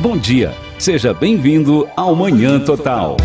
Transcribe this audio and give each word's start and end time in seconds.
Bom 0.00 0.16
dia, 0.16 0.54
seja 0.78 1.12
bem-vindo 1.12 1.86
ao 1.94 2.16
Manhã 2.16 2.58
Total. 2.58 3.18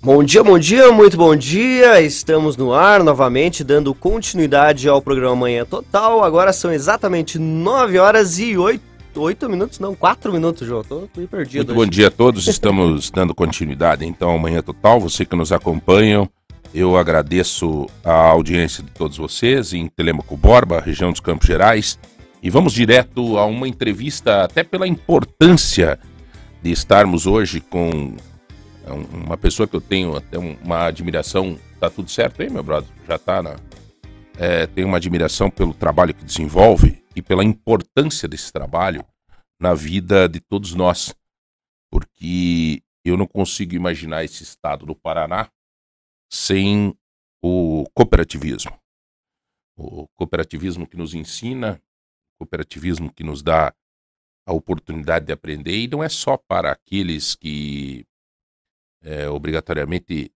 Bom 0.00 0.22
dia, 0.22 0.44
bom 0.44 0.56
dia, 0.60 0.92
muito 0.92 1.16
bom 1.16 1.34
dia. 1.34 2.00
Estamos 2.00 2.56
no 2.56 2.72
ar 2.72 3.02
novamente, 3.02 3.64
dando 3.64 3.92
continuidade 3.92 4.88
ao 4.88 5.02
programa 5.02 5.34
Manhã 5.34 5.64
Total. 5.64 6.22
Agora 6.22 6.52
são 6.52 6.72
exatamente 6.72 7.36
9 7.36 7.98
horas 7.98 8.38
e 8.38 8.56
8, 8.56 8.80
8 9.16 9.48
minutos, 9.48 9.80
não, 9.80 9.92
4 9.92 10.32
minutos, 10.32 10.68
João. 10.68 10.84
Tô 10.84 11.08
meio 11.16 11.28
perdido. 11.28 11.74
Muito 11.74 11.84
bom 11.84 11.90
dia 11.90 12.06
a 12.06 12.12
todos. 12.12 12.46
Estamos 12.46 13.10
dando 13.10 13.34
continuidade 13.34 14.06
então 14.06 14.30
ao 14.30 14.38
Manhã 14.38 14.62
Total. 14.62 15.00
Você 15.00 15.24
que 15.24 15.34
nos 15.34 15.50
acompanha, 15.50 16.30
eu 16.74 16.96
agradeço 16.96 17.86
a 18.04 18.12
audiência 18.12 18.82
de 18.82 18.90
todos 18.90 19.16
vocês 19.16 19.72
em 19.72 19.88
Telemaco 19.88 20.36
Borba, 20.36 20.80
região 20.80 21.10
dos 21.10 21.20
Campos 21.20 21.46
Gerais. 21.46 21.98
E 22.42 22.50
vamos 22.50 22.72
direto 22.72 23.38
a 23.38 23.46
uma 23.46 23.66
entrevista, 23.66 24.44
até 24.44 24.62
pela 24.62 24.86
importância 24.86 25.98
de 26.62 26.70
estarmos 26.70 27.26
hoje 27.26 27.60
com 27.60 28.14
é 28.86 28.92
uma 28.92 29.36
pessoa 29.36 29.66
que 29.66 29.74
eu 29.74 29.80
tenho 29.80 30.16
até 30.16 30.38
uma 30.38 30.86
admiração. 30.86 31.58
Tá 31.80 31.90
tudo 31.90 32.08
certo 32.08 32.40
aí, 32.40 32.48
meu 32.48 32.62
brother? 32.62 32.88
Já 33.06 33.18
tá 33.18 33.42
na. 33.42 33.56
É, 34.38 34.66
tenho 34.66 34.86
uma 34.86 34.98
admiração 34.98 35.50
pelo 35.50 35.74
trabalho 35.74 36.14
que 36.14 36.24
desenvolve 36.24 37.02
e 37.14 37.20
pela 37.20 37.42
importância 37.42 38.28
desse 38.28 38.52
trabalho 38.52 39.04
na 39.60 39.74
vida 39.74 40.28
de 40.28 40.38
todos 40.38 40.72
nós. 40.72 41.12
Porque 41.90 42.80
eu 43.04 43.16
não 43.16 43.26
consigo 43.26 43.74
imaginar 43.74 44.24
esse 44.24 44.44
estado 44.44 44.86
do 44.86 44.94
Paraná 44.94 45.48
sem 46.30 46.96
o 47.42 47.84
cooperativismo. 47.94 48.78
O 49.76 50.08
cooperativismo 50.16 50.86
que 50.86 50.96
nos 50.96 51.14
ensina, 51.14 51.80
o 52.34 52.44
cooperativismo 52.44 53.12
que 53.12 53.22
nos 53.22 53.42
dá 53.42 53.74
a 54.46 54.52
oportunidade 54.52 55.26
de 55.26 55.32
aprender, 55.32 55.76
e 55.76 55.88
não 55.88 56.02
é 56.02 56.08
só 56.08 56.36
para 56.36 56.72
aqueles 56.72 57.34
que 57.34 58.06
é, 59.02 59.28
obrigatoriamente 59.28 60.32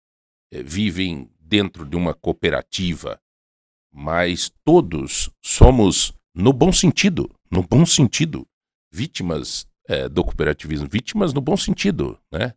é, 0.52 0.64
vivem 0.64 1.30
dentro 1.40 1.86
de 1.86 1.95
uma 1.95 2.14
cooperativa, 2.14 3.22
mas 3.92 4.52
todos 4.64 5.30
somos, 5.44 6.14
no 6.34 6.54
bom 6.54 6.72
sentido, 6.72 7.30
no 7.50 7.64
bom 7.64 7.86
sentido, 7.86 8.48
vítimas 8.92 9.67
é, 9.88 10.08
do 10.08 10.23
cooperativismo, 10.23 10.88
vítimas 10.88 11.34
no 11.34 11.42
bom 11.42 11.58
sentido, 11.58 12.20
né? 12.32 12.54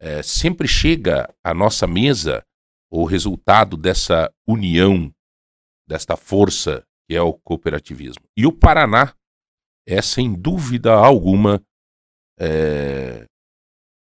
É, 0.00 0.22
sempre 0.22 0.66
chega 0.66 1.32
à 1.44 1.54
nossa 1.54 1.86
mesa 1.86 2.44
o 2.92 3.06
resultado 3.06 3.74
dessa 3.74 4.30
união, 4.46 5.10
desta 5.88 6.14
força 6.14 6.86
que 7.08 7.16
é 7.16 7.22
o 7.22 7.32
cooperativismo. 7.32 8.22
E 8.36 8.46
o 8.46 8.52
Paraná 8.52 9.14
é, 9.86 10.02
sem 10.02 10.34
dúvida 10.34 10.92
alguma, 10.92 11.64
é, 12.38 13.26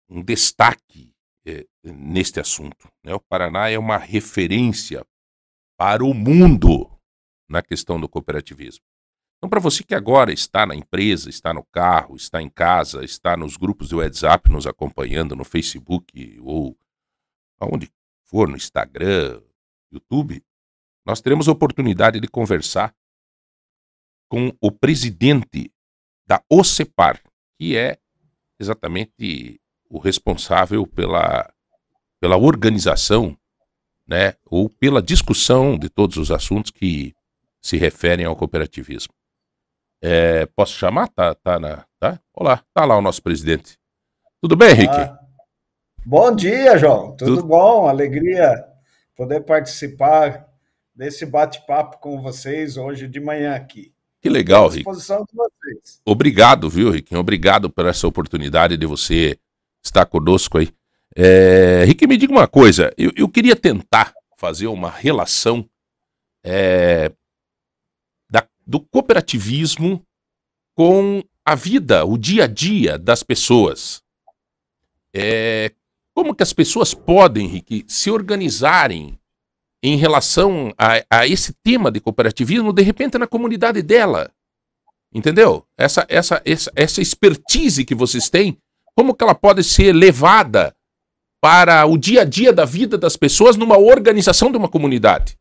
um 0.09 0.23
destaque 0.23 1.13
é, 1.45 1.67
neste 1.83 2.39
assunto. 2.39 2.89
Né? 3.05 3.13
O 3.13 3.19
Paraná 3.19 3.69
é 3.69 3.77
uma 3.77 3.97
referência 3.97 5.05
para 5.77 6.03
o 6.03 6.13
mundo 6.13 6.89
na 7.47 7.61
questão 7.61 7.99
do 7.99 8.09
cooperativismo. 8.09 8.83
Então, 9.37 9.49
para 9.49 9.59
você 9.59 9.83
que 9.83 9.95
agora 9.95 10.33
está 10.33 10.65
na 10.65 10.75
empresa, 10.75 11.29
está 11.29 11.53
no 11.53 11.63
carro, 11.71 12.15
está 12.15 12.41
em 12.41 12.49
casa, 12.49 13.05
está 13.05 13.37
nos 13.37 13.55
grupos 13.55 13.89
do 13.89 13.97
WhatsApp 13.97 14.51
nos 14.51 14.65
acompanhando 14.65 15.35
no 15.35 15.45
Facebook 15.45 16.39
ou 16.41 16.75
aonde 17.59 17.89
for, 18.29 18.47
no 18.47 18.55
Instagram, 18.55 19.41
YouTube, 19.91 20.43
nós 21.05 21.19
teremos 21.19 21.47
oportunidade 21.47 22.19
de 22.19 22.27
conversar 22.27 22.93
com 24.29 24.55
o 24.61 24.71
presidente 24.71 25.71
da 26.27 26.41
OCEPAR, 26.47 27.19
que 27.57 27.75
é 27.75 27.97
exatamente 28.59 29.59
o 29.89 29.97
responsável 29.97 30.85
pela, 30.85 31.51
pela 32.19 32.37
organização, 32.37 33.35
né, 34.07 34.35
ou 34.45 34.69
pela 34.69 35.01
discussão 35.01 35.77
de 35.77 35.89
todos 35.89 36.17
os 36.17 36.29
assuntos 36.29 36.69
que 36.69 37.15
se 37.61 37.77
referem 37.77 38.25
ao 38.25 38.35
cooperativismo. 38.35 39.13
É, 40.01 40.45
posso 40.45 40.73
chamar? 40.73 41.07
Tá, 41.09 41.33
tá, 41.35 41.59
na, 41.59 41.85
tá? 41.99 42.21
Olá, 42.33 42.63
tá 42.73 42.85
lá 42.85 42.97
o 42.97 43.01
nosso 43.01 43.21
presidente. 43.21 43.77
Tudo 44.41 44.55
bem, 44.55 44.69
Henrique? 44.69 44.95
Ah, 44.95 45.19
bom 46.05 46.35
dia, 46.35 46.77
João. 46.77 47.15
Tudo, 47.15 47.35
Tudo 47.35 47.47
bom? 47.47 47.87
Alegria 47.87 48.65
poder 49.15 49.41
participar 49.41 50.47
desse 50.95 51.25
bate-papo 51.25 51.99
com 51.99 52.21
vocês 52.21 52.77
hoje 52.77 53.07
de 53.07 53.19
manhã 53.19 53.55
aqui. 53.55 53.93
Que 54.21 54.29
legal, 54.29 54.67
Rick. 54.67 54.85
Obrigado, 56.05 56.69
viu, 56.69 56.89
Rick? 56.91 57.15
Obrigado 57.15 57.69
por 57.69 57.85
essa 57.85 58.07
oportunidade 58.07 58.75
de 58.75 58.85
você 58.85 59.37
está 59.83 60.05
conosco 60.05 60.57
aí. 60.57 60.69
É, 61.15 61.83
Rick, 61.85 62.05
me 62.05 62.17
diga 62.17 62.33
uma 62.33 62.47
coisa. 62.47 62.93
Eu, 62.97 63.11
eu 63.15 63.29
queria 63.29 63.55
tentar 63.55 64.13
fazer 64.37 64.67
uma 64.67 64.89
relação 64.89 65.67
é, 66.43 67.11
da, 68.29 68.45
do 68.65 68.79
cooperativismo 68.79 70.05
com 70.75 71.23
a 71.45 71.55
vida, 71.55 72.05
o 72.05 72.17
dia 72.17 72.43
a 72.43 72.47
dia 72.47 72.97
das 72.97 73.23
pessoas. 73.23 74.01
É, 75.13 75.71
como 76.13 76.35
que 76.35 76.43
as 76.43 76.53
pessoas 76.53 76.93
podem, 76.93 77.47
Rick, 77.47 77.85
se 77.87 78.11
organizarem 78.11 79.19
em 79.81 79.95
relação 79.95 80.73
a, 80.77 81.03
a, 81.09 81.27
esse 81.27 81.53
tema 81.63 81.91
de 81.91 81.99
cooperativismo, 81.99 82.73
de 82.73 82.81
repente 82.81 83.17
na 83.17 83.27
comunidade 83.27 83.81
dela? 83.81 84.31
Entendeu? 85.13 85.65
Essa, 85.77 86.05
essa, 86.09 86.41
essa, 86.45 86.71
essa 86.75 87.01
expertise 87.01 87.85
que 87.85 87.95
vocês 87.95 88.29
têm 88.29 88.57
como 88.99 89.15
que 89.15 89.23
ela 89.23 89.33
pode 89.33 89.63
ser 89.63 89.93
levada 89.93 90.75
para 91.41 91.85
o 91.85 91.97
dia 91.97 92.23
a 92.23 92.25
dia 92.25 92.51
da 92.51 92.65
vida 92.65 92.97
das 92.97 93.15
pessoas 93.15 93.55
numa 93.55 93.77
organização 93.77 94.51
de 94.51 94.57
uma 94.57 94.67
comunidade? 94.67 95.39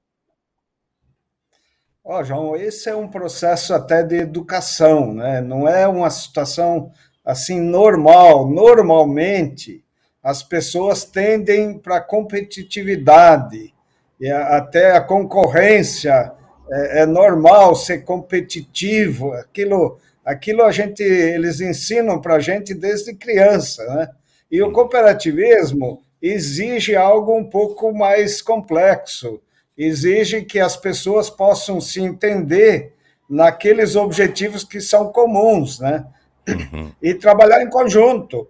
Ó, 2.05 2.21
oh, 2.21 2.25
João, 2.25 2.57
esse 2.57 2.89
é 2.89 2.95
um 2.95 3.09
processo 3.09 3.75
até 3.75 4.05
de 4.05 4.15
educação, 4.15 5.13
né? 5.13 5.41
Não 5.41 5.69
é 5.69 5.89
uma 5.89 6.09
situação 6.09 6.93
assim 7.25 7.61
normal. 7.61 8.49
Normalmente, 8.49 9.85
as 10.29 10.43
pessoas 10.43 11.05
tendem 11.05 11.79
para 11.79 11.97
a 11.97 12.01
competitividade 12.03 13.73
e 14.21 14.31
até 14.31 14.93
a 14.93 15.01
concorrência. 15.01 16.33
É, 16.71 17.01
é 17.01 17.07
normal 17.07 17.75
ser 17.75 18.05
competitivo, 18.05 19.33
aquilo 19.33 19.99
aquilo 20.23 20.63
a 20.63 20.71
gente 20.71 21.03
eles 21.03 21.63
ensinam 21.63 22.21
para 22.21 22.35
a 22.35 22.41
gente 22.41 22.75
desde 22.75 23.15
criança, 23.15 23.83
né? 23.87 24.11
E 24.51 24.61
o 24.61 24.71
cooperativismo 24.71 26.03
exige 26.21 26.95
algo 26.95 27.35
um 27.35 27.45
pouco 27.45 27.91
mais 27.91 28.43
complexo, 28.43 29.41
exige 29.79 30.43
que 30.43 30.61
as 30.61 30.77
pessoas 30.77 31.31
possam 31.31 31.81
se 31.81 32.03
entender 32.03 32.93
naqueles 33.31 33.97
objetivos 33.97 34.63
que 34.63 34.79
são 34.79 35.11
comuns, 35.11 35.81
né? 35.81 36.05
Uhum. 36.47 36.93
E 37.01 37.15
trabalhar 37.15 37.63
em 37.63 37.71
conjunto. 37.71 38.47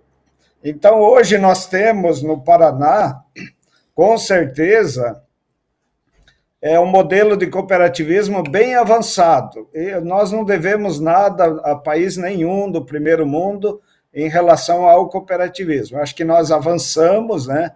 Então, 0.62 1.00
hoje 1.00 1.38
nós 1.38 1.66
temos 1.66 2.22
no 2.22 2.40
Paraná, 2.40 3.22
com 3.94 4.18
certeza, 4.18 5.22
é 6.60 6.78
um 6.80 6.86
modelo 6.86 7.36
de 7.36 7.46
cooperativismo 7.46 8.42
bem 8.42 8.74
avançado. 8.74 9.68
E 9.72 9.94
nós 10.00 10.32
não 10.32 10.44
devemos 10.44 10.98
nada 10.98 11.60
a 11.62 11.76
país 11.76 12.16
nenhum 12.16 12.70
do 12.70 12.84
primeiro 12.84 13.24
mundo 13.24 13.80
em 14.12 14.28
relação 14.28 14.88
ao 14.88 15.08
cooperativismo. 15.08 15.98
Acho 15.98 16.14
que 16.14 16.24
nós 16.24 16.50
avançamos, 16.50 17.46
né? 17.46 17.72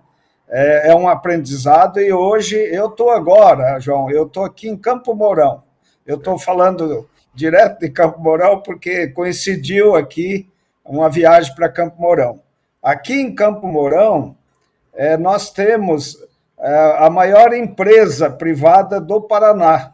É, 0.49 0.91
é 0.91 0.94
um 0.94 1.09
aprendizado 1.09 2.00
e 2.00 2.12
hoje 2.12 2.56
eu 2.56 2.88
estou 2.88 3.10
agora, 3.10 3.78
João, 3.78 4.10
eu 4.10 4.26
estou 4.26 4.44
aqui 4.44 4.69
em 4.69 4.76
Campo 4.76 5.14
Mourão. 5.14 5.62
Eu 6.04 6.16
estou 6.16 6.38
falando 6.38 7.09
direto 7.32 7.78
de 7.78 7.88
Campo 7.88 8.20
Mourão 8.20 8.61
porque 8.61 9.08
coincidiu 9.08 9.94
aqui 9.94 10.50
uma 10.85 11.08
viagem 11.08 11.55
para 11.55 11.70
Campo 11.70 11.99
Mourão. 11.99 12.41
Aqui 12.82 13.14
em 13.14 13.32
Campo 13.32 13.67
Mourão, 13.67 14.34
é, 14.93 15.17
nós 15.17 15.50
temos 15.50 16.19
é, 16.58 16.96
a 16.99 17.08
maior 17.08 17.55
empresa 17.55 18.29
privada 18.29 19.00
do 19.00 19.20
Paraná, 19.20 19.93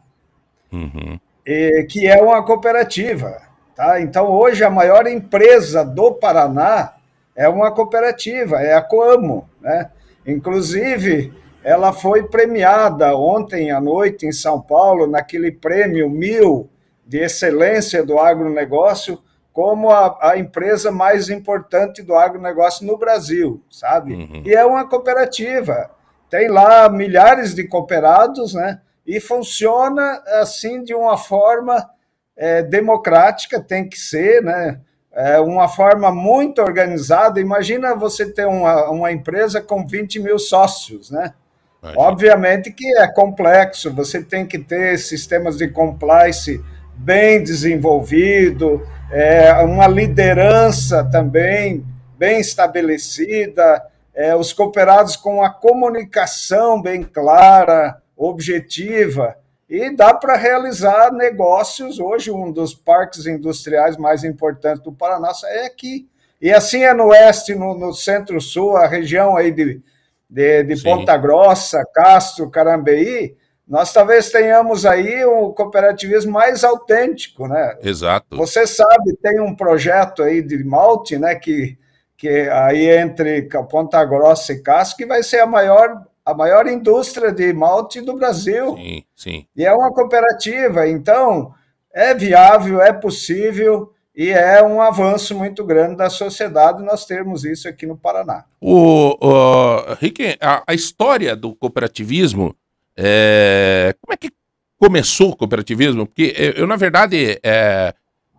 uhum. 0.72 1.20
e, 1.46 1.86
que 1.90 2.08
é 2.08 2.20
uma 2.22 2.42
cooperativa. 2.42 3.42
Tá? 3.76 4.00
Então, 4.00 4.30
hoje, 4.30 4.64
a 4.64 4.70
maior 4.70 5.06
empresa 5.06 5.84
do 5.84 6.12
Paraná 6.12 6.94
é 7.36 7.48
uma 7.48 7.70
cooperativa, 7.70 8.56
é 8.62 8.74
a 8.74 8.80
Coamo. 8.80 9.48
Né? 9.60 9.90
Inclusive, 10.26 11.32
ela 11.62 11.92
foi 11.92 12.22
premiada 12.22 13.14
ontem 13.14 13.70
à 13.70 13.80
noite 13.80 14.26
em 14.26 14.32
São 14.32 14.60
Paulo, 14.60 15.06
naquele 15.06 15.52
prêmio 15.52 16.08
Mil 16.08 16.70
de 17.06 17.18
excelência 17.18 18.02
do 18.02 18.18
agronegócio, 18.18 19.18
como 19.58 19.90
a, 19.90 20.16
a 20.20 20.38
empresa 20.38 20.92
mais 20.92 21.28
importante 21.28 22.00
do 22.00 22.14
agronegócio 22.14 22.86
no 22.86 22.96
Brasil, 22.96 23.60
sabe? 23.68 24.14
Uhum. 24.14 24.42
E 24.46 24.54
é 24.54 24.64
uma 24.64 24.88
cooperativa 24.88 25.90
tem 26.30 26.48
lá 26.48 26.88
milhares 26.88 27.56
de 27.56 27.66
cooperados, 27.66 28.54
né? 28.54 28.80
E 29.04 29.18
funciona 29.18 30.22
assim 30.40 30.84
de 30.84 30.94
uma 30.94 31.16
forma 31.16 31.90
é, 32.36 32.62
democrática, 32.62 33.60
tem 33.60 33.88
que 33.88 33.98
ser, 33.98 34.42
né? 34.44 34.80
É 35.12 35.40
uma 35.40 35.66
forma 35.66 36.12
muito 36.12 36.62
organizada. 36.62 37.40
Imagina 37.40 37.96
você 37.96 38.30
ter 38.30 38.46
uma, 38.46 38.88
uma 38.90 39.10
empresa 39.10 39.60
com 39.60 39.84
20 39.84 40.20
mil 40.20 40.38
sócios, 40.38 41.10
né? 41.10 41.34
Imagina. 41.82 42.04
Obviamente 42.04 42.70
que 42.70 42.86
é 42.96 43.08
complexo, 43.08 43.92
você 43.92 44.22
tem 44.22 44.46
que 44.46 44.58
ter 44.58 44.98
sistemas 44.98 45.56
de 45.56 45.66
compliance 45.66 46.62
bem 46.98 47.42
desenvolvido, 47.42 48.86
é, 49.10 49.52
uma 49.62 49.86
liderança 49.86 51.04
também 51.04 51.84
bem 52.18 52.40
estabelecida, 52.40 53.82
é, 54.14 54.34
os 54.34 54.52
cooperados 54.52 55.16
com 55.16 55.42
a 55.42 55.48
comunicação 55.48 56.82
bem 56.82 57.04
clara, 57.04 58.02
objetiva, 58.16 59.36
e 59.70 59.94
dá 59.94 60.12
para 60.12 60.36
realizar 60.36 61.12
negócios. 61.12 62.00
Hoje, 62.00 62.30
um 62.30 62.50
dos 62.50 62.74
parques 62.74 63.26
industriais 63.26 63.96
mais 63.96 64.24
importantes 64.24 64.82
do 64.82 64.92
Paraná 64.92 65.30
é 65.44 65.66
aqui. 65.66 66.08
E 66.40 66.52
assim 66.52 66.82
é 66.82 66.92
no 66.92 67.08
oeste, 67.08 67.54
no, 67.54 67.78
no 67.78 67.92
centro-sul, 67.92 68.76
a 68.76 68.86
região 68.86 69.36
aí 69.36 69.52
de, 69.52 69.80
de, 70.28 70.62
de 70.64 70.82
Ponta 70.82 71.16
Grossa, 71.16 71.84
Castro, 71.94 72.50
Carambeí, 72.50 73.36
nós 73.68 73.92
talvez 73.92 74.30
tenhamos 74.30 74.86
aí 74.86 75.24
o 75.24 75.52
cooperativismo 75.52 76.32
mais 76.32 76.64
autêntico, 76.64 77.46
né? 77.46 77.76
Exato. 77.82 78.36
Você 78.36 78.66
sabe, 78.66 79.14
tem 79.22 79.40
um 79.40 79.54
projeto 79.54 80.22
aí 80.22 80.40
de 80.40 80.64
malte, 80.64 81.18
né, 81.18 81.34
que, 81.34 81.76
que 82.16 82.28
aí 82.48 82.88
entre 82.88 83.48
Ponta 83.70 84.02
Grossa 84.04 84.54
e 84.54 84.62
Castro, 84.62 84.96
que 84.96 85.06
vai 85.06 85.22
ser 85.22 85.40
a 85.40 85.46
maior 85.46 86.02
a 86.24 86.34
maior 86.34 86.66
indústria 86.66 87.32
de 87.32 87.54
malte 87.54 88.02
do 88.02 88.14
Brasil. 88.14 88.76
Sim, 88.76 89.02
sim. 89.16 89.46
E 89.56 89.64
é 89.64 89.72
uma 89.72 89.90
cooperativa, 89.90 90.86
então 90.86 91.54
é 91.90 92.12
viável, 92.12 92.82
é 92.82 92.92
possível 92.92 93.90
e 94.14 94.30
é 94.30 94.62
um 94.62 94.82
avanço 94.82 95.34
muito 95.34 95.64
grande 95.64 95.96
da 95.96 96.10
sociedade 96.10 96.82
nós 96.82 97.06
termos 97.06 97.44
isso 97.44 97.66
aqui 97.66 97.86
no 97.86 97.96
Paraná. 97.96 98.44
O, 98.60 99.16
o 99.24 99.94
Rick, 99.94 100.36
a, 100.40 100.64
a, 100.66 100.74
história 100.74 101.34
do 101.34 101.54
cooperativismo, 101.54 102.54
é, 103.00 103.94
como 104.02 104.12
é 104.12 104.16
que 104.16 104.32
começou 104.76 105.30
o 105.30 105.36
cooperativismo? 105.36 106.04
Porque 106.04 106.34
eu, 106.56 106.66
na 106.66 106.74
verdade, 106.74 107.38
é, 107.44 107.94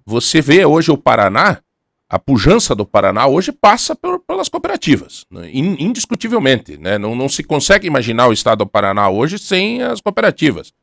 você 0.06 0.42
vê 0.42 0.66
hoje 0.66 0.92
o 0.92 0.98
Paraná, 0.98 1.62
a 2.10 2.20
pujança 2.20 2.76
do 2.76 2.86
Paraná 2.86 3.26
hoje 3.26 3.54
passa 3.54 3.96
por, 3.96 4.20
pelas 4.20 4.50
cooperativas, 4.50 5.26
né? 5.32 5.50
indiscutivelmente. 5.54 6.78
Né? 6.78 6.98
Não, 6.98 7.16
não, 7.16 7.30
se 7.30 7.42
consegue 7.42 7.88
imaginar 7.88 8.28
o 8.28 8.34
estado 8.34 8.60
do 8.60 8.68
Paraná 8.68 9.08
hoje 9.10 9.40
sem 9.40 9.82
as 9.82 10.02
cooperativas. 10.02 10.74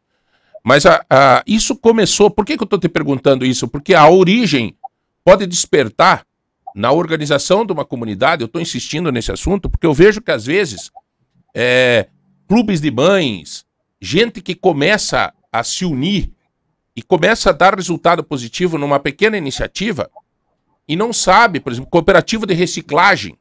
Mas 0.64 0.86
a, 0.86 1.04
a, 1.10 1.42
isso 1.46 1.76
começou. 1.76 2.30
Por 2.30 2.46
que, 2.46 2.56
que 2.56 2.62
eu 2.62 2.66
estou 2.66 2.78
te 2.78 2.88
perguntando 2.88 3.44
isso? 3.44 3.68
Porque 3.68 3.92
a 3.94 4.08
origem 4.08 4.74
pode 5.22 5.46
despertar 5.46 6.24
na 6.74 6.92
organização 6.92 7.66
de 7.66 7.74
uma 7.74 7.84
comunidade. 7.84 8.42
Eu 8.42 8.46
estou 8.46 8.62
insistindo 8.62 9.12
nesse 9.12 9.30
assunto 9.30 9.68
porque 9.68 9.86
eu 9.86 9.92
vejo 9.92 10.22
que 10.22 10.30
às 10.30 10.46
vezes 10.46 10.90
é, 11.54 12.06
clubes 12.48 12.80
de 12.80 12.90
mães, 12.90 13.65
gente 14.06 14.40
que 14.40 14.54
começa 14.54 15.34
a 15.52 15.64
se 15.64 15.84
unir 15.84 16.30
e 16.94 17.02
começa 17.02 17.50
a 17.50 17.52
dar 17.52 17.74
resultado 17.74 18.22
positivo 18.22 18.78
numa 18.78 19.00
pequena 19.00 19.36
iniciativa 19.36 20.08
e 20.88 20.94
não 20.94 21.12
sabe, 21.12 21.58
por 21.58 21.72
exemplo, 21.72 21.90
cooperativa 21.90 22.46
de 22.46 22.54
reciclagem, 22.54 23.36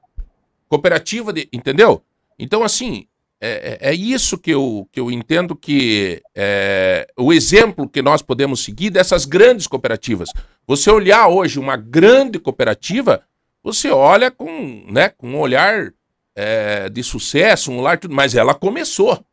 cooperativa 0.68 1.32
de. 1.32 1.48
Entendeu? 1.54 2.02
Então, 2.40 2.64
assim, 2.64 3.06
é, 3.40 3.78
é, 3.80 3.90
é 3.92 3.94
isso 3.94 4.40
que 4.40 4.50
eu, 4.52 4.90
que 4.92 5.00
eu 5.00 5.12
entendo 5.12 5.56
que 5.56 6.22
é 6.34 7.08
o 7.16 7.32
exemplo 7.32 7.88
que 7.88 8.02
nós 8.02 8.24
podemos 8.24 8.64
seguir 8.64 8.90
dessas 8.90 9.26
grandes 9.26 9.68
cooperativas. 9.68 10.30
Você 10.66 10.90
olhar 10.90 11.28
hoje 11.28 11.60
uma 11.60 11.78
grande 11.78 12.40
cooperativa, 12.40 13.22
você 13.64 13.90
olha 13.90 14.32
com, 14.32 14.86
né, 14.90 15.10
com 15.10 15.30
um 15.30 15.40
olhar 15.40 15.94
é, 16.36 16.90
de 16.90 17.04
sucesso, 17.04 17.72
um 17.72 17.80
olhar 17.80 18.00
tudo, 18.00 18.16
mas 18.16 18.34
ela 18.34 18.56
começou. 18.56 19.24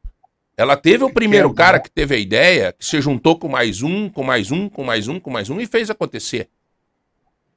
Ela 0.56 0.76
teve 0.76 1.04
o 1.04 1.12
primeiro 1.12 1.52
cara 1.54 1.80
que 1.80 1.90
teve 1.90 2.14
a 2.14 2.18
ideia, 2.18 2.72
que 2.72 2.84
se 2.84 3.00
juntou 3.00 3.38
com 3.38 3.48
mais 3.48 3.82
um, 3.82 4.08
com 4.08 4.22
mais 4.22 4.50
um, 4.50 4.68
com 4.68 4.84
mais 4.84 5.08
um, 5.08 5.18
com 5.18 5.30
mais 5.30 5.48
um 5.48 5.60
e 5.60 5.66
fez 5.66 5.88
acontecer. 5.88 6.48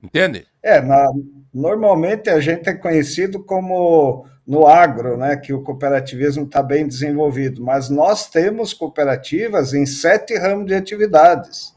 Entende? 0.02 0.46
É, 0.64 0.82
na, 0.82 1.12
normalmente 1.54 2.30
a 2.30 2.40
gente 2.40 2.70
é 2.70 2.74
conhecido 2.74 3.44
como 3.44 4.26
no 4.46 4.68
agro, 4.68 5.18
né, 5.18 5.36
que 5.36 5.52
o 5.52 5.64
cooperativismo 5.64 6.46
está 6.46 6.62
bem 6.62 6.88
desenvolvido, 6.88 7.64
mas 7.64 7.90
nós 7.90 8.30
temos 8.30 8.74
cooperativas 8.74 9.74
em 9.74 9.86
sete 9.86 10.38
ramos 10.38 10.68
de 10.68 10.76
atividades. 10.76 11.74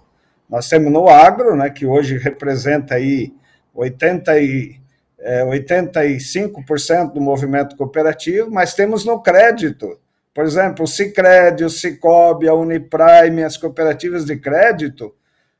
Nós 0.49 0.69
temos 0.69 0.93
no 0.93 1.09
agro, 1.09 1.57
né, 1.57 1.71
que 1.71 1.87
hoje 1.87 2.19
representa 2.19 2.95
aí 2.95 3.33
80 3.75 4.39
e, 4.41 4.77
é, 5.19 5.45
85% 5.45 7.13
do 7.13 7.21
movimento 7.21 7.77
cooperativo, 7.77 8.51
mas 8.51 8.75
temos 8.75 9.05
no 9.05 9.21
crédito, 9.21 9.99
por 10.39 10.47
exemplo, 10.47 10.85
o 10.85 10.87
Cicred, 10.87 11.65
o 11.65 11.69
Cicobi, 11.69 12.47
a 12.47 12.55
Uniprime, 12.55 13.43
as 13.43 13.57
cooperativas 13.57 14.25
de 14.25 14.37
crédito, 14.37 15.13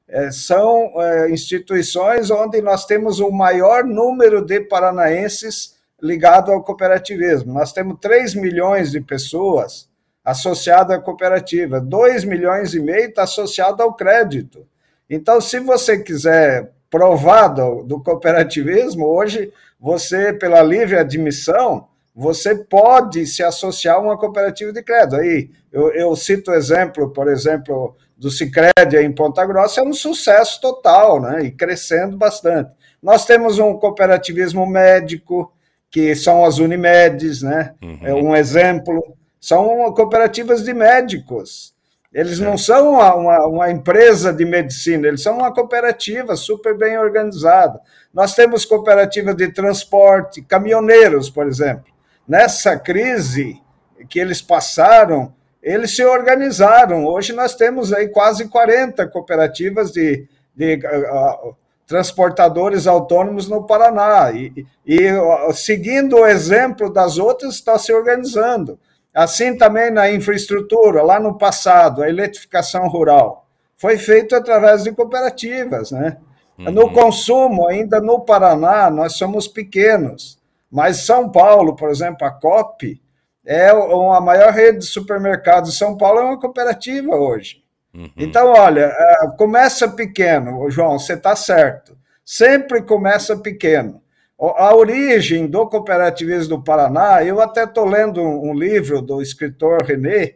é, 0.07 0.31
são 0.31 0.93
é, 1.03 1.29
instituições 1.33 2.31
onde 2.31 2.63
nós 2.63 2.87
temos 2.87 3.19
o 3.19 3.29
maior 3.29 3.83
número 3.83 4.41
de 4.41 4.61
paranaenses 4.61 5.75
ligado 6.01 6.53
ao 6.53 6.63
cooperativismo. 6.63 7.53
Nós 7.53 7.73
temos 7.73 7.99
3 8.01 8.37
milhões 8.37 8.93
de 8.93 9.01
pessoas 9.01 9.89
associadas 10.25 10.97
à 10.97 11.01
cooperativa, 11.01 11.81
2 11.81 12.23
milhões 12.23 12.73
e 12.73 12.79
meio 12.79 13.09
está 13.09 13.25
associado 13.25 13.83
ao 13.83 13.95
crédito. 13.95 14.65
Então, 15.11 15.41
se 15.41 15.59
você 15.59 15.99
quiser 15.99 16.71
provar 16.89 17.49
do, 17.49 17.83
do 17.83 18.01
cooperativismo, 18.01 19.07
hoje 19.07 19.53
você, 19.81 20.33
pela 20.33 20.63
livre 20.63 20.97
admissão, 20.97 21.89
você 22.19 22.53
pode 22.53 23.25
se 23.27 23.45
associar 23.45 23.95
a 23.95 24.01
uma 24.01 24.19
cooperativa 24.19 24.73
de 24.73 24.83
crédito. 24.83 25.15
Aí 25.15 25.51
eu, 25.73 25.93
eu 25.93 26.17
cito 26.17 26.51
o 26.51 26.55
exemplo, 26.55 27.11
por 27.11 27.29
exemplo, 27.29 27.97
do 28.17 28.29
Cicred 28.29 28.97
em 29.01 29.13
Ponta 29.13 29.47
Grossa, 29.47 29.81
é 29.81 29.85
um 29.85 29.93
sucesso 29.93 30.61
total, 30.61 31.21
né? 31.21 31.45
E 31.45 31.53
crescendo 31.53 32.17
bastante. 32.17 32.73
Nós 33.01 33.25
temos 33.25 33.61
um 33.61 33.75
cooperativismo 33.75 34.67
médico, 34.67 35.53
que 35.89 36.17
são 36.17 36.45
as 36.45 36.59
Unimedes, 36.59 37.41
né? 37.41 37.75
Uhum. 37.81 37.99
É 38.03 38.13
um 38.13 38.35
exemplo. 38.35 39.01
São 39.41 39.95
cooperativas 39.95 40.65
de 40.65 40.75
médicos. 40.75 41.73
Eles 42.13 42.41
é. 42.41 42.45
não 42.45 42.59
são 42.59 42.95
uma, 42.95 43.15
uma, 43.15 43.47
uma, 43.47 43.71
empresa 43.71 44.33
de 44.33 44.45
medicina, 44.45 45.07
eles 45.07 45.23
são 45.23 45.37
uma 45.37 45.55
cooperativa 45.55 46.35
super 46.35 46.77
bem 46.77 46.99
organizada. 46.99 47.79
Nós 48.13 48.35
temos 48.35 48.65
cooperativas 48.65 49.37
de 49.37 49.53
transporte, 49.53 50.43
caminhoneiros, 50.43 51.31
por 51.31 51.47
exemplo 51.47 51.97
nessa 52.29 52.79
crise 52.79 53.61
que 54.09 54.19
eles 54.19 54.43
passaram, 54.43 55.33
eles 55.63 55.97
se 55.97 56.05
organizaram. 56.05 57.07
Hoje 57.07 57.33
nós 57.33 57.55
temos 57.55 57.93
aí 57.93 58.09
quase 58.09 58.49
40 58.49 59.07
cooperativas 59.09 59.91
de, 59.91 60.27
de 60.55 60.77
uh, 60.77 61.55
transportadores 61.87 62.87
autônomos 62.87 63.49
no 63.49 63.67
Paraná. 63.67 64.31
E, 64.33 64.67
e 64.87 65.11
uh, 65.13 65.53
seguindo 65.53 66.17
o 66.17 66.27
exemplo 66.27 66.93
das 66.93 67.19
outras, 67.19 67.55
está 67.55 67.79
se 67.79 67.93
organizando. 67.93 68.79
Assim 69.13 69.57
também 69.57 69.91
na 69.91 70.11
infraestrutura, 70.11 71.03
lá 71.03 71.19
no 71.19 71.37
passado, 71.37 72.03
a 72.03 72.09
eletrificação 72.09 72.87
rural 72.89 73.47
foi 73.77 73.97
feito 73.97 74.35
através 74.35 74.83
de 74.85 74.93
cooperativas, 74.93 75.93
né? 75.93 76.19
Uhum. 76.59 76.73
No 76.73 76.93
consumo, 76.93 77.69
ainda 77.69 78.01
no 78.01 78.21
Paraná, 78.21 78.91
nós 78.91 79.15
somos 79.15 79.47
pequenos. 79.47 80.38
Mas 80.71 80.99
São 80.99 81.31
Paulo, 81.31 81.75
por 81.75 81.91
exemplo, 81.91 82.27
a 82.27 82.31
COP, 82.31 83.01
é 83.45 83.71
a 83.71 84.21
maior 84.21 84.53
rede 84.53 84.79
de 84.79 84.85
supermercados 84.85 85.73
de 85.73 85.79
São 85.79 85.97
Paulo, 85.97 86.21
é 86.21 86.25
uma 86.25 86.39
cooperativa 86.39 87.17
hoje. 87.17 87.63
Uhum. 87.95 88.11
Então, 88.17 88.53
olha, 88.53 88.93
é, 88.95 89.29
começa 89.37 89.89
pequeno, 89.89 90.71
João, 90.71 90.99
você 90.99 91.15
está 91.15 91.35
certo. 91.35 91.97
Sempre 92.25 92.83
começa 92.83 93.37
pequeno. 93.39 94.03
A 94.39 94.75
origem 94.77 95.49
do 95.49 95.67
cooperativismo 95.67 96.59
do 96.59 96.63
Paraná, 96.63 97.25
eu 97.25 97.41
até 97.41 97.65
estou 97.65 97.85
lendo 97.85 98.23
um 98.23 98.55
livro 98.55 99.03
do 99.03 99.21
escritor 99.21 99.83
René, 99.83 100.35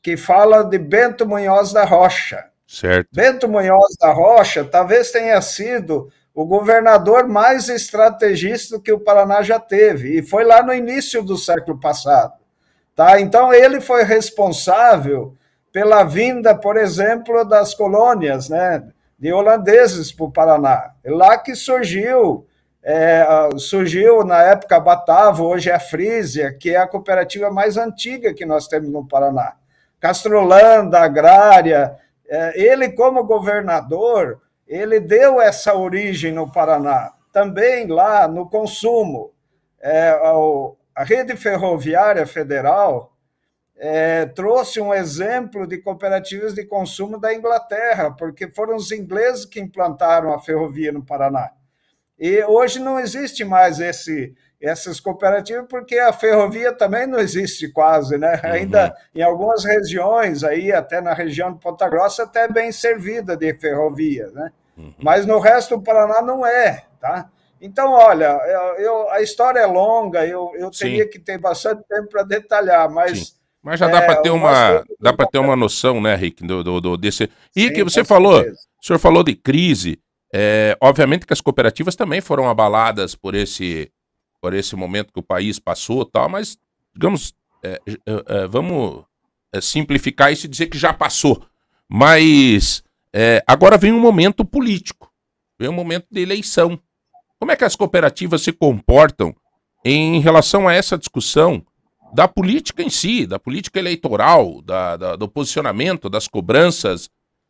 que 0.00 0.16
fala 0.16 0.62
de 0.62 0.78
Bento 0.78 1.26
Munhoz 1.26 1.72
da 1.72 1.84
Rocha. 1.84 2.44
Certo. 2.66 3.08
Bento 3.12 3.46
Munhoz 3.48 3.94
da 4.00 4.10
Rocha 4.10 4.64
talvez 4.64 5.10
tenha 5.10 5.40
sido 5.42 6.08
o 6.34 6.46
governador 6.46 7.28
mais 7.28 7.68
estrategista 7.68 8.80
que 8.80 8.92
o 8.92 9.00
Paraná 9.00 9.42
já 9.42 9.60
teve, 9.60 10.18
e 10.18 10.22
foi 10.22 10.44
lá 10.44 10.62
no 10.62 10.72
início 10.72 11.22
do 11.22 11.36
século 11.36 11.78
passado. 11.78 12.34
Tá? 12.96 13.20
Então, 13.20 13.52
ele 13.52 13.80
foi 13.80 14.02
responsável 14.02 15.34
pela 15.70 16.04
vinda, 16.04 16.54
por 16.54 16.76
exemplo, 16.76 17.44
das 17.44 17.74
colônias 17.74 18.48
né, 18.48 18.82
de 19.18 19.32
holandeses 19.32 20.12
para 20.12 20.24
o 20.24 20.32
Paraná. 20.32 20.90
É 21.02 21.10
lá 21.10 21.38
que 21.38 21.54
surgiu, 21.54 22.46
é, 22.82 23.26
surgiu 23.58 24.24
na 24.24 24.42
época 24.42 24.80
Batavo, 24.80 25.46
hoje 25.46 25.70
é 25.70 25.74
a 25.74 25.80
Frísia, 25.80 26.52
que 26.52 26.70
é 26.70 26.76
a 26.76 26.86
cooperativa 26.86 27.50
mais 27.50 27.76
antiga 27.76 28.34
que 28.34 28.44
nós 28.44 28.68
temos 28.68 28.90
no 28.90 29.06
Paraná. 29.06 29.54
Castrolanda, 30.00 30.98
Agrária, 30.98 31.96
é, 32.28 32.60
ele 32.60 32.90
como 32.90 33.24
governador, 33.24 34.40
ele 34.74 34.98
deu 35.00 35.40
essa 35.40 35.74
origem 35.74 36.32
no 36.32 36.50
Paraná, 36.50 37.12
também 37.32 37.86
lá 37.86 38.26
no 38.26 38.48
consumo. 38.48 39.32
É, 39.80 40.10
a 40.94 41.04
rede 41.04 41.36
ferroviária 41.36 42.26
federal 42.26 43.12
é, 43.76 44.26
trouxe 44.26 44.80
um 44.80 44.94
exemplo 44.94 45.66
de 45.66 45.78
cooperativas 45.78 46.54
de 46.54 46.64
consumo 46.64 47.18
da 47.18 47.34
Inglaterra, 47.34 48.12
porque 48.12 48.48
foram 48.48 48.76
os 48.76 48.92
ingleses 48.92 49.44
que 49.44 49.60
implantaram 49.60 50.32
a 50.32 50.40
ferrovia 50.40 50.92
no 50.92 51.04
Paraná. 51.04 51.50
E 52.18 52.44
hoje 52.44 52.78
não 52.78 53.00
existe 53.00 53.44
mais 53.44 53.80
esse, 53.80 54.34
essas 54.60 55.00
cooperativas, 55.00 55.66
porque 55.68 55.98
a 55.98 56.12
ferrovia 56.12 56.72
também 56.72 57.06
não 57.06 57.18
existe 57.18 57.68
quase, 57.68 58.16
né? 58.16 58.40
Uhum. 58.44 58.52
Ainda 58.52 58.96
em 59.12 59.20
algumas 59.20 59.64
regiões, 59.64 60.44
aí 60.44 60.72
até 60.72 61.00
na 61.00 61.12
região 61.12 61.52
de 61.52 61.58
Ponta 61.58 61.88
Grossa, 61.88 62.22
até 62.22 62.46
bem 62.46 62.70
servida 62.70 63.36
de 63.36 63.52
ferrovia, 63.54 64.28
né? 64.30 64.52
Uhum. 64.76 64.94
Mas 65.02 65.26
no 65.26 65.38
resto 65.38 65.76
do 65.76 65.82
Paraná 65.82 66.22
não 66.22 66.46
é, 66.46 66.84
tá? 67.00 67.30
Então, 67.60 67.92
olha, 67.92 68.40
eu, 68.78 69.08
a 69.10 69.22
história 69.22 69.60
é 69.60 69.66
longa, 69.66 70.26
eu, 70.26 70.52
eu 70.56 70.70
teria 70.70 71.08
que 71.08 71.18
ter 71.18 71.38
bastante 71.38 71.84
tempo 71.88 72.08
para 72.08 72.24
detalhar, 72.24 72.90
mas... 72.90 73.18
Sim. 73.18 73.42
Mas 73.62 73.78
já 73.78 73.86
dá 73.86 73.98
é, 73.98 74.06
para 74.06 74.16
ter 74.16 74.30
uma 74.30 74.84
dá 74.98 75.12
para 75.12 75.24
ter 75.24 75.38
uma 75.38 75.54
noção, 75.54 76.00
né, 76.00 76.16
Rick, 76.16 76.44
do, 76.44 76.64
do, 76.64 76.80
do 76.80 76.96
desse. 76.96 77.30
E 77.54 77.68
Sim, 77.68 77.72
que 77.72 77.84
você 77.84 78.04
falou, 78.04 78.38
certeza. 78.38 78.58
o 78.82 78.84
senhor 78.84 78.98
falou 78.98 79.22
de 79.22 79.36
crise. 79.36 80.00
É, 80.34 80.76
obviamente 80.80 81.24
que 81.24 81.32
as 81.32 81.40
cooperativas 81.40 81.94
também 81.94 82.20
foram 82.20 82.48
abaladas 82.48 83.14
por 83.14 83.36
esse 83.36 83.88
por 84.40 84.52
esse 84.52 84.74
momento 84.74 85.12
que 85.12 85.20
o 85.20 85.22
país 85.22 85.60
passou, 85.60 86.04
tal. 86.04 86.28
Mas 86.28 86.58
digamos, 86.92 87.34
é, 87.62 87.80
é, 87.86 88.02
é 88.26 88.46
vamos 88.48 89.04
simplificar 89.60 90.32
isso 90.32 90.46
e 90.46 90.48
dizer 90.48 90.66
que 90.66 90.76
já 90.76 90.92
passou. 90.92 91.46
Mas 91.88 92.82
agora 93.46 93.76
vem 93.76 93.92
um 93.92 94.00
momento 94.00 94.44
político, 94.44 95.12
vem 95.58 95.68
um 95.68 95.74
momento 95.74 96.06
de 96.10 96.20
eleição. 96.20 96.78
Como 97.38 97.52
é 97.52 97.56
que 97.56 97.64
as 97.64 97.76
cooperativas 97.76 98.42
se 98.42 98.52
comportam 98.52 99.34
em 99.84 100.20
relação 100.20 100.68
a 100.68 100.74
essa 100.74 100.96
discussão? 100.96 101.64
da 102.12 102.28
política 102.28 102.82
em 102.82 102.90
si, 102.90 103.26
da 103.26 103.38
política 103.38 103.78
eleitoral, 103.78 104.60
da, 104.60 104.96
da 104.96 105.16
do 105.16 105.26
posicionamento, 105.26 106.10
das 106.10 106.28
cobranças, 106.28 107.08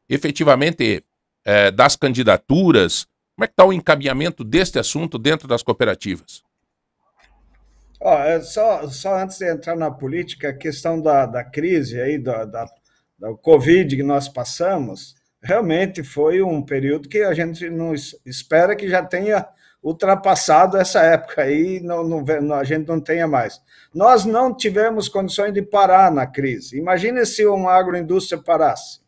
efetivamente 0.08 1.04
é, 1.44 1.70
das 1.70 1.96
candidaturas. 1.96 3.06
Como 3.34 3.44
é 3.44 3.48
que 3.48 3.54
está 3.54 3.64
o 3.64 3.72
encaminhamento 3.72 4.44
deste 4.44 4.78
assunto 4.78 5.18
dentro 5.18 5.48
das 5.48 5.62
cooperativas? 5.62 6.42
Oh, 8.00 8.42
só, 8.42 8.88
só 8.88 9.16
antes 9.16 9.38
de 9.38 9.50
entrar 9.50 9.76
na 9.76 9.90
política, 9.90 10.50
a 10.50 10.56
questão 10.56 11.00
da, 11.00 11.26
da 11.26 11.44
crise 11.44 12.00
aí, 12.00 12.18
da, 12.18 12.44
da, 12.44 12.66
da 13.18 13.34
Covid 13.34 13.96
que 13.96 14.02
nós 14.02 14.28
passamos, 14.28 15.14
realmente 15.42 16.04
foi 16.04 16.40
um 16.40 16.62
período 16.62 17.08
que 17.08 17.22
a 17.22 17.34
gente 17.34 17.68
não 17.68 17.92
espera 18.24 18.76
que 18.76 18.88
já 18.88 19.02
tenha 19.04 19.46
ultrapassado 19.82 20.76
essa 20.76 21.00
época 21.00 21.42
aí, 21.42 21.80
não, 21.80 22.04
não, 22.04 22.54
a 22.54 22.62
gente 22.62 22.86
não 22.86 23.00
tenha 23.00 23.26
mais. 23.26 23.60
Nós 23.92 24.24
não 24.24 24.54
tivemos 24.54 25.08
condições 25.08 25.52
de 25.52 25.60
parar 25.60 26.12
na 26.12 26.24
crise. 26.24 26.78
Imagine 26.78 27.26
se 27.26 27.44
uma 27.44 27.72
agroindústria 27.72 28.40
parasse, 28.40 29.00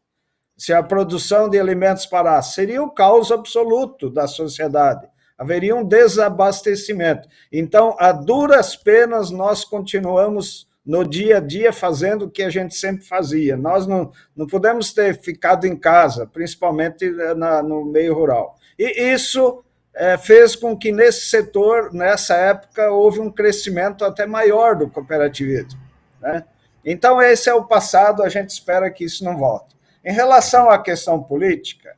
se 0.57 0.73
a 0.73 0.83
produção 0.83 1.49
de 1.49 1.61
alimentos 1.61 2.07
parasse, 2.07 2.55
seria 2.55 2.83
o 2.83 2.91
caos 2.91 3.31
absoluto 3.31 4.11
da 4.11 4.27
sociedade. 4.27 5.07
Haveria 5.39 5.77
um 5.77 5.85
desabastecimento. 5.85 7.29
Então, 7.53 7.97
a 7.99 8.11
duras 8.11 8.75
penas, 8.75 9.31
nós 9.31 9.65
continuamos 9.65 10.69
no 10.85 11.05
dia 11.05 11.39
a 11.39 11.41
dia 11.41 11.73
fazendo 11.73 12.27
o 12.27 12.31
que 12.31 12.43
a 12.43 12.51
gente 12.51 12.75
sempre 12.75 13.07
fazia. 13.07 13.57
Nós 13.57 13.87
não, 13.87 14.13
não 14.37 14.47
podemos 14.47 14.93
ter 14.93 15.19
ficado 15.21 15.67
em 15.67 15.77
casa, 15.77 16.27
principalmente 16.27 17.09
na, 17.37 17.63
no 17.63 17.85
meio 17.85 18.15
rural. 18.15 18.59
E 18.79 19.13
isso 19.13 19.65
é, 19.95 20.19
fez 20.19 20.55
com 20.57 20.77
que 20.77 20.93
nesse 20.93 21.27
setor, 21.27 21.93
nessa 21.95 22.35
época, 22.35 22.91
houve 22.91 23.21
um 23.21 23.31
crescimento 23.31 24.05
até 24.05 24.27
maior 24.27 24.77
do 24.77 24.91
cooperativismo. 24.91 25.81
Né? 26.21 26.45
Então, 26.85 27.23
esse 27.23 27.49
é 27.49 27.55
o 27.55 27.65
passado, 27.65 28.23
a 28.23 28.29
gente 28.29 28.51
espera 28.51 28.91
que 28.91 29.05
isso 29.05 29.25
não 29.25 29.39
volte. 29.39 29.75
Em 30.05 30.13
relação 30.13 30.69
à 30.69 30.83
questão 30.83 31.23
política, 31.23 31.97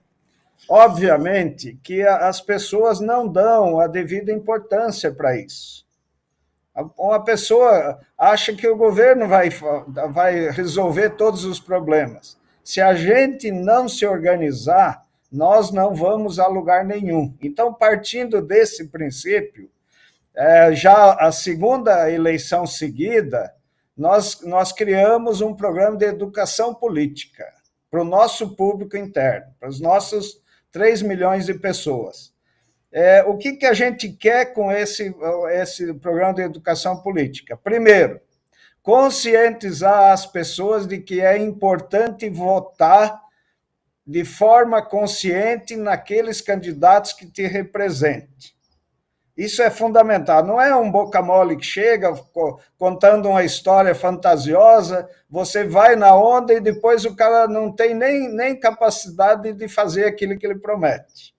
obviamente 0.69 1.79
que 1.83 2.03
as 2.03 2.41
pessoas 2.41 3.01
não 3.01 3.27
dão 3.27 3.81
a 3.81 3.87
devida 3.89 4.31
importância 4.31 5.11
para 5.11 5.37
isso. 5.37 5.86
Uma 6.97 7.25
pessoa 7.25 7.99
acha 8.19 8.55
que 8.55 8.69
o 8.69 8.77
governo 8.77 9.27
vai, 9.27 9.49
vai 10.11 10.51
resolver 10.51 11.11
todos 11.11 11.45
os 11.45 11.59
problemas. 11.59 12.37
Se 12.63 12.81
a 12.81 12.95
gente 12.95 13.51
não 13.51 13.89
se 13.89 14.05
organizar, 14.05 15.07
nós 15.31 15.71
não 15.71 15.95
vamos 15.95 16.39
a 16.39 16.47
lugar 16.47 16.85
nenhum. 16.85 17.35
Então, 17.41 17.73
partindo 17.73 18.43
desse 18.43 18.89
princípio, 18.89 19.71
é, 20.35 20.75
já 20.75 21.15
a 21.15 21.33
segunda 21.33 22.11
eleição 22.11 22.67
seguida, 22.67 23.55
nós, 23.97 24.43
nós 24.43 24.71
criamos 24.71 25.41
um 25.41 25.55
programa 25.55 25.97
de 25.97 26.05
educação 26.05 26.75
política 26.75 27.45
para 27.91 28.03
o 28.03 28.05
nosso 28.05 28.55
público 28.55 28.97
interno, 28.97 29.47
para 29.59 29.71
os 29.71 29.81
nossos 29.81 30.43
3 30.71 31.01
milhões 31.01 31.47
de 31.47 31.55
pessoas. 31.55 32.36
É, 32.99 33.23
o 33.25 33.37
que, 33.37 33.53
que 33.53 33.67
a 33.67 33.75
gente 33.75 34.09
quer 34.09 34.55
com 34.55 34.73
esse, 34.73 35.15
esse 35.51 35.93
programa 35.93 36.33
de 36.33 36.41
educação 36.41 36.97
política? 37.03 37.55
Primeiro, 37.55 38.19
conscientizar 38.83 40.13
as 40.13 40.25
pessoas 40.25 40.87
de 40.87 40.97
que 40.97 41.21
é 41.21 41.37
importante 41.37 42.27
votar 42.31 43.21
de 44.07 44.25
forma 44.25 44.81
consciente 44.81 45.77
naqueles 45.77 46.41
candidatos 46.41 47.13
que 47.13 47.27
te 47.27 47.47
representem. 47.47 48.57
Isso 49.37 49.61
é 49.61 49.69
fundamental. 49.69 50.43
Não 50.43 50.59
é 50.59 50.75
um 50.75 50.91
boca 50.91 51.21
mole 51.21 51.59
que 51.59 51.67
chega 51.67 52.15
contando 52.79 53.29
uma 53.29 53.45
história 53.45 53.95
fantasiosa, 53.95 55.07
você 55.29 55.65
vai 55.65 55.97
na 55.97 56.17
onda 56.17 56.55
e 56.55 56.61
depois 56.61 57.05
o 57.05 57.15
cara 57.15 57.47
não 57.47 57.71
tem 57.71 57.95
nem, 57.95 58.27
nem 58.35 58.59
capacidade 58.59 59.53
de 59.53 59.69
fazer 59.69 60.07
aquilo 60.07 60.39
que 60.39 60.47
ele 60.47 60.59
promete. 60.59 61.36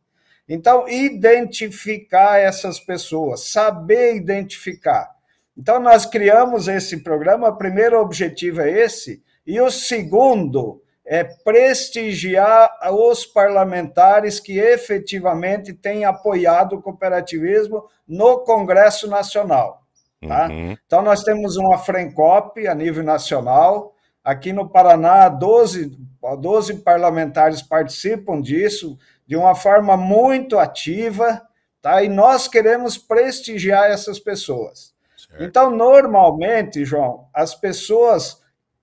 Então, 0.48 0.88
identificar 0.88 2.40
essas 2.40 2.80
pessoas, 2.80 3.50
saber 3.50 4.16
identificar. 4.16 5.12
Então, 5.58 5.80
nós 5.80 6.06
criamos 6.06 6.68
esse 6.68 6.98
programa. 6.98 7.50
O 7.50 7.58
primeiro 7.58 8.00
objetivo 8.00 8.62
é 8.62 8.72
esse, 8.72 9.22
e 9.46 9.60
o 9.60 9.70
segundo 9.70 10.82
é 11.06 11.24
prestigiar 11.24 12.70
os 12.92 13.26
parlamentares 13.26 14.40
que 14.40 14.60
efetivamente 14.60 15.74
têm 15.74 16.06
apoiado 16.06 16.74
o 16.74 16.82
cooperativismo 16.82 17.86
no 18.08 18.40
Congresso 18.40 19.08
Nacional. 19.08 19.84
Tá? 20.26 20.48
Uhum. 20.48 20.78
Então, 20.86 21.02
nós 21.02 21.24
temos 21.24 21.58
uma 21.58 21.78
FRENCOP 21.78 22.68
a 22.68 22.76
nível 22.76 23.04
nacional. 23.04 23.94
Aqui 24.24 24.52
no 24.52 24.70
Paraná, 24.70 25.30
12, 25.30 25.98
12 26.40 26.76
parlamentares 26.80 27.62
participam 27.62 28.42
disso 28.42 28.98
de 29.28 29.36
uma 29.36 29.54
forma 29.54 29.98
muito 29.98 30.58
ativa, 30.58 31.42
tá? 31.82 32.02
e 32.02 32.10
nós 32.10 32.48
queremos 32.48 32.98
prestigiar 32.98 33.92
essas 33.92 34.20
pessoas. 34.20 34.96
Certo. 35.18 35.44
Então, 35.44 35.70
normalmente, 35.70 36.86
João, 36.86 37.28
as 37.34 37.54
pessoas 37.54 38.42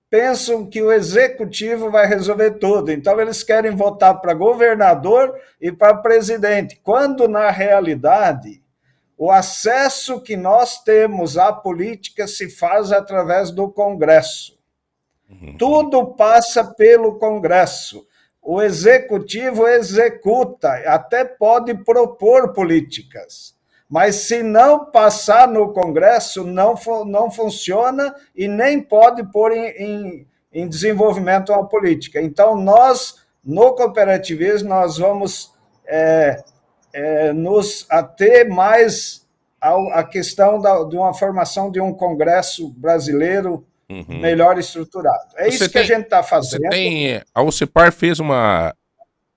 pensam 0.09 0.65
que 0.65 0.81
o 0.81 0.91
executivo 0.91 1.89
vai 1.89 2.05
resolver 2.05 2.51
tudo. 2.51 2.91
Então, 2.91 3.19
eles 3.19 3.43
querem 3.43 3.75
votar 3.75 4.21
para 4.21 4.33
governador 4.33 5.35
e 5.59 5.71
para 5.71 5.97
presidente, 5.97 6.79
quando, 6.83 7.27
na 7.27 7.49
realidade, 7.49 8.63
o 9.17 9.31
acesso 9.31 10.21
que 10.21 10.37
nós 10.37 10.83
temos 10.83 11.37
à 11.37 11.51
política 11.51 12.27
se 12.27 12.49
faz 12.49 12.91
através 12.91 13.49
do 13.49 13.69
Congresso. 13.69 14.57
Uhum. 15.29 15.57
Tudo 15.57 16.13
passa 16.15 16.63
pelo 16.63 17.17
Congresso. 17.17 18.05
O 18.45 18.61
executivo 18.61 19.67
executa, 19.67 20.69
até 20.85 21.25
pode 21.25 21.73
propor 21.73 22.53
políticas 22.53 23.55
mas 23.89 24.15
se 24.15 24.41
não 24.41 24.85
passar 24.85 25.47
no 25.47 25.71
Congresso, 25.71 26.43
não, 26.43 26.75
não 27.05 27.29
funciona 27.29 28.15
e 28.35 28.47
nem 28.47 28.81
pode 28.81 29.23
pôr 29.31 29.51
em, 29.51 29.67
em, 29.77 30.27
em 30.51 30.67
desenvolvimento 30.67 31.51
uma 31.51 31.67
política. 31.67 32.21
Então, 32.21 32.55
nós, 32.55 33.25
no 33.43 33.73
cooperativismo, 33.75 34.69
nós 34.69 34.97
vamos 34.97 35.53
é, 35.87 36.43
é, 36.93 37.31
nos 37.33 37.85
ater 37.89 38.49
mais 38.49 39.27
à, 39.61 40.03
questão 40.03 40.59
da, 40.59 40.83
de 40.83 40.97
uma 40.97 41.13
formação 41.13 41.69
de 41.69 41.79
um 41.79 41.93
Congresso 41.93 42.69
brasileiro 42.69 43.65
uhum. 43.89 44.19
melhor 44.19 44.57
estruturado. 44.57 45.33
É 45.35 45.45
você 45.45 45.49
isso 45.49 45.59
tem, 45.59 45.69
que 45.69 45.77
a 45.77 45.83
gente 45.83 46.03
está 46.03 46.23
fazendo. 46.23 46.69
Tem, 46.69 47.21
a 47.33 47.41
OCEPAR 47.41 47.91
fez 47.91 48.19
uma, 48.19 48.73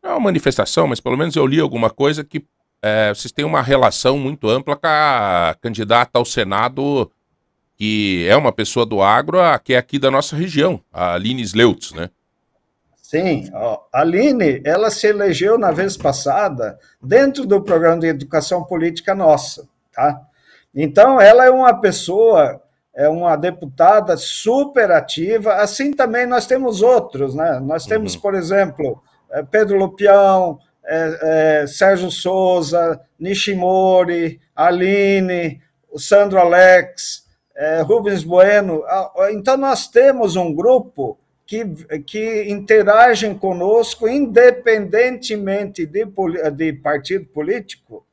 não 0.03 0.11
é 0.11 0.13
uma 0.15 0.21
manifestação, 0.21 0.87
mas 0.87 1.01
pelo 1.01 1.17
menos 1.17 1.37
eu 1.37 1.47
li 1.47 1.61
alguma 1.61 1.91
coisa 1.91 2.25
que 2.25 2.45
é, 2.83 3.13
vocês 3.13 3.33
têm 3.33 3.45
uma 3.45 3.63
relação 3.63 4.17
muito 4.17 4.49
ampla 4.49 4.77
com 4.77 4.87
a 4.87 5.57
candidata 5.61 6.19
ao 6.19 6.25
Senado, 6.25 7.11
que 7.77 8.27
é 8.29 8.37
uma 8.37 8.53
pessoa 8.53 8.87
do 8.87 9.03
agro, 9.03 9.39
que 9.65 9.75
é 9.75 9.79
aqui 9.79 9.99
da 9.99 10.11
nossa 10.11 10.37
região, 10.37 10.81
a 10.93 11.15
Aline 11.15 11.43
Sleutz, 11.43 11.93
né? 11.93 12.11
Sim, 13.11 13.49
ó, 13.55 13.85
a 13.93 14.03
Aline, 14.03 14.61
ela 14.65 14.91
se 14.91 15.07
elegeu 15.07 15.57
na 15.57 15.71
vez 15.71 15.97
passada 15.97 16.79
dentro 17.03 17.47
do 17.47 17.63
programa 17.63 18.01
de 18.01 18.07
educação 18.07 18.63
política 18.65 19.15
nossa, 19.15 19.67
tá? 19.93 20.21
Então, 20.75 21.21
ela 21.21 21.47
é 21.47 21.51
uma 21.51 21.81
pessoa, 21.81 22.61
é 22.99 23.09
uma 23.09 23.37
deputada 23.37 24.17
super 24.17 24.91
ativa, 24.91 25.55
assim 25.55 25.93
também 25.93 26.27
nós 26.27 26.49
temos 26.49 26.83
outros, 26.83 27.33
né? 27.33 27.61
Nós 27.61 27.87
temos, 27.87 28.17
uhum. 28.17 28.21
por 28.21 28.35
exemplo, 28.35 29.01
é, 29.31 29.41
Pedro 29.41 29.79
Lupião, 29.79 30.59
é, 30.85 31.61
é, 31.63 31.67
Sérgio 31.69 32.11
Souza, 32.11 33.01
Nishimori, 33.17 34.41
Aline, 34.55 35.63
Sandro 35.97 36.41
Alex, 36.41 37.25
é, 37.55 37.83
Rubens 37.83 38.25
Bueno. 38.25 38.83
Então, 39.31 39.57
nós 39.57 39.87
temos 39.87 40.35
um 40.35 40.53
grupo 40.53 41.17
que, 41.47 41.65
que 42.05 42.51
interagem 42.51 43.33
conosco, 43.33 44.09
independentemente 44.09 45.87
de, 45.87 46.05
de 46.57 46.73
partido 46.73 47.27
político, 47.27 48.05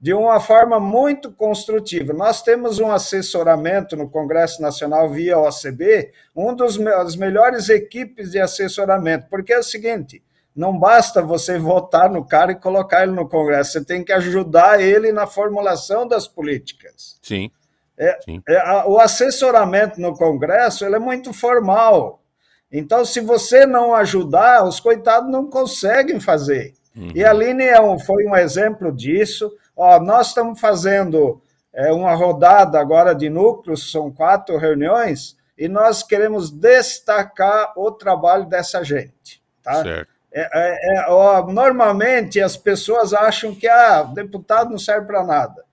de 0.00 0.14
uma 0.14 0.40
forma 0.40 0.80
muito 0.80 1.30
construtiva. 1.30 2.14
Nós 2.14 2.42
temos 2.42 2.78
um 2.78 2.90
assessoramento 2.90 3.96
no 3.96 4.08
Congresso 4.08 4.62
Nacional 4.62 5.10
via 5.10 5.38
OCB, 5.38 6.10
um 6.34 6.54
dos 6.54 6.78
das 6.78 7.16
melhores 7.16 7.68
equipes 7.68 8.30
de 8.30 8.40
assessoramento, 8.40 9.26
porque 9.28 9.52
é 9.52 9.58
o 9.58 9.62
seguinte, 9.62 10.22
não 10.56 10.76
basta 10.76 11.20
você 11.20 11.58
votar 11.58 12.10
no 12.10 12.24
cara 12.24 12.52
e 12.52 12.56
colocar 12.56 13.02
ele 13.02 13.12
no 13.12 13.28
Congresso, 13.28 13.72
você 13.72 13.84
tem 13.84 14.02
que 14.02 14.12
ajudar 14.12 14.80
ele 14.80 15.12
na 15.12 15.26
formulação 15.26 16.08
das 16.08 16.26
políticas. 16.26 17.18
Sim. 17.22 17.50
É, 17.98 18.18
Sim. 18.24 18.42
É, 18.48 18.56
a, 18.56 18.86
o 18.86 18.98
assessoramento 18.98 20.00
no 20.00 20.16
Congresso 20.16 20.86
ele 20.86 20.96
é 20.96 20.98
muito 20.98 21.34
formal. 21.34 22.22
Então, 22.72 23.04
se 23.04 23.20
você 23.20 23.66
não 23.66 23.94
ajudar, 23.94 24.64
os 24.64 24.80
coitados 24.80 25.30
não 25.30 25.50
conseguem 25.50 26.18
fazer. 26.18 26.72
Uhum. 26.96 27.10
E 27.14 27.22
a 27.22 27.30
Aline 27.30 27.64
é 27.64 27.80
um, 27.80 27.98
foi 27.98 28.24
um 28.24 28.34
exemplo 28.34 28.90
disso. 28.90 29.52
Ó, 29.80 29.98
nós 29.98 30.28
estamos 30.28 30.60
fazendo 30.60 31.40
é, 31.72 31.90
uma 31.90 32.14
rodada 32.14 32.78
agora 32.78 33.14
de 33.14 33.30
núcleos, 33.30 33.90
são 33.90 34.10
quatro 34.10 34.58
reuniões, 34.58 35.38
e 35.56 35.68
nós 35.68 36.02
queremos 36.02 36.50
destacar 36.50 37.72
o 37.74 37.90
trabalho 37.90 38.44
dessa 38.44 38.84
gente. 38.84 39.42
Tá? 39.62 39.82
Certo. 39.82 40.10
É, 40.30 40.48
é, 40.52 40.96
é 40.98 41.06
ó, 41.08 41.46
normalmente 41.46 42.38
as 42.42 42.58
pessoas 42.58 43.14
acham 43.14 43.54
que 43.54 43.66
ah, 43.66 44.02
deputado 44.02 44.70
não 44.70 44.78
serve 44.78 45.06
para 45.06 45.24
nada. 45.24 45.64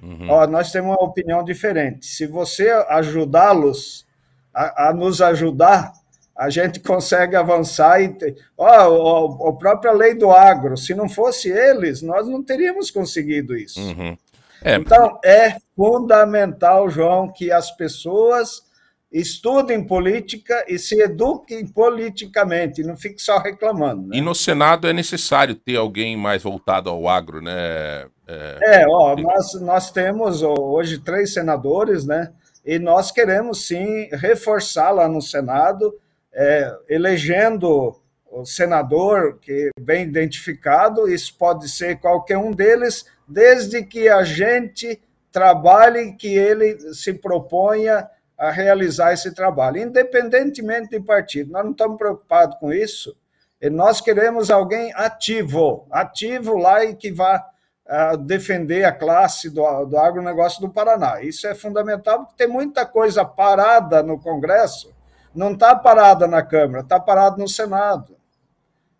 Uhum. 0.00 0.30
Ó, 0.30 0.46
nós 0.46 0.70
temos 0.70 0.90
uma 0.90 1.04
opinião 1.04 1.42
diferente. 1.42 2.06
Se 2.06 2.28
você 2.28 2.70
ajudá-los 2.88 4.06
a, 4.54 4.90
a 4.90 4.92
nos 4.92 5.20
ajudar, 5.20 5.94
a 6.38 6.48
gente 6.50 6.78
consegue 6.78 7.34
avançar 7.34 8.00
e 8.00 8.16
ó, 8.56 9.48
a 9.48 9.52
própria 9.54 9.90
lei 9.90 10.14
do 10.14 10.30
agro, 10.30 10.76
se 10.76 10.94
não 10.94 11.08
fosse 11.08 11.50
eles, 11.50 12.00
nós 12.00 12.28
não 12.28 12.44
teríamos 12.44 12.92
conseguido 12.92 13.56
isso. 13.56 13.80
Uhum. 13.80 14.16
É. 14.62 14.76
Então 14.76 15.18
é 15.24 15.56
fundamental, 15.74 16.88
João, 16.88 17.32
que 17.32 17.50
as 17.50 17.72
pessoas 17.72 18.62
estudem 19.10 19.84
política 19.84 20.64
e 20.68 20.78
se 20.78 21.00
eduquem 21.00 21.66
politicamente, 21.66 22.84
não 22.84 22.96
fiquem 22.96 23.18
só 23.18 23.38
reclamando. 23.38 24.08
Né? 24.08 24.18
E 24.18 24.20
no 24.20 24.34
Senado 24.34 24.86
é 24.86 24.92
necessário 24.92 25.56
ter 25.56 25.76
alguém 25.76 26.16
mais 26.16 26.44
voltado 26.44 26.88
ao 26.88 27.08
agro, 27.08 27.40
né? 27.40 28.06
É, 28.28 28.82
é 28.82 28.86
ó, 28.88 29.16
nós, 29.16 29.60
nós 29.60 29.90
temos 29.90 30.42
hoje 30.42 30.98
três 30.98 31.32
senadores, 31.32 32.04
né? 32.04 32.30
E 32.64 32.78
nós 32.78 33.10
queremos 33.10 33.66
sim 33.66 34.08
reforçar 34.12 34.90
lá 34.90 35.08
no 35.08 35.22
Senado 35.22 35.94
é, 36.32 36.76
elegendo 36.88 38.00
o 38.30 38.44
senador 38.44 39.38
que 39.40 39.70
bem 39.80 40.04
identificado, 40.04 41.08
isso 41.08 41.36
pode 41.36 41.68
ser 41.68 41.98
qualquer 41.98 42.38
um 42.38 42.52
deles, 42.52 43.06
desde 43.26 43.82
que 43.82 44.08
a 44.08 44.22
gente 44.22 45.00
trabalhe, 45.32 46.12
que 46.12 46.34
ele 46.34 46.94
se 46.94 47.14
proponha 47.14 48.08
a 48.36 48.50
realizar 48.50 49.12
esse 49.12 49.34
trabalho, 49.34 49.78
independentemente 49.78 50.90
de 50.90 51.00
partido. 51.00 51.52
Nós 51.52 51.64
não 51.64 51.72
estamos 51.72 51.98
preocupados 51.98 52.56
com 52.58 52.72
isso. 52.72 53.16
E 53.60 53.68
nós 53.68 54.00
queremos 54.00 54.50
alguém 54.50 54.92
ativo, 54.94 55.86
ativo 55.90 56.56
lá 56.56 56.84
e 56.84 56.94
que 56.94 57.10
vá 57.10 57.44
uh, 57.86 58.16
defender 58.16 58.84
a 58.84 58.92
classe 58.92 59.50
do, 59.50 59.84
do 59.86 59.98
agronegócio 59.98 60.60
do 60.60 60.70
Paraná. 60.70 61.20
Isso 61.20 61.46
é 61.48 61.54
fundamental, 61.56 62.20
porque 62.20 62.36
tem 62.36 62.46
muita 62.46 62.86
coisa 62.86 63.24
parada 63.24 64.00
no 64.02 64.20
Congresso 64.20 64.94
não 65.34 65.52
está 65.52 65.74
parada 65.76 66.26
na 66.26 66.42
Câmara, 66.42 66.82
está 66.82 66.98
parada 66.98 67.36
no 67.36 67.48
Senado. 67.48 68.16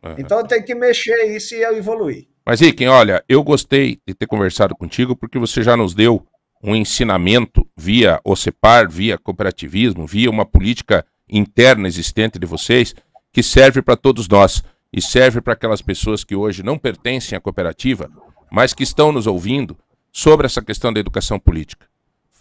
Uhum. 0.03 0.15
Então 0.19 0.45
tem 0.45 0.63
que 0.63 0.75
mexer 0.75 1.37
isso 1.37 1.55
e 1.55 1.63
evoluir. 1.63 2.29
Mas, 2.45 2.61
Iken, 2.61 2.89
olha, 2.89 3.23
eu 3.29 3.43
gostei 3.43 4.01
de 4.07 4.15
ter 4.15 4.27
conversado 4.27 4.75
contigo 4.75 5.15
porque 5.15 5.39
você 5.39 5.63
já 5.63 5.77
nos 5.77 5.95
deu 5.95 6.27
um 6.63 6.75
ensinamento 6.75 7.67
via 7.77 8.21
OCEPAR, 8.25 8.91
via 8.91 9.19
cooperativismo, 9.19 10.07
via 10.07 10.31
uma 10.31 10.47
política 10.47 11.05
interna 11.29 11.87
existente 11.87 12.39
de 12.39 12.47
vocês 12.47 12.95
que 13.33 13.43
serve 13.43 13.83
para 13.83 13.97
todos 13.97 14.27
nós 14.29 14.63
e 14.93 15.03
serve 15.03 15.41
para 15.41 15.53
aquelas 15.53 15.83
pessoas 15.83 16.25
que 16.25 16.35
hoje 16.35 16.63
não 16.63 16.79
pertencem 16.79 17.37
à 17.37 17.41
cooperativa, 17.41 18.11
mas 18.51 18.73
que 18.73 18.83
estão 18.83 19.13
nos 19.13 19.27
ouvindo 19.27 19.77
sobre 20.11 20.47
essa 20.47 20.63
questão 20.63 20.93
da 20.93 21.01
educação 21.01 21.39
política. 21.39 21.87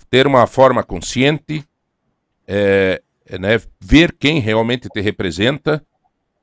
Ter 0.09 0.25
uma 0.25 0.47
forma 0.47 0.83
consciente, 0.83 1.65
é, 2.47 3.01
né, 3.39 3.61
ver 3.79 4.13
quem 4.13 4.39
realmente 4.39 4.87
te 4.89 5.01
representa, 5.01 5.83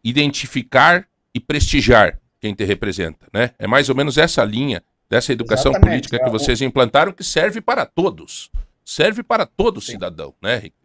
identificar 0.02 1.06
e 1.34 1.40
prestigiar 1.40 2.20
quem 2.40 2.54
te 2.54 2.64
representa. 2.64 3.26
Né? 3.32 3.50
É 3.58 3.66
mais 3.66 3.88
ou 3.88 3.94
menos 3.94 4.18
essa 4.18 4.44
linha 4.44 4.82
dessa 5.08 5.32
educação 5.32 5.72
Exatamente, 5.72 5.90
política 5.90 6.18
que 6.18 6.28
é 6.28 6.30
vocês 6.30 6.60
implantaram 6.60 7.12
que 7.12 7.24
serve 7.24 7.60
para 7.60 7.86
todos. 7.86 8.50
Serve 8.84 9.22
para 9.22 9.46
todo 9.46 9.80
Sim. 9.80 9.92
cidadão, 9.92 10.34
né, 10.42 10.56
Rick? 10.56 10.76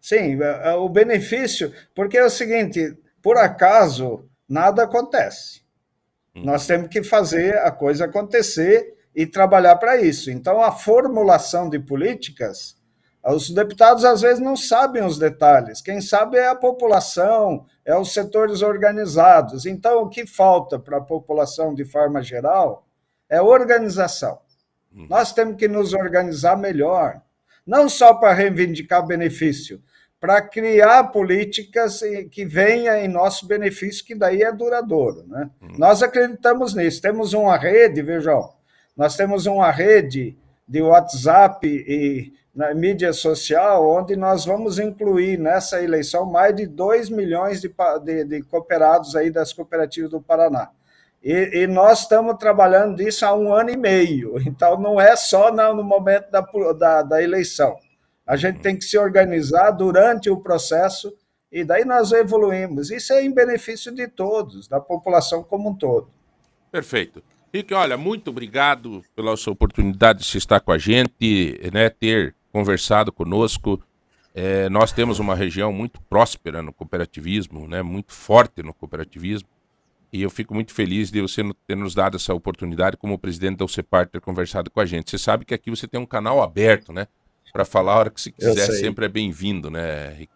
Sim, 0.00 0.40
é, 0.40 0.72
o 0.74 0.88
benefício, 0.88 1.72
porque 1.92 2.16
é 2.16 2.24
o 2.24 2.30
seguinte, 2.30 2.96
por 3.20 3.36
acaso, 3.36 4.24
nada 4.48 4.84
acontece. 4.84 5.62
Hum. 6.34 6.42
Nós 6.44 6.64
temos 6.64 6.88
que 6.88 7.02
fazer 7.02 7.58
a 7.58 7.72
coisa 7.72 8.04
acontecer 8.04 8.94
e 9.12 9.26
trabalhar 9.26 9.74
para 9.76 10.00
isso. 10.00 10.30
Então, 10.30 10.62
a 10.62 10.70
formulação 10.70 11.68
de 11.68 11.80
políticas 11.80 12.75
os 13.34 13.50
deputados 13.50 14.04
às 14.04 14.20
vezes 14.20 14.40
não 14.40 14.56
sabem 14.56 15.04
os 15.04 15.18
detalhes. 15.18 15.80
Quem 15.80 16.00
sabe 16.00 16.38
é 16.38 16.48
a 16.48 16.54
população, 16.54 17.66
é 17.84 17.96
os 17.96 18.12
setores 18.12 18.62
organizados. 18.62 19.66
Então, 19.66 20.02
o 20.02 20.08
que 20.08 20.26
falta 20.26 20.78
para 20.78 20.98
a 20.98 21.02
população 21.02 21.74
de 21.74 21.84
forma 21.84 22.22
geral 22.22 22.86
é 23.28 23.42
organização. 23.42 24.38
Hum. 24.94 25.06
Nós 25.10 25.32
temos 25.32 25.56
que 25.56 25.66
nos 25.66 25.92
organizar 25.92 26.56
melhor, 26.56 27.20
não 27.66 27.88
só 27.88 28.14
para 28.14 28.32
reivindicar 28.32 29.04
benefício, 29.04 29.82
para 30.20 30.40
criar 30.40 31.04
políticas 31.04 32.00
que 32.30 32.44
venham 32.44 32.96
em 32.96 33.08
nosso 33.08 33.46
benefício, 33.46 34.04
que 34.04 34.14
daí 34.14 34.42
é 34.42 34.52
duradouro. 34.52 35.24
Né? 35.26 35.50
Hum. 35.60 35.74
Nós 35.78 36.02
acreditamos 36.02 36.74
nisso. 36.74 37.02
Temos 37.02 37.32
uma 37.32 37.56
rede, 37.56 38.02
vejam, 38.02 38.52
nós 38.96 39.16
temos 39.16 39.46
uma 39.46 39.70
rede 39.70 40.38
de 40.66 40.80
WhatsApp 40.80 41.66
e 41.66 42.32
na 42.56 42.72
mídia 42.72 43.12
social, 43.12 43.86
onde 43.86 44.16
nós 44.16 44.46
vamos 44.46 44.78
incluir 44.78 45.38
nessa 45.38 45.82
eleição 45.82 46.24
mais 46.24 46.56
de 46.56 46.66
2 46.66 47.10
milhões 47.10 47.60
de, 47.60 47.70
de, 48.02 48.24
de 48.24 48.42
cooperados 48.44 49.14
aí 49.14 49.30
das 49.30 49.52
cooperativas 49.52 50.10
do 50.10 50.22
Paraná. 50.22 50.70
E, 51.22 51.50
e, 51.52 51.66
nós 51.66 52.00
estamos 52.00 52.38
trabalhando 52.38 53.02
isso 53.02 53.26
há 53.26 53.34
um 53.34 53.52
ano 53.52 53.68
e 53.68 53.76
meio, 53.76 54.40
então 54.48 54.80
não 54.80 54.98
é 54.98 55.14
só 55.14 55.52
no 55.52 55.84
momento 55.84 56.30
da, 56.30 56.40
da, 56.72 57.02
da 57.02 57.22
eleição. 57.22 57.76
A 58.26 58.36
gente 58.36 58.60
tem 58.60 58.74
que 58.74 58.86
se 58.86 58.96
organizar 58.96 59.70
durante 59.72 60.30
o 60.30 60.38
processo 60.38 61.12
e 61.52 61.62
daí 61.62 61.84
nós 61.84 62.10
evoluímos. 62.10 62.90
Isso 62.90 63.12
é 63.12 63.22
em 63.22 63.32
benefício 63.32 63.94
de 63.94 64.08
todos, 64.08 64.66
da 64.66 64.80
população 64.80 65.44
como 65.44 65.70
um 65.70 65.74
todo. 65.74 66.08
Perfeito. 66.72 67.22
Rick, 67.52 67.72
olha, 67.74 67.96
muito 67.96 68.30
obrigado 68.30 69.02
pela 69.14 69.36
sua 69.36 69.52
oportunidade 69.52 70.24
de 70.24 70.38
estar 70.38 70.60
com 70.60 70.72
a 70.72 70.78
gente, 70.78 71.60
né, 71.72 71.90
ter 71.90 72.34
conversado 72.56 73.12
conosco. 73.12 73.82
É, 74.34 74.66
nós 74.70 74.90
temos 74.90 75.18
uma 75.18 75.34
região 75.34 75.70
muito 75.70 76.00
próspera 76.08 76.62
no 76.62 76.72
cooperativismo, 76.72 77.68
né, 77.68 77.82
muito 77.82 78.14
forte 78.14 78.62
no 78.62 78.72
cooperativismo. 78.72 79.48
E 80.10 80.22
eu 80.22 80.30
fico 80.30 80.54
muito 80.54 80.72
feliz 80.72 81.10
de 81.10 81.20
você 81.20 81.42
ter 81.66 81.76
nos 81.76 81.94
dado 81.94 82.16
essa 82.16 82.32
oportunidade, 82.32 82.96
como 82.96 83.18
presidente 83.18 83.58
da 83.58 83.66
UCEPAR, 83.66 84.08
ter 84.08 84.22
conversado 84.22 84.70
com 84.70 84.80
a 84.80 84.86
gente. 84.86 85.10
Você 85.10 85.18
sabe 85.18 85.44
que 85.44 85.52
aqui 85.52 85.68
você 85.68 85.86
tem 85.86 86.00
um 86.00 86.06
canal 86.06 86.42
aberto, 86.42 86.94
né? 86.94 87.06
Para 87.52 87.66
falar 87.66 87.92
a 87.92 87.98
hora 87.98 88.10
que 88.10 88.20
você 88.20 88.32
quiser, 88.32 88.66
sempre 88.72 89.04
é 89.04 89.08
bem-vindo, 89.08 89.70
né, 89.70 90.14
Rick? 90.14 90.32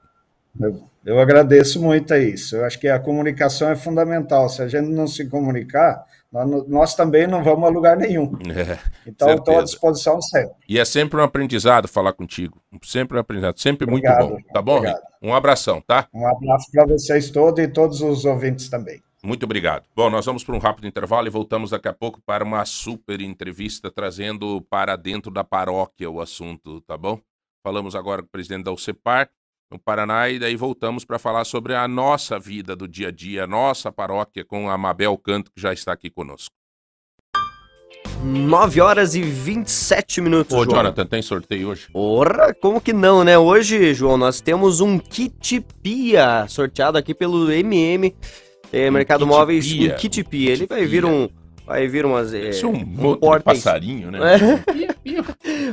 Eu, 0.58 0.82
eu 1.04 1.20
agradeço 1.20 1.80
muito 1.80 2.12
a 2.12 2.18
isso. 2.18 2.56
Eu 2.56 2.64
acho 2.64 2.78
que 2.78 2.88
a 2.88 2.98
comunicação 2.98 3.68
é 3.68 3.76
fundamental. 3.76 4.48
Se 4.48 4.62
a 4.62 4.68
gente 4.68 4.88
não 4.88 5.06
se 5.06 5.28
comunicar, 5.28 6.04
nós, 6.32 6.68
nós 6.68 6.94
também 6.94 7.26
não 7.26 7.42
vamos 7.42 7.64
a 7.64 7.68
lugar 7.68 7.96
nenhum. 7.96 8.32
É, 8.50 8.78
então, 9.06 9.34
estou 9.34 9.58
à 9.58 9.62
disposição 9.62 10.20
sempre. 10.20 10.54
E 10.68 10.78
é 10.78 10.84
sempre 10.84 11.18
um 11.20 11.22
aprendizado 11.22 11.88
falar 11.88 12.12
contigo. 12.12 12.60
Sempre 12.82 13.16
um 13.16 13.20
aprendizado. 13.20 13.58
Sempre 13.58 13.88
obrigado, 13.88 14.28
muito 14.28 14.46
bom. 14.46 14.52
Tá 14.52 14.62
bom, 14.62 14.76
obrigado. 14.76 15.02
Um 15.22 15.34
abração, 15.34 15.80
tá? 15.80 16.08
Um 16.12 16.26
abraço 16.26 16.70
para 16.70 16.86
vocês 16.86 17.30
todos 17.30 17.62
e 17.62 17.68
todos 17.68 18.00
os 18.00 18.24
ouvintes 18.24 18.68
também. 18.68 19.02
Muito 19.22 19.44
obrigado. 19.44 19.84
Bom, 19.94 20.08
nós 20.08 20.24
vamos 20.24 20.42
para 20.42 20.54
um 20.54 20.58
rápido 20.58 20.86
intervalo 20.86 21.26
e 21.26 21.30
voltamos 21.30 21.70
daqui 21.70 21.88
a 21.88 21.92
pouco 21.92 22.20
para 22.22 22.42
uma 22.42 22.64
super 22.64 23.20
entrevista 23.20 23.90
trazendo 23.90 24.62
para 24.62 24.96
dentro 24.96 25.30
da 25.30 25.44
paróquia 25.44 26.10
o 26.10 26.20
assunto, 26.20 26.80
tá 26.82 26.96
bom? 26.96 27.20
Falamos 27.62 27.94
agora 27.94 28.22
com 28.22 28.28
o 28.28 28.30
presidente 28.30 28.64
da 28.64 28.72
UCEPAR, 28.72 29.28
no 29.70 29.78
Paraná, 29.78 30.28
e 30.28 30.38
daí 30.38 30.56
voltamos 30.56 31.04
para 31.04 31.18
falar 31.18 31.44
sobre 31.44 31.74
a 31.74 31.86
nossa 31.86 32.38
vida 32.38 32.74
do 32.74 32.88
dia 32.88 33.08
a 33.08 33.10
dia, 33.12 33.44
a 33.44 33.46
nossa 33.46 33.92
paróquia, 33.92 34.44
com 34.44 34.68
a 34.68 34.76
Mabel 34.76 35.16
Canto, 35.16 35.52
que 35.52 35.60
já 35.60 35.72
está 35.72 35.92
aqui 35.92 36.10
conosco. 36.10 36.54
9 38.22 38.80
horas 38.80 39.14
e 39.14 39.22
27 39.22 40.20
minutos, 40.20 40.54
Ô, 40.54 40.64
João. 40.64 40.76
Jonathan, 40.76 41.06
tem 41.06 41.22
sorteio 41.22 41.68
hoje? 41.68 41.88
Ora, 41.94 42.52
como 42.52 42.80
que 42.80 42.92
não, 42.92 43.24
né? 43.24 43.38
Hoje, 43.38 43.94
João, 43.94 44.18
nós 44.18 44.40
temos 44.40 44.80
um 44.80 44.98
kit 44.98 45.64
Pia 45.82 46.46
sorteado 46.48 46.98
aqui 46.98 47.14
pelo 47.14 47.50
MM 47.50 48.14
é, 48.72 48.88
um 48.88 48.92
Mercado 48.92 49.26
Móveis, 49.26 49.72
um 49.72 49.96
kit 49.96 50.22
Pia. 50.24 50.52
Ele 50.52 50.66
vai 50.66 50.84
vir 50.84 51.04
um 51.04 51.28
vai 51.70 51.86
vir 51.86 52.04
umas 52.04 52.34
é, 52.34 52.50
um, 52.66 52.72
um 52.72 53.16
porta 53.16 53.44
passarinho, 53.44 54.10
né? 54.10 54.18
É. 54.34 54.90
Pia, 55.00 55.22
pia. 55.22 55.24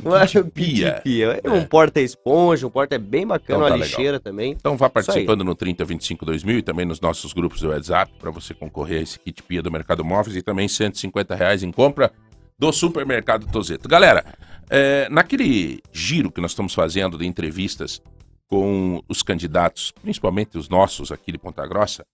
Um 0.05 0.49
pia. 0.49 1.01
pia. 1.03 1.41
É. 1.43 1.49
Um 1.49 1.65
porta 1.65 1.99
esponja, 1.99 2.65
um 2.65 2.69
porta 2.69 2.95
é 2.95 2.97
bem 2.99 3.25
bacana, 3.25 3.65
então, 3.65 3.69
tá 3.69 3.75
uma 3.75 3.83
lixeira 3.83 4.11
legal. 4.11 4.19
também. 4.21 4.51
Então 4.51 4.77
vá 4.77 4.89
participando 4.89 5.43
no 5.43 5.53
3025 5.53 6.23
2000 6.23 6.59
e 6.59 6.61
também 6.61 6.85
nos 6.85 7.01
nossos 7.01 7.33
grupos 7.33 7.59
do 7.61 7.69
WhatsApp 7.69 8.11
para 8.19 8.31
você 8.31 8.53
concorrer 8.53 8.99
a 8.99 9.01
esse 9.01 9.19
kit 9.19 9.41
Pia 9.43 9.61
do 9.61 9.71
Mercado 9.71 10.05
Móveis 10.05 10.37
e 10.37 10.41
também 10.41 10.67
150 10.67 11.35
reais 11.35 11.63
em 11.63 11.71
compra 11.71 12.11
do 12.57 12.71
supermercado 12.71 13.47
Tozeto. 13.51 13.89
Galera, 13.89 14.23
é, 14.69 15.09
naquele 15.09 15.81
giro 15.91 16.31
que 16.31 16.39
nós 16.39 16.51
estamos 16.51 16.73
fazendo 16.73 17.17
de 17.17 17.25
entrevistas 17.25 18.01
com 18.47 19.01
os 19.09 19.21
candidatos, 19.23 19.91
principalmente 20.01 20.57
os 20.57 20.69
nossos 20.69 21.11
aqui 21.11 21.31
de 21.31 21.37
Ponta 21.37 21.65
Grossa, 21.67 22.05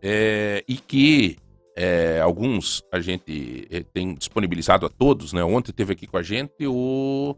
é, 0.00 0.64
e 0.66 0.76
que 0.76 1.36
é, 1.76 2.18
alguns 2.22 2.82
a 2.90 2.98
gente 3.00 3.68
é, 3.70 3.82
tem 3.82 4.14
disponibilizado 4.14 4.86
a 4.86 4.88
todos, 4.88 5.34
né? 5.34 5.44
Ontem 5.44 5.72
teve 5.72 5.92
aqui 5.92 6.06
com 6.06 6.16
a 6.16 6.22
gente 6.22 6.66
o 6.66 7.36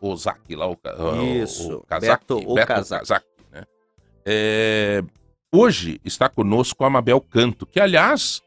Ozaki 0.00 0.56
lá, 0.56 0.68
o, 0.68 0.76
Isso, 1.42 1.72
o, 1.72 1.76
o 1.76 1.82
Kazaki, 1.82 2.24
Beto, 2.26 2.54
Beto 2.54 2.66
Kazaki, 2.66 3.26
né? 3.52 3.64
É, 4.26 5.02
hoje 5.52 6.00
está 6.04 6.28
conosco 6.28 6.84
a 6.84 6.90
Mabel 6.90 7.20
Canto, 7.20 7.64
que 7.64 7.78
aliás 7.78 8.42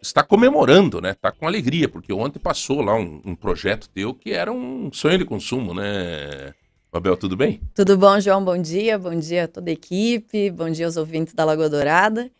está 0.00 0.22
comemorando, 0.22 0.98
né? 0.98 1.10
Está 1.10 1.30
com 1.30 1.46
alegria, 1.46 1.86
porque 1.86 2.10
ontem 2.10 2.38
passou 2.38 2.80
lá 2.80 2.94
um, 2.94 3.20
um, 3.22 3.34
projeto 3.34 3.86
teu 3.90 4.14
que 4.14 4.32
era 4.32 4.50
um 4.50 4.90
sonho 4.92 5.18
de 5.18 5.26
consumo, 5.26 5.74
né? 5.74 6.54
Mabel, 6.90 7.18
tudo 7.18 7.36
bem? 7.36 7.60
Tudo 7.74 7.98
bom, 7.98 8.18
João? 8.18 8.42
Bom 8.42 8.56
dia, 8.56 8.98
bom 8.98 9.14
dia 9.14 9.44
a 9.44 9.48
toda 9.48 9.70
a 9.70 9.74
equipe, 9.74 10.50
bom 10.50 10.70
dia 10.70 10.86
aos 10.86 10.96
ouvintes 10.96 11.34
da 11.34 11.44
Lagoa 11.44 11.68
Dourada. 11.68 12.30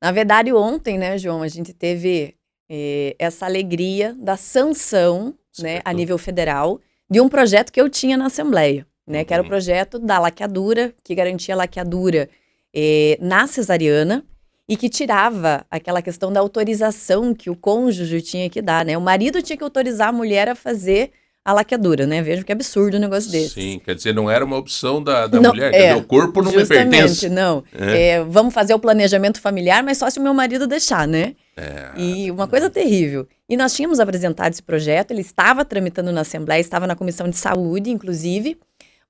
Na 0.00 0.12
verdade, 0.12 0.52
ontem, 0.52 0.96
né, 0.96 1.18
João, 1.18 1.42
a 1.42 1.48
gente 1.48 1.74
teve 1.74 2.34
eh, 2.68 3.14
essa 3.18 3.44
alegria 3.44 4.14
da 4.18 4.36
sanção, 4.36 5.34
né, 5.58 5.80
a 5.84 5.92
nível 5.92 6.16
federal, 6.16 6.80
de 7.10 7.20
um 7.20 7.28
projeto 7.28 7.70
que 7.70 7.80
eu 7.80 7.88
tinha 7.90 8.16
na 8.16 8.26
Assembleia, 8.26 8.86
né, 9.06 9.18
uhum. 9.18 9.24
que 9.24 9.34
era 9.34 9.42
o 9.42 9.44
uhum. 9.44 9.50
projeto 9.50 9.98
da 9.98 10.18
laqueadura, 10.18 10.94
que 11.04 11.14
garantia 11.14 11.54
a 11.54 11.58
laqueadura 11.58 12.30
eh, 12.74 13.18
na 13.20 13.46
cesariana 13.46 14.24
e 14.68 14.76
que 14.76 14.88
tirava 14.88 15.66
aquela 15.70 16.00
questão 16.00 16.32
da 16.32 16.38
autorização 16.40 17.34
que 17.34 17.50
o 17.50 17.56
cônjuge 17.56 18.22
tinha 18.22 18.48
que 18.48 18.62
dar, 18.62 18.84
né? 18.84 18.96
O 18.96 19.00
marido 19.00 19.42
tinha 19.42 19.56
que 19.56 19.64
autorizar 19.64 20.10
a 20.10 20.12
mulher 20.12 20.48
a 20.48 20.54
fazer 20.54 21.10
a 21.50 21.54
laqueadura, 21.54 22.06
né? 22.06 22.22
Veja 22.22 22.42
que 22.42 22.52
absurdo 22.52 22.96
um 22.96 23.00
negócio 23.00 23.30
desse. 23.30 23.54
Sim, 23.54 23.80
quer 23.84 23.94
dizer, 23.94 24.14
não 24.14 24.30
era 24.30 24.44
uma 24.44 24.56
opção 24.56 25.02
da, 25.02 25.26
da 25.26 25.40
não, 25.40 25.50
mulher, 25.50 25.74
é, 25.74 25.94
o 25.94 26.02
corpo 26.02 26.42
não 26.42 26.52
me 26.52 26.66
pertence. 26.66 27.28
não. 27.28 27.64
É. 27.78 28.10
É, 28.10 28.24
vamos 28.24 28.54
fazer 28.54 28.72
o 28.74 28.78
planejamento 28.78 29.40
familiar, 29.40 29.82
mas 29.82 29.98
só 29.98 30.08
se 30.08 30.18
o 30.18 30.22
meu 30.22 30.32
marido 30.32 30.66
deixar, 30.66 31.06
né? 31.06 31.34
É, 31.56 31.90
e 31.96 32.30
uma 32.30 32.48
coisa 32.48 32.70
terrível. 32.70 33.26
E 33.48 33.56
nós 33.56 33.74
tínhamos 33.74 34.00
apresentado 34.00 34.52
esse 34.52 34.62
projeto, 34.62 35.10
ele 35.10 35.20
estava 35.20 35.64
tramitando 35.64 36.12
na 36.12 36.22
Assembleia, 36.22 36.60
estava 36.60 36.86
na 36.86 36.96
Comissão 36.96 37.28
de 37.28 37.36
Saúde, 37.36 37.90
inclusive, 37.90 38.56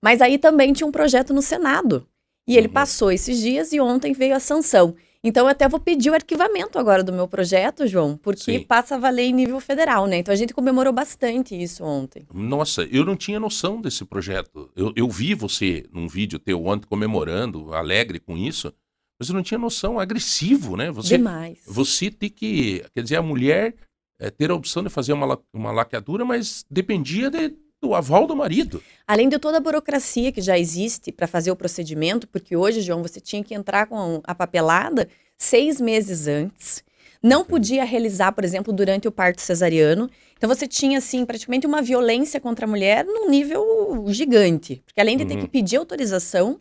mas 0.03 0.21
aí 0.21 0.39
também 0.39 0.73
tinha 0.73 0.87
um 0.87 0.93
projeto 0.93 1.33
no 1.33 1.43
Senado. 1.43 2.07
E 2.49 2.57
ele 2.57 2.67
uhum. 2.67 2.73
passou 2.73 3.13
esses 3.13 3.39
dias 3.39 3.73
e 3.73 3.81
ontem 3.81 4.13
veio 4.13 4.35
a 4.35 4.41
sanção. 4.41 4.95
Então, 5.23 5.45
eu 5.45 5.51
até 5.51 5.69
vou 5.69 5.79
pedir 5.79 6.09
o 6.11 6.15
arquivamento 6.15 6.79
agora 6.79 7.05
do 7.05 7.13
meu 7.13 7.29
projeto, 7.29 7.87
João, 7.87 8.17
porque 8.17 8.59
Sim. 8.59 8.65
passa 8.65 8.95
a 8.95 8.99
valer 8.99 9.25
em 9.25 9.35
nível 9.35 9.61
federal, 9.61 10.07
né? 10.07 10.17
Então, 10.17 10.33
a 10.33 10.37
gente 10.37 10.55
comemorou 10.55 10.93
bastante 10.93 11.55
isso 11.55 11.85
ontem. 11.85 12.27
Nossa, 12.33 12.85
eu 12.85 13.05
não 13.05 13.15
tinha 13.15 13.39
noção 13.39 13.83
desse 13.83 14.05
projeto. 14.05 14.71
Eu, 14.75 14.93
eu 14.97 15.09
vi 15.11 15.35
você 15.35 15.87
num 15.93 16.09
vídeo 16.09 16.39
teu 16.39 16.65
ontem 16.65 16.87
comemorando, 16.87 17.75
alegre 17.75 18.19
com 18.19 18.35
isso, 18.35 18.73
mas 19.21 19.29
eu 19.29 19.35
não 19.35 19.43
tinha 19.43 19.59
noção, 19.59 20.01
agressivo, 20.01 20.75
né? 20.75 20.91
Você, 20.91 21.19
Demais. 21.19 21.59
Você 21.67 22.11
tem 22.11 22.31
que, 22.31 22.83
quer 22.95 23.03
dizer, 23.03 23.17
a 23.17 23.23
mulher 23.23 23.75
é, 24.19 24.31
ter 24.31 24.51
a 24.51 24.55
opção 24.55 24.83
de 24.83 24.89
fazer 24.89 25.13
uma, 25.13 25.39
uma 25.53 25.71
laqueadura, 25.71 26.25
mas 26.25 26.65
dependia 26.71 27.31
de 27.31 27.55
do 27.81 27.95
aval 27.95 28.27
do 28.27 28.37
marido. 28.37 28.83
Além 29.07 29.29
de 29.29 29.39
toda 29.39 29.57
a 29.57 29.61
burocracia 29.61 30.31
que 30.31 30.41
já 30.41 30.59
existe 30.59 31.11
para 31.11 31.27
fazer 31.27 31.51
o 31.51 31.57
procedimento, 31.57 32.29
porque 32.29 32.55
hoje, 32.57 32.81
João, 32.81 33.03
você 33.03 33.21
tinha 33.21 33.43
que 33.43 33.55
entrar 33.55 33.87
com 33.87 34.21
a 34.25 34.35
papelada 34.35 35.09
seis 35.37 35.81
meses 35.81 36.27
antes. 36.27 36.85
Não 37.23 37.45
podia 37.45 37.85
realizar, 37.85 38.33
por 38.33 38.45
exemplo, 38.45 38.73
durante 38.73 39.09
o 39.09 39.13
parto 39.13 39.41
cesariano. 39.41 40.11
Então 40.37 40.49
você 40.49 40.67
tinha, 40.67 40.99
assim, 40.99 41.25
praticamente 41.25 41.67
uma 41.67 41.83
violência 41.83 42.41
contra 42.41 42.67
a 42.67 42.69
mulher 42.69 43.05
num 43.05 43.29
nível 43.29 44.05
gigante. 44.09 44.83
Porque 44.87 45.01
além 45.01 45.17
de 45.17 45.25
ter 45.25 45.35
uhum. 45.35 45.41
que 45.41 45.49
pedir 45.49 45.77
autorização, 45.77 46.61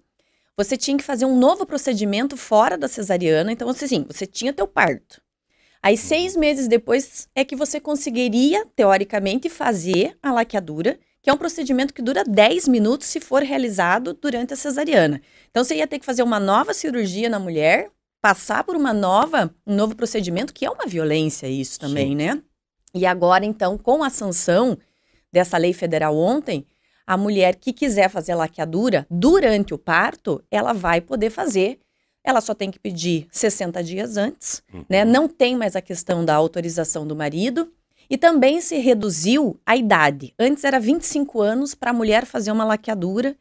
você 0.57 0.75
tinha 0.75 0.97
que 0.97 1.03
fazer 1.03 1.25
um 1.25 1.37
novo 1.37 1.65
procedimento 1.65 2.35
fora 2.35 2.77
da 2.77 2.87
cesariana. 2.87 3.51
Então, 3.51 3.69
assim, 3.69 4.05
você 4.07 4.25
tinha 4.25 4.51
teu 4.51 4.67
parto. 4.67 5.21
Aí, 5.81 5.95
uhum. 5.95 6.01
seis 6.01 6.35
meses 6.35 6.67
depois, 6.67 7.29
é 7.33 7.45
que 7.45 7.55
você 7.55 7.79
conseguiria, 7.79 8.65
teoricamente, 8.75 9.49
fazer 9.49 10.17
a 10.21 10.33
laqueadura 10.33 10.99
que 11.21 11.29
é 11.29 11.33
um 11.33 11.37
procedimento 11.37 11.93
que 11.93 12.01
dura 12.01 12.23
10 12.23 12.67
minutos 12.67 13.07
se 13.07 13.19
for 13.19 13.43
realizado 13.43 14.13
durante 14.13 14.53
a 14.53 14.57
cesariana. 14.57 15.21
Então 15.49 15.63
você 15.63 15.75
ia 15.75 15.87
ter 15.87 15.99
que 15.99 16.05
fazer 16.05 16.23
uma 16.23 16.39
nova 16.39 16.73
cirurgia 16.73 17.29
na 17.29 17.39
mulher, 17.39 17.91
passar 18.21 18.63
por 18.63 18.75
uma 18.75 18.93
nova, 18.93 19.53
um 19.65 19.75
novo 19.75 19.95
procedimento, 19.95 20.53
que 20.53 20.65
é 20.65 20.69
uma 20.69 20.85
violência 20.85 21.47
isso 21.47 21.79
também, 21.79 22.09
Sim. 22.09 22.15
né? 22.15 22.41
E 22.93 23.05
agora 23.05 23.45
então, 23.45 23.77
com 23.77 24.03
a 24.03 24.09
sanção 24.09 24.77
dessa 25.31 25.57
lei 25.57 25.73
federal 25.73 26.17
ontem, 26.17 26.65
a 27.05 27.17
mulher 27.17 27.55
que 27.55 27.73
quiser 27.73 28.09
fazer 28.09 28.35
laqueadura 28.35 29.05
durante 29.09 29.73
o 29.73 29.77
parto, 29.77 30.43
ela 30.49 30.73
vai 30.73 31.01
poder 31.01 31.29
fazer. 31.29 31.79
Ela 32.23 32.41
só 32.41 32.53
tem 32.53 32.69
que 32.69 32.79
pedir 32.79 33.27
60 33.31 33.83
dias 33.83 34.17
antes, 34.17 34.61
né? 34.71 34.79
uhum. 34.79 34.85
né? 34.89 35.05
Não 35.05 35.27
tem 35.27 35.55
mais 35.55 35.75
a 35.75 35.81
questão 35.81 36.23
da 36.23 36.35
autorização 36.35 37.07
do 37.07 37.15
marido. 37.15 37.71
E 38.09 38.17
também 38.17 38.59
se 38.59 38.77
reduziu 38.77 39.59
a 39.65 39.75
idade. 39.75 40.33
Antes 40.39 40.63
era 40.63 40.79
25 40.79 41.41
anos 41.41 41.75
para 41.75 41.91
a 41.91 41.93
mulher 41.93 42.25
fazer 42.25 42.51
uma 42.51 42.65
laqueadura 42.65 43.35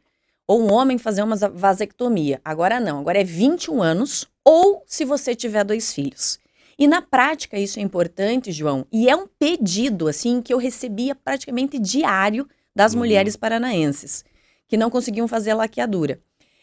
ou 0.47 0.61
um 0.61 0.71
homem 0.71 0.97
fazer 0.97 1.23
uma 1.23 1.35
vasectomia. 1.35 2.39
Agora 2.43 2.79
não, 2.79 2.99
agora 2.99 3.19
é 3.19 3.23
21 3.23 3.81
anos 3.81 4.27
ou 4.43 4.83
se 4.85 5.05
você 5.05 5.35
tiver 5.35 5.63
dois 5.63 5.93
filhos. 5.93 6.39
E 6.77 6.87
na 6.87 7.01
prática 7.01 7.59
isso 7.59 7.79
é 7.79 7.81
importante, 7.81 8.51
João, 8.51 8.85
e 8.91 9.09
é 9.09 9.15
um 9.15 9.27
pedido 9.27 10.07
assim 10.07 10.41
que 10.41 10.53
eu 10.53 10.57
recebia 10.57 11.13
praticamente 11.13 11.77
diário 11.77 12.47
das 12.75 12.93
uhum. 12.93 12.99
mulheres 12.99 13.35
paranaenses 13.35 14.23
que 14.67 14.77
não 14.77 14.89
conseguiam 14.89 15.27
fazer 15.27 15.51
a 15.51 15.55
laqueadura. 15.55 16.19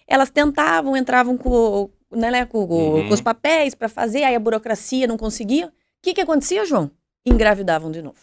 Elas 0.07 0.31
tentavam, 0.31 0.97
entravam 0.97 1.37
com, 1.37 1.91
né, 2.11 2.47
com, 2.47 2.65
uhum. 2.65 3.09
com 3.09 3.15
os 3.15 3.21
papéis 3.21 3.75
para 3.75 3.89
fazer, 3.89 4.23
aí 4.23 4.35
a 4.35 4.41
burocracia 4.41 5.07
não 5.07 5.19
conseguia. 5.19 5.67
O 5.67 5.73
que, 6.01 6.15
que 6.15 6.21
acontecia, 6.21 6.65
João? 6.65 6.91
Engravidavam 7.27 7.91
de 7.91 8.01
novo. 8.01 8.19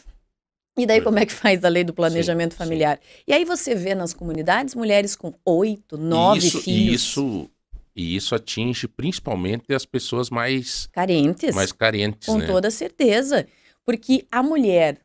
E 0.77 0.87
daí, 0.87 1.01
como 1.01 1.19
é 1.19 1.25
que 1.25 1.33
faz 1.33 1.63
a 1.63 1.69
lei 1.69 1.83
do 1.83 1.93
planejamento 1.93 2.53
sim, 2.53 2.57
familiar? 2.57 2.97
Sim. 2.97 3.23
E 3.27 3.33
aí 3.33 3.45
você 3.45 3.75
vê 3.75 3.93
nas 3.93 4.13
comunidades 4.13 4.73
mulheres 4.73 5.15
com 5.15 5.33
oito, 5.45 5.97
nove 5.97 6.39
isso, 6.39 6.61
filhos. 6.61 7.01
Isso, 7.01 7.49
e 7.95 8.15
isso 8.15 8.33
atinge 8.33 8.87
principalmente 8.87 9.71
as 9.73 9.85
pessoas 9.85 10.31
mais 10.31 10.87
carentes. 10.91 11.53
Mais 11.53 11.71
carentes, 11.71 12.27
Com 12.27 12.37
né? 12.39 12.47
toda 12.47 12.71
certeza. 12.71 13.47
Porque 13.85 14.25
a 14.31 14.41
mulher 14.41 14.97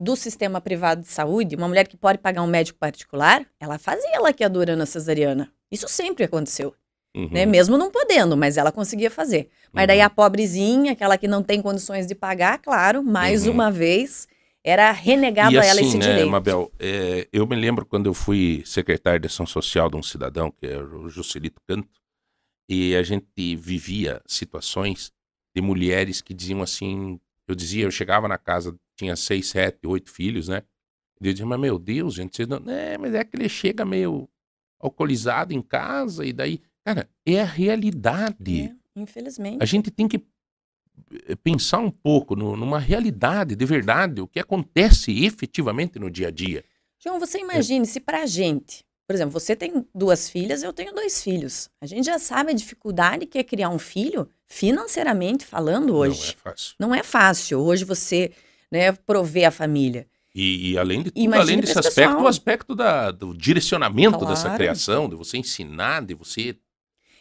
do 0.00 0.16
sistema 0.16 0.60
privado 0.60 1.02
de 1.02 1.08
saúde, 1.08 1.54
uma 1.54 1.68
mulher 1.68 1.86
que 1.86 1.96
pode 1.96 2.18
pagar 2.18 2.42
um 2.42 2.48
médico 2.48 2.78
particular, 2.78 3.46
ela 3.60 3.78
fazia 3.78 4.20
laqueadura 4.20 4.74
na 4.74 4.86
cesariana. 4.86 5.52
Isso 5.70 5.86
sempre 5.86 6.24
aconteceu. 6.24 6.74
Uhum. 7.14 7.28
Né? 7.30 7.44
Mesmo 7.44 7.76
não 7.76 7.90
podendo, 7.90 8.36
mas 8.36 8.56
ela 8.56 8.72
conseguia 8.72 9.10
fazer. 9.10 9.50
Mas 9.70 9.82
uhum. 9.82 9.86
daí 9.88 10.00
a 10.00 10.08
pobrezinha, 10.08 10.92
aquela 10.92 11.18
que 11.18 11.28
não 11.28 11.42
tem 11.42 11.60
condições 11.60 12.06
de 12.06 12.14
pagar, 12.14 12.58
claro, 12.58 13.02
mais 13.02 13.46
uhum. 13.46 13.52
uma 13.52 13.70
vez 13.70 14.26
era 14.64 14.90
renegado 14.92 15.54
e 15.54 15.58
a 15.58 15.64
ela 15.64 15.80
assim, 15.80 15.88
esse 15.88 15.98
né, 15.98 16.06
direito. 16.06 16.30
Mabel, 16.30 16.72
é, 16.78 17.28
eu 17.32 17.46
me 17.46 17.56
lembro 17.56 17.84
quando 17.84 18.06
eu 18.06 18.14
fui 18.14 18.62
secretário 18.64 19.20
de 19.20 19.26
ação 19.26 19.44
social 19.44 19.90
de 19.90 19.96
um 19.96 20.02
cidadão, 20.02 20.50
que 20.50 20.66
era 20.66 20.84
o 20.84 21.08
Juscelito 21.10 21.60
Canto, 21.66 22.00
e 22.68 22.96
a 22.96 23.02
gente 23.02 23.56
vivia 23.56 24.22
situações 24.26 25.12
de 25.54 25.60
mulheres 25.60 26.22
que 26.22 26.32
diziam 26.32 26.62
assim, 26.62 27.20
eu 27.46 27.54
dizia, 27.54 27.84
eu 27.84 27.90
chegava 27.90 28.26
na 28.26 28.38
casa, 28.38 28.74
tinha 28.96 29.16
seis, 29.16 29.48
sete, 29.48 29.86
oito 29.86 30.10
filhos, 30.10 30.48
né? 30.48 30.62
E 31.20 31.26
eu 31.26 31.32
dizia, 31.32 31.44
mas 31.44 31.60
meu 31.60 31.78
Deus, 31.78 32.14
gente, 32.14 32.34
vocês 32.36 32.48
não... 32.48 32.62
É, 32.70 32.96
mas 32.96 33.14
é 33.14 33.22
que 33.22 33.36
ele 33.36 33.48
chega 33.48 33.84
meio 33.84 34.26
alcoolizado 34.80 35.52
em 35.52 35.60
casa 35.60 36.24
e 36.24 36.32
daí... 36.32 36.62
Cara, 36.84 37.08
é 37.24 37.40
a 37.40 37.44
realidade. 37.44 38.72
É, 38.96 39.00
infelizmente. 39.00 39.58
A 39.60 39.64
gente 39.64 39.90
tem 39.90 40.08
que 40.08 40.24
eh, 41.28 41.36
pensar 41.36 41.78
um 41.78 41.90
pouco 41.90 42.34
no, 42.34 42.56
numa 42.56 42.78
realidade 42.78 43.54
de 43.54 43.64
verdade, 43.64 44.20
o 44.20 44.26
que 44.26 44.40
acontece 44.40 45.24
efetivamente 45.24 45.98
no 45.98 46.10
dia 46.10 46.28
a 46.28 46.30
dia. 46.30 46.64
João, 46.98 47.18
você 47.18 47.38
imagine 47.38 47.86
se 47.86 48.00
pra 48.00 48.26
gente, 48.26 48.84
por 49.06 49.14
exemplo, 49.14 49.32
você 49.32 49.54
tem 49.56 49.86
duas 49.94 50.28
filhas, 50.28 50.62
eu 50.62 50.72
tenho 50.72 50.92
dois 50.94 51.22
filhos. 51.22 51.68
A 51.80 51.86
gente 51.86 52.06
já 52.06 52.18
sabe 52.18 52.50
a 52.50 52.54
dificuldade 52.54 53.26
que 53.26 53.38
é 53.38 53.44
criar 53.44 53.68
um 53.70 53.78
filho, 53.78 54.28
financeiramente 54.46 55.44
falando 55.44 55.94
hoje. 55.96 56.20
Não 56.20 56.30
é 56.30 56.36
fácil. 56.36 56.74
Não 56.78 56.94
é 56.94 57.02
fácil 57.02 57.58
hoje 57.60 57.84
você 57.84 58.32
né, 58.70 58.92
prover 58.92 59.46
a 59.46 59.50
família. 59.50 60.06
E, 60.34 60.70
e 60.72 60.78
além 60.78 61.02
de 61.02 61.10
tudo, 61.10 61.22
Imagine 61.22 61.42
além 61.42 61.60
desse 61.60 61.72
esse 61.72 61.80
aspecto, 61.88 62.08
pessoal. 62.08 62.24
o 62.24 62.26
aspecto 62.28 62.74
da, 62.74 63.10
do 63.10 63.36
direcionamento 63.36 64.24
dessa 64.24 64.44
Claro. 64.44 64.56
criação, 64.56 65.08
de 65.08 65.14
você 65.14 65.36
ensinar, 65.36 66.02
de 66.06 66.14
você. 66.14 66.56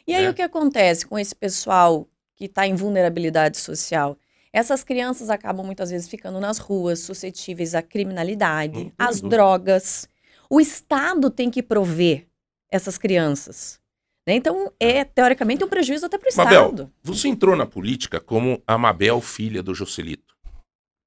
E 0.08 0.14
aí 0.14 0.24
né? 0.24 0.30
o 0.30 0.34
que 0.34 0.42
acontece 0.42 1.06
com 1.06 1.18
esse 1.18 1.36
pessoal 1.36 2.08
que 2.36 2.46
está 2.46 2.68
em 2.68 2.76
vulnerabilidade 2.76 3.58
social? 3.58 4.18
Essas 4.54 4.84
crianças 4.84 5.30
acabam 5.30 5.66
muitas 5.66 5.92
vezes 5.92 6.10
ficando 6.10 6.40
nas 6.40 6.58
ruas, 6.58 7.00
suscetíveis 7.00 7.74
à 7.74 7.82
criminalidade, 7.82 8.74
tem 8.74 8.94
às 8.98 9.22
drogas. 9.22 10.10
O 10.50 10.60
Estado 10.60 11.30
tem 11.30 11.50
que 11.50 11.64
prover 11.64 12.28
essas 12.70 12.98
crianças. 12.98 13.80
né? 14.28 14.36
Então, 14.36 14.72
é 14.80 15.04
teoricamente 15.04 15.64
um 15.64 15.70
prejuízo 15.70 16.06
até 16.06 16.18
para 16.18 16.32
o 16.32 16.38
Mabel, 16.38 16.64
Estado. 16.64 16.94
Você 17.04 17.28
entrou 17.28 17.56
na 17.56 17.66
política 17.66 18.20
como 18.20 18.62
a 18.68 18.78
Mabel, 18.78 19.22
filha 19.22 19.64
do 19.64 19.74
Joselito. 19.74 20.36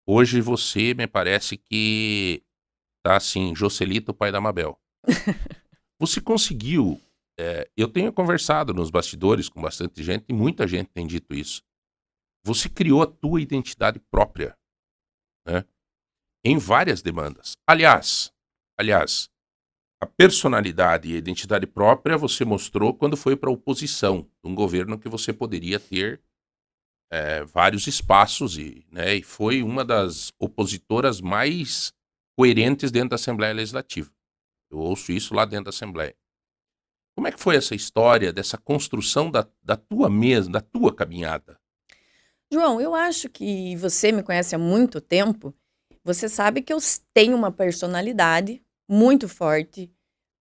Hoje 0.07 0.41
você 0.41 0.95
me 0.95 1.07
parece 1.07 1.57
que 1.57 2.43
tá 3.03 3.17
assim, 3.17 3.55
Joselito, 3.55 4.13
pai 4.15 4.33
da 4.33 4.41
Mabel. 4.41 4.79
você 5.99 6.21
conseguiu. 6.21 7.01
É, 7.39 7.69
eu 7.77 7.89
tenho 7.89 8.13
conversado 8.13 8.73
nos 8.73 8.91
bastidores 8.91 9.49
com 9.49 9.61
bastante 9.61 10.03
gente 10.03 10.25
e 10.29 10.33
muita 10.33 10.67
gente 10.67 10.91
tem 10.91 11.07
dito 11.07 11.35
isso. 11.35 11.63
Você 12.45 12.69
criou 12.69 13.03
a 13.03 13.07
tua 13.07 13.41
identidade 13.41 13.99
própria, 13.99 14.57
né? 15.47 15.65
Em 16.45 16.59
várias 16.59 17.01
demandas. 17.01 17.57
Aliás, 17.67 18.31
aliás, 18.79 19.31
a 20.01 20.07
personalidade 20.07 21.11
e 21.11 21.15
a 21.15 21.19
identidade 21.19 21.67
própria 21.67 22.19
você 22.19 22.45
mostrou 22.45 22.93
quando 22.93 23.17
foi 23.17 23.35
para 23.35 23.49
a 23.49 23.53
oposição, 23.53 24.31
um 24.45 24.55
governo 24.55 24.99
que 24.99 25.09
você 25.09 25.33
poderia 25.33 25.81
ter 25.81 26.23
é, 27.11 27.45
vários 27.45 27.87
espaços 27.87 28.59
e, 28.59 28.87
né, 28.91 29.15
e 29.15 29.23
foi 29.23 29.63
uma 29.63 29.85
das 29.85 30.33
opositoras 30.39 31.21
mais 31.21 31.93
coerentes 32.37 32.91
dentro 32.91 33.11
da 33.11 33.17
Assembleia 33.17 33.55
Legislativa. 33.55 34.13
Eu 34.71 34.79
ouço 34.79 35.13
isso 35.13 35.35
lá 35.35 35.45
dentro 35.45 35.65
da 35.65 35.71
Assembleia. 35.71 36.15
Como 37.15 37.29
é 37.29 37.33
que 37.33 37.41
foi 37.41 37.57
essa 37.57 37.75
história 37.75 38.33
dessa 38.33 38.59
construção 38.59 39.31
da, 39.31 39.47
da 39.63 39.77
tua 39.77 40.11
mesma, 40.11 40.55
da 40.55 40.61
tua 40.61 40.95
caminhada? 40.95 41.59
João, 42.53 42.81
eu 42.81 42.95
acho 42.95 43.29
que 43.29 43.77
você 43.77 44.13
me 44.13 44.23
conhece 44.23 44.55
há 44.55 44.59
muito 44.59 45.01
tempo. 45.01 45.55
Você 46.05 46.29
sabe 46.29 46.61
que 46.61 46.73
eu 46.73 46.79
tenho 47.13 47.37
uma 47.37 47.51
personalidade 47.51 48.63
muito 48.89 49.29
forte, 49.29 49.91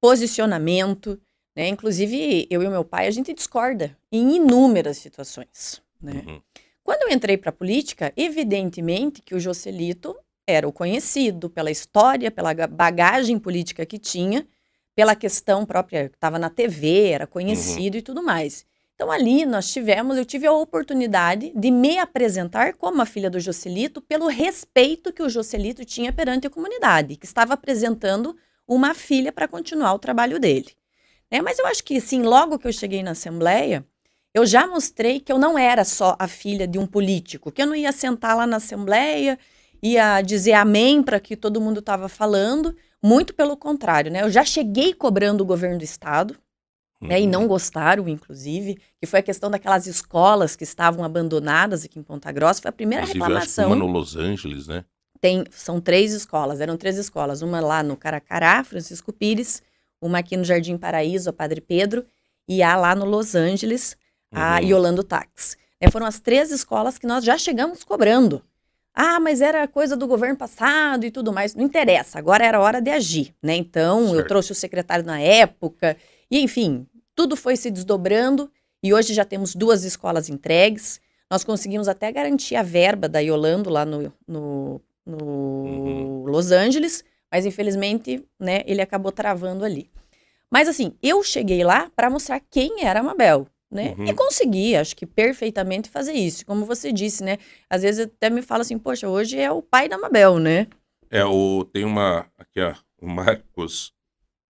posicionamento, 0.01 1.19
né? 1.55 1.67
Inclusive, 1.67 2.47
eu 2.49 2.61
e 2.61 2.67
meu 2.67 2.83
pai, 2.83 3.07
a 3.07 3.11
gente 3.11 3.33
discorda 3.33 3.97
em 4.11 4.35
inúmeras 4.35 4.97
situações, 4.97 5.81
né? 6.01 6.23
Uhum. 6.25 6.41
Quando 6.83 7.03
eu 7.03 7.15
entrei 7.15 7.37
para 7.37 7.49
a 7.49 7.53
política, 7.53 8.11
evidentemente 8.17 9.21
que 9.21 9.33
o 9.33 9.39
Joselito 9.39 10.15
era 10.45 10.67
o 10.67 10.73
conhecido 10.73 11.49
pela 11.49 11.71
história, 11.71 12.29
pela 12.29 12.53
ga- 12.53 12.67
bagagem 12.67 13.39
política 13.39 13.85
que 13.85 13.97
tinha, 13.97 14.45
pela 14.95 15.15
questão 15.15 15.65
própria, 15.65 16.05
estava 16.05 16.37
na 16.37 16.49
TV, 16.49 17.09
era 17.09 17.27
conhecido 17.27 17.97
e 17.97 18.01
tudo 18.01 18.21
mais. 18.21 18.65
Então 18.95 19.11
ali 19.11 19.45
nós 19.45 19.71
tivemos, 19.71 20.17
eu 20.17 20.25
tive 20.25 20.45
a 20.45 20.51
oportunidade 20.51 21.51
de 21.55 21.71
me 21.71 21.97
apresentar 21.97 22.73
como 22.73 23.01
a 23.01 23.05
filha 23.05 23.29
do 23.29 23.39
Joselito 23.39 24.01
pelo 24.01 24.27
respeito 24.27 25.11
que 25.11 25.23
o 25.23 25.29
Joselito 25.29 25.83
tinha 25.83 26.13
perante 26.13 26.47
a 26.47 26.49
comunidade, 26.49 27.15
que 27.15 27.25
estava 27.25 27.53
apresentando 27.53 28.35
uma 28.67 28.93
filha 28.93 29.31
para 29.31 29.47
continuar 29.47 29.93
o 29.93 29.99
trabalho 29.99 30.39
dele. 30.39 30.71
Né? 31.29 31.41
Mas 31.41 31.57
eu 31.57 31.65
acho 31.65 31.83
que, 31.83 31.97
assim, 31.97 32.21
logo 32.21 32.59
que 32.59 32.67
eu 32.67 32.73
cheguei 32.73 33.01
na 33.01 33.11
Assembleia, 33.11 33.85
eu 34.33 34.45
já 34.45 34.67
mostrei 34.67 35.19
que 35.19 35.31
eu 35.31 35.39
não 35.39 35.57
era 35.57 35.83
só 35.83 36.15
a 36.19 36.27
filha 36.27 36.67
de 36.67 36.77
um 36.77 36.85
político, 36.85 37.51
que 37.51 37.61
eu 37.61 37.67
não 37.67 37.75
ia 37.75 37.91
sentar 37.91 38.37
lá 38.37 38.47
na 38.47 38.57
Assembleia, 38.57 39.37
ia 39.81 40.21
dizer 40.21 40.53
amém 40.53 41.03
para 41.03 41.19
que 41.19 41.35
todo 41.35 41.59
mundo 41.59 41.79
estava 41.79 42.07
falando, 42.07 42.75
muito 43.03 43.33
pelo 43.33 43.57
contrário, 43.57 44.09
né? 44.11 44.23
Eu 44.23 44.29
já 44.31 44.43
cheguei 44.45 44.93
cobrando 44.93 45.43
o 45.43 45.45
governo 45.45 45.77
do 45.77 45.83
Estado, 45.83 46.35
né, 47.01 47.19
e 47.19 47.25
Uhum. 47.25 47.29
não 47.31 47.47
gostaram, 47.47 48.07
inclusive, 48.07 48.79
que 48.97 49.05
foi 49.05 49.19
a 49.19 49.23
questão 49.23 49.51
daquelas 49.51 49.85
escolas 49.87 50.55
que 50.55 50.63
estavam 50.63 51.03
abandonadas 51.03 51.83
aqui 51.83 51.99
em 51.99 52.03
Ponta 52.03 52.31
Grossa, 52.31 52.61
foi 52.61 52.69
a 52.69 52.71
primeira 52.71 53.03
Inclusive, 53.03 53.23
reclamação. 53.25 53.67
uma 53.67 53.75
no 53.75 53.87
Los 53.87 54.15
Angeles, 54.15 54.67
né? 54.67 54.85
Tem, 55.19 55.43
são 55.51 55.81
três 55.81 56.13
escolas, 56.13 56.61
eram 56.61 56.77
três 56.77 56.97
escolas, 56.97 57.41
uma 57.41 57.59
lá 57.59 57.83
no 57.83 57.97
Caracará, 57.97 58.63
Francisco 58.63 59.11
Pires, 59.11 59.61
uma 60.01 60.19
aqui 60.19 60.35
no 60.37 60.43
Jardim 60.45 60.77
Paraíso, 60.77 61.29
a 61.29 61.33
Padre 61.33 61.59
Pedro, 61.61 62.05
e 62.47 62.63
a 62.63 62.75
lá 62.77 62.93
no 62.95 63.05
Los 63.05 63.35
Angeles, 63.35 63.97
a 64.33 64.59
Uhum. 64.61 64.67
Yolando 64.69 65.03
Tax. 65.03 65.57
Né, 65.81 65.89
foram 65.91 66.05
as 66.05 66.19
três 66.19 66.51
escolas 66.51 66.97
que 66.97 67.05
nós 67.07 67.23
já 67.25 67.37
chegamos 67.37 67.83
cobrando. 67.83 68.41
Ah, 68.93 69.19
mas 69.19 69.41
era 69.41 69.67
coisa 69.67 69.97
do 69.97 70.05
governo 70.07 70.37
passado 70.37 71.03
e 71.05 71.11
tudo 71.11 71.33
mais. 71.33 71.55
Não 71.55 71.63
interessa, 71.63 72.19
agora 72.19 72.45
era 72.45 72.59
hora 72.59 72.79
de 72.79 72.91
agir, 72.91 73.33
né? 73.41 73.55
Então, 73.55 74.09
eu 74.09 74.15
Certo. 74.17 74.27
trouxe 74.27 74.51
o 74.51 74.55
secretário 74.55 75.03
na 75.03 75.19
época, 75.19 75.97
e 76.29 76.39
enfim, 76.39 76.85
tudo 77.15 77.35
foi 77.35 77.55
se 77.55 77.71
desdobrando, 77.71 78.51
e 78.81 78.93
hoje 78.93 79.13
já 79.13 79.25
temos 79.25 79.55
duas 79.55 79.83
escolas 79.83 80.29
entregues. 80.29 80.99
Nós 81.29 81.43
conseguimos 81.43 81.87
até 81.87 82.11
garantir 82.11 82.55
a 82.55 82.61
verba 82.61 83.09
da 83.09 83.19
Yolando 83.19 83.69
lá 83.69 83.83
no, 83.85 84.13
no, 84.27 84.81
no 85.05 85.17
Uhum. 85.63 86.23
Los 86.27 86.51
Angeles, 86.51 87.03
mas 87.31 87.45
infelizmente, 87.45 88.23
né, 88.39 88.61
ele 88.65 88.81
acabou 88.81 89.11
travando 89.11 89.65
ali. 89.65 89.89
Mas 90.51 90.67
assim, 90.67 90.93
eu 91.01 91.23
cheguei 91.23 91.63
lá 91.63 91.89
para 91.95 92.09
mostrar 92.09 92.39
quem 92.39 92.83
era 92.85 92.99
a 92.99 93.03
Mabel, 93.03 93.47
né? 93.73 93.95
Uhum. 93.97 94.05
E 94.05 94.13
consegui, 94.13 94.75
acho 94.75 94.95
que 94.95 95.05
perfeitamente 95.05 95.89
fazer 95.89 96.13
isso. 96.13 96.45
Como 96.45 96.65
você 96.65 96.91
disse, 96.91 97.23
né? 97.23 97.37
Às 97.69 97.81
vezes 97.81 98.05
até 98.05 98.29
me 98.29 98.41
fala 98.41 98.61
assim, 98.61 98.77
poxa, 98.77 99.07
hoje 99.09 99.37
é 99.39 99.51
o 99.51 99.61
pai 99.61 99.89
da 99.89 99.97
Mabel, 99.97 100.39
né? 100.39 100.67
É, 101.09 101.25
o, 101.25 101.65
tem 101.65 101.83
uma. 101.85 102.25
Aqui, 102.37 102.59
ó. 102.61 102.73
O 103.01 103.07
Marcos. 103.07 103.91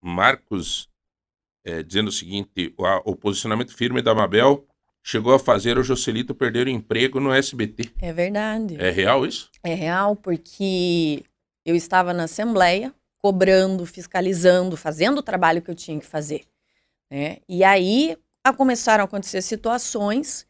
Marcos 0.01 0.89
é, 1.65 1.81
dizendo 1.81 2.09
o 2.09 2.11
seguinte: 2.11 2.73
o, 2.77 2.85
a- 2.85 3.01
o 3.05 3.15
posicionamento 3.15 3.75
firme 3.75 4.01
da 4.01 4.13
Mabel 4.13 4.65
chegou 5.01 5.33
a 5.33 5.39
fazer 5.39 5.77
o 5.77 5.83
Joselito 5.83 6.33
perder 6.35 6.67
o 6.67 6.69
emprego 6.69 7.19
no 7.19 7.33
SBT. 7.33 7.89
É 8.01 8.13
verdade. 8.13 8.75
É 8.79 8.89
real 8.89 9.25
isso? 9.25 9.49
É 9.63 9.73
real, 9.73 10.15
porque 10.15 11.23
eu 11.65 11.75
estava 11.75 12.13
na 12.13 12.23
Assembleia, 12.23 12.93
cobrando, 13.17 13.85
fiscalizando, 13.85 14.77
fazendo 14.77 15.17
o 15.19 15.23
trabalho 15.23 15.61
que 15.61 15.71
eu 15.71 15.75
tinha 15.75 15.99
que 15.99 16.05
fazer. 16.05 16.43
Né? 17.11 17.37
E 17.47 17.63
aí 17.63 18.17
começaram 18.51 19.03
a 19.03 19.05
acontecer 19.05 19.41
situações, 19.41 20.45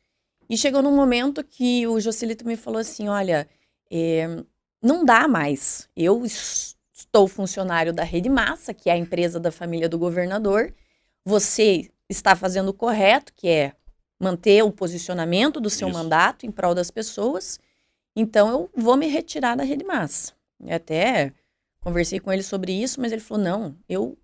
e 0.50 0.58
chegou 0.58 0.82
num 0.82 0.96
momento 0.96 1.44
que 1.44 1.86
o 1.88 2.00
Jocelito 2.00 2.46
me 2.46 2.56
falou 2.56 2.80
assim: 2.80 3.08
olha, 3.08 3.48
eh, 3.92 4.44
não 4.82 5.06
dá 5.06 5.28
mais. 5.28 5.88
Eu 5.96 6.26
es- 6.26 6.76
estou 6.94 7.28
funcionário 7.28 7.94
da 7.94 8.04
Rede 8.04 8.30
Massa, 8.30 8.74
que 8.74 8.90
é 8.90 8.94
a 8.94 8.98
empresa 8.98 9.40
da 9.40 9.52
família 9.52 9.88
do 9.88 10.00
governador. 10.00 10.74
Você 11.26 11.92
está 12.10 12.36
fazendo 12.36 12.70
o 12.70 12.74
correto, 12.74 13.34
que 13.34 13.48
é 13.48 13.74
manter 14.20 14.64
o 14.64 14.72
posicionamento 14.72 15.60
do 15.60 15.70
seu 15.70 15.90
Isso. 15.90 15.98
mandato 15.98 16.46
em 16.46 16.52
prol 16.52 16.74
das 16.74 16.90
pessoas. 16.90 17.60
Então 18.16 18.50
eu 18.50 18.70
vou 18.76 18.96
me 18.98 19.08
retirar 19.08 19.56
da 19.56 19.64
Rede 19.64 19.84
Massa. 19.84 20.34
E 20.60 20.72
até 20.72 21.34
conversei 21.82 22.20
com 22.20 22.32
ele 22.32 22.44
sobre 22.44 22.72
isso, 22.72 23.00
mas 23.02 23.12
ele 23.12 23.22
falou: 23.22 23.44
não, 23.44 23.78
eu 23.88 24.18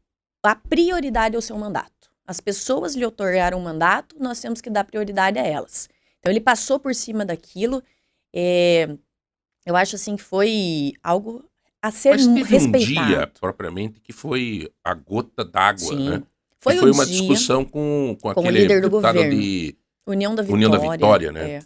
a 0.44 0.56
prioridade 0.56 1.36
é 1.36 1.40
o 1.40 1.42
seu 1.42 1.58
mandato. 1.58 2.09
As 2.30 2.40
pessoas 2.40 2.94
lhe 2.96 3.04
otorgaram 3.04 3.58
um 3.58 3.64
mandato, 3.64 4.16
nós 4.20 4.40
temos 4.40 4.62
que 4.62 4.70
dar 4.70 4.84
prioridade 4.84 5.40
a 5.40 5.44
elas. 5.44 5.90
Então 6.20 6.32
ele 6.32 6.40
passou 6.40 6.80
por 6.80 6.94
cima 6.94 7.26
daquilo. 7.26 7.82
é, 8.32 8.88
eu 9.66 9.76
acho 9.76 9.96
assim 9.96 10.16
que 10.16 10.22
foi 10.22 10.94
algo 11.02 11.44
a 11.82 11.90
ser 11.90 12.12
Mas 12.12 12.28
teve 12.28 12.42
um 12.42 12.44
respeitado. 12.44 13.08
dia, 13.08 13.32
propriamente, 13.40 14.00
que 14.00 14.14
foi 14.14 14.72
a 14.84 14.94
gota 14.94 15.44
d'água, 15.44 15.96
né? 15.96 16.24
Foi, 16.60 16.80
um 16.80 16.92
uma 16.92 17.04
dia, 17.04 17.18
discussão 17.18 17.66
com, 17.66 18.16
com 18.22 18.34
com 18.34 18.42
aquele 18.42 18.60
líder 18.60 18.82
do 18.82 18.90
deputado 18.90 19.16
governo. 19.16 19.42
de 19.42 19.78
União 20.06 20.36
da 20.36 20.44
Vitória. 20.44 20.68
União 20.68 20.72
da 20.72 20.92
Vitória, 20.92 21.32
né? 21.32 21.52
é. 21.52 21.60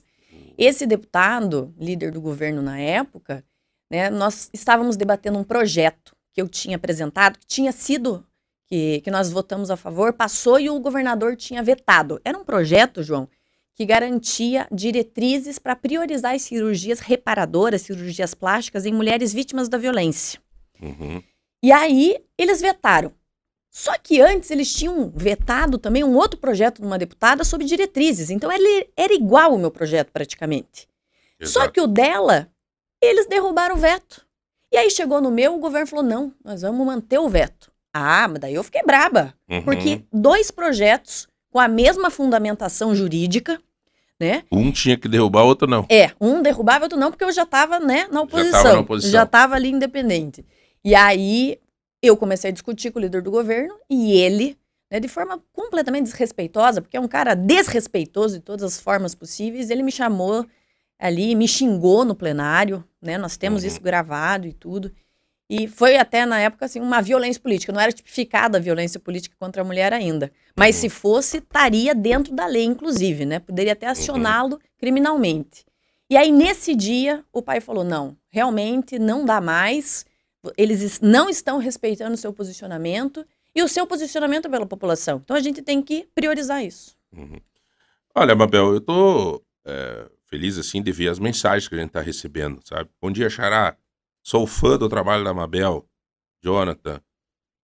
Esse 0.57 0.85
deputado, 0.85 1.73
líder 1.77 2.11
do 2.11 2.21
governo 2.21 2.61
na 2.61 2.79
época, 2.79 3.43
né, 3.91 4.09
nós 4.09 4.49
estávamos 4.53 4.95
debatendo 4.95 5.37
um 5.37 5.43
projeto 5.43 6.15
que 6.31 6.41
eu 6.41 6.47
tinha 6.47 6.77
apresentado, 6.77 7.37
que 7.37 7.45
tinha 7.45 7.71
sido, 7.73 8.25
que, 8.73 9.01
que 9.01 9.11
nós 9.11 9.29
votamos 9.29 9.69
a 9.69 9.77
favor, 9.77 10.13
passou 10.13 10.59
e 10.59 10.67
o 10.67 10.79
governador 10.79 11.35
tinha 11.35 11.61
vetado. 11.61 12.19
Era 12.25 12.35
um 12.35 12.43
projeto, 12.43 13.03
João, 13.03 13.29
que 13.75 13.85
garantia 13.85 14.67
diretrizes 14.71 15.59
para 15.59 15.75
priorizar 15.75 16.33
as 16.33 16.41
cirurgias 16.41 16.99
reparadoras, 16.99 17.83
cirurgias 17.83 18.33
plásticas 18.33 18.87
em 18.87 18.91
mulheres 18.91 19.31
vítimas 19.31 19.69
da 19.69 19.77
violência. 19.77 20.39
Uhum. 20.81 21.21
E 21.61 21.71
aí 21.71 22.17
eles 22.35 22.61
vetaram. 22.61 23.11
Só 23.69 23.95
que 23.99 24.19
antes 24.19 24.49
eles 24.49 24.73
tinham 24.73 25.07
vetado 25.15 25.77
também 25.77 26.03
um 26.03 26.15
outro 26.15 26.39
projeto 26.39 26.81
de 26.81 26.87
uma 26.87 26.97
deputada 26.97 27.43
sobre 27.43 27.67
diretrizes. 27.67 28.31
Então 28.31 28.51
ele 28.51 28.89
era 28.97 29.13
igual 29.13 29.53
o 29.53 29.59
meu 29.59 29.69
projeto 29.69 30.11
praticamente. 30.11 30.87
Só 31.43 31.59
Exato. 31.59 31.73
que 31.73 31.81
o 31.81 31.85
dela, 31.85 32.49
eles 32.99 33.27
derrubaram 33.27 33.75
o 33.75 33.79
veto. 33.79 34.25
E 34.71 34.77
aí 34.77 34.89
chegou 34.89 35.21
no 35.21 35.29
meu, 35.29 35.53
o 35.53 35.59
governo 35.59 35.85
falou: 35.85 36.03
não, 36.03 36.33
nós 36.43 36.63
vamos 36.63 36.83
manter 36.83 37.19
o 37.19 37.29
veto. 37.29 37.71
Ah, 37.93 38.27
mas 38.27 38.39
daí 38.39 38.55
eu 38.55 38.63
fiquei 38.63 38.81
braba. 38.83 39.33
Uhum. 39.49 39.61
Porque 39.63 40.03
dois 40.11 40.49
projetos 40.49 41.27
com 41.51 41.59
a 41.59 41.67
mesma 41.67 42.09
fundamentação 42.09 42.95
jurídica, 42.95 43.61
né? 44.19 44.43
Um 44.51 44.71
tinha 44.71 44.97
que 44.97 45.07
derrubar, 45.07 45.43
outro 45.43 45.67
não. 45.67 45.85
É, 45.89 46.11
um 46.19 46.41
derrubava, 46.41 46.85
outro 46.85 46.97
não, 46.97 47.11
porque 47.11 47.23
eu 47.23 47.31
já 47.31 47.43
estava 47.43 47.79
né, 47.79 48.07
na 48.11 48.21
oposição. 48.21 48.63
na 48.73 48.79
oposição. 48.79 49.11
Já 49.11 49.23
estava 49.23 49.55
ali 49.55 49.69
independente. 49.69 50.43
E 50.83 50.95
aí 50.95 51.59
eu 52.01 52.17
comecei 52.17 52.49
a 52.49 52.53
discutir 52.53 52.91
com 52.91 52.99
o 52.99 53.01
líder 53.01 53.21
do 53.21 53.29
governo 53.31 53.75
e 53.89 54.13
ele, 54.13 54.57
né, 54.91 54.99
de 54.99 55.07
forma 55.07 55.39
completamente 55.53 56.05
desrespeitosa, 56.05 56.81
porque 56.81 56.97
é 56.97 56.99
um 56.99 57.07
cara 57.07 57.35
desrespeitoso 57.35 58.35
de 58.39 58.43
todas 58.43 58.63
as 58.63 58.79
formas 58.79 59.13
possíveis, 59.13 59.69
ele 59.69 59.83
me 59.83 59.91
chamou 59.91 60.45
ali, 60.99 61.35
me 61.35 61.47
xingou 61.47 62.03
no 62.05 62.15
plenário, 62.15 62.83
né? 63.01 63.17
Nós 63.17 63.35
temos 63.37 63.61
Uhum. 63.63 63.67
isso 63.67 63.81
gravado 63.81 64.47
e 64.47 64.53
tudo. 64.53 64.91
E 65.55 65.67
foi 65.67 65.97
até 65.97 66.25
na 66.25 66.39
época 66.39 66.65
assim 66.65 66.79
uma 66.79 66.99
violência 67.01 67.39
política, 67.41 67.71
não 67.71 67.79
era 67.79 67.91
tipificada 67.91 68.57
a 68.57 68.61
violência 68.61 68.99
política 68.99 69.35
contra 69.39 69.61
a 69.61 69.65
mulher 69.65 69.93
ainda. 69.93 70.31
Mas 70.57 70.75
Uhum. 70.77 70.81
se 70.81 70.89
fosse, 70.89 71.37
estaria 71.37 71.93
dentro 71.93 72.33
da 72.33 72.47
lei 72.47 72.63
inclusive, 72.63 73.23
né? 73.25 73.39
Poderia 73.39 73.73
até 73.73 73.85
acioná-lo 73.87 74.59
criminalmente. 74.79 75.63
E 76.09 76.17
aí 76.17 76.31
nesse 76.31 76.73
dia 76.75 77.23
o 77.31 77.41
pai 77.41 77.59
falou: 77.61 77.83
"Não, 77.83 78.17
realmente 78.29 78.97
não 78.97 79.23
dá 79.25 79.39
mais. 79.39 80.05
Eles 80.57 80.81
es- 80.81 80.99
não 81.01 81.29
estão 81.29 81.57
respeitando 81.59 82.15
o 82.15 82.17
seu 82.17 82.33
posicionamento 82.33 83.25
e 83.55 83.61
o 83.61 83.67
seu 83.67 83.85
posicionamento 83.85 84.49
pela 84.49 84.65
população. 84.65 85.21
Então 85.23 85.35
a 85.37 85.39
gente 85.39 85.61
tem 85.61 85.81
que 85.83 86.07
priorizar 86.15 86.63
isso." 86.65 86.95
Uhum. 87.15 87.39
Olha, 88.15 88.35
Mabel, 88.35 88.73
eu 88.73 88.81
tô 88.81 89.41
é, 89.65 90.05
feliz 90.25 90.57
assim 90.57 90.81
de 90.81 90.91
ver 90.91 91.09
as 91.09 91.19
mensagens 91.19 91.67
que 91.67 91.75
a 91.75 91.77
gente 91.77 91.91
tá 91.91 92.01
recebendo, 92.01 92.59
sabe? 92.65 92.89
Bom 93.01 93.11
dia, 93.11 93.29
Xará. 93.29 93.77
Sou 94.23 94.47
fã 94.47 94.77
do 94.77 94.87
trabalho 94.87 95.23
da 95.23 95.33
Mabel. 95.33 95.85
Jonathan. 96.43 97.01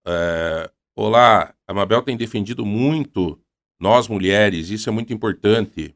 É, 0.05 0.71
olá, 0.95 1.55
a 1.67 1.73
Mabel 1.73 2.01
tem 2.01 2.17
defendido 2.17 2.65
muito 2.65 3.41
nós 3.79 4.07
mulheres, 4.07 4.69
isso 4.69 4.89
é 4.89 4.91
muito 4.91 5.13
importante. 5.13 5.95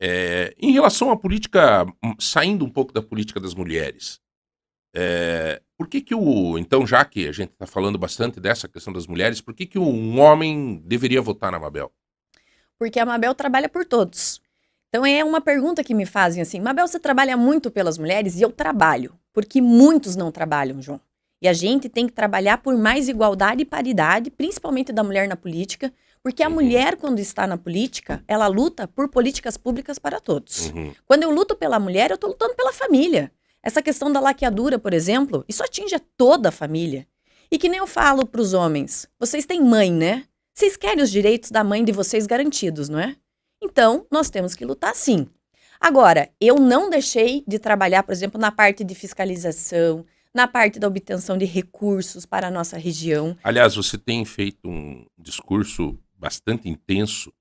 É, 0.00 0.54
em 0.58 0.72
relação 0.72 1.10
à 1.10 1.16
política, 1.16 1.84
hum, 2.02 2.14
saindo 2.18 2.64
um 2.64 2.70
pouco 2.70 2.92
da 2.92 3.02
política 3.02 3.38
das 3.38 3.54
mulheres, 3.54 4.20
é, 4.94 5.62
por 5.76 5.88
que 5.88 6.00
que 6.00 6.14
o, 6.14 6.58
então 6.58 6.86
já 6.86 7.04
que 7.04 7.28
a 7.28 7.32
gente 7.32 7.50
está 7.50 7.66
falando 7.66 7.98
bastante 7.98 8.40
dessa 8.40 8.68
questão 8.68 8.92
das 8.92 9.06
mulheres, 9.06 9.40
por 9.40 9.54
que 9.54 9.66
que 9.66 9.78
um 9.78 10.18
homem 10.20 10.82
deveria 10.84 11.22
votar 11.22 11.52
na 11.52 11.60
Mabel? 11.60 11.92
porque 12.82 12.98
a 12.98 13.06
Mabel 13.06 13.32
trabalha 13.32 13.68
por 13.68 13.84
todos. 13.84 14.41
Então 14.94 15.06
é 15.06 15.24
uma 15.24 15.40
pergunta 15.40 15.82
que 15.82 15.94
me 15.94 16.04
fazem 16.04 16.42
assim: 16.42 16.60
Mabel, 16.60 16.86
você 16.86 16.98
trabalha 17.00 17.34
muito 17.34 17.70
pelas 17.70 17.96
mulheres? 17.96 18.36
E 18.36 18.42
eu 18.42 18.52
trabalho, 18.52 19.14
porque 19.32 19.58
muitos 19.62 20.16
não 20.16 20.30
trabalham, 20.30 20.82
João. 20.82 21.00
E 21.40 21.48
a 21.48 21.52
gente 21.54 21.88
tem 21.88 22.06
que 22.06 22.12
trabalhar 22.12 22.58
por 22.58 22.76
mais 22.76 23.08
igualdade 23.08 23.62
e 23.62 23.64
paridade, 23.64 24.30
principalmente 24.30 24.92
da 24.92 25.02
mulher 25.02 25.26
na 25.26 25.34
política, 25.34 25.90
porque 26.22 26.42
a 26.42 26.48
Uhum. 26.48 26.54
mulher, 26.54 26.96
quando 26.96 27.18
está 27.20 27.46
na 27.46 27.56
política, 27.56 28.22
ela 28.28 28.46
luta 28.48 28.86
por 28.86 29.08
políticas 29.08 29.56
públicas 29.56 29.98
para 29.98 30.20
todos. 30.20 30.66
Uhum. 30.70 30.92
Quando 31.06 31.22
eu 31.22 31.30
luto 31.30 31.56
pela 31.56 31.80
mulher, 31.80 32.10
eu 32.10 32.16
estou 32.16 32.28
lutando 32.30 32.54
pela 32.54 32.72
família. 32.72 33.32
Essa 33.62 33.80
questão 33.80 34.12
da 34.12 34.20
laqueadura, 34.20 34.78
por 34.78 34.92
exemplo, 34.92 35.42
isso 35.48 35.64
atinge 35.64 35.94
a 35.94 36.00
toda 36.18 36.50
a 36.50 36.52
família. 36.52 37.06
E 37.50 37.58
que 37.58 37.68
nem 37.68 37.78
eu 37.78 37.86
falo 37.86 38.26
para 38.26 38.40
os 38.42 38.52
homens: 38.52 39.08
vocês 39.18 39.46
têm 39.46 39.62
mãe, 39.62 39.90
né? 39.90 40.24
Vocês 40.54 40.76
querem 40.76 41.02
os 41.02 41.10
direitos 41.10 41.50
da 41.50 41.64
mãe 41.64 41.82
de 41.82 41.92
vocês 41.92 42.26
garantidos, 42.26 42.88
não 42.90 43.00
é? 43.00 43.16
Então, 43.62 44.06
nós 44.10 44.28
temos 44.28 44.54
que 44.54 44.64
lutar 44.64 44.94
sim. 44.94 45.26
Agora, 45.80 46.30
eu 46.40 46.56
não 46.56 46.90
deixei 46.90 47.44
de 47.46 47.58
trabalhar, 47.58 48.02
por 48.02 48.12
exemplo, 48.12 48.40
na 48.40 48.52
parte 48.52 48.84
de 48.84 48.94
fiscalização, 48.94 50.04
na 50.34 50.46
parte 50.48 50.78
da 50.78 50.88
obtenção 50.88 51.38
de 51.38 51.44
recursos 51.44 52.26
para 52.26 52.48
a 52.48 52.50
nossa 52.50 52.76
região. 52.76 53.36
Aliás, 53.42 53.74
você 53.74 53.96
tem 53.96 54.24
feito 54.24 54.68
um 54.68 55.06
discurso 55.18 55.98
bastante 56.14 56.68
intenso 56.68 57.32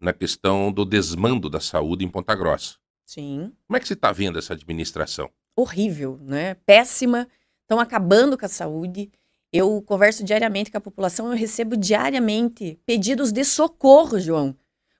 na 0.00 0.12
questão 0.12 0.72
do 0.72 0.84
desmando 0.84 1.48
da 1.48 1.60
saúde 1.60 2.04
em 2.04 2.08
Ponta 2.08 2.34
Grossa. 2.34 2.76
Sim. 3.04 3.52
Como 3.66 3.76
é 3.76 3.80
que 3.80 3.86
você 3.86 3.94
está 3.94 4.12
vendo 4.12 4.38
essa 4.38 4.54
administração? 4.54 5.30
horrível, 5.56 6.18
né? 6.22 6.54
Péssima. 6.66 7.28
Estão 7.62 7.80
acabando 7.80 8.36
com 8.36 8.44
a 8.44 8.48
saúde. 8.48 9.10
Eu 9.52 9.80
converso 9.82 10.24
diariamente 10.24 10.70
com 10.70 10.78
a 10.78 10.80
população, 10.80 11.26
eu 11.30 11.36
recebo 11.36 11.76
diariamente 11.76 12.78
pedidos 12.84 13.30
de 13.30 13.44
socorro, 13.44 14.18
João. 14.18 14.56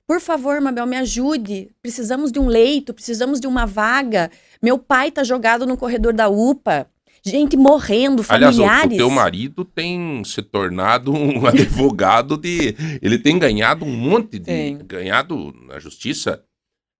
Por 0.06 0.20
favor, 0.20 0.60
Mabel, 0.60 0.86
me 0.86 0.96
ajude. 0.96 1.70
Precisamos 1.80 2.30
de 2.30 2.38
um 2.38 2.46
leito, 2.46 2.92
precisamos 2.92 3.40
de 3.40 3.46
uma 3.46 3.64
vaga. 3.66 4.30
Meu 4.62 4.78
pai 4.78 5.10
tá 5.10 5.24
jogado 5.24 5.66
no 5.66 5.76
corredor 5.76 6.12
da 6.12 6.28
UPA. 6.28 6.86
Gente 7.26 7.56
morrendo, 7.56 8.22
Aliás, 8.28 8.54
o, 8.58 8.60
familiares. 8.60 8.94
o 8.94 8.96
teu 8.98 9.08
marido 9.08 9.64
tem 9.64 10.22
se 10.26 10.42
tornado 10.42 11.10
um 11.10 11.44
advogado 11.48 12.36
de. 12.36 12.76
Ele 13.00 13.18
tem 13.18 13.38
ganhado 13.38 13.86
um 13.86 13.96
monte 13.96 14.38
de. 14.38 14.44
Tem. 14.44 14.76
Ganhado 14.78 15.54
na 15.66 15.78
justiça. 15.78 16.42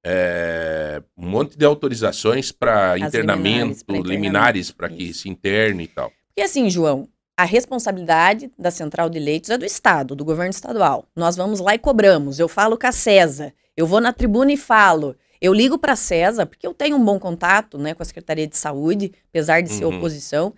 é, 0.07 1.03
um 1.17 1.29
monte 1.29 1.59
de 1.59 1.64
autorizações 1.67 2.51
para 2.53 2.99
internamento, 2.99 3.85
pra 3.85 3.97
internamento, 3.97 4.09
liminares 4.09 4.71
para 4.71 4.88
que 4.88 5.03
isso. 5.03 5.21
se 5.23 5.29
interne 5.29 5.85
e 5.85 5.88
tal. 5.88 6.11
E 6.37 6.43
assim, 6.43 6.69
João, 6.71 7.07
a 7.37 7.44
responsabilidade 7.44 8.51
da 8.59 8.70
central 8.70 9.09
de 9.11 9.18
leitos 9.18 9.51
é 9.51 9.59
do 9.59 9.64
Estado, 9.64 10.14
do 10.14 10.25
governo 10.25 10.51
estadual. 10.51 11.05
Nós 11.16 11.37
vamos 11.37 11.61
lá 11.61 11.75
e 11.75 11.79
cobramos. 11.79 12.38
Eu 12.38 12.49
falo 12.49 12.79
com 12.79 12.87
a 12.87 12.92
CESA, 12.92 13.53
eu 13.77 13.87
vou 13.87 14.01
na 14.01 14.12
tribuna 14.12 14.53
e 14.53 14.57
falo. 14.57 15.16
Eu 15.40 15.53
ligo 15.53 15.77
para 15.77 15.92
a 15.92 15.97
CESA, 15.97 16.47
porque 16.47 16.66
eu 16.66 16.73
tenho 16.73 16.97
um 16.97 17.05
bom 17.05 17.18
contato 17.18 17.77
né, 17.77 17.92
com 17.92 18.03
a 18.03 18.07
Secretaria 18.07 18.47
de 18.47 18.57
Saúde, 18.57 19.12
apesar 19.31 19.61
de 19.61 19.68
ser 19.70 19.85
Uhum. 19.85 19.97
oposição. 19.99 20.55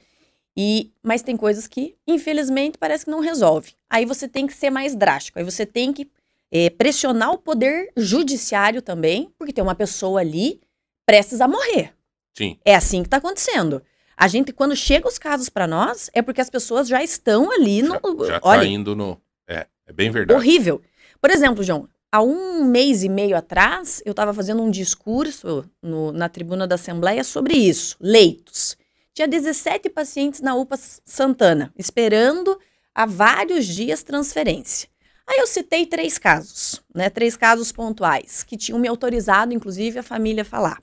E, 0.56 0.90
mas 1.02 1.22
tem 1.22 1.36
coisas 1.36 1.66
que, 1.66 1.96
infelizmente, 2.06 2.78
parece 2.78 3.04
que 3.04 3.10
não 3.10 3.20
resolve. 3.20 3.72
Aí 3.90 4.04
você 4.04 4.28
tem 4.28 4.46
que 4.46 4.54
ser 4.54 4.70
mais 4.70 4.94
drástico. 4.94 5.38
Aí 5.38 5.44
você 5.44 5.66
tem 5.66 5.92
que 5.92 6.08
eh, 6.52 6.70
pressionar 6.70 7.32
o 7.32 7.38
poder 7.38 7.90
judiciário 7.96 8.80
também, 8.80 9.30
porque 9.38 9.52
tem 9.52 9.62
uma 9.64 9.74
pessoa 9.74 10.20
ali 10.20 10.60
prestes 11.04 11.40
a 11.40 11.48
morrer. 11.48 11.92
Sim. 12.36 12.58
É 12.64 12.74
assim 12.74 13.02
que 13.02 13.06
está 13.08 13.16
acontecendo. 13.16 13.82
A 14.16 14.28
gente, 14.28 14.52
quando 14.52 14.74
chega 14.74 15.06
os 15.06 15.18
casos 15.18 15.48
para 15.48 15.66
nós, 15.66 16.08
é 16.14 16.22
porque 16.22 16.40
as 16.40 16.48
pessoas 16.50 16.88
já 16.88 17.02
estão 17.02 17.50
ali 17.52 17.82
no. 17.82 17.94
Já, 18.24 18.26
já 18.34 18.40
olha, 18.42 18.60
tá 18.62 18.66
indo 18.66 18.96
no. 18.96 19.20
É, 19.46 19.66
é 19.86 19.92
bem 19.92 20.10
verdade. 20.10 20.38
horrível. 20.38 20.80
Por 21.20 21.30
exemplo, 21.30 21.62
João, 21.62 21.88
há 22.10 22.22
um 22.22 22.64
mês 22.64 23.02
e 23.02 23.08
meio 23.08 23.36
atrás, 23.36 24.02
eu 24.06 24.12
estava 24.12 24.32
fazendo 24.32 24.62
um 24.62 24.70
discurso 24.70 25.68
no- 25.82 26.12
na 26.12 26.28
tribuna 26.28 26.66
da 26.66 26.76
Assembleia 26.76 27.22
sobre 27.24 27.54
isso, 27.54 27.96
leitos. 28.00 28.76
Tinha 29.12 29.28
17 29.28 29.88
pacientes 29.90 30.40
na 30.40 30.54
UPA 30.54 30.78
Santana, 31.04 31.72
esperando 31.76 32.58
há 32.94 33.06
vários 33.06 33.66
dias 33.66 34.02
transferência. 34.02 34.88
Aí 35.26 35.38
eu 35.38 35.46
citei 35.46 35.84
três 35.86 36.18
casos, 36.18 36.80
né? 36.94 37.10
Três 37.10 37.36
casos 37.36 37.72
pontuais, 37.72 38.42
que 38.44 38.56
tinham 38.56 38.78
me 38.78 38.86
autorizado, 38.86 39.52
inclusive, 39.52 39.98
a 39.98 40.02
família 40.02 40.42
a 40.42 40.44
falar. 40.44 40.78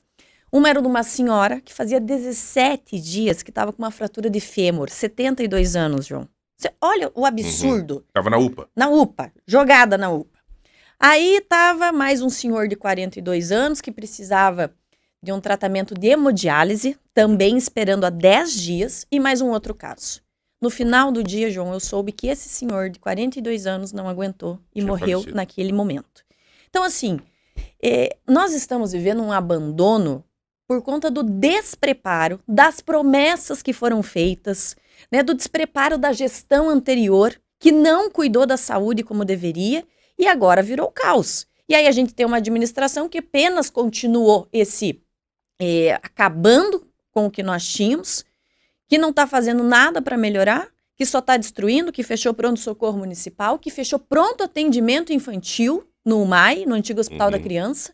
Uma 0.56 0.70
era 0.70 0.80
de 0.80 0.88
uma 0.88 1.02
senhora 1.02 1.60
que 1.60 1.74
fazia 1.74 2.00
17 2.00 3.00
dias 3.00 3.42
que 3.42 3.50
estava 3.50 3.74
com 3.74 3.82
uma 3.82 3.90
fratura 3.90 4.30
de 4.30 4.40
fêmur, 4.40 4.88
72 4.88 5.76
anos, 5.76 6.06
João. 6.06 6.30
Cê- 6.56 6.72
olha 6.80 7.12
o 7.16 7.26
absurdo 7.26 8.06
Tava 8.14 8.30
na 8.30 8.38
UPA. 8.38 8.70
na 8.76 8.88
UPA, 8.88 9.34
jogada 9.48 9.98
na 9.98 10.12
UPA. 10.12 10.38
Aí 11.00 11.38
estava 11.38 11.92
mais 11.92 12.22
um 12.22 12.30
senhor 12.30 12.68
de 12.68 12.76
42 12.76 13.52
anos 13.52 13.82
que 13.82 13.92
precisava 13.92 14.72
de 15.24 15.32
um 15.32 15.42
tratamento 15.42 15.96
de 15.96 16.10
hemodiálise, 16.10 16.98
também 17.16 17.58
esperando 17.58 18.04
há 18.06 18.12
10 18.12 18.54
dias, 18.54 19.08
e 19.12 19.20
mais 19.20 19.42
um 19.42 19.50
outro 19.50 19.74
caso. 19.74 20.22
No 20.62 20.70
final 20.70 21.12
do 21.12 21.24
dia, 21.24 21.50
João, 21.50 21.74
eu 21.74 21.80
soube 21.80 22.12
que 22.12 22.28
esse 22.28 22.48
senhor 22.48 22.92
de 22.92 23.00
42 23.00 23.66
anos 23.66 23.92
não 23.92 24.08
aguentou 24.08 24.60
e 24.72 24.80
Tinha 24.82 24.86
morreu 24.88 25.26
naquele 25.34 25.74
momento. 25.74 26.24
Então, 26.70 26.84
assim, 26.84 27.20
eh, 27.82 28.16
nós 28.28 28.54
estamos 28.54 28.92
vivendo 28.92 29.22
um 29.24 29.32
abandono 29.32 30.24
por 30.68 30.82
conta 30.82 31.12
do 31.12 31.24
despreparo 31.24 32.40
das 32.48 32.80
promessas 32.82 33.62
que 33.62 33.74
foram 33.74 34.02
feitas, 34.02 34.76
né, 35.12 35.22
do 35.22 35.34
despreparo 35.34 35.98
da 35.98 36.12
gestão 36.14 36.70
anterior, 36.70 37.40
que 37.60 37.72
não 37.72 38.10
cuidou 38.10 38.46
da 38.46 38.58
saúde 38.58 39.04
como 39.04 39.26
deveria 39.26 39.86
e 40.18 40.28
agora 40.28 40.62
virou 40.62 40.92
caos. 40.92 41.48
E 41.68 41.76
aí 41.76 41.88
a 41.88 41.92
gente 41.92 42.14
tem 42.14 42.26
uma 42.26 42.38
administração 42.38 43.08
que 43.08 43.20
apenas 43.20 43.70
continuou 43.70 44.48
esse 44.52 45.02
eh, 45.62 45.94
acabando 46.04 46.86
com 47.12 47.26
o 47.28 47.32
que 47.32 47.44
nós 47.44 47.66
tínhamos, 47.66 48.26
que 48.88 48.98
não 48.98 49.10
está 49.10 49.26
fazendo 49.26 49.64
nada 49.64 50.02
para 50.02 50.18
melhorar 50.18 50.74
que 50.96 51.06
só 51.06 51.20
está 51.20 51.38
destruindo, 51.38 51.92
que 51.92 52.04
fechou 52.04 52.34
pronto-socorro 52.34 52.98
municipal, 52.98 53.58
que 53.58 53.72
fechou 53.72 54.00
pronto 54.00 54.44
atendimento 54.44 55.12
infantil 55.12 55.88
no 56.06 56.22
UMAI, 56.22 56.66
no 56.66 56.76
antigo 56.76 57.00
Hospital 57.00 57.32
da 57.32 57.38
Uhum. 57.38 57.44
Criança. 57.44 57.94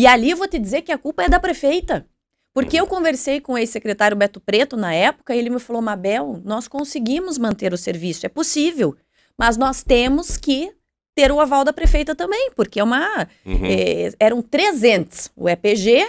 E 0.00 0.06
ali 0.06 0.30
eu 0.30 0.36
vou 0.38 0.48
te 0.48 0.58
dizer 0.58 0.80
que 0.80 0.90
a 0.92 0.96
culpa 0.96 1.24
é 1.24 1.28
da 1.28 1.38
prefeita. 1.38 2.06
Porque 2.54 2.80
eu 2.80 2.86
conversei 2.86 3.38
com 3.38 3.52
o 3.52 3.58
ex-secretário 3.58 4.16
Beto 4.16 4.40
Preto 4.40 4.74
na 4.74 4.94
época 4.94 5.34
e 5.34 5.38
ele 5.38 5.50
me 5.50 5.60
falou: 5.60 5.82
Mabel, 5.82 6.40
nós 6.42 6.66
conseguimos 6.66 7.36
manter 7.36 7.74
o 7.74 7.76
serviço, 7.76 8.24
é 8.24 8.28
possível, 8.30 8.96
mas 9.38 9.58
nós 9.58 9.82
temos 9.84 10.38
que 10.38 10.72
ter 11.14 11.30
o 11.30 11.38
aval 11.38 11.64
da 11.64 11.72
prefeita 11.72 12.14
também, 12.14 12.50
porque 12.56 12.80
é 12.80 12.82
uma. 12.84 13.28
Uhum, 13.44 13.60
eh, 13.66 14.10
eram 14.18 14.40
três 14.40 14.82
entes: 14.82 15.30
o 15.36 15.50
EPG, 15.50 16.08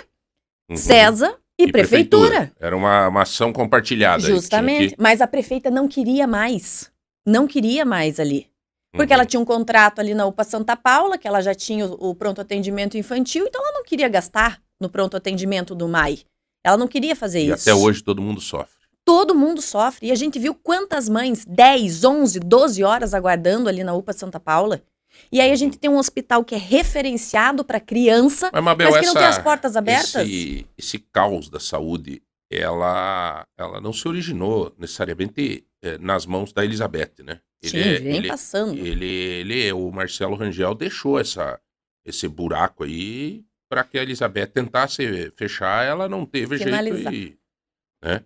uhum. 0.70 0.78
CESA 0.78 1.38
e, 1.60 1.70
prefeitura. 1.70 2.52
Era 2.60 2.78
uma, 2.78 3.10
uma 3.10 3.22
ação 3.24 3.52
compartilhada. 3.52 4.24
Justamente. 4.24 4.96
que- 4.96 5.02
Mas 5.02 5.20
a 5.20 5.28
prefeita 5.28 5.70
não 5.70 5.86
queria 5.88 6.26
mais. 6.26 6.90
Não 7.28 7.46
queria 7.46 7.84
mais 7.86 8.22
ali. 8.22 8.48
Porque 8.94 9.14
Uhum. 9.14 9.20
ela 9.20 9.26
tinha 9.26 9.40
um 9.40 9.46
contrato 9.46 10.00
ali 10.00 10.14
na 10.14 10.26
UPA 10.26 10.44
Santa 10.44 10.76
Paula, 10.76 11.18
que 11.18 11.28
ela 11.28 11.42
já 11.42 11.56
tinha 11.56 11.86
o, 11.86 12.10
o 12.10 12.16
pronto 12.16 12.42
atendimento 12.42 12.98
infantil, 12.98 13.46
então 13.48 13.62
ela 13.62 13.74
não 13.74 13.84
queria 13.84 14.10
gastar 14.10 14.62
no 14.80 14.90
pronto 14.90 15.16
atendimento 15.16 15.74
do 15.74 15.88
MAI. 15.88 16.20
Ela 16.64 16.78
não 16.78 16.88
queria 16.88 17.16
fazer 17.16 17.40
E 17.42 17.52
isso. 17.52 17.70
até 17.70 17.74
hoje 17.74 18.04
todo 18.04 18.22
mundo 18.22 18.42
sofre. 18.42 18.82
Todo 19.06 19.34
mundo 19.34 19.62
sofre. 19.62 20.08
E 20.08 20.12
a 20.12 20.16
gente 20.16 20.38
viu 20.38 20.54
quantas 20.54 21.08
mães, 21.10 21.44
10, 21.46 22.04
11, 22.04 22.40
12 22.40 22.84
horas 22.84 23.14
aguardando 23.14 23.68
ali 23.70 23.84
na 23.84 23.94
UPA 23.94 24.14
Santa 24.14 24.40
Paula. 24.40 24.82
E 25.32 25.42
aí 25.42 25.52
a 25.52 25.56
gente 25.56 25.78
tem 25.78 25.90
um 25.90 25.98
hospital 25.98 26.44
que 26.44 26.54
é 26.56 26.58
referenciado 26.58 27.64
para 27.66 27.80
criança, 27.80 28.50
Mas, 28.54 28.64
Mabel, 28.64 28.92
mas 28.92 29.00
que 29.00 29.06
não 29.08 29.14
tem 29.14 29.24
essa- 29.24 29.38
as 29.40 29.44
portas 29.44 29.76
abertas. 29.76 30.16
Esse, 30.28 30.68
esse 30.78 31.00
caos 31.00 31.50
da 31.50 31.60
saúde, 31.60 32.22
ela, 32.52 33.44
ela 33.58 33.82
não 33.82 33.92
se 33.92 34.08
originou 34.08 34.74
necessariamente 34.78 35.66
eh, 35.82 35.98
nas 36.00 36.26
mãos 36.26 36.52
da 36.54 36.64
Elizabeth, 36.64 37.24
né? 37.24 37.40
Sim, 37.64 37.78
é- 37.80 38.00
vem 38.00 38.16
ele, 38.18 38.28
passando. 38.28 38.78
ele, 38.78 39.06
ele, 39.06 39.72
o 39.74 39.92
Marcelo 39.92 40.36
Rangel 40.36 40.74
deixou 40.74 41.20
essa, 41.20 41.60
esse 42.06 42.28
buraco 42.28 42.84
aí 42.84 43.44
para 43.70 43.84
que 43.84 43.98
a 43.98 44.04
Elizabeth 44.04 44.48
tentasse 44.48 45.32
fechar, 45.36 45.86
ela 45.86 46.10
não 46.10 46.26
teve 46.26 46.58
Finalizar. 46.58 47.12
jeito 47.14 47.38
e... 47.38 48.22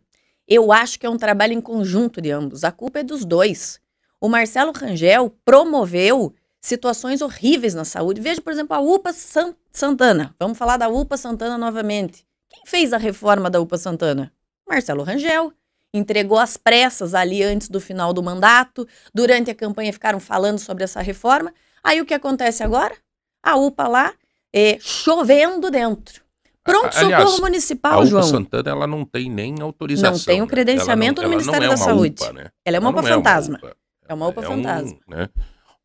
Eu 0.47 0.71
acho 0.71 0.99
que 0.99 1.05
é 1.05 1.09
um 1.09 1.17
trabalho 1.17 1.53
em 1.53 1.61
conjunto 1.61 2.21
de 2.21 2.31
ambos. 2.31 2.63
A 2.63 2.71
culpa 2.71 2.99
é 2.99 3.03
dos 3.03 3.25
dois. 3.25 3.79
O 4.21 4.29
Marcelo 4.29 4.71
Rangel 4.71 5.35
promoveu 5.43 6.33
situações 6.61 7.21
horríveis 7.21 7.73
na 7.73 7.83
saúde. 7.85 8.21
Veja, 8.21 8.41
por 8.41 8.53
exemplo, 8.53 8.75
a 8.75 8.79
UPA 8.79 9.11
San- 9.13 9.55
Santana. 9.71 10.35
Vamos 10.39 10.57
falar 10.57 10.77
da 10.77 10.87
UPA 10.87 11.17
Santana 11.17 11.57
novamente. 11.57 12.25
Quem 12.49 12.63
fez 12.65 12.93
a 12.93 12.97
reforma 12.97 13.49
da 13.49 13.59
UPA 13.59 13.77
Santana? 13.77 14.31
Marcelo 14.67 15.03
Rangel. 15.03 15.51
Entregou 15.95 16.37
às 16.37 16.57
pressas 16.57 17.13
ali 17.13 17.41
antes 17.41 17.69
do 17.69 17.79
final 17.79 18.11
do 18.13 18.21
mandato. 18.21 18.87
Durante 19.13 19.49
a 19.49 19.55
campanha 19.55 19.93
ficaram 19.93 20.19
falando 20.19 20.59
sobre 20.59 20.83
essa 20.83 21.01
reforma. 21.01 21.53
Aí 21.83 22.01
o 22.01 22.05
que 22.05 22.13
acontece 22.13 22.63
agora? 22.63 22.93
A 23.41 23.55
UPA 23.55 23.87
lá 23.87 24.13
eh, 24.53 24.77
chovendo 24.81 25.71
dentro. 25.71 26.21
Pronto, 26.63 26.97
Aliás, 26.97 27.23
socorro 27.23 27.37
A 27.37 27.41
municipal, 27.47 27.99
UPA 27.99 28.05
João. 28.07 28.23
Santana, 28.23 28.71
ela 28.71 28.87
não 28.87 29.05
tem 29.05 29.29
nem 29.29 29.55
autorização. 29.61 30.11
Não 30.13 30.19
tem 30.19 30.41
o 30.41 30.45
né? 30.45 30.49
credenciamento 30.49 31.21
do 31.21 31.23
não- 31.23 31.29
Ministério 31.29 31.65
é 31.65 31.67
da 31.69 31.75
uma 31.75 31.77
Saúde. 31.77 32.23
UPA, 32.23 32.33
né? 32.33 32.47
Ela 32.65 32.77
é 32.77 32.79
uma 32.79 32.89
Ela 32.89 32.99
UPA 32.99 33.09
não 33.09 33.15
fantasma. 33.17 33.57
UPA. 33.57 33.77
É 34.07 34.13
uma 34.13 34.27
UPA 34.27 34.41
um, 34.41 34.43
fantasma. 34.43 34.97
né? 35.07 35.29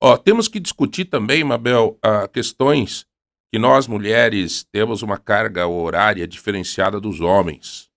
Ó, 0.02 0.16
temos 0.16 0.48
que 0.48 0.58
discutir 0.58 1.04
também, 1.04 1.44
Mabel, 1.44 1.98
ah, 2.02 2.26
questões 2.26 3.04
que 3.52 3.58
nós 3.58 3.86
mulheres 3.86 4.64
temos 4.72 5.02
uma 5.02 5.18
carga 5.18 5.66
horária 5.66 6.26
diferenciada 6.26 6.98
dos 6.98 7.20
homens. 7.20 7.89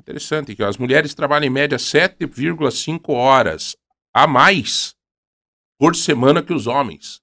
Interessante 0.00 0.56
que 0.56 0.62
as 0.62 0.76
mulheres 0.76 1.14
trabalham 1.14 1.46
em 1.46 1.50
média 1.50 1.78
7,5 1.78 3.12
horas 3.12 3.76
a 4.12 4.26
mais 4.26 4.94
por 5.78 5.94
semana 5.94 6.42
que 6.42 6.52
os 6.52 6.66
homens, 6.66 7.20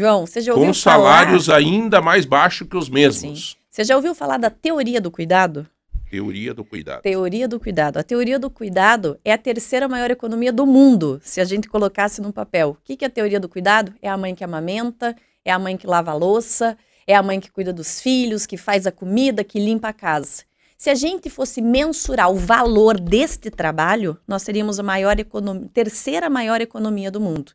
João, 0.00 0.26
você 0.26 0.40
já 0.40 0.52
ouviu 0.52 0.68
com 0.68 0.74
falar... 0.74 1.24
salários 1.24 1.50
ainda 1.50 2.00
mais 2.00 2.24
baixos 2.24 2.68
que 2.68 2.76
os 2.76 2.88
mesmos. 2.88 3.56
Você 3.68 3.82
já 3.82 3.96
ouviu 3.96 4.14
falar 4.14 4.36
da 4.36 4.48
teoria 4.48 5.00
do 5.00 5.10
cuidado? 5.10 5.66
Teoria 6.08 6.54
do 6.54 6.64
cuidado. 6.64 7.02
Teoria 7.02 7.48
do 7.48 7.58
cuidado. 7.58 7.96
A 7.96 8.04
teoria 8.04 8.38
do 8.38 8.48
cuidado 8.48 9.18
é 9.24 9.32
a 9.32 9.38
terceira 9.38 9.88
maior 9.88 10.08
economia 10.08 10.52
do 10.52 10.64
mundo, 10.64 11.20
se 11.24 11.40
a 11.40 11.44
gente 11.44 11.68
colocasse 11.68 12.20
num 12.20 12.30
papel. 12.30 12.70
O 12.70 12.76
que 12.84 13.04
é 13.04 13.08
a 13.08 13.10
teoria 13.10 13.40
do 13.40 13.48
cuidado? 13.48 13.92
É 14.00 14.08
a 14.08 14.16
mãe 14.16 14.36
que 14.36 14.44
amamenta, 14.44 15.16
é 15.44 15.50
a 15.50 15.58
mãe 15.58 15.76
que 15.76 15.86
lava 15.86 16.12
a 16.12 16.14
louça, 16.14 16.78
é 17.04 17.16
a 17.16 17.22
mãe 17.22 17.40
que 17.40 17.50
cuida 17.50 17.72
dos 17.72 18.00
filhos, 18.00 18.46
que 18.46 18.56
faz 18.56 18.86
a 18.86 18.92
comida, 18.92 19.42
que 19.42 19.58
limpa 19.58 19.88
a 19.88 19.92
casa. 19.92 20.44
Se 20.78 20.90
a 20.90 20.94
gente 20.94 21.28
fosse 21.28 21.60
mensurar 21.60 22.30
o 22.30 22.36
valor 22.36 23.00
deste 23.00 23.50
trabalho, 23.50 24.16
nós 24.28 24.42
seríamos 24.42 24.78
a 24.78 24.82
maior 24.82 25.18
economia, 25.18 25.68
terceira 25.74 26.30
maior 26.30 26.60
economia 26.60 27.10
do 27.10 27.20
mundo. 27.20 27.52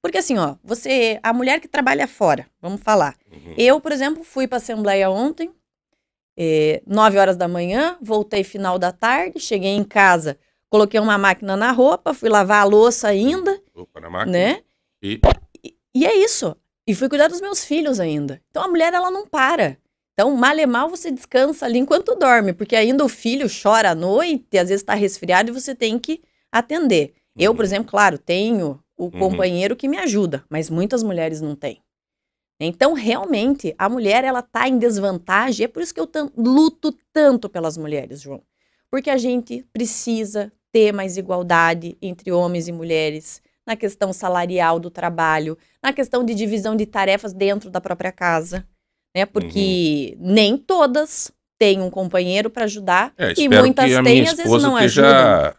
Porque 0.00 0.16
assim, 0.16 0.38
ó, 0.38 0.56
você, 0.64 1.20
a 1.22 1.30
mulher 1.34 1.60
que 1.60 1.68
trabalha 1.68 2.08
fora, 2.08 2.46
vamos 2.62 2.80
falar. 2.80 3.16
Uhum. 3.30 3.54
Eu, 3.58 3.80
por 3.82 3.92
exemplo, 3.92 4.24
fui 4.24 4.48
para 4.48 4.56
a 4.56 4.62
Assembleia 4.62 5.10
ontem, 5.10 5.52
eh, 6.38 6.82
9 6.86 7.18
horas 7.18 7.36
da 7.36 7.46
manhã, 7.46 7.98
voltei 8.00 8.42
final 8.42 8.78
da 8.78 8.90
tarde, 8.90 9.38
cheguei 9.38 9.70
em 9.70 9.84
casa, 9.84 10.38
coloquei 10.70 10.98
uma 10.98 11.18
máquina 11.18 11.56
na 11.58 11.70
roupa, 11.70 12.14
fui 12.14 12.30
lavar 12.30 12.62
a 12.62 12.64
louça 12.64 13.08
ainda, 13.08 13.60
Opa, 13.74 14.00
na 14.00 14.08
máquina. 14.08 14.38
né? 14.38 14.60
E 15.02 15.20
E 15.94 16.06
é 16.06 16.16
isso. 16.16 16.56
E 16.86 16.94
fui 16.94 17.10
cuidar 17.10 17.28
dos 17.28 17.42
meus 17.42 17.62
filhos 17.62 18.00
ainda. 18.00 18.42
Então 18.50 18.64
a 18.64 18.68
mulher, 18.68 18.92
ela 18.94 19.10
não 19.10 19.26
para. 19.26 19.78
Então, 20.14 20.34
mal 20.36 20.56
e 20.56 20.64
mal, 20.66 20.88
você 20.88 21.10
descansa 21.10 21.66
ali 21.66 21.78
enquanto 21.78 22.14
dorme, 22.14 22.52
porque 22.52 22.76
ainda 22.76 23.04
o 23.04 23.08
filho 23.08 23.48
chora 23.48 23.90
à 23.90 23.94
noite, 23.96 24.56
às 24.56 24.68
vezes 24.68 24.82
está 24.82 24.94
resfriado 24.94 25.50
e 25.50 25.52
você 25.52 25.74
tem 25.74 25.98
que 25.98 26.22
atender. 26.52 27.14
Eu, 27.36 27.52
por 27.52 27.62
Uhum. 27.62 27.66
exemplo, 27.66 27.90
claro, 27.90 28.16
tenho 28.16 28.80
o 28.96 29.04
Uhum. 29.06 29.10
companheiro 29.10 29.74
que 29.74 29.88
me 29.88 29.98
ajuda, 29.98 30.44
mas 30.48 30.70
muitas 30.70 31.02
mulheres 31.02 31.40
não 31.40 31.56
têm. 31.56 31.80
Então, 32.60 32.92
realmente, 32.92 33.74
a 33.76 33.88
mulher, 33.88 34.22
ela 34.24 34.40
tá 34.40 34.68
em 34.68 34.78
desvantagem. 34.78 35.64
É 35.64 35.68
por 35.68 35.82
isso 35.82 35.92
que 35.92 35.98
eu 36.00 36.08
luto 36.36 36.92
tanto 37.12 37.48
pelas 37.48 37.76
mulheres, 37.76 38.20
João. 38.20 38.42
Porque 38.88 39.10
a 39.10 39.16
gente 39.16 39.64
precisa 39.72 40.52
ter 40.70 40.92
mais 40.92 41.16
igualdade 41.16 41.98
entre 42.00 42.30
homens 42.30 42.68
e 42.68 42.72
mulheres 42.72 43.42
na 43.66 43.74
questão 43.74 44.12
salarial 44.12 44.78
do 44.78 44.90
trabalho, 44.90 45.58
na 45.82 45.92
questão 45.92 46.22
de 46.22 46.34
divisão 46.34 46.76
de 46.76 46.86
tarefas 46.86 47.32
dentro 47.32 47.70
da 47.70 47.80
própria 47.80 48.12
casa, 48.12 48.64
né? 49.14 49.24
Porque 49.26 50.16
nem 50.18 50.56
todas 50.56 51.30
têm 51.58 51.80
um 51.80 51.90
companheiro 51.90 52.50
para 52.50 52.64
ajudar 52.64 53.12
É, 53.16 53.32
e 53.36 53.48
muitas 53.48 53.86
que 53.86 53.94
a 53.94 54.02
têm, 54.02 54.20
minha 54.20 54.30
às 54.30 54.36
vezes 54.36 54.62
não 54.62 54.76
esteja 54.76 55.06
ajudam. 55.06 55.54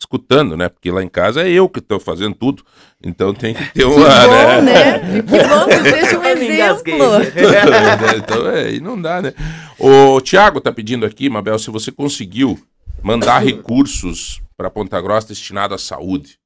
escutando, 0.00 0.56
né? 0.56 0.68
Porque 0.68 0.90
lá 0.90 1.02
em 1.02 1.08
casa 1.08 1.42
é 1.42 1.50
eu 1.50 1.68
que 1.68 1.78
estou 1.78 2.00
fazendo 2.00 2.34
tudo. 2.34 2.64
Então 3.04 3.32
tem 3.32 3.54
que 3.54 3.64
ter 3.72 3.72
Que 3.80 3.84
uma, 3.84 3.94
bom, 3.96 4.32
né? 4.32 4.60
né? 4.62 4.98
Que 5.22 5.22
bom 5.22 5.66
que 5.66 5.82
seja 5.90 6.18
um 6.18 6.24
exemplo. 6.24 6.94
então 8.18 8.48
é, 8.50 8.64
aí 8.64 8.80
não 8.80 9.00
dá, 9.00 9.22
né? 9.22 9.32
O 9.78 10.20
Tiago 10.20 10.60
tá 10.60 10.72
pedindo 10.72 11.06
aqui, 11.06 11.28
Mabel, 11.30 11.58
se 11.58 11.70
você 11.70 11.90
conseguiu 11.92 12.58
mandar 13.02 13.38
recursos 13.38 14.40
para 14.56 14.70
Ponta 14.70 15.00
Grossa 15.00 15.28
destinado 15.28 15.74
à 15.74 15.78
saúde. 15.78 16.38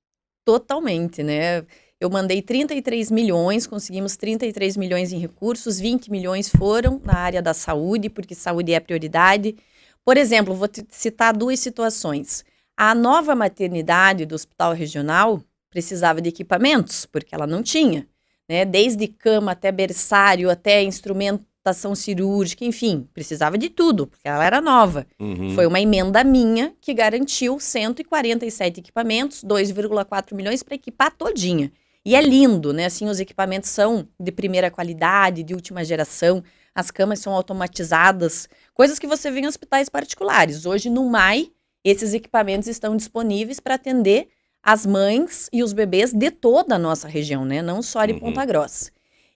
Totalmente, 0.45 1.23
né? 1.23 1.65
Eu 1.99 2.11
mandei 2.11 2.43
33 2.43 3.11
milhões, 3.11 3.67
conseguimos 3.67 4.17
33 4.17 4.77
milhões 4.77 5.13
em 5.13 5.19
recursos, 5.19 5.81
20 5.81 6.11
milhões 6.11 6.49
foram 6.49 7.01
na 7.03 7.15
área 7.15 7.41
da 7.41 7.55
saúde, 7.55 8.11
porque 8.11 8.35
saúde 8.35 8.75
é 8.75 8.81
prioridade. 8.81 9.57
Por 10.05 10.19
exemplo, 10.19 10.55
vou 10.55 10.69
citar 10.91 11.35
duas 11.35 11.59
situações. 11.59 12.45
A 12.77 12.95
nova 12.95 13.35
maternidade 13.35 14.27
do 14.27 14.35
Hospital 14.35 14.75
Regional 14.75 15.43
precisava 15.71 16.21
de 16.21 16.29
equipamentos, 16.29 17.07
porque 17.07 17.35
ela 17.35 17.47
não 17.47 17.63
tinha, 17.63 18.07
né? 18.47 18.67
Desde 18.67 19.09
cama 19.09 19.53
até 19.53 19.73
berçário, 19.73 20.51
até 20.51 20.83
instrumentação 20.83 21.95
cirúrgica, 21.95 22.63
enfim, 22.63 23.09
precisava 23.15 23.57
de 23.57 23.71
tudo, 23.71 24.07
porque 24.07 24.29
ela 24.29 24.45
era 24.45 24.61
nova. 24.61 25.07
Uhum. 25.19 25.55
Foi 25.55 25.67
uma 25.67 25.81
emenda 25.81 26.23
minha 26.23 26.75
que 26.79 26.93
garantiu 26.93 27.59
147 27.59 28.81
equipamentos, 28.81 29.43
2,4 29.43 30.35
milhões 30.35 30.63
para 30.63 30.75
equipar 30.75 31.11
todinha. 31.11 31.73
E 32.07 32.15
é 32.15 32.23
lindo, 32.23 32.73
né? 32.73 32.85
Assim, 32.85 33.09
os 33.09 33.19
equipamentos 33.19 33.69
são 33.69 34.07
de 34.19 34.31
primeira 34.31 34.71
qualidade, 34.71 35.43
de 35.43 35.53
última 35.53 35.85
geração, 35.85 36.41
as 36.73 36.89
camas 36.89 37.19
são 37.19 37.33
automatizadas, 37.33 38.49
coisas 38.73 38.97
que 38.97 39.09
você 39.09 39.29
vê 39.29 39.41
em 39.41 39.47
hospitais 39.49 39.89
particulares. 39.89 40.67
Hoje, 40.67 40.89
no 40.89 41.05
MAI, 41.11 41.51
esses 41.83 42.15
equipamentos 42.15 42.69
estão 42.69 42.97
disponíveis 42.97 43.59
para 43.59 43.75
atender 43.75 44.29
as 44.63 44.87
mães 44.87 45.49
e 45.53 45.65
os 45.65 45.73
bebês 45.73 46.13
de 46.13 46.31
toda 46.31 46.77
a 46.77 46.79
nossa 46.79 47.09
região, 47.09 47.45
né? 47.45 47.61
Não 47.61 47.83
só 47.83 48.07
de 48.07 48.13
Uhum. 48.13 48.21
Ponta 48.21 48.45
Grossa. 48.45 48.93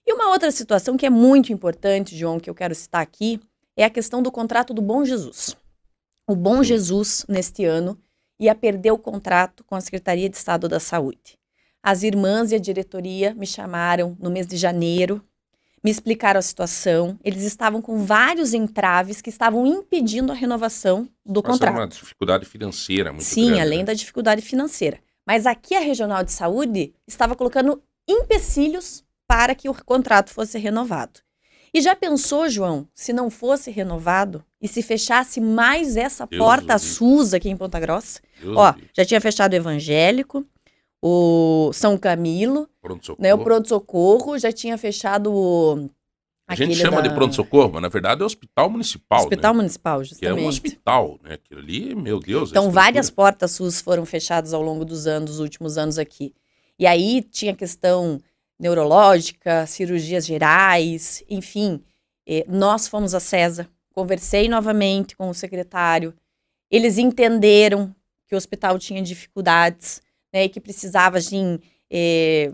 E 0.07 0.13
uma 0.13 0.29
outra 0.29 0.49
situação 0.49 0.95
que 0.95 1.05
é 1.05 1.09
muito 1.09 1.51
importante, 1.51 2.17
João, 2.17 2.39
que 2.39 2.49
eu 2.49 2.55
quero 2.55 2.73
citar 2.73 3.01
aqui, 3.01 3.37
é 3.75 3.83
a 3.83 3.89
questão 3.89 4.23
do 4.23 4.31
contrato 4.31 4.73
do 4.73 4.81
Bom 4.81 5.03
Jesus. 5.03 5.57
O 6.25 6.37
Bom 6.37 6.63
Jesus, 6.63 7.25
neste 7.27 7.65
ano, 7.65 7.99
ia 8.39 8.55
perder 8.55 8.91
o 8.91 8.97
contrato 8.97 9.61
com 9.65 9.75
a 9.75 9.81
Secretaria 9.81 10.29
de 10.29 10.37
Estado 10.37 10.69
da 10.69 10.79
Saúde. 10.79 11.40
As 11.83 12.03
irmãs 12.03 12.51
e 12.51 12.55
a 12.55 12.59
diretoria 12.59 13.33
me 13.33 13.47
chamaram 13.47 14.15
no 14.19 14.29
mês 14.29 14.45
de 14.45 14.55
janeiro, 14.55 15.23
me 15.83 15.89
explicaram 15.89 16.37
a 16.37 16.41
situação. 16.43 17.17
Eles 17.23 17.43
estavam 17.43 17.81
com 17.81 18.05
vários 18.05 18.53
entraves 18.53 19.19
que 19.21 19.29
estavam 19.29 19.65
impedindo 19.65 20.31
a 20.31 20.35
renovação 20.35 21.09
do 21.25 21.41
Mas 21.43 21.53
contrato. 21.53 21.75
uma 21.75 21.87
dificuldade 21.87 22.45
financeira 22.45 23.11
muito 23.11 23.23
Sim, 23.25 23.47
grande. 23.47 23.61
além 23.61 23.79
né? 23.79 23.85
da 23.85 23.93
dificuldade 23.93 24.41
financeira. 24.41 24.99
Mas 25.25 25.45
aqui 25.47 25.75
a 25.75 25.79
Regional 25.79 26.23
de 26.23 26.31
Saúde 26.31 26.93
estava 27.07 27.35
colocando 27.35 27.81
empecilhos 28.07 29.03
para 29.27 29.55
que 29.55 29.69
o 29.69 29.73
contrato 29.85 30.29
fosse 30.29 30.59
renovado. 30.59 31.19
E 31.73 31.79
já 31.81 31.95
pensou, 31.95 32.49
João, 32.49 32.85
se 32.93 33.13
não 33.13 33.29
fosse 33.29 33.71
renovado 33.71 34.43
e 34.61 34.67
se 34.67 34.81
fechasse 34.81 35.39
mais 35.39 35.95
essa 35.95 36.27
Deus 36.27 36.37
porta 36.37 36.77
SUS 36.77 37.33
aqui 37.33 37.49
em 37.49 37.55
Ponta 37.55 37.79
Grossa? 37.79 38.19
Deus 38.41 38.57
Ó, 38.57 38.75
já 38.93 39.05
tinha 39.05 39.21
fechado 39.21 39.53
o 39.53 39.55
evangélico, 39.55 40.45
o 41.01 41.71
São 41.73 41.97
Camilo, 41.97 42.69
Pronto-socorro. 42.81 43.21
né, 43.23 43.33
o 43.33 43.39
pronto-socorro, 43.39 44.37
já 44.37 44.51
tinha 44.51 44.77
fechado 44.77 45.33
o. 45.33 45.89
A 46.47 46.53
gente 46.55 46.75
chama 46.75 47.01
da- 47.01 47.07
de 47.07 47.15
pronto-socorro, 47.15 47.71
mas 47.73 47.81
na 47.81 47.87
verdade 47.87 48.21
é 48.21 48.25
hospital 48.25 48.69
municipal. 48.69 49.21
Hospital 49.21 49.53
né? 49.53 49.57
Municipal, 49.57 49.99
Que 49.99 50.03
é 50.03 50.07
justamente. 50.09 50.43
um 50.43 50.47
hospital, 50.47 51.19
né? 51.23 51.33
Aquilo 51.35 51.59
ali, 51.61 51.95
meu 51.95 52.19
Deus. 52.19 52.49
Então, 52.51 52.69
várias 52.69 53.09
portas 53.09 53.51
SUS 53.51 53.79
foram 53.81 54.05
fechadas 54.05 54.53
ao 54.53 54.61
longo 54.61 54.83
dos 54.83 55.07
anos, 55.07 55.31
dos 55.31 55.39
últimos 55.39 55.77
anos 55.77 55.97
aqui. 55.97 56.33
E 56.77 56.85
aí 56.85 57.21
tinha 57.23 57.55
questão 57.55 58.19
neurológica, 58.59 59.65
cirurgias 59.65 60.25
gerais, 60.25 61.23
enfim. 61.29 61.81
Eh, 62.27 62.45
nós 62.47 62.87
fomos 62.87 63.13
a 63.13 63.19
CESA, 63.19 63.67
conversei 63.93 64.47
novamente 64.49 65.15
com 65.15 65.29
o 65.29 65.33
secretário. 65.33 66.13
Eles 66.69 66.97
entenderam 66.97 67.93
que 68.27 68.35
o 68.35 68.37
hospital 68.37 68.77
tinha 68.79 69.01
dificuldades, 69.01 70.01
né, 70.33 70.45
e 70.45 70.49
que 70.49 70.59
precisava 70.59 71.19
de. 71.19 71.59
eh, 71.89 72.53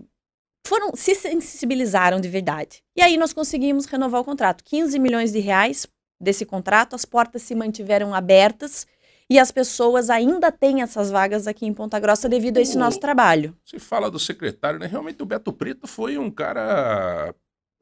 foram 0.65 0.91
se 0.95 1.15
sensibilizaram 1.15 2.19
de 2.19 2.27
verdade. 2.27 2.83
E 2.95 3.01
aí 3.01 3.17
nós 3.17 3.33
conseguimos 3.33 3.85
renovar 3.85 4.21
o 4.21 4.25
contrato. 4.25 4.63
15 4.63 4.99
milhões 4.99 5.31
de 5.31 5.39
reais 5.39 5.87
desse 6.19 6.45
contrato, 6.45 6.95
as 6.95 7.05
portas 7.05 7.41
se 7.43 7.55
mantiveram 7.55 8.13
abertas 8.13 8.85
e 9.29 9.37
as 9.39 9.51
pessoas 9.51 10.09
ainda 10.09 10.51
têm 10.51 10.81
essas 10.81 11.11
vagas 11.11 11.47
aqui 11.47 11.65
em 11.65 11.73
Ponta 11.73 11.99
Grossa 11.99 12.27
devido 12.27 12.57
a 12.57 12.61
esse 12.61 12.75
O- 12.75 12.79
nosso 12.79 12.99
trabalho. 12.99 13.55
Você 13.63 13.79
fala 13.79 14.09
do 14.09 14.19
secretário, 14.19 14.79
né? 14.79 14.87
Realmente 14.87 15.21
o 15.21 15.25
Beto 15.25 15.53
Preto 15.53 15.87
foi 15.87 16.17
um 16.17 16.29
cara. 16.31 17.33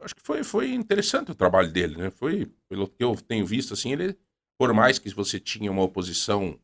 Acho 0.02 0.16
que 0.16 0.22
foi, 0.24 0.44
foi 0.44 0.74
interessante 0.74 1.32
o 1.32 1.36
trabalho 1.36 1.72
dele, 1.72 1.98
né? 1.98 2.10
Foi, 2.12 2.52
pelo 2.70 2.88
que 2.88 3.04
eu 3.04 3.16
tenho 3.16 3.46
visto, 3.46 3.74
assim, 3.74 3.94
ele, 3.94 4.16
por 4.60 4.74
mais 4.74 5.00
que 5.00 5.10
você 5.14 5.40
tinha 5.40 5.72
uma 5.72 5.84
oposição 5.84 6.60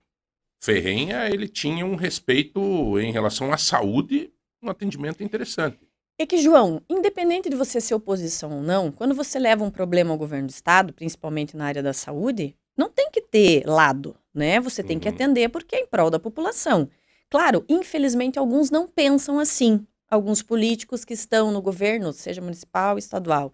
ferrenha, 0.61 1.27
ele 1.27 1.47
tinha 1.47 1.85
um 1.85 1.95
respeito 1.95 2.59
em 2.99 3.11
relação 3.11 3.51
à 3.51 3.57
saúde, 3.57 4.31
um 4.61 4.69
atendimento 4.69 5.23
interessante. 5.23 5.79
É 6.19 6.25
que, 6.25 6.37
João, 6.37 6.81
independente 6.87 7.49
de 7.49 7.55
você 7.55 7.81
ser 7.81 7.95
oposição 7.95 8.51
ou 8.57 8.61
não, 8.61 8.91
quando 8.91 9.15
você 9.15 9.39
leva 9.39 9.63
um 9.63 9.71
problema 9.71 10.11
ao 10.11 10.17
governo 10.17 10.47
do 10.47 10.51
estado, 10.51 10.93
principalmente 10.93 11.57
na 11.57 11.65
área 11.65 11.81
da 11.81 11.93
saúde, 11.93 12.55
não 12.77 12.89
tem 12.89 13.09
que 13.09 13.21
ter 13.21 13.65
lado, 13.65 14.15
né? 14.33 14.59
Você 14.59 14.83
tem 14.83 14.99
que 14.99 15.07
Uhum. 15.07 15.15
atender 15.15 15.49
porque 15.49 15.75
é 15.75 15.79
em 15.79 15.87
prol 15.87 16.11
da 16.11 16.19
população. 16.19 16.87
Claro, 17.27 17.65
infelizmente 17.67 18.37
alguns 18.37 18.69
não 18.69 18.87
pensam 18.87 19.39
assim. 19.39 19.85
Alguns 20.09 20.43
políticos 20.43 21.03
que 21.03 21.13
estão 21.13 21.51
no 21.51 21.61
governo, 21.61 22.13
seja 22.13 22.41
municipal, 22.41 22.97
estadual. 22.99 23.51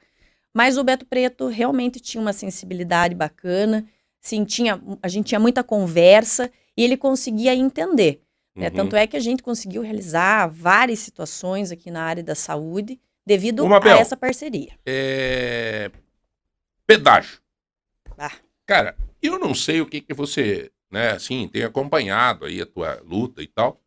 Mas 0.53 0.78
o 0.78 0.84
Beto 0.84 1.05
Preto 1.05 1.47
realmente 1.47 1.99
tinha 1.99 2.20
uma 2.20 2.34
sensibilidade 2.34 3.14
bacana, 3.16 3.86
sim, 4.20 4.43
tinha, 4.43 4.82
a 5.01 5.08
gente 5.08 5.28
tinha 5.28 5.39
muita 5.39 5.64
conversa 5.64 6.51
e 6.78 6.84
ele 6.84 6.95
conseguia 6.95 7.55
entender. 7.55 8.21
né? 8.55 8.67
Uhum. 8.67 8.73
Tanto 8.75 8.95
é 8.95 9.07
que 9.07 9.17
a 9.17 9.19
gente 9.19 9.41
conseguiu 9.41 9.82
realizar 9.82 10.47
várias 10.47 10.99
situações 10.99 11.71
aqui 11.71 11.89
na 11.89 12.03
área 12.03 12.23
da 12.23 12.36
saúde 12.36 12.99
devido 13.25 13.65
Ô, 13.65 13.67
Mabel. 13.67 13.97
a 13.97 13.99
essa 13.99 14.15
parceria. 14.15 14.73
É... 14.86 15.91
Pedágio. 16.86 17.39
Ah. 18.17 18.32
Cara, 18.65 18.95
eu 19.21 19.38
não 19.39 19.53
sei 19.53 19.82
o 19.82 19.86
que 19.86 20.01
que 20.01 20.13
você, 20.13 20.71
né, 20.91 21.11
assim, 21.11 21.47
tem 21.47 21.63
acompanhado 21.63 22.45
aí 22.45 22.61
a 22.61 22.65
tua 22.65 23.01
luta 23.03 23.41
e 23.41 23.47
tal, 23.47 23.82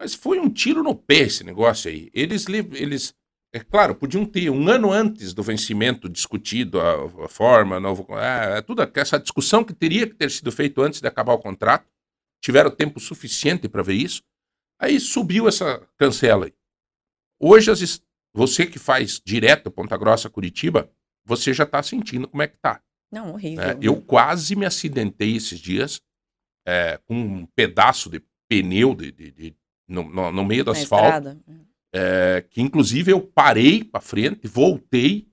mas 0.00 0.14
foi 0.14 0.38
um 0.38 0.48
tiro 0.48 0.82
no 0.82 0.94
pé 0.94 1.20
esse 1.20 1.42
negócio 1.42 1.90
aí. 1.90 2.08
Eles, 2.14 2.46
eles 2.48 3.14
é 3.52 3.60
claro, 3.60 3.94
podiam 3.94 4.24
ter 4.24 4.50
um 4.50 4.68
ano 4.68 4.92
antes 4.92 5.34
do 5.34 5.42
vencimento 5.42 6.08
discutido 6.08 6.80
a, 6.80 7.04
a 7.24 7.28
forma, 7.28 7.80
novo, 7.80 8.06
ah, 8.10 8.62
toda 8.62 8.90
essa 8.94 9.18
discussão 9.18 9.64
que 9.64 9.72
teria 9.72 10.06
que 10.06 10.14
ter 10.14 10.30
sido 10.30 10.52
feito 10.52 10.80
antes 10.82 11.00
de 11.00 11.08
acabar 11.08 11.32
o 11.32 11.38
contrato. 11.38 11.86
Tiveram 12.42 12.70
tempo 12.70 13.00
suficiente 13.00 13.68
para 13.68 13.82
ver 13.82 13.94
isso. 13.94 14.22
Aí 14.80 14.98
subiu 15.00 15.48
essa 15.48 15.86
cancela 15.96 16.46
aí. 16.46 16.54
Hoje, 17.40 17.70
as 17.70 18.02
você 18.34 18.66
que 18.66 18.78
faz 18.78 19.20
direto 19.24 19.70
Ponta 19.70 19.96
Grossa, 19.96 20.30
Curitiba, 20.30 20.90
você 21.24 21.52
já 21.52 21.64
está 21.64 21.82
sentindo 21.82 22.28
como 22.28 22.42
é 22.42 22.46
que 22.48 22.56
tá. 22.58 22.80
Não, 23.10 23.32
horrível. 23.32 23.64
né? 23.64 23.78
Eu 23.80 24.00
quase 24.00 24.54
me 24.54 24.66
acidentei 24.66 25.34
esses 25.36 25.58
dias 25.58 26.00
é, 26.66 26.98
com 27.06 27.14
um 27.14 27.46
pedaço 27.46 28.10
de 28.10 28.22
pneu 28.48 28.94
de, 28.94 29.10
de- 29.10 29.30
de- 29.32 29.56
no, 29.88 30.04
no- 30.04 30.30
no 30.30 30.44
meio 30.44 30.62
do 30.64 30.72
Na 30.72 30.78
asfalto, 30.78 31.04
estrada, 31.06 31.40
é, 31.92 32.44
que 32.50 32.60
inclusive 32.60 33.10
eu 33.10 33.20
parei 33.20 33.82
para 33.82 34.00
frente, 34.02 34.46
voltei, 34.46 35.26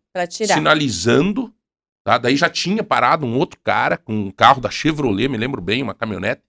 sinalizando, 0.55 1.53
tá? 2.05 2.17
Daí 2.17 2.37
já 2.37 2.49
tinha 2.49 2.81
parado 2.81 3.25
um 3.25 3.37
outro 3.37 3.59
cara 3.61 3.97
com 3.97 4.13
um 4.15 4.31
carro 4.31 4.61
da 4.61 4.71
Chevrolet, 4.71 5.27
me 5.27 5.37
lembro 5.37 5.61
bem, 5.61 5.83
uma 5.83 5.93
caminhonete, 5.93 6.41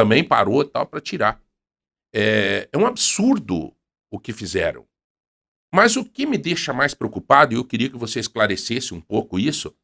também 0.00 0.24
parou 0.24 0.62
e 0.62 0.64
tal 0.64 0.86
para 0.86 0.98
tirar. 0.98 1.38
É, 2.14 2.66
é 2.72 2.78
um 2.78 2.86
absurdo 2.86 3.70
o 4.10 4.18
que 4.18 4.32
fizeram. 4.32 4.86
Mas 5.72 5.94
o 5.94 6.04
que 6.04 6.24
me 6.24 6.38
deixa 6.38 6.72
mais 6.72 6.94
preocupado, 6.94 7.52
e 7.52 7.56
eu 7.56 7.64
queria 7.64 7.90
que 7.90 7.98
você 7.98 8.18
esclarecesse 8.18 8.94
um 8.94 9.00
pouco 9.00 9.38
isso, 9.38 9.74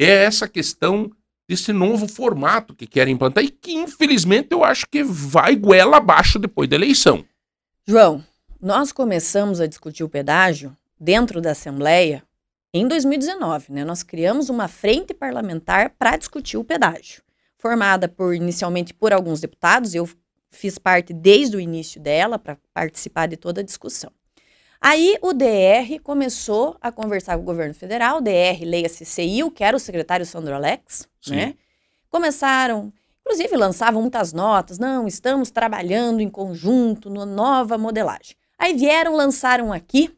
é 0.00 0.24
essa 0.24 0.48
questão 0.48 1.12
desse 1.46 1.70
novo 1.70 2.08
formato 2.08 2.74
que 2.74 2.86
querem 2.86 3.12
implantar 3.14 3.44
e 3.44 3.50
que, 3.50 3.74
infelizmente, 3.74 4.48
eu 4.52 4.64
acho 4.64 4.86
que 4.90 5.04
vai 5.04 5.54
goela 5.54 5.98
abaixo 5.98 6.38
depois 6.38 6.68
da 6.68 6.76
eleição. 6.76 7.22
João, 7.86 8.24
nós 8.58 8.90
começamos 8.90 9.60
a 9.60 9.66
discutir 9.66 10.02
o 10.02 10.08
pedágio 10.08 10.74
dentro 10.98 11.42
da 11.42 11.50
Assembleia 11.50 12.24
em 12.72 12.88
2019, 12.88 13.72
né? 13.72 13.84
Nós 13.84 14.02
criamos 14.02 14.48
uma 14.48 14.66
frente 14.66 15.12
parlamentar 15.12 15.90
para 15.90 16.16
discutir 16.16 16.56
o 16.56 16.64
pedágio, 16.64 17.22
formada 17.58 18.08
por 18.08 18.34
inicialmente 18.34 18.94
por 18.94 19.12
alguns 19.12 19.40
deputados, 19.40 19.94
eu 19.94 20.08
fiz 20.50 20.78
parte 20.78 21.12
desde 21.12 21.56
o 21.56 21.60
início 21.60 22.00
dela 22.00 22.38
para 22.38 22.56
participar 22.72 23.26
de 23.26 23.36
toda 23.36 23.60
a 23.60 23.64
discussão. 23.64 24.10
Aí 24.80 25.18
o 25.20 25.32
DR 25.32 26.00
começou 26.02 26.76
a 26.80 26.92
conversar 26.92 27.36
com 27.36 27.42
o 27.42 27.46
governo 27.46 27.74
federal, 27.74 28.18
o 28.18 28.20
DR, 28.20 28.64
leia-se 28.64 29.04
CIU, 29.04 29.50
que 29.50 29.64
era 29.64 29.76
o 29.76 29.80
secretário 29.80 30.24
Sandro 30.24 30.54
Alex, 30.54 31.08
Sim. 31.20 31.34
né? 31.34 31.54
Começaram, 32.08 32.92
inclusive 33.20 33.56
lançavam 33.56 34.00
muitas 34.00 34.32
notas, 34.32 34.78
não, 34.78 35.06
estamos 35.08 35.50
trabalhando 35.50 36.20
em 36.20 36.30
conjunto 36.30 37.10
na 37.10 37.26
nova 37.26 37.76
modelagem. 37.76 38.36
Aí 38.56 38.72
vieram, 38.74 39.16
lançaram 39.16 39.72
aqui, 39.72 40.16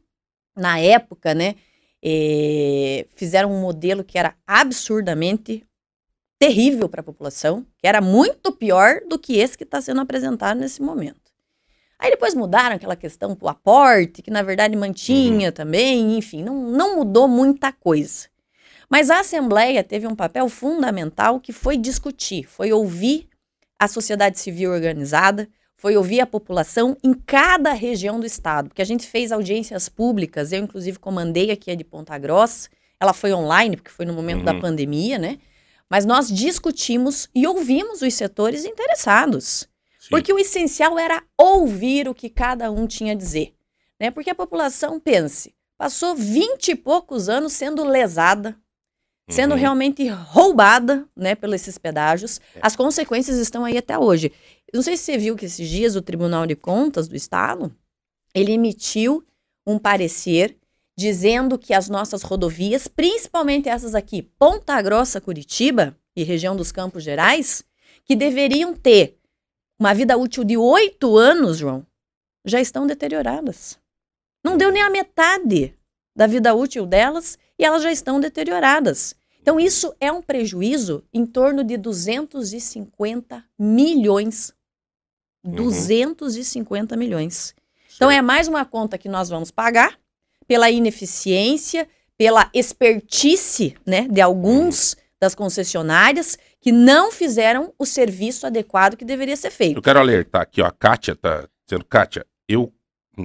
na 0.55 0.79
época, 0.79 1.35
né? 1.35 1.55
eh, 2.03 3.07
fizeram 3.15 3.53
um 3.53 3.61
modelo 3.61 4.03
que 4.03 4.19
era 4.19 4.35
absurdamente 4.47 5.67
terrível 6.41 6.89
para 6.89 7.03
a 7.03 7.05
população, 7.05 7.67
que 7.77 7.87
era 7.87 8.01
muito 8.01 8.51
pior 8.51 9.03
do 9.07 9.19
que 9.19 9.37
esse 9.37 9.59
que 9.59 9.63
está 9.63 9.81
sendo 9.83 10.01
apresentado 10.01 10.59
nesse 10.59 10.81
momento. 10.81 11.21
Aí 11.99 12.11
depois 12.11 12.35
mudaram 12.35 12.77
aquela 12.77 12.97
questão 12.97 13.37
pro 13.37 13.47
aporte, 13.49 14.23
que 14.23 14.31
na 14.31 14.43
verdade 14.43 14.75
mantinha 14.75 15.53
também, 15.53 16.17
enfim, 16.17 16.43
não, 16.43 16.55
não 16.71 16.97
mudou 16.97 17.29
muita 17.29 17.71
coisa. 17.71 18.27
Mas 18.89 19.11
a 19.11 19.21
Assembleia 19.21 19.85
teve 19.85 20.07
um 20.07 20.17
papel 20.17 20.49
fundamental 20.49 21.39
que 21.39 21.53
foi 21.53 21.77
discutir, 21.77 22.45
foi 22.45 22.73
ouvir 22.73 23.29
a 23.79 23.87
sociedade 23.87 24.39
civil 24.41 24.73
organizada, 24.73 25.47
foi 25.77 25.95
ouvir 25.95 26.21
a 26.21 26.27
população 26.27 26.97
em 27.05 27.13
cada 27.13 27.73
região 27.73 28.19
do 28.19 28.25
estado, 28.25 28.69
porque 28.69 28.83
a 28.83 28.87
gente 28.87 29.07
fez 29.07 29.31
audiências 29.31 29.91
públicas, 29.91 30.53
eu 30.53 30.61
inclusive 30.61 30.99
comandei 30.99 31.51
aqui 31.51 31.71
a 31.71 31.75
de 31.75 31.85
Ponta 31.85 32.17
Grossa, 32.17 32.71
ela 32.99 33.13
foi 33.13 33.33
online, 33.33 33.77
porque 33.77 33.91
foi 33.91 34.07
no 34.07 34.15
momento 34.15 34.43
da 34.43 34.55
Uhum. 34.55 34.61
pandemia, 34.61 35.19
né? 35.19 35.39
Mas 35.91 36.07
nós 36.07 36.29
discutimos 36.29 37.29
e 37.35 37.47
ouvimos 37.47 38.01
os 38.01 38.15
setores 38.15 38.65
interessados. 38.65 39.69
Sim. 39.99 40.09
Porque 40.11 40.33
o 40.33 40.39
essencial 40.39 40.99
era 40.99 41.23
ouvir 41.37 42.09
o 42.09 42.15
que 42.15 42.31
cada 42.31 42.71
um 42.71 42.87
tinha 42.87 43.13
a 43.13 43.17
dizer. 43.17 43.53
Né? 43.99 44.11
Porque 44.11 44.31
a 44.31 44.35
população, 44.35 45.01
pense, 45.01 45.53
passou 45.77 46.15
vinte 46.15 46.69
e 46.69 46.75
poucos 46.77 47.29
anos 47.29 47.53
sendo 47.53 47.83
lesada, 47.85 48.57
sendo 49.29 49.53
Uhum. 49.53 49.59
realmente 49.59 50.07
roubada 50.09 51.07
né, 51.17 51.35
pelos 51.35 51.57
esses 51.57 51.77
pedágios. 51.77 52.41
As 52.63 52.77
consequências 52.77 53.37
estão 53.39 53.65
aí 53.65 53.77
até 53.77 53.99
hoje. 53.99 54.33
Não 54.73 54.83
sei 54.83 54.97
se 54.97 55.05
você 55.05 55.19
viu 55.19 55.37
que 55.37 55.47
esses 55.47 55.69
dias 55.69 55.97
o 55.97 56.03
Tribunal 56.03 56.47
de 56.47 56.55
Contas 56.55 57.09
do 57.09 57.17
Estado, 57.17 57.75
ele 58.35 58.53
emitiu 58.53 59.25
um 59.67 59.79
parecer 59.79 60.57
dizendo 61.01 61.59
que 61.59 61.73
as 61.73 61.89
nossas 61.89 62.23
rodovias, 62.23 62.87
principalmente 62.87 63.71
essas 63.71 63.95
aqui, 63.95 64.21
Ponta 64.21 64.81
Grossa, 64.83 65.19
Curitiba 65.19 65.97
e 66.15 66.23
região 66.23 66.55
dos 66.55 66.71
Campos 66.71 67.03
Gerais, 67.03 67.65
que 68.05 68.15
deveriam 68.15 68.75
ter 68.75 69.19
uma 69.79 69.95
vida 69.95 70.19
útil 70.19 70.45
de 70.45 70.59
oito 70.59 71.17
anos, 71.17 71.57
João, 71.57 71.87
já 72.45 72.61
estão 72.61 72.87
deterioradas. 72.87 73.79
Não 74.45 74.59
deu 74.59 74.71
nem 74.71 74.83
a 74.83 74.91
metade 74.91 75.75
da 76.15 76.27
vida 76.27 76.55
útil 76.55 76.85
delas 76.85 77.39
e 77.59 77.65
elas 77.65 77.83
já 77.83 77.91
estão 77.91 78.21
deterioradas. 78.21 79.15
Então, 79.41 79.59
isso 79.59 79.95
é 79.99 80.13
um 80.13 80.21
prejuízo 80.21 81.03
em 81.15 81.25
torno 81.25 81.65
de 81.65 81.79
250 81.79 83.43
milhões 83.59 84.55
Uhum. 85.43 85.53
250 85.53 86.95
milhões. 86.99 87.55
Então 87.97 88.11
é 88.11 88.21
mais 88.21 88.47
uma 88.47 88.63
conta 88.67 88.99
que 88.99 89.09
nós 89.09 89.31
vamos 89.31 89.51
pagar 89.51 89.99
pela 90.51 90.69
ineficiência, 90.69 91.87
pela 92.19 92.51
expertise 92.53 93.77
né, 93.87 94.09
de 94.11 94.21
alguns 94.21 94.97
das 95.21 95.33
concessionárias 95.33 96.37
que 96.61 96.73
não 96.73 97.13
fizeram 97.13 97.73
o 97.79 97.87
serviço 97.87 98.45
adequado 98.49 98.97
que 98.97 99.05
deveria 99.05 99.37
ser 99.37 99.47
Eu 99.47 99.53
feito. 99.53 99.81
quero 99.81 100.01
alertar 100.01 100.43
aqui, 100.43 100.61
ó, 100.61 100.67
a 100.67 100.73
Kátia 100.73 101.15
tá 101.15 101.47
dizendo, 101.65 101.85
Kátia, 101.85 102.27
eu, 102.49 102.73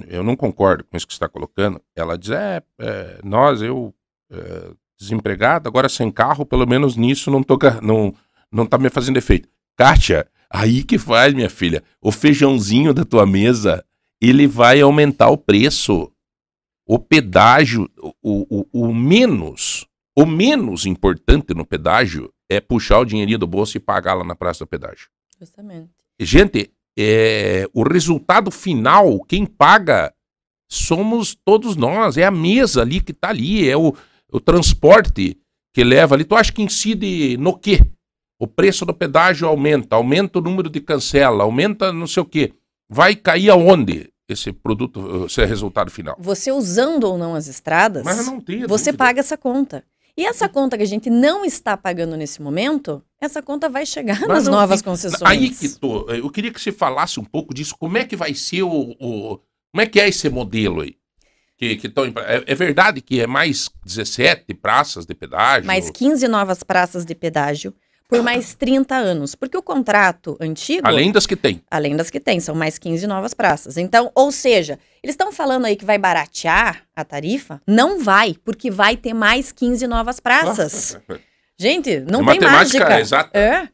eu 0.06 0.22
não 0.22 0.36
concordo 0.36 0.84
com 0.84 0.96
isso 0.96 1.04
que 1.04 1.12
você 1.12 1.16
está 1.16 1.28
colocando. 1.28 1.80
Ela 1.96 2.16
diz, 2.16 2.30
é, 2.30 2.62
é, 2.78 3.18
nós, 3.24 3.60
eu, 3.60 3.92
é, 4.30 4.70
desempregado, 4.96 5.68
agora 5.68 5.88
sem 5.88 6.12
carro, 6.12 6.46
pelo 6.46 6.64
menos 6.64 6.94
nisso 6.94 7.28
não, 7.28 7.42
ga- 7.58 7.80
não, 7.82 8.14
não 8.52 8.64
tá 8.66 8.78
me 8.78 8.88
fazendo 8.88 9.16
efeito. 9.16 9.48
Kátia, 9.76 10.28
aí 10.48 10.84
que 10.84 10.96
faz, 10.96 11.34
minha 11.34 11.50
filha, 11.50 11.82
o 12.00 12.12
feijãozinho 12.12 12.94
da 12.94 13.04
tua 13.04 13.26
mesa, 13.26 13.84
ele 14.22 14.46
vai 14.46 14.80
aumentar 14.80 15.28
o 15.30 15.36
preço. 15.36 16.12
O 16.86 16.98
pedágio, 16.98 17.90
o, 18.22 18.64
o, 18.72 18.88
o 18.88 18.94
menos, 18.94 19.86
o 20.16 20.24
menos 20.24 20.86
importante 20.86 21.52
no 21.52 21.66
pedágio 21.66 22.32
é 22.48 22.60
puxar 22.60 23.00
o 23.00 23.04
dinheirinho 23.04 23.38
do 23.38 23.46
bolso 23.46 23.76
e 23.76 23.80
pagar 23.80 24.14
lá 24.14 24.24
na 24.24 24.36
praça 24.36 24.64
do 24.64 24.68
pedágio. 24.68 25.08
Justamente. 25.38 25.90
Gente, 26.20 26.70
é, 26.96 27.68
o 27.74 27.82
resultado 27.82 28.50
final, 28.50 29.20
quem 29.24 29.44
paga 29.44 30.14
somos 30.70 31.34
todos 31.34 31.76
nós. 31.76 32.16
É 32.16 32.24
a 32.24 32.30
mesa 32.30 32.82
ali 32.82 33.00
que 33.00 33.12
tá 33.12 33.30
ali, 33.30 33.68
é 33.68 33.76
o, 33.76 33.94
o 34.30 34.40
transporte 34.40 35.38
que 35.74 35.84
leva 35.84 36.14
ali. 36.14 36.24
Tu 36.24 36.34
acha 36.34 36.52
que 36.52 36.62
incide 36.62 37.36
no 37.36 37.58
quê? 37.58 37.80
O 38.38 38.46
preço 38.46 38.84
do 38.84 38.94
pedágio 38.94 39.48
aumenta, 39.48 39.96
aumenta 39.96 40.38
o 40.38 40.42
número 40.42 40.68
de 40.68 40.80
cancela, 40.80 41.44
aumenta 41.44 41.92
não 41.92 42.06
sei 42.06 42.22
o 42.22 42.26
quê. 42.26 42.52
Vai 42.88 43.16
cair 43.16 43.50
aonde 43.50 44.10
esse 44.28 44.52
produto, 44.52 45.26
esse 45.26 45.44
resultado 45.44 45.90
final? 45.90 46.16
Você 46.18 46.50
usando 46.50 47.04
ou 47.04 47.16
não 47.18 47.34
as 47.34 47.46
estradas, 47.46 48.04
Mas 48.04 48.24
não 48.26 48.40
tenho 48.40 48.66
você 48.68 48.86
dúvida. 48.90 48.98
paga 49.04 49.20
essa 49.20 49.36
conta. 49.36 49.84
E 50.18 50.24
essa 50.24 50.48
conta 50.48 50.76
que 50.78 50.82
a 50.82 50.86
gente 50.86 51.10
não 51.10 51.44
está 51.44 51.76
pagando 51.76 52.16
nesse 52.16 52.40
momento, 52.40 53.02
essa 53.20 53.42
conta 53.42 53.68
vai 53.68 53.84
chegar 53.84 54.18
Mas 54.20 54.28
nas 54.28 54.46
novas 54.48 54.80
tem- 54.80 54.90
concessões. 54.90 55.22
Aí 55.30 55.50
que 55.50 55.68
tô. 55.68 56.10
Eu 56.10 56.30
queria 56.30 56.50
que 56.50 56.60
você 56.60 56.72
falasse 56.72 57.20
um 57.20 57.24
pouco 57.24 57.52
disso. 57.52 57.76
Como 57.78 57.98
é 57.98 58.04
que 58.04 58.16
vai 58.16 58.34
ser 58.34 58.62
o. 58.62 58.94
o- 58.98 59.38
como 59.70 59.82
é 59.82 59.86
que 59.86 60.00
é 60.00 60.08
esse 60.08 60.28
modelo 60.30 60.80
aí? 60.80 60.94
Que, 61.58 61.76
que 61.76 61.88
tão, 61.88 62.04
é, 62.06 62.44
é 62.46 62.54
verdade 62.54 63.00
que 63.02 63.20
é 63.20 63.26
mais 63.26 63.68
17 63.84 64.54
praças 64.54 65.04
de 65.06 65.14
pedágio? 65.14 65.66
mais 65.66 65.90
15 65.90 66.26
novas 66.28 66.62
praças 66.62 67.04
de 67.04 67.14
pedágio 67.14 67.74
por 68.08 68.22
mais 68.22 68.54
30 68.54 68.94
anos. 68.96 69.34
Porque 69.34 69.56
o 69.56 69.62
contrato 69.62 70.36
antigo, 70.40 70.86
Além 70.86 71.10
das 71.12 71.26
que 71.26 71.34
tem. 71.36 71.62
além 71.70 71.96
das 71.96 72.10
que 72.10 72.20
tem, 72.20 72.38
são 72.40 72.54
mais 72.54 72.78
15 72.78 73.06
novas 73.06 73.34
praças. 73.34 73.76
Então, 73.76 74.10
ou 74.14 74.30
seja, 74.32 74.78
eles 75.02 75.14
estão 75.14 75.32
falando 75.32 75.64
aí 75.66 75.76
que 75.76 75.84
vai 75.84 75.98
baratear 75.98 76.82
a 76.94 77.04
tarifa? 77.04 77.60
Não 77.66 78.00
vai, 78.02 78.34
porque 78.44 78.70
vai 78.70 78.96
ter 78.96 79.12
mais 79.14 79.50
15 79.52 79.86
novas 79.86 80.20
praças. 80.20 80.98
Gente, 81.58 82.00
não 82.00 82.20
É 82.20 82.32
tem 82.32 82.40
matemática 82.40 82.78
mágica. 82.84 83.00
exata. 83.00 83.38
É. 83.38 83.68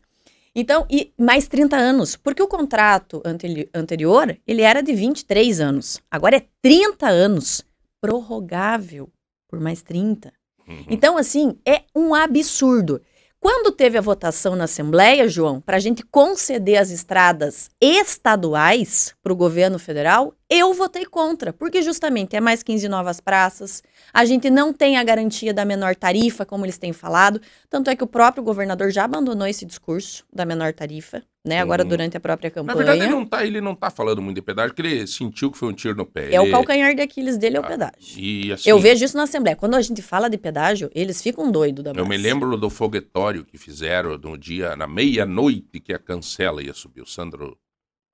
Então, 0.55 0.87
e 0.91 1.13
mais 1.19 1.49
30 1.49 1.77
anos. 1.77 2.15
Porque 2.15 2.43
o 2.43 2.47
contrato 2.47 3.23
anteri- 3.25 3.69
anterior, 3.75 4.37
ele 4.47 4.61
era 4.63 4.83
de 4.83 4.93
23 4.93 5.61
anos. 5.61 5.99
Agora 6.11 6.37
é 6.37 6.43
30 6.61 7.09
anos. 7.09 7.65
Prorrogável 8.01 9.09
por 9.49 9.59
mais 9.61 9.81
30. 9.83 10.33
Uhum. 10.69 10.85
Então, 10.91 11.17
assim, 11.17 11.57
é 11.67 11.83
um 11.97 12.15
absurdo. 12.15 13.01
Quando 13.43 13.73
teve 13.73 13.99
a 13.99 14.01
votação 14.01 14.55
na 14.55 14.65
Assembleia, 14.65 15.29
João, 15.29 15.61
para 15.61 15.77
a 15.77 15.81
gente 15.81 16.05
conceder 16.05 16.77
as 16.77 16.91
estradas 16.91 17.73
estaduais 17.81 19.17
para 19.21 19.33
o 19.33 19.37
governo 19.37 19.81
federal, 19.81 20.33
eu 20.55 20.75
votei 20.75 21.05
contra, 21.07 21.53
porque 21.53 21.81
justamente 21.83 22.37
é 22.37 22.41
mais 22.41 22.63
15 22.63 22.89
novas 22.89 23.21
praças, 23.21 23.83
a 24.13 24.25
gente 24.25 24.51
não 24.51 24.73
tem 24.73 24.97
a 24.97 25.05
garantia 25.05 25.55
da 25.55 25.65
menor 25.65 25.97
tarifa, 25.97 26.45
como 26.45 26.65
eles 26.65 26.79
têm 26.79 26.93
falado, 26.93 27.41
tanto 27.71 27.89
é 27.91 27.97
que 27.97 28.05
o 28.05 28.07
próprio 28.07 28.43
governador 28.43 28.91
já 28.91 29.05
abandonou 29.05 29.47
esse 29.47 29.65
discurso 29.65 30.25
da 30.33 30.45
menor 30.45 30.73
tarifa, 30.73 31.23
né, 31.45 31.61
agora 31.61 31.85
durante 31.85 32.17
a 32.17 32.21
própria 32.21 32.49
Na 32.51 32.55
campanha. 32.55 32.77
verdade, 32.77 33.01
ele 33.01 33.11
não, 33.11 33.25
tá, 33.27 33.45
ele 33.47 33.61
não 33.61 33.75
tá 33.75 33.91
falando 33.91 34.21
muito 34.23 34.37
de 34.37 34.43
pedágio, 34.43 34.75
porque 34.75 34.87
ele 34.89 35.07
sentiu 35.07 35.51
que 35.51 35.59
foi 35.59 35.69
um 35.69 35.73
tiro 35.73 35.97
no 35.97 36.07
pé. 36.07 36.33
É 36.33 36.41
o 36.41 36.51
calcanhar 36.51 36.95
de 36.95 37.03
Aquiles 37.03 37.37
dele, 37.37 37.57
é 37.57 37.61
o 37.61 37.65
Ah, 37.65 37.69
pedágio. 37.69 38.55
Assim, 38.55 38.69
Eu 38.69 38.79
vejo 38.79 39.05
isso 39.05 39.17
na 39.17 39.25
Assembleia. 39.25 39.57
Quando 39.57 39.75
a 39.75 39.81
gente 39.83 40.01
fala 40.03 40.29
de 40.31 40.39
pedágio, 40.39 40.89
eles 40.95 41.21
ficam 41.21 41.51
doidos 41.51 41.83
da 41.83 41.93
Eu 41.97 42.07
me 42.07 42.17
lembro 42.17 42.57
do 42.57 42.71
foguetório 42.71 43.45
que 43.45 43.59
fizeram 43.59 44.17
no 44.19 44.39
dia, 44.39 44.77
na 44.77 44.87
meia-noite, 44.87 45.81
que 45.81 45.93
a 45.93 45.99
cancela 45.99 46.63
ia 46.63 46.73
subir. 46.75 47.01
O 47.01 47.07
Sandro 47.07 47.59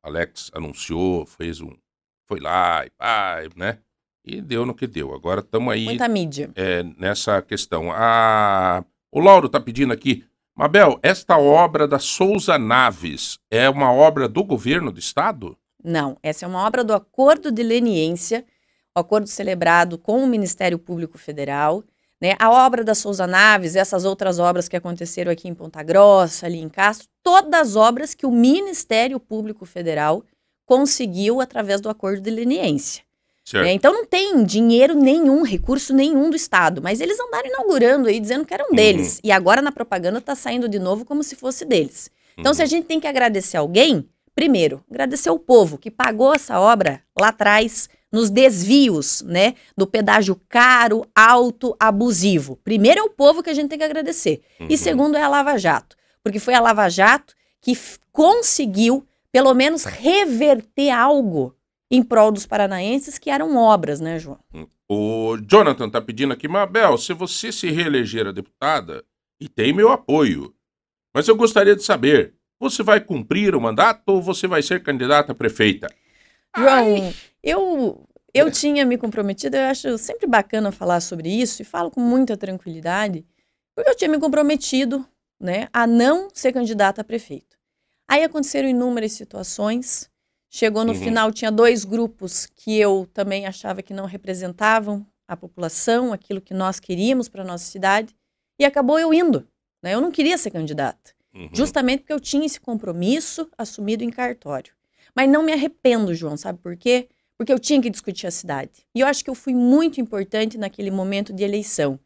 Alex 0.03 0.51
anunciou, 0.55 1.27
fez 1.27 1.61
um. 1.61 1.73
Foi 2.29 2.39
lá 2.39 2.85
e 2.85 2.91
pá, 2.91 3.39
né? 3.57 3.79
E 4.23 4.43
deu 4.43 4.67
no 4.67 4.75
que 4.75 4.87
deu. 4.87 5.15
Agora 5.15 5.41
estamos 5.41 5.73
aí 5.73 5.87
Muita 5.87 6.07
mídia. 6.07 6.51
é, 6.55 6.83
nessa 6.99 7.41
questão. 7.41 7.91
Ah, 7.91 8.85
o 9.11 9.19
Lauro 9.19 9.49
tá 9.49 9.59
pedindo 9.59 9.93
aqui. 9.93 10.25
Mabel, 10.55 10.99
esta 11.03 11.39
obra 11.39 11.89
da 11.89 11.99
Souza 11.99 12.59
Naves 12.59 13.39
é 13.51 13.71
uma 13.71 13.91
obra 13.93 14.29
do 14.29 14.45
governo 14.45 14.93
do 14.93 14.99
estado? 14.99 15.57
Não, 15.83 16.19
essa 16.23 16.45
é 16.45 16.49
uma 16.49 16.67
obra 16.67 16.85
do 16.85 16.93
Acordo 16.93 17.51
de 17.51 17.63
Leniência, 17.63 18.45
o 18.95 19.01
acordo 19.01 19.29
celebrado 19.29 19.97
com 19.97 20.23
o 20.23 20.27
Ministério 20.27 20.79
Público 20.79 21.17
Federal. 21.17 21.83
Né? 22.21 22.35
A 22.41 22.51
obra 22.51 22.83
da 22.83 22.97
Souza 22.97 23.27
Naves, 23.27 23.77
essas 23.77 24.05
outras 24.05 24.41
obras 24.41 24.69
que 24.69 24.77
aconteceram 24.77 25.31
aqui 25.31 25.49
em 25.49 25.55
Ponta 25.55 25.83
Grossa, 25.83 26.47
ali 26.47 26.59
em 26.59 26.69
Castro, 26.69 27.07
todas 27.23 27.77
obras 27.77 28.13
que 28.13 28.27
o 28.27 28.33
Ministério 28.33 29.21
Público 29.21 29.65
Federal 29.65 30.25
conseguiu 30.69 31.41
através 31.41 31.81
do 31.81 31.89
Acordo 31.89 32.21
de 32.21 32.31
Leniência. 32.31 33.03
Né? 33.55 33.73
Então 33.73 33.91
não 33.95 34.05
tem 34.05 34.45
dinheiro 34.45 34.95
nenhum, 34.95 35.43
recurso 35.43 35.95
nenhum 35.95 36.29
do 36.29 36.37
Estado, 36.37 36.83
mas 36.83 37.01
eles 37.01 37.19
andaram 37.19 37.49
inaugurando 37.49 38.07
aí 38.07 38.21
dizendo 38.21 38.45
que 38.45 38.53
Uhum. 38.53 38.61
eram 38.61 38.75
deles. 38.77 39.19
E 39.25 39.33
agora 39.33 39.63
na 39.63 39.73
propaganda 39.73 40.19
está 40.19 40.35
saindo 40.35 40.69
de 40.69 40.79
novo 40.79 41.07
como 41.07 41.23
se 41.25 41.35
fosse 41.35 41.65
deles. 41.65 42.11
Então, 42.37 42.51
Uhum. 42.51 42.55
se 42.55 42.63
a 42.63 42.67
gente 42.67 42.85
tem 42.85 43.01
que 43.01 43.07
agradecer 43.07 43.57
alguém, 43.57 44.07
primeiro, 44.35 44.85
agradecer 44.91 45.31
o 45.31 45.39
povo 45.39 45.79
que 45.79 45.91
pagou 45.91 46.35
essa 46.35 46.61
obra 46.61 47.01
lá 47.19 47.29
atrás, 47.29 47.89
nos 48.13 48.29
desvios, 48.29 49.23
né, 49.23 49.55
do 49.77 49.87
pedágio 49.87 50.39
caro, 50.49 51.07
alto, 51.15 51.75
abusivo. 51.81 52.57
Primeiro 52.63 53.01
é 53.01 53.03
o 53.03 53.11
povo 53.11 53.43
que 53.43 53.49
a 53.51 53.55
gente 53.55 53.69
tem 53.71 53.79
que 53.79 53.85
agradecer. 53.85 54.43
Uhum. 54.61 54.67
E 54.69 54.77
segundo 54.77 55.17
é 55.17 55.23
a 55.23 55.29
Lava 55.29 55.57
Jato, 55.59 55.97
porque 56.23 56.39
foi 56.39 56.53
a 56.53 56.61
Lava 56.61 56.87
Jato 56.91 57.35
que 57.63 57.75
conseguiu, 58.13 59.07
pelo 59.33 59.55
menos, 59.55 59.85
reverter 59.85 60.91
algo 60.91 61.55
em 61.91 62.03
prol 62.03 62.31
dos 62.31 62.47
paranaenses 62.47 63.19
que 63.19 63.31
eram 63.31 63.57
obras, 63.57 64.01
né, 64.01 64.19
João? 64.19 64.39
O 64.89 65.37
Jonathan 65.47 65.89
tá 65.89 66.01
pedindo 66.01 66.33
aqui, 66.33 66.49
Mabel, 66.49 66.97
se 66.99 67.13
você 67.13 67.53
se 67.53 67.71
reeleger 67.71 68.27
a 68.27 68.33
deputada, 68.33 69.05
e 69.41 69.49
tem 69.49 69.73
meu 69.73 69.91
apoio, 69.91 70.55
mas 71.15 71.29
eu 71.29 71.37
gostaria 71.37 71.77
de 71.77 71.83
saber, 71.83 72.35
você 72.59 72.83
vai 72.83 73.01
cumprir 73.01 73.55
o 73.55 73.61
mandato 73.61 74.03
ou 74.09 74.23
você 74.23 74.47
vai 74.47 74.63
ser 74.63 74.83
candidata 74.83 75.33
a 75.33 75.35
prefeita? 75.35 75.89
João, 76.57 77.13
eu, 77.43 78.09
eu 78.35 78.51
tinha 78.51 78.85
me 78.85 78.99
comprometido, 78.99 79.57
eu 79.57 79.67
acho 79.67 79.97
sempre 79.99 80.27
bacana 80.27 80.73
falar 80.73 81.01
sobre 81.01 81.29
isso 81.29 81.63
e 81.63 81.65
falo 81.65 81.91
com 81.91 82.01
muita 82.01 82.37
tranquilidade, 82.37 83.25
porque 83.75 83.91
eu 83.91 83.95
tinha 83.97 84.11
me 84.11 84.19
comprometido 84.19 85.07
né, 85.41 85.69
a 85.73 85.87
não 85.87 86.29
ser 86.33 86.53
candidata 86.53 87.03
a 87.03 87.05
prefeito. 87.05 87.58
Aí 88.09 88.25
aconteceram 88.25 88.69
inúmeras 88.69 89.13
situações. 89.13 90.11
Chegou 90.51 90.83
no 90.85 90.93
Uhum. 90.95 90.99
final, 90.99 91.31
tinha 91.31 91.53
dois 91.53 91.85
grupos 91.85 92.47
que 92.47 92.79
eu 92.79 93.07
também 93.13 93.47
achava 93.47 93.83
que 93.83 93.93
não 93.93 94.07
representavam 94.07 95.07
a 95.27 95.37
população, 95.37 96.11
aquilo 96.13 96.41
que 96.41 96.55
nós 96.55 96.81
queríamos 96.81 97.29
para 97.29 97.45
nossa 97.45 97.65
cidade, 97.67 98.17
e 98.59 98.65
acabou 98.65 98.99
eu 98.99 99.13
indo. 99.13 99.47
Né? 99.83 99.95
Eu 99.95 100.01
não 100.01 100.11
queria 100.11 100.39
ser 100.39 100.51
candidata. 100.51 101.13
Uhum. 101.35 101.51
Justamente 101.53 102.01
porque 102.01 102.13
eu 102.15 102.19
tinha 102.19 102.47
esse 102.47 102.59
compromisso 102.59 103.49
assumido 103.59 104.03
em 104.03 104.09
cartório. 104.11 104.73
Mas 105.15 105.29
não 105.29 105.43
me 105.43 105.53
arrependo, 105.53 106.15
João, 106.15 106.37
sabe 106.37 106.59
por 106.59 106.77
quê? 106.77 107.09
Porque 107.37 107.53
eu 107.53 107.59
tinha 107.59 107.81
que 107.81 107.91
discutir 107.91 108.27
a 108.27 108.31
cidade. 108.31 108.87
E 108.95 109.01
eu 109.01 109.07
acho 109.07 109.23
que 109.23 109.29
eu 109.31 109.35
fui 109.35 109.55
muito 109.55 110.01
importante 110.01 110.57
naquele 110.57 110.91
momento 110.91 111.33
de 111.33 111.45
eleição. 111.45 112.01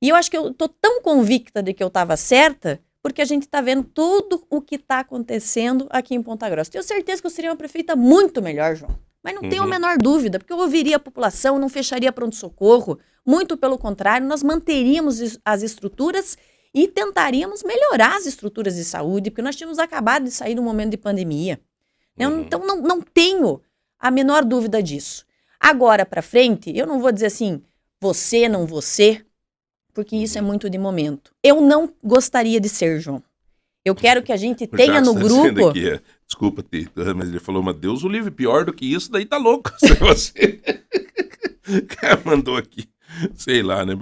E 0.00 0.08
eu 0.08 0.16
acho 0.16 0.30
que 0.30 0.36
eu 0.36 0.52
tô 0.54 0.68
tão 0.68 1.02
convicta 1.02 1.62
de 1.62 1.72
que 1.74 1.82
eu 1.82 1.88
estava 1.88 2.16
certa, 2.16 2.80
porque 3.04 3.20
a 3.20 3.24
gente 3.26 3.42
está 3.42 3.60
vendo 3.60 3.84
tudo 3.84 4.46
o 4.48 4.62
que 4.62 4.76
está 4.76 5.00
acontecendo 5.00 5.86
aqui 5.90 6.14
em 6.14 6.22
Ponta 6.22 6.48
Grossa. 6.48 6.70
Tenho 6.70 6.82
certeza 6.82 7.20
que 7.20 7.26
eu 7.26 7.30
seria 7.30 7.50
uma 7.50 7.56
prefeita 7.56 7.94
muito 7.94 8.40
melhor, 8.40 8.74
João. 8.74 8.98
Mas 9.22 9.34
não 9.34 9.42
tenho 9.42 9.60
a 9.60 9.66
Uhum. 9.66 9.70
menor 9.70 9.98
dúvida, 9.98 10.38
porque 10.38 10.50
eu 10.50 10.56
ouviria 10.56 10.96
a 10.96 10.98
população, 10.98 11.58
não 11.58 11.68
fecharia 11.68 12.10
pronto-socorro. 12.10 12.98
Muito 13.24 13.58
pelo 13.58 13.76
contrário, 13.76 14.26
nós 14.26 14.42
manteríamos 14.42 15.38
as 15.44 15.62
estruturas 15.62 16.38
e 16.72 16.88
tentaríamos 16.88 17.62
melhorar 17.62 18.16
as 18.16 18.24
estruturas 18.24 18.74
de 18.74 18.84
saúde, 18.84 19.30
porque 19.30 19.42
nós 19.42 19.54
tínhamos 19.54 19.78
acabado 19.78 20.24
de 20.24 20.30
sair 20.30 20.54
de 20.54 20.60
um 20.60 20.64
momento 20.64 20.92
de 20.92 20.96
pandemia. 20.96 21.60
Uhum. 22.18 22.40
Então, 22.40 22.60
não, 22.66 22.80
não 22.80 23.02
tenho 23.02 23.60
a 23.98 24.10
menor 24.10 24.46
dúvida 24.46 24.82
disso. 24.82 25.26
Agora 25.60 26.06
para 26.06 26.22
frente, 26.22 26.74
eu 26.74 26.86
não 26.86 27.00
vou 27.00 27.12
dizer 27.12 27.26
assim, 27.26 27.62
você, 28.00 28.48
não 28.48 28.64
você, 28.64 29.22
porque 29.94 30.16
isso 30.16 30.36
é 30.36 30.40
Uhum. 30.40 30.46
muito 30.48 30.68
de 30.68 30.76
momento. 30.76 31.32
Eu 31.42 31.60
não 31.60 31.90
gostaria 32.02 32.60
de 32.60 32.68
ser, 32.68 33.00
João. 33.00 33.22
Eu 33.84 33.94
quero 33.94 34.22
que 34.22 34.32
a 34.32 34.36
gente 34.36 34.64
O 34.70 34.76
tenha 34.76 35.00
no 35.00 35.14
tá 35.14 35.20
grupo. 35.20 35.68
aqui, 35.68 35.88
é, 35.88 36.00
Desculpa, 36.26 36.62
Tito, 36.62 36.92
mas 37.14 37.28
ele 37.28 37.38
falou, 37.38 37.62
mas 37.62 37.76
Deus 37.76 38.02
o 38.02 38.08
livre, 38.08 38.30
pior 38.30 38.64
do 38.64 38.72
que 38.72 38.92
isso, 38.92 39.10
daí 39.12 39.24
tá 39.26 39.36
louco. 39.36 39.70
Você. 40.00 40.60
o 41.68 41.86
cara 41.96 42.20
mandou 42.24 42.56
aqui. 42.56 42.88
Sei 43.36 43.62
lá, 43.62 43.84
né? 43.86 43.94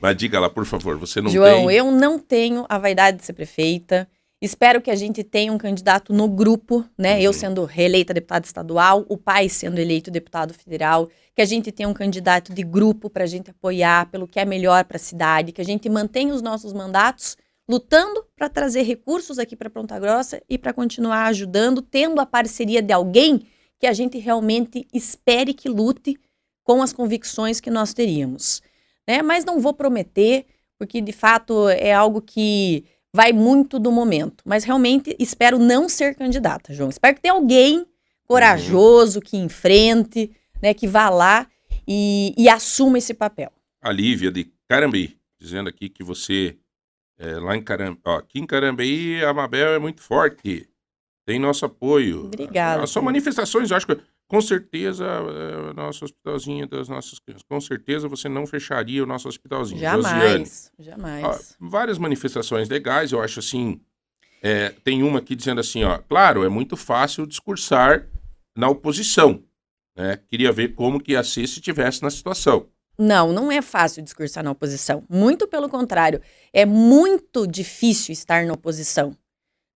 Mas 0.00 0.16
diga 0.16 0.40
lá, 0.40 0.48
por 0.48 0.64
favor, 0.64 0.96
você 0.96 1.20
não 1.20 1.30
João, 1.30 1.66
tem. 1.66 1.76
eu 1.76 1.90
não 1.90 2.18
tenho 2.18 2.64
a 2.66 2.78
vaidade 2.78 3.18
de 3.18 3.24
ser 3.26 3.34
prefeita. 3.34 4.08
Espero 4.44 4.82
que 4.82 4.90
a 4.90 4.94
gente 4.94 5.24
tenha 5.24 5.50
um 5.50 5.56
candidato 5.56 6.12
no 6.12 6.28
grupo, 6.28 6.84
né? 6.98 7.18
Eu 7.18 7.30
Uhum. 7.30 7.32
sendo 7.32 7.64
reeleita 7.64 8.12
deputada 8.12 8.44
estadual, 8.44 9.06
o 9.08 9.16
pai 9.16 9.48
sendo 9.48 9.78
eleito 9.78 10.10
deputado 10.10 10.52
federal, 10.52 11.08
que 11.34 11.40
a 11.40 11.46
gente 11.46 11.72
tenha 11.72 11.88
um 11.88 11.94
candidato 11.94 12.52
de 12.52 12.62
grupo 12.62 13.08
para 13.08 13.24
a 13.24 13.26
gente 13.26 13.50
apoiar 13.50 14.10
pelo 14.10 14.28
que 14.28 14.38
é 14.38 14.44
melhor 14.44 14.84
para 14.84 14.98
a 14.98 15.00
cidade, 15.00 15.50
que 15.50 15.62
a 15.62 15.64
gente 15.64 15.88
mantenha 15.88 16.34
os 16.34 16.42
nossos 16.42 16.74
mandatos 16.74 17.38
lutando 17.66 18.22
para 18.36 18.50
trazer 18.50 18.82
recursos 18.82 19.38
aqui 19.38 19.56
para 19.56 19.70
Ponta 19.70 19.98
Grossa 19.98 20.42
e 20.46 20.58
para 20.58 20.74
continuar 20.74 21.24
ajudando, 21.28 21.80
tendo 21.80 22.20
a 22.20 22.26
parceria 22.26 22.82
de 22.82 22.92
alguém 22.92 23.46
que 23.80 23.86
a 23.86 23.94
gente 23.94 24.18
realmente 24.18 24.86
espere 24.92 25.54
que 25.54 25.70
lute 25.70 26.18
com 26.62 26.82
as 26.82 26.92
convicções 26.92 27.60
que 27.60 27.70
nós 27.70 27.94
teríamos. 27.94 28.60
Né? 29.08 29.22
Mas 29.22 29.42
não 29.46 29.58
vou 29.58 29.72
prometer, 29.72 30.44
porque 30.78 31.00
de 31.00 31.12
fato 31.12 31.66
é 31.70 31.94
algo 31.94 32.20
que 32.20 32.84
vai 33.14 33.32
muito 33.32 33.78
do 33.78 33.92
momento. 33.92 34.42
Mas 34.44 34.64
realmente 34.64 35.14
espero 35.20 35.56
não 35.56 35.88
ser 35.88 36.16
candidata, 36.16 36.74
João. 36.74 36.90
Espero 36.90 37.14
que 37.14 37.22
tenha 37.22 37.34
alguém 37.34 37.86
corajoso, 38.26 39.20
que 39.20 39.36
enfrente, 39.36 40.32
né, 40.60 40.74
que 40.74 40.88
vá 40.88 41.08
lá 41.08 41.46
e, 41.86 42.34
e 42.36 42.48
assuma 42.48 42.98
esse 42.98 43.14
papel. 43.14 43.52
A 43.80 43.92
Lívia 43.92 44.32
de 44.32 44.50
Carambi, 44.68 45.16
dizendo 45.38 45.68
aqui 45.68 45.88
que 45.88 46.02
você, 46.02 46.56
é, 47.16 47.34
lá 47.38 47.56
em 47.56 47.62
Carambi, 47.62 48.00
ó, 48.04 48.16
aqui 48.16 48.40
em 48.40 48.46
Carambi, 48.46 49.22
a 49.22 49.32
Mabel 49.32 49.74
é 49.74 49.78
muito 49.78 50.02
forte, 50.02 50.68
tem 51.24 51.38
nosso 51.38 51.64
apoio. 51.64 52.24
Obrigada, 52.24 52.84
São 52.86 53.02
manifestações, 53.02 53.70
eu 53.70 53.76
acho 53.76 53.86
que, 53.86 53.96
com 54.26 54.40
certeza, 54.40 55.04
é, 55.04 55.70
o 55.70 55.74
nosso 55.74 56.04
hospitalzinho 56.04 56.66
das 56.66 56.88
nossas 56.88 57.18
crianças, 57.18 57.44
com 57.48 57.60
certeza 57.60 58.08
você 58.08 58.28
não 58.28 58.46
fecharia 58.46 59.02
o 59.02 59.06
nosso 59.06 59.28
hospitalzinho. 59.28 59.80
Josiane. 59.80 60.02
Jamais, 60.02 60.72
Ó, 60.78 60.82
jamais. 60.82 61.56
várias 61.60 61.98
manifestações 61.98 62.68
legais, 62.68 63.12
eu 63.12 63.20
acho 63.20 63.40
assim. 63.40 63.80
é, 64.42 64.70
tem 64.84 65.02
uma 65.02 65.18
aqui 65.20 65.34
dizendo 65.36 65.60
assim, 65.60 65.84
ó, 65.84 65.98
claro, 65.98 66.44
é 66.44 66.48
muito 66.48 66.76
fácil 66.76 67.26
discursar 67.26 68.06
na 68.56 68.68
oposição. 68.68 69.42
Né? 69.96 70.18
Queria 70.28 70.50
ver 70.52 70.74
como 70.74 71.00
que 71.00 71.12
ia 71.12 71.22
ser 71.22 71.46
se 71.46 71.60
estivesse 71.60 72.02
na 72.02 72.10
situação. 72.10 72.66
Não, 72.98 73.32
não 73.32 73.50
é 73.50 73.60
fácil 73.60 74.02
discursar 74.02 74.44
na 74.44 74.52
oposição. 74.52 75.02
Muito 75.08 75.48
pelo 75.48 75.68
contrário, 75.68 76.20
é 76.52 76.64
muito 76.64 77.46
difícil 77.46 78.12
estar 78.12 78.44
na 78.46 78.52
oposição. 78.52 79.16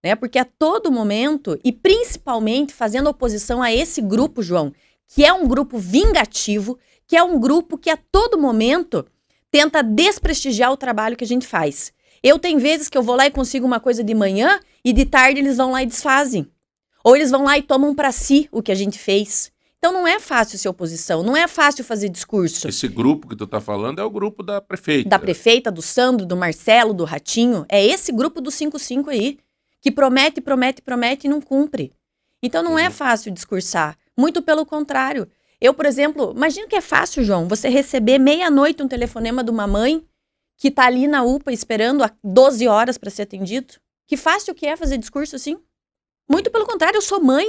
Né? 0.03 0.15
Porque 0.15 0.39
a 0.39 0.45
todo 0.45 0.91
momento, 0.91 1.59
e 1.65 1.73
principalmente 1.73 2.73
fazendo 2.73 3.09
oposição 3.09 3.63
a 3.63 3.73
esse 3.73 4.01
grupo, 4.01 4.43
João, 4.43 4.73
que 5.07 5.25
é 5.25 5.33
um 5.33 5.47
grupo 5.47 5.79
vingativo, 5.79 6.79
que 7.07 7.17
é 7.17 7.23
um 7.23 7.41
grupo 7.41 7.79
que 7.79 7.91
a 7.91 7.97
todo 7.97 8.39
momento 8.39 9.05
tenta 9.51 9.83
desprestigiar 9.83 10.71
o 10.71 10.77
trabalho 10.77 11.17
que 11.17 11.25
a 11.25 11.27
gente 11.27 11.47
faz. 11.47 11.93
Eu 12.23 12.39
tenho 12.39 12.59
vezes 12.59 12.89
que 12.89 12.99
eu 12.99 13.03
vou 13.03 13.17
lá 13.17 13.27
e 13.27 13.31
consigo 13.31 13.67
uma 13.67 13.81
coisa 13.81 14.05
de 14.05 14.15
manhã 14.15 14.61
e 14.85 14.93
de 14.93 15.05
tarde 15.05 15.41
eles 15.41 15.57
vão 15.57 15.71
lá 15.73 15.83
e 15.83 15.87
desfazem. 15.87 16.47
Ou 17.03 17.17
eles 17.17 17.31
vão 17.31 17.45
lá 17.45 17.57
e 17.57 17.63
tomam 17.63 17.95
para 17.95 18.13
si 18.13 18.49
o 18.53 18.63
que 18.63 18.73
a 18.73 18.75
gente 18.75 18.99
fez. 18.99 19.51
Então 19.79 19.93
não 19.93 20.07
é 20.07 20.19
fácil 20.19 20.59
ser 20.59 20.69
oposição, 20.69 21.23
não 21.23 21.37
é 21.37 21.47
fácil 21.47 21.85
fazer 21.85 22.09
discurso. 22.09 22.69
Esse 22.69 22.89
grupo 22.89 23.29
que 23.29 23.37
tu 23.37 23.47
tá 23.47 23.61
falando 23.61 24.01
é 24.01 24.05
o 24.05 24.11
grupo 24.11 24.43
da 24.43 24.61
prefeita. 24.61 25.09
Da 25.09 25.19
prefeita, 25.19 25.71
do 25.71 25.81
Sandro, 25.81 26.27
do 26.27 26.37
Marcelo, 26.37 26.93
do 26.93 27.05
Ratinho. 27.05 27.65
É 27.69 27.85
esse 27.85 28.11
grupo 28.11 28.41
do 28.41 28.51
55 28.51 29.11
aí, 29.11 29.39
que 29.81 29.91
promete, 29.91 30.41
promete, 30.41 30.83
promete 30.83 31.27
e 31.27 31.31
não 31.31 31.41
cumpre. 31.41 31.93
Então 32.43 32.63
não 32.63 32.79
é 32.79 32.87
Uhum. 32.87 32.91
fácil 32.93 33.33
discursar. 33.33 33.97
Muito 34.17 34.43
pelo 34.43 34.65
contrário. 34.67 35.29
Eu, 35.61 35.75
por 35.75 35.87
exemplo, 35.87 36.33
imagina 36.37 36.67
que 36.69 36.77
é 36.77 36.81
fácil, 36.81 37.25
João, 37.25 37.49
você 37.49 37.69
receber 37.69 38.19
meia-noite 38.19 38.83
um 38.83 38.89
telefonema 38.89 39.43
de 39.43 39.51
uma 39.51 39.67
mãe 39.67 40.05
que 40.57 40.71
tá 40.71 40.87
ali 40.87 41.07
na 41.09 41.23
UPA 41.23 41.53
esperando 41.53 42.03
há 42.05 42.11
12 42.23 42.67
horas 42.69 42.99
para 42.99 43.11
ser 43.11 43.23
atendido. 43.23 43.75
Que 44.07 44.17
fácil 44.17 44.55
que 44.55 44.67
é 44.67 44.77
fazer 44.77 44.99
discurso 44.99 45.37
assim? 45.37 45.59
Muito 46.31 46.51
pelo 46.51 46.67
contrário, 46.67 46.97
eu 46.97 47.03
sou 47.03 47.21
mãe. 47.23 47.47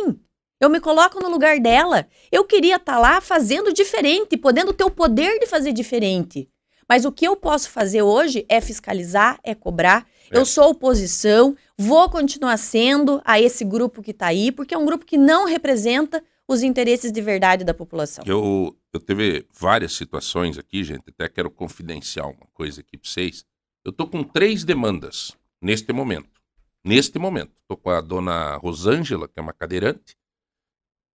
Eu 0.59 0.69
me 0.69 0.79
coloco 0.79 1.19
no 1.21 1.29
lugar 1.29 1.59
dela. 1.59 2.07
Eu 2.31 2.43
queria 2.43 2.75
estar 2.75 2.99
lá 2.99 3.21
fazendo 3.21 3.71
diferente, 3.73 4.35
podendo 4.37 4.73
ter 4.73 4.83
o 4.83 4.91
poder 4.91 5.39
de 5.39 5.45
fazer 5.47 5.71
diferente. 5.71 6.49
Mas 6.87 7.05
o 7.05 7.11
que 7.11 7.25
eu 7.25 7.35
posso 7.35 7.69
fazer 7.69 8.01
hoje 8.01 8.45
é 8.49 8.59
fiscalizar, 8.59 9.39
é 9.43 9.53
cobrar. 9.55 10.05
É. 10.31 10.37
Eu 10.37 10.45
sou 10.45 10.71
oposição, 10.71 11.55
vou 11.77 12.09
continuar 12.09 12.57
sendo 12.57 13.21
a 13.25 13.39
esse 13.39 13.63
grupo 13.65 14.01
que 14.01 14.11
está 14.11 14.27
aí, 14.27 14.51
porque 14.51 14.73
é 14.73 14.77
um 14.77 14.85
grupo 14.85 15.05
que 15.05 15.17
não 15.17 15.45
representa 15.45 16.23
os 16.47 16.63
interesses 16.63 17.11
de 17.11 17.21
verdade 17.21 17.63
da 17.63 17.73
população. 17.73 18.23
Eu, 18.25 18.75
eu 18.91 18.99
teve 18.99 19.45
várias 19.53 19.93
situações 19.93 20.57
aqui, 20.57 20.83
gente. 20.83 21.03
Até 21.07 21.29
quero 21.29 21.51
confidenciar 21.51 22.27
uma 22.27 22.47
coisa 22.53 22.81
aqui 22.81 22.97
para 22.97 23.07
vocês. 23.07 23.45
Eu 23.85 23.91
tô 23.91 24.07
com 24.07 24.23
três 24.23 24.63
demandas 24.63 25.37
neste 25.61 25.93
momento. 25.93 26.41
Neste 26.83 27.19
momento. 27.19 27.53
Tô 27.67 27.77
com 27.77 27.91
a 27.91 28.01
dona 28.01 28.55
Rosângela, 28.55 29.27
que 29.27 29.39
é 29.39 29.41
uma 29.41 29.53
cadeirante, 29.53 30.17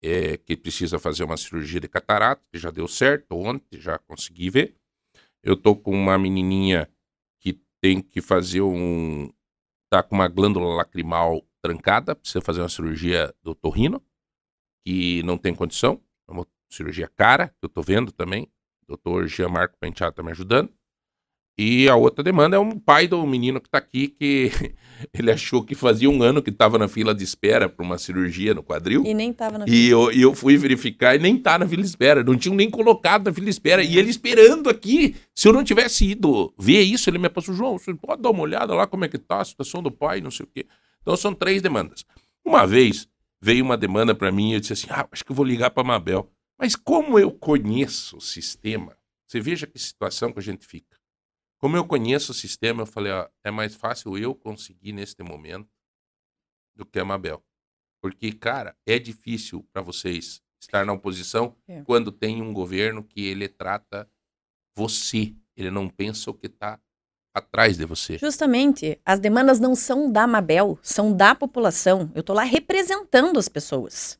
é, 0.03 0.38
que 0.38 0.55
precisa 0.55 0.99
fazer 0.99 1.24
uma 1.24 1.38
cirurgia 1.38 1.80
de 1.80 1.88
catarata, 1.88 2.43
que 2.51 2.59
já 2.59 2.70
deu 2.70 2.88
certo 2.88 3.36
ontem, 3.36 3.80
já 3.80 3.97
consegui 3.97 4.51
ver. 4.51 4.76
Eu 5.41 5.57
tô 5.57 5.76
com 5.76 5.91
uma 5.91 6.18
menininha 6.18 6.88
tem 7.84 8.02
que 8.02 8.22
fazer 8.22 8.62
um. 8.62 9.30
tá 9.92 10.02
com 10.02 10.16
uma 10.16 10.30
glândula 10.30 10.74
lacrimal 10.74 11.46
trancada, 11.62 12.16
precisa 12.16 12.40
fazer 12.40 12.62
uma 12.62 12.70
cirurgia 12.70 13.36
do 13.44 13.54
torrino, 13.54 14.02
que 14.86 15.22
não 15.24 15.38
tem 15.38 15.54
condição. 15.54 16.02
É 16.26 16.32
uma 16.32 16.48
cirurgia 16.72 17.10
cara, 17.10 17.50
que 17.50 17.66
eu 17.66 17.68
tô 17.68 17.82
vendo 17.82 18.14
também. 18.14 18.50
Doutor 18.88 19.28
Jean 19.28 19.50
Marco 19.50 19.78
Penteado 19.78 20.16
tá 20.16 20.24
me 20.24 20.32
ajudando. 20.32 20.74
E 21.58 21.88
a 21.88 21.95
outra 21.95 22.24
demanda 22.24 22.56
é 22.56 22.60
um 22.60 22.72
pai 22.72 23.08
do 23.08 23.24
menino 23.28 23.62
que 23.62 23.70
tá 23.70 23.78
aqui, 23.78 24.08
que 24.08 24.51
ele 25.14 25.32
achou 25.32 25.64
que 25.64 25.76
fazia 25.76 26.10
um 26.10 26.24
ano 26.24 26.41
que 26.41 26.51
tava 26.51 26.80
na 26.80 26.88
fila 26.88 27.14
de 27.14 27.24
espera 27.24 27.70
para 27.70 27.86
uma 27.86 27.99
cirurgia 27.99 28.56
no 28.56 28.64
quadril. 28.64 29.04
E 29.06 29.14
nem 29.14 29.30
estava 29.30 29.60
na 29.60 29.66
E 29.68 29.88
eu, 29.88 30.12
e 30.12 30.22
eu 30.22 30.34
fui 30.34 30.58
verificar 30.58 31.16
e 31.16 31.20
nem 31.20 31.38
tá 31.38 31.60
na 31.60 31.68
fila 31.68 31.84
de 31.84 31.88
espera. 31.88 32.24
Não 32.24 32.36
tinham 32.36 32.56
nem 32.56 32.70
colocado 32.70 33.28
na 33.28 33.34
fila 33.34 33.45
de 33.45 33.51
espera. 33.51 33.84
E 33.84 33.99
ele 33.99 34.10
esperando 34.10 34.68
aqui. 34.68 35.16
Se 35.36 35.47
eu 35.47 35.54
não 35.54 35.64
tivesse 35.64 36.06
ido 36.06 36.51
ver 36.58 36.82
isso, 36.82 37.08
ele 37.10 37.20
me 37.20 37.30
passou, 37.30 37.54
João, 37.54 37.78
você 37.78 37.93
pode 37.93 38.24
dar 38.24 38.32
uma 38.32 38.41
olhada 38.41 38.74
lá 38.74 38.88
como 38.88 39.06
é 39.06 39.08
que 39.08 39.20
tá 39.20 39.41
a 39.41 39.45
situação 39.45 39.84
do 39.84 39.91
pai, 39.91 40.22
não 40.22 40.32
sei 40.32 40.45
o 40.45 40.49
quê. 40.51 40.66
Então 41.01 41.16
são 41.16 41.36
três 41.36 41.62
demandas. 41.62 42.04
Uma 42.43 42.66
vez 42.66 43.08
veio 43.39 43.64
uma 43.64 43.78
demanda 43.78 44.16
para 44.16 44.32
mim 44.32 44.51
e 44.51 44.54
eu 44.56 44.60
disse 44.60 44.74
assim: 44.74 44.88
ah, 44.89 45.08
acho 45.12 45.24
que 45.24 45.32
eu 45.32 45.36
vou 45.36 45.45
ligar 45.45 45.70
para 45.70 45.84
Mabel. 45.84 46.32
Mas 46.58 46.76
como 46.76 47.20
eu 47.20 47.30
conheço 47.30 48.18
o 48.18 48.22
sistema, 48.22 48.95
você 49.28 49.39
veja 49.39 49.68
que 49.68 49.78
situação 49.78 50.32
que 50.32 50.39
a 50.39 50.43
gente 50.43 50.66
fica. 50.66 50.93
Como 51.64 51.78
eu 51.78 51.86
conheço 51.88 52.34
o 52.34 52.36
sistema, 52.36 52.82
eu 52.82 52.86
falei: 52.86 53.14
ó, 53.14 53.26
é 53.41 53.49
mais 53.49 53.74
fácil 53.74 54.18
eu 54.18 54.36
conseguir 54.36 54.91
neste 54.91 55.24
momento 55.24 55.70
do 56.76 56.86
que 56.86 56.99
a 56.99 57.05
Mabel. 57.05 57.41
Porque, 58.01 58.34
cara, 58.34 58.76
é 58.86 58.99
difícil 58.99 59.66
para 59.72 59.82
vocês 59.82 60.41
estar 60.59 60.86
na 60.86 60.91
oposição 60.91 61.55
É. 61.66 61.82
quando 61.86 62.11
tem 62.11 62.41
um 62.41 62.51
governo 62.51 63.01
que 63.01 63.26
ele 63.26 63.47
trata 63.47 64.09
você. 64.76 65.34
Ele 65.55 65.72
não 65.72 65.88
pensa 65.88 66.30
o 66.30 66.34
que 66.34 66.47
está 66.47 66.78
atrás 67.34 67.78
de 67.78 67.86
você. 67.86 68.18
Justamente, 68.18 68.99
as 69.05 69.22
demandas 69.22 69.57
não 69.57 69.74
são 69.74 70.11
da 70.11 70.28
Mabel, 70.28 70.78
são 70.82 71.16
da 71.16 71.34
população. 71.34 72.11
Eu 72.14 72.24
tô 72.24 72.34
lá 72.34 72.43
representando 72.43 73.39
as 73.39 73.47
pessoas. 73.47 74.20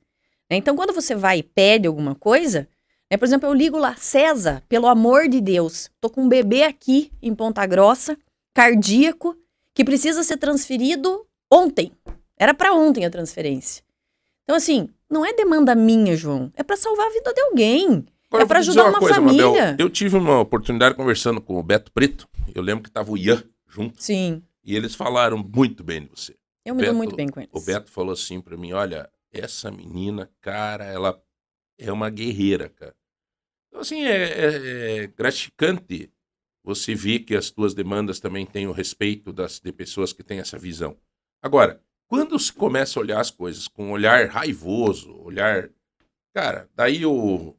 né? 0.50 0.56
Então, 0.56 0.78
quando 0.78 0.94
você 0.94 1.14
vai 1.14 1.40
e 1.40 1.44
pede 1.44 1.88
alguma 1.88 2.16
coisa, 2.16 2.70
né, 3.10 3.18
por 3.18 3.26
exemplo, 3.26 3.48
eu 3.48 3.54
ligo 3.54 3.78
lá, 3.78 3.96
César, 3.96 4.64
pelo 4.68 4.88
amor 4.88 5.28
de 5.28 5.40
Deus, 5.42 5.90
tô 6.02 6.10
com 6.10 6.24
um 6.24 6.30
bebê 6.30 6.64
aqui 6.64 7.12
em 7.22 7.34
Ponta 7.36 7.66
Grossa, 7.66 8.18
cardíaco, 8.54 9.36
que 9.74 9.84
precisa 9.84 10.24
ser 10.24 10.38
transferido 10.38 11.26
ontem. 11.52 11.92
Era 12.38 12.54
para 12.54 12.74
ontem 12.74 13.06
a 13.06 13.10
transferência. 13.10 13.84
Então, 14.44 14.56
assim, 14.56 14.90
não 15.10 15.26
é 15.26 15.34
demanda 15.34 15.74
minha, 15.76 16.16
João. 16.16 16.52
É 16.56 16.64
para 16.64 16.76
salvar 16.76 17.08
a 17.08 17.12
vida 17.12 17.34
de 17.34 17.42
alguém. 17.42 18.06
Agora, 18.30 18.44
É 18.44 18.62
dizer 18.62 18.80
ajudar 18.82 18.90
uma 18.90 19.08
família. 19.08 19.76
eu 19.80 19.90
tive 19.90 20.18
uma 20.18 20.40
oportunidade 20.40 20.96
conversando 20.96 21.40
com 21.40 21.56
o 21.58 21.64
Beto 21.64 21.92
Preto. 21.92 22.28
Eu 22.54 22.62
lembro 22.64 22.84
que 22.84 22.92
tava 22.92 23.12
o 23.12 23.18
Ian 23.18 23.44
junto. 23.68 24.02
Sim, 24.02 24.42
E 24.64 24.76
eles 24.76 24.96
falaram 24.96 25.38
muito 25.38 25.84
bem 25.84 26.02
de 26.02 26.10
você. 26.10 26.36
eu 26.66 26.74
me 26.74 26.82
Beto- 26.82 26.92
dou 26.92 26.98
muito 26.98 27.16
bem 27.16 27.28
com 27.30 27.40
eles. 27.40 27.52
O 27.54 27.62
Beto 27.62 27.92
falou 27.92 28.12
assim 28.14 28.42
pra 28.42 28.58
mim: 28.58 28.72
olha, 28.74 29.08
essa 29.32 29.70
menina, 29.72 30.30
cara, 30.42 30.86
ela 30.86 31.20
é 31.88 31.92
uma 31.92 32.10
guerreira, 32.10 32.70
cara. 32.70 32.96
Então, 33.70 33.82
assim, 33.82 34.04
é, 34.06 34.24
é- 34.24 35.04
é 35.04 35.08
gratificante 35.08 36.12
você 36.64 36.96
ver 36.96 37.20
que 37.20 37.36
as 37.36 37.52
tuas 37.52 37.74
demandas 37.74 38.20
também 38.20 38.46
têm 38.46 38.68
o 38.68 38.72
respeito 38.72 39.34
das, 39.34 39.60
de 39.60 39.72
pessoas 39.72 40.14
que 40.14 40.24
têm 40.24 40.40
essa 40.40 40.58
visão. 40.58 40.98
Agora, 41.42 41.82
quando 42.08 42.40
se 42.40 42.54
começa 42.54 43.00
a 43.00 43.02
olhar 43.02 43.20
as 43.20 43.32
coisas 43.32 43.68
com 43.68 43.88
um 43.88 43.92
olhar 43.92 44.28
raivoso, 44.30 45.14
olhar. 45.22 45.70
Cara, 46.34 46.70
daí 46.76 47.06
o, 47.06 47.56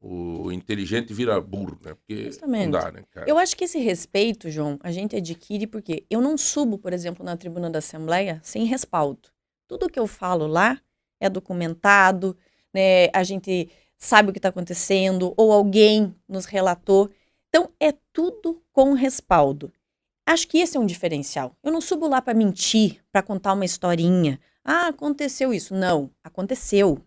o 0.00 0.50
inteligente 0.52 1.12
vira 1.12 1.40
burro, 1.40 1.78
né? 1.84 1.94
Porque 1.94 2.24
Justamente. 2.24 2.64
não 2.64 2.70
dá, 2.80 2.90
né, 2.92 3.04
cara? 3.10 3.28
Eu 3.28 3.38
acho 3.38 3.56
que 3.56 3.64
esse 3.64 3.78
respeito, 3.78 4.50
João, 4.50 4.78
a 4.82 4.90
gente 4.90 5.16
adquire 5.16 5.66
porque 5.66 6.06
eu 6.08 6.20
não 6.20 6.38
subo, 6.38 6.78
por 6.78 6.92
exemplo, 6.92 7.24
na 7.24 7.36
tribuna 7.36 7.68
da 7.70 7.78
Assembleia 7.80 8.40
sem 8.42 8.64
respaldo. 8.64 9.28
Tudo 9.68 9.88
que 9.90 9.98
eu 9.98 10.06
falo 10.06 10.46
lá 10.46 10.80
é 11.20 11.28
documentado, 11.28 12.36
né? 12.72 13.08
A 13.12 13.22
gente 13.22 13.68
sabe 13.96 14.30
o 14.30 14.32
que 14.32 14.38
está 14.38 14.48
acontecendo, 14.48 15.34
ou 15.36 15.52
alguém 15.52 16.14
nos 16.28 16.46
relatou. 16.46 17.10
Então, 17.48 17.70
é 17.78 17.92
tudo 18.12 18.62
com 18.72 18.92
respaldo. 18.94 19.72
Acho 20.26 20.46
que 20.46 20.58
esse 20.58 20.76
é 20.76 20.80
um 20.80 20.86
diferencial. 20.86 21.56
Eu 21.62 21.72
não 21.72 21.80
subo 21.80 22.06
lá 22.06 22.22
para 22.22 22.34
mentir, 22.34 23.00
para 23.10 23.22
contar 23.22 23.52
uma 23.52 23.64
historinha. 23.64 24.40
Ah, 24.64 24.88
aconteceu 24.88 25.52
isso. 25.52 25.74
Não, 25.74 26.10
aconteceu, 26.22 26.98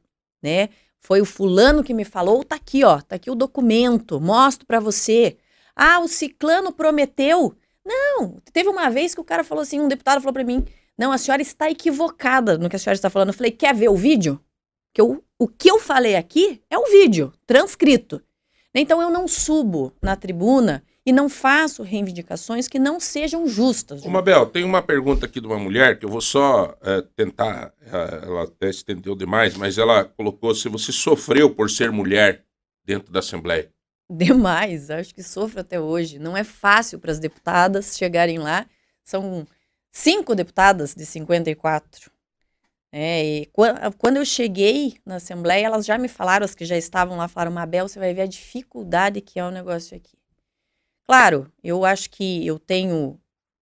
né? 0.42 0.70
Foi 1.00 1.22
o 1.22 1.26
fulano 1.26 1.84
que 1.84 1.94
me 1.94 2.06
falou, 2.06 2.44
tá 2.44 2.56
aqui, 2.56 2.84
ó, 2.84 3.02
tá 3.02 3.16
aqui 3.16 3.30
o 3.30 3.36
documento, 3.36 4.22
mostro 4.22 4.66
para 4.66 4.80
você. 4.80 5.38
Ah, 5.76 6.00
o 6.00 6.08
ciclano 6.08 6.72
prometeu. 6.72 7.56
Não, 7.86 8.38
teve 8.54 8.70
uma 8.70 8.90
vez 8.90 9.14
que 9.14 9.22
o 9.22 9.26
cara 9.26 9.44
falou 9.44 9.62
assim, 9.62 9.80
um 9.80 9.88
deputado 9.88 10.22
falou 10.22 10.34
para 10.34 10.44
mim, 10.44 10.66
não, 10.98 11.12
a 11.12 11.18
senhora 11.18 11.42
está 11.42 11.70
equivocada 11.70 12.58
no 12.58 12.70
que 12.70 12.76
a 12.76 12.80
senhora 12.80 12.96
está 12.96 13.10
falando. 13.10 13.30
Eu 13.30 13.34
falei, 13.34 13.52
quer 13.52 13.76
ver 13.76 13.90
o 13.90 13.96
vídeo? 13.96 14.40
Que 14.94 15.02
eu, 15.02 15.24
o 15.44 15.48
que 15.50 15.70
eu 15.70 15.78
falei 15.78 16.16
aqui 16.16 16.62
é 16.70 16.78
o 16.78 16.86
vídeo, 16.86 17.34
transcrito. 17.46 18.22
Então 18.74 19.02
eu 19.02 19.10
não 19.10 19.28
subo 19.28 19.92
na 20.02 20.16
tribuna 20.16 20.82
e 21.06 21.12
não 21.12 21.28
faço 21.28 21.84
reivindicações 21.84 22.70
que 22.70 22.80
não 22.80 22.98
sejam 22.98 23.46
justas. 23.46 24.06
Ô, 24.06 24.10
Mabel, 24.10 24.46
tem 24.46 24.64
uma 24.64 24.82
pergunta 24.82 25.26
aqui 25.26 25.42
de 25.42 25.48
uma 25.48 25.60
mulher 25.60 26.00
que 26.00 26.06
eu 26.06 26.10
vou 26.10 26.22
só 26.22 26.74
é, 26.82 27.04
tentar, 27.14 27.74
é, 27.82 28.26
ela 28.26 28.44
até 28.44 28.72
se 28.72 28.84
entendeu 28.84 29.18
demais, 29.18 29.58
mas 29.58 29.78
ela 29.78 30.06
colocou 30.06 30.56
se 30.56 30.70
você 30.70 30.94
sofreu 30.94 31.54
por 31.54 31.70
ser 31.70 31.92
mulher 31.92 32.46
dentro 32.86 33.12
da 33.12 33.20
Assembleia. 33.20 33.70
Demais, 34.10 34.90
acho 34.90 35.14
que 35.14 35.22
sofro 35.22 35.60
até 35.60 35.78
hoje. 35.78 36.20
Não 36.20 36.38
é 36.38 36.46
fácil 36.46 37.00
para 37.00 37.12
as 37.12 37.20
deputadas 37.20 37.98
chegarem 37.98 38.38
lá. 38.38 38.66
São 39.04 39.46
cinco 39.92 40.34
deputadas 40.36 40.96
de 40.96 41.06
54. 41.06 42.13
É, 42.96 43.26
e 43.26 43.50
quando 43.98 44.18
eu 44.18 44.26
cheguei 44.26 44.98
na 45.04 45.16
Assembleia, 45.16 45.66
elas 45.66 45.84
já 45.84 45.98
me 45.98 46.08
falaram, 46.08 46.46
as 46.46 46.54
que 46.54 46.64
já 46.64 46.78
estavam 46.78 47.18
lá, 47.18 47.28
falaram, 47.28 47.52
Mabel, 47.52 47.88
você 47.88 47.98
vai 47.98 48.14
ver 48.14 48.22
a 48.22 48.28
dificuldade 48.28 49.20
que 49.20 49.40
é 49.40 49.44
o 49.44 49.50
negócio 49.50 49.98
aqui. 49.98 50.16
Claro, 51.04 51.52
eu 51.64 51.84
acho 51.86 52.08
que 52.12 52.46
eu 52.46 52.60
tenho 52.60 53.20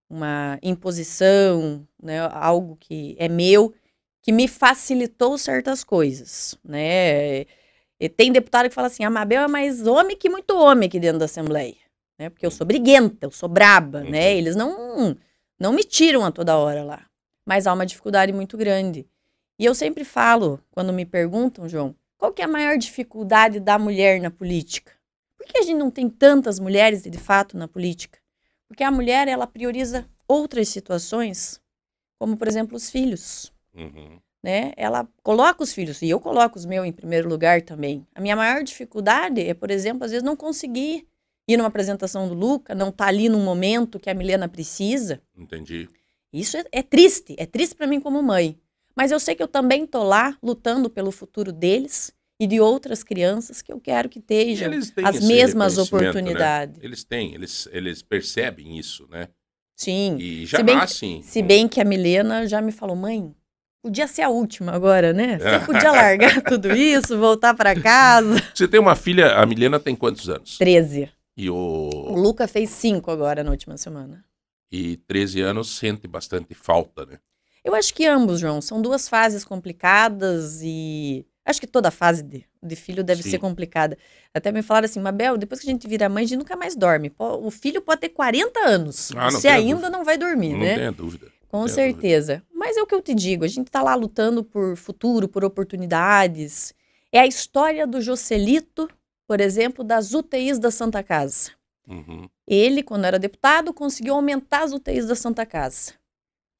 uma 0.10 0.60
imposição, 0.62 1.88
né, 2.04 2.20
algo 2.34 2.76
que 2.76 3.16
é 3.18 3.30
meu, 3.30 3.74
que 4.22 4.34
me 4.34 4.50
facilitou 4.50 5.38
certas 5.38 5.82
coisas, 5.82 6.60
né? 6.62 7.46
E 7.98 8.10
tem 8.10 8.34
deputado 8.34 8.68
que 8.68 8.76
fala 8.76 8.88
assim, 8.88 9.06
a 9.06 9.10
Mabel 9.10 9.44
é 9.44 9.48
mais 9.48 9.88
homem 9.88 10.18
que 10.18 10.30
muito 10.30 10.58
homem 10.58 10.88
aqui 10.88 11.00
dentro 11.00 11.20
da 11.20 11.26
Assembleia, 11.26 11.78
né? 12.20 12.30
Porque 12.30 12.46
eu 12.46 12.52
sou 12.52 12.68
briguenta, 12.68 13.28
eu 13.28 13.32
sou 13.32 13.48
braba, 13.48 14.02
né? 14.04 14.36
Eles 14.36 14.58
não 14.58 15.16
não 15.58 15.72
me 15.72 15.86
tiram 15.86 16.26
a 16.26 16.32
toda 16.32 16.58
hora 16.58 16.84
lá. 16.84 17.06
Mas 17.46 17.66
há 17.66 17.74
uma 17.74 17.86
dificuldade 17.86 18.34
muito 18.34 18.58
grande. 18.58 19.08
E 19.62 19.66
eu 19.66 19.76
sempre 19.76 20.04
falo, 20.04 20.60
quando 20.72 20.92
me 20.92 21.06
perguntam, 21.06 21.70
João, 21.70 21.96
qual 22.18 22.34
que 22.34 22.42
é 22.42 22.46
a 22.46 22.48
maior 22.48 22.80
dificuldade 22.80 23.60
da 23.60 23.78
mulher 23.78 24.20
na 24.20 24.32
política? 24.32 24.92
Por 25.38 25.46
que 25.46 25.60
a 25.60 25.62
gente 25.62 25.78
não 25.78 25.92
tem 25.92 26.10
tantas 26.10 26.60
mulheres, 26.60 27.04
de 27.04 27.18
fato, 27.20 27.56
na 27.56 27.68
política? 27.68 28.18
Porque 28.68 28.84
a 28.84 28.90
mulher, 28.90 29.28
ela 29.28 29.46
prioriza 29.46 30.10
outras 30.28 30.68
situações, 30.70 31.62
como, 32.18 32.36
por 32.38 32.48
exemplo, 32.48 32.76
os 32.76 32.90
filhos. 32.90 33.54
Uhum. 33.76 34.20
Né? 34.42 34.74
Ela 34.76 35.08
coloca 35.22 35.62
os 35.62 35.72
filhos, 35.72 36.02
e 36.02 36.10
eu 36.10 36.20
coloco 36.20 36.58
os 36.58 36.66
meus 36.66 36.88
em 36.88 36.92
primeiro 36.92 37.30
lugar 37.30 37.62
também. 37.62 38.04
A 38.16 38.20
minha 38.20 38.36
maior 38.36 38.64
dificuldade 38.64 39.42
é, 39.48 39.54
por 39.54 39.70
exemplo, 39.70 40.04
às 40.04 40.10
vezes 40.10 40.24
não 40.24 40.36
conseguir 40.36 41.08
ir 41.48 41.56
numa 41.56 41.68
apresentação 41.68 42.28
do 42.28 42.34
Luca, 42.34 42.74
não 42.74 42.92
tá 42.92 43.06
ali 43.06 43.30
no 43.30 43.38
momento 43.38 44.00
que 44.00 44.10
a 44.10 44.16
Milena 44.16 44.50
precisa. 44.50 45.22
Entendi. 45.38 45.88
Isso 46.34 46.58
é, 46.58 46.66
é 46.72 46.82
triste, 46.82 47.36
é 47.38 47.46
triste 47.46 47.76
para 47.76 47.86
mim 47.86 48.02
como 48.02 48.24
mãe. 48.24 48.60
Mas 48.96 49.12
eu 49.12 49.20
sei 49.20 49.36
que 49.36 49.44
eu 49.44 49.48
também 49.48 49.86
tô 49.86 50.04
lá 50.04 50.38
lutando 50.42 50.90
pelo 50.90 51.12
futuro 51.12 51.52
deles 51.52 52.14
e 52.40 52.48
de 52.48 52.60
outras 52.60 53.04
crianças 53.04 53.62
que 53.62 53.72
eu 53.72 53.80
quero 53.80 54.10
que 54.10 54.18
estejam 54.20 54.72
as 55.04 55.24
mesmas 55.24 55.78
né? 55.78 55.84
oportunidades. 55.84 56.78
Né? 56.80 56.86
Eles 56.86 57.04
têm, 57.04 57.36
eles, 57.36 57.68
eles 57.72 58.02
percebem 58.02 58.80
isso, 58.80 59.08
né? 59.12 59.28
Sim. 59.76 60.18
E 60.20 60.46
já 60.46 60.58
se 60.58 60.64
bem, 60.64 60.76
nascem. 60.76 61.22
Se 61.22 61.42
bem 61.44 61.68
que 61.68 61.80
a 61.80 61.86
Milena 61.86 62.48
já 62.48 62.60
me 62.60 62.72
falou, 62.72 62.96
mãe, 62.96 63.36
podia 63.84 64.08
ser 64.08 64.24
a 64.24 64.30
última 64.30 64.72
agora, 64.72 65.14
né? 65.14 65.38
Você 65.38 65.60
podia 65.66 65.92
largar 65.92 66.42
tudo 66.42 66.72
isso, 66.72 67.18
voltar 67.18 67.54
para 67.54 67.80
casa. 67.80 68.36
Você 68.54 68.68
tem 68.68 68.80
uma 68.80 68.96
filha, 68.96 69.36
a 69.36 69.46
Milena 69.46 69.80
tem 69.80 69.96
quantos 69.96 70.30
anos? 70.30 70.58
13. 70.58 71.10
E 71.38 71.50
o... 71.50 71.56
o 71.56 72.16
Luca 72.16 72.48
fez 72.48 72.70
5 72.72 73.10
agora 73.10 73.44
na 73.44 73.52
última 73.52 73.78
semana. 73.78 74.24
E 74.72 74.98
13 75.08 75.42
anos 75.42 75.78
sente 75.78 76.08
bastante 76.08 76.54
falta, 76.54 77.06
né? 77.06 77.20
Eu 77.64 77.76
acho 77.76 77.94
que 77.94 78.06
ambos, 78.06 78.40
João. 78.40 78.62
São 78.62 78.82
duas 78.82 79.08
fases 79.08 79.44
complicadas 79.44 80.62
e. 80.64 81.26
Acho 81.44 81.60
que 81.60 81.68
toda 81.68 81.90
fase 81.90 82.22
de, 82.22 82.46
de 82.62 82.76
filho 82.76 83.04
deve 83.04 83.24
Sim. 83.24 83.32
ser 83.32 83.40
complicada. 83.40 83.98
Até 84.34 84.52
me 84.52 84.62
falaram 84.62 84.86
assim, 84.86 85.00
Mabel, 85.00 85.38
depois 85.38 85.60
que 85.60 85.68
a 85.68 85.72
gente 85.72 85.88
vira 85.88 86.08
mãe, 86.08 86.24
a 86.24 86.28
gente 86.28 86.38
nunca 86.38 86.56
mais 86.56 86.76
dorme. 86.76 87.12
O 87.18 87.50
filho 87.50 87.82
pode 87.82 88.02
ter 88.02 88.10
40 88.10 88.60
anos. 88.60 89.12
Ah, 89.16 89.32
você 89.32 89.48
ainda 89.48 89.76
dúvida. 89.76 89.90
não 89.90 90.06
vai 90.06 90.18
dormir, 90.18 90.54
não 90.54 90.60
né? 90.60 90.70
Não 90.70 90.78
tenho 90.78 90.92
dúvida. 90.94 91.28
Com 91.48 91.68
certeza. 91.68 92.36
Dúvida. 92.36 92.48
Mas 92.54 92.78
é 92.78 92.82
o 92.82 92.86
que 92.86 92.94
eu 92.94 93.02
te 93.02 93.14
digo, 93.16 93.44
a 93.44 93.48
gente 93.48 93.68
está 93.68 93.82
lá 93.82 93.96
lutando 93.96 94.44
por 94.44 94.78
futuro, 94.78 95.28
por 95.28 95.44
oportunidades. 95.44 96.74
É 97.12 97.20
a 97.20 97.28
história 97.28 97.88
do 97.88 98.00
Joselito, 98.00 98.88
por 99.28 99.42
exemplo, 99.42 99.84
das 99.84 100.14
UTIs 100.14 100.60
da 100.60 100.70
Santa 100.70 101.02
Casa. 101.02 101.52
Uhum. 101.88 102.30
Ele, 102.48 102.84
quando 102.84 103.06
era 103.06 103.18
deputado, 103.18 103.74
conseguiu 103.74 104.14
aumentar 104.14 104.64
as 104.64 104.72
UTIs 104.72 105.08
da 105.08 105.16
Santa 105.16 105.46
Casa. 105.46 105.94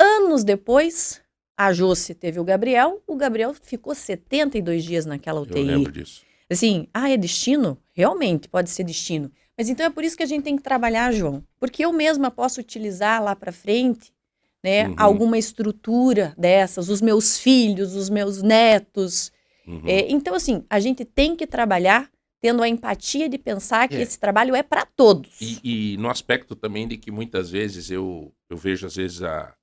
Anos 0.02 0.44
depois, 0.44 1.22
a 1.56 1.72
Josi 1.72 2.16
teve 2.16 2.40
o 2.40 2.44
Gabriel, 2.44 3.02
o 3.06 3.16
Gabriel 3.16 3.54
ficou 3.54 3.94
72 3.94 4.84
dias 4.84 5.06
naquela 5.06 5.42
UTI. 5.42 5.60
Eu 5.60 5.66
lembro 5.66 5.92
disso. 5.92 6.24
Assim, 6.50 6.88
ah, 6.92 7.10
é 7.10 7.16
destino? 7.16 7.78
Realmente 7.94 8.50
pode 8.50 8.70
ser 8.72 8.84
destino. 8.84 9.32
Mas 9.56 9.70
então 9.70 9.86
é 9.86 9.90
por 9.90 10.04
isso 10.04 10.18
que 10.18 10.24
a 10.24 10.26
gente 10.28 10.44
tem 10.44 10.56
que 10.56 10.64
trabalhar, 10.64 11.14
João. 11.14 11.44
Porque 11.60 11.86
eu 11.86 11.94
mesma 11.94 12.32
posso 12.32 12.60
utilizar 12.60 13.24
lá 13.24 13.36
para 13.36 13.52
frente 13.52 14.12
né, 14.64 14.88
uhum. 14.88 14.96
alguma 14.98 15.38
estrutura 15.38 16.34
dessas, 16.38 16.90
os 16.90 17.00
meus 17.00 17.38
filhos, 17.38 17.96
os 17.96 18.10
meus 18.10 18.42
netos. 18.42 19.32
Uhum. 19.68 19.84
É, 19.86 20.12
então, 20.12 20.34
assim, 20.34 20.64
a 20.70 20.80
gente 20.80 21.06
tem 21.06 21.36
que 21.36 21.46
trabalhar 21.46 22.10
tendo 22.42 22.64
a 22.64 22.68
empatia 22.68 23.30
de 23.30 23.38
pensar 23.38 23.88
que 23.88 23.98
é. 23.98 24.02
esse 24.02 24.20
trabalho 24.20 24.56
é 24.56 24.64
para 24.64 24.84
todos. 24.84 25.40
E, 25.40 25.60
e, 25.94 25.98
no 25.98 26.10
aspecto 26.10 26.56
também 26.56 26.88
de 26.88 26.98
que 26.98 27.12
muitas 27.12 27.52
vezes 27.52 27.92
eu, 27.92 28.34
eu 28.50 28.58
vejo, 28.58 28.88
às 28.88 28.96
vezes, 28.96 29.22
a, 29.22 29.54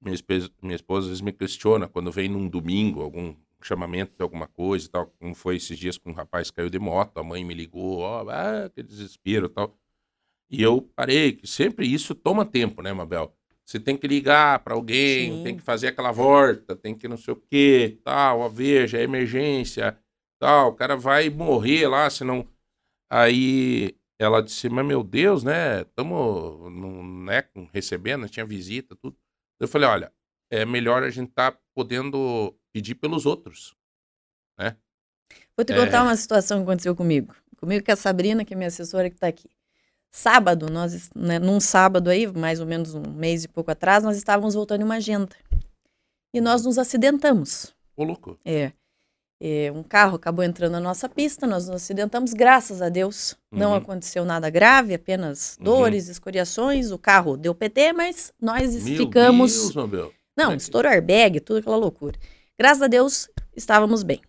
minha 0.00 0.14
esposa, 0.14 0.50
minha 0.62 0.76
esposa 0.76 1.06
às 1.06 1.08
vezes 1.08 1.20
me 1.20 1.32
questiona 1.32 1.88
quando 1.88 2.12
vem 2.12 2.28
num 2.28 2.48
domingo 2.48 3.00
algum 3.02 3.34
chamamento 3.62 4.12
de 4.16 4.22
alguma 4.22 4.46
coisa 4.46 4.86
e 4.86 4.88
tal, 4.88 5.06
como 5.18 5.34
foi 5.34 5.56
esses 5.56 5.78
dias 5.78 5.98
com 5.98 6.10
um 6.10 6.14
rapaz 6.14 6.50
que 6.50 6.56
caiu 6.56 6.70
de 6.70 6.78
moto, 6.78 7.18
a 7.18 7.24
mãe 7.24 7.44
me 7.44 7.54
ligou, 7.54 7.98
ó, 7.98 8.24
oh, 8.24 8.30
ah, 8.30 8.70
que 8.74 8.82
desespero 8.82 9.46
e 9.46 9.48
tal. 9.48 9.76
E 10.50 10.62
eu 10.62 10.82
parei, 10.94 11.32
que 11.32 11.46
sempre 11.46 11.86
isso 11.86 12.14
toma 12.14 12.44
tempo, 12.44 12.82
né, 12.82 12.92
Mabel? 12.92 13.34
Você 13.64 13.78
tem 13.78 13.96
que 13.96 14.06
ligar 14.06 14.60
para 14.60 14.74
alguém, 14.74 15.30
Sim. 15.38 15.44
tem 15.44 15.56
que 15.56 15.62
fazer 15.62 15.88
aquela 15.88 16.12
volta, 16.12 16.74
tem 16.76 16.94
que 16.94 17.06
não 17.08 17.18
sei 17.18 17.34
o 17.34 17.36
quê, 17.36 17.98
tal, 18.02 18.42
a 18.42 18.48
veja, 18.48 18.98
a 18.98 19.02
emergência, 19.02 19.98
tal, 20.38 20.70
o 20.70 20.74
cara 20.74 20.96
vai 20.96 21.28
morrer 21.30 21.86
lá, 21.88 22.08
senão... 22.08 22.46
Aí 23.10 23.94
ela 24.18 24.42
disse, 24.42 24.68
mas 24.68 24.84
meu 24.86 25.02
Deus, 25.02 25.44
né, 25.44 25.82
estamos 25.82 26.72
né, 27.24 27.44
recebendo, 27.72 28.28
tinha 28.28 28.44
visita, 28.44 28.96
tudo. 28.96 29.16
Eu 29.60 29.68
falei, 29.68 29.88
olha, 29.88 30.12
é 30.50 30.64
melhor 30.64 31.02
a 31.02 31.10
gente 31.10 31.30
estar 31.30 31.52
tá 31.52 31.58
podendo 31.74 32.54
pedir 32.72 32.94
pelos 32.94 33.26
outros, 33.26 33.74
né? 34.58 34.76
Vou 35.56 35.64
te 35.64 35.74
contar 35.74 35.98
é... 35.98 36.02
uma 36.02 36.16
situação 36.16 36.58
que 36.58 36.62
aconteceu 36.64 36.94
comigo. 36.94 37.34
Comigo 37.56 37.84
com 37.84 37.92
a 37.92 37.96
Sabrina, 37.96 38.44
que 38.44 38.54
é 38.54 38.56
minha 38.56 38.68
assessora 38.68 39.10
que 39.10 39.16
está 39.16 39.26
aqui. 39.26 39.48
Sábado, 40.10 40.70
nós, 40.70 41.10
né, 41.14 41.38
num 41.38 41.60
sábado 41.60 42.08
aí, 42.08 42.26
mais 42.26 42.60
ou 42.60 42.66
menos 42.66 42.94
um 42.94 43.02
mês 43.02 43.44
e 43.44 43.48
pouco 43.48 43.70
atrás, 43.70 44.04
nós 44.04 44.16
estávamos 44.16 44.54
voltando 44.54 44.80
em 44.80 44.84
uma 44.84 44.96
agenda. 44.96 45.36
E 46.32 46.40
nós 46.40 46.64
nos 46.64 46.78
acidentamos. 46.78 47.74
Ô, 47.96 48.04
louco. 48.04 48.38
É. 48.44 48.72
É, 49.40 49.70
um 49.72 49.84
carro 49.84 50.16
acabou 50.16 50.44
entrando 50.44 50.72
na 50.72 50.80
nossa 50.80 51.08
pista, 51.08 51.46
nós 51.46 51.68
nos 51.68 51.76
acidentamos, 51.76 52.32
graças 52.32 52.82
a 52.82 52.88
Deus. 52.88 53.36
Uhum. 53.52 53.58
Não 53.58 53.74
aconteceu 53.74 54.24
nada 54.24 54.50
grave, 54.50 54.94
apenas 54.94 55.56
uhum. 55.58 55.64
dores, 55.64 56.08
escoriações. 56.08 56.90
O 56.90 56.98
carro 56.98 57.36
deu 57.36 57.54
PT, 57.54 57.92
mas 57.92 58.32
nós 58.40 58.84
Meu 58.84 58.96
ficamos. 58.96 59.52
Deus, 59.52 59.74
Mabel. 59.74 60.12
Não, 60.36 60.54
estourou 60.54 60.90
airbag, 60.90 61.40
tudo 61.40 61.58
aquela 61.58 61.76
loucura. 61.76 62.18
Graças 62.58 62.82
a 62.82 62.88
Deus, 62.88 63.28
estávamos 63.56 64.02
bem. 64.02 64.20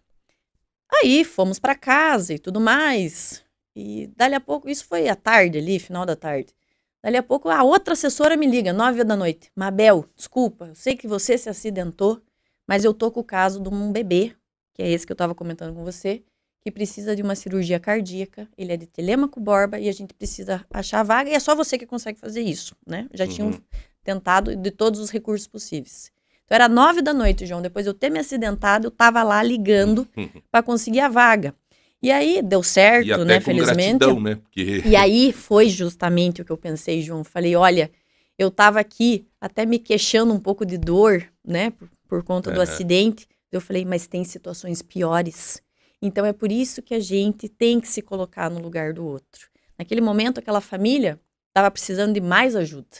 Aí 0.91 1.23
fomos 1.23 1.59
para 1.59 1.75
casa 1.75 2.33
e 2.33 2.39
tudo 2.39 2.59
mais. 2.59 3.43
E 3.75 4.07
dali 4.15 4.35
a 4.35 4.39
pouco, 4.39 4.69
isso 4.69 4.85
foi 4.85 5.07
à 5.07 5.15
tarde 5.15 5.57
ali, 5.57 5.79
final 5.79 6.05
da 6.05 6.15
tarde. 6.15 6.53
Dali 7.01 7.17
a 7.17 7.23
pouco, 7.23 7.49
a 7.49 7.63
outra 7.63 7.93
assessora 7.93 8.35
me 8.35 8.45
liga, 8.45 8.73
nove 8.73 9.03
da 9.03 9.15
noite. 9.15 9.51
Mabel, 9.55 10.05
desculpa, 10.15 10.65
eu 10.65 10.75
sei 10.75 10.95
que 10.95 11.07
você 11.07 11.37
se 11.37 11.49
acidentou, 11.49 12.21
mas 12.67 12.83
eu 12.83 12.93
tô 12.93 13.09
com 13.09 13.21
o 13.21 13.23
caso 13.23 13.61
de 13.61 13.69
um 13.69 13.91
bebê 13.91 14.35
que 14.79 14.83
é 14.83 14.89
esse 14.89 15.05
que 15.05 15.11
eu 15.11 15.15
estava 15.15 15.35
comentando 15.35 15.75
com 15.75 15.83
você, 15.83 16.23
que 16.61 16.71
precisa 16.71 17.13
de 17.13 17.21
uma 17.21 17.35
cirurgia 17.35 17.77
cardíaca, 17.81 18.47
ele 18.57 18.71
é 18.71 18.77
de 18.77 18.87
Telemaco 18.87 19.37
Borba 19.37 19.77
e 19.77 19.89
a 19.89 19.91
gente 19.91 20.13
precisa 20.13 20.65
achar 20.71 21.01
a 21.01 21.03
vaga 21.03 21.29
e 21.29 21.33
é 21.33 21.39
só 21.39 21.53
você 21.53 21.77
que 21.77 21.85
consegue 21.85 22.17
fazer 22.17 22.39
isso, 22.39 22.73
né? 22.87 23.09
Já 23.13 23.25
uhum. 23.25 23.29
tinham 23.29 23.61
tentado 24.05 24.55
de 24.55 24.71
todos 24.71 25.01
os 25.01 25.09
recursos 25.09 25.47
possíveis. 25.47 26.13
Então 26.45 26.55
era 26.55 26.69
nove 26.69 27.01
da 27.01 27.13
noite, 27.13 27.45
João. 27.45 27.61
Depois 27.61 27.83
de 27.83 27.89
eu 27.89 27.93
ter 27.93 28.09
me 28.09 28.19
acidentado, 28.19 28.87
eu 28.87 28.91
tava 28.91 29.21
lá 29.21 29.43
ligando 29.43 30.07
para 30.49 30.63
conseguir 30.63 31.01
a 31.01 31.09
vaga. 31.09 31.53
E 32.01 32.09
aí 32.09 32.41
deu 32.41 32.63
certo, 32.63 33.05
e 33.05 33.25
né? 33.25 33.41
Felizmente. 33.41 33.99
gratidão, 33.99 34.21
né? 34.21 34.35
Porque... 34.35 34.81
E 34.85 34.95
aí 34.95 35.33
foi 35.33 35.67
justamente 35.67 36.41
o 36.41 36.45
que 36.45 36.51
eu 36.53 36.57
pensei, 36.57 37.01
João. 37.01 37.25
Falei, 37.25 37.53
olha, 37.53 37.91
eu 38.37 38.49
tava 38.49 38.79
aqui 38.79 39.27
até 39.41 39.65
me 39.65 39.77
queixando 39.77 40.33
um 40.33 40.39
pouco 40.39 40.65
de 40.65 40.77
dor, 40.77 41.25
né? 41.45 41.71
Por, 41.71 41.89
por 42.07 42.23
conta 42.23 42.49
do 42.49 42.61
acidente. 42.61 43.27
Eu 43.51 43.61
falei, 43.61 43.85
mas 43.85 44.07
tem 44.07 44.23
situações 44.23 44.81
piores. 44.81 45.61
Então 46.01 46.25
é 46.25 46.31
por 46.33 46.51
isso 46.51 46.81
que 46.81 46.93
a 46.93 46.99
gente 46.99 47.49
tem 47.49 47.79
que 47.79 47.87
se 47.87 48.01
colocar 48.01 48.49
no 48.49 48.59
lugar 48.59 48.93
do 48.93 49.05
outro. 49.05 49.49
Naquele 49.77 50.01
momento, 50.01 50.39
aquela 50.39 50.61
família 50.61 51.19
estava 51.49 51.69
precisando 51.71 52.13
de 52.13 52.21
mais 52.21 52.55
ajuda, 52.55 52.97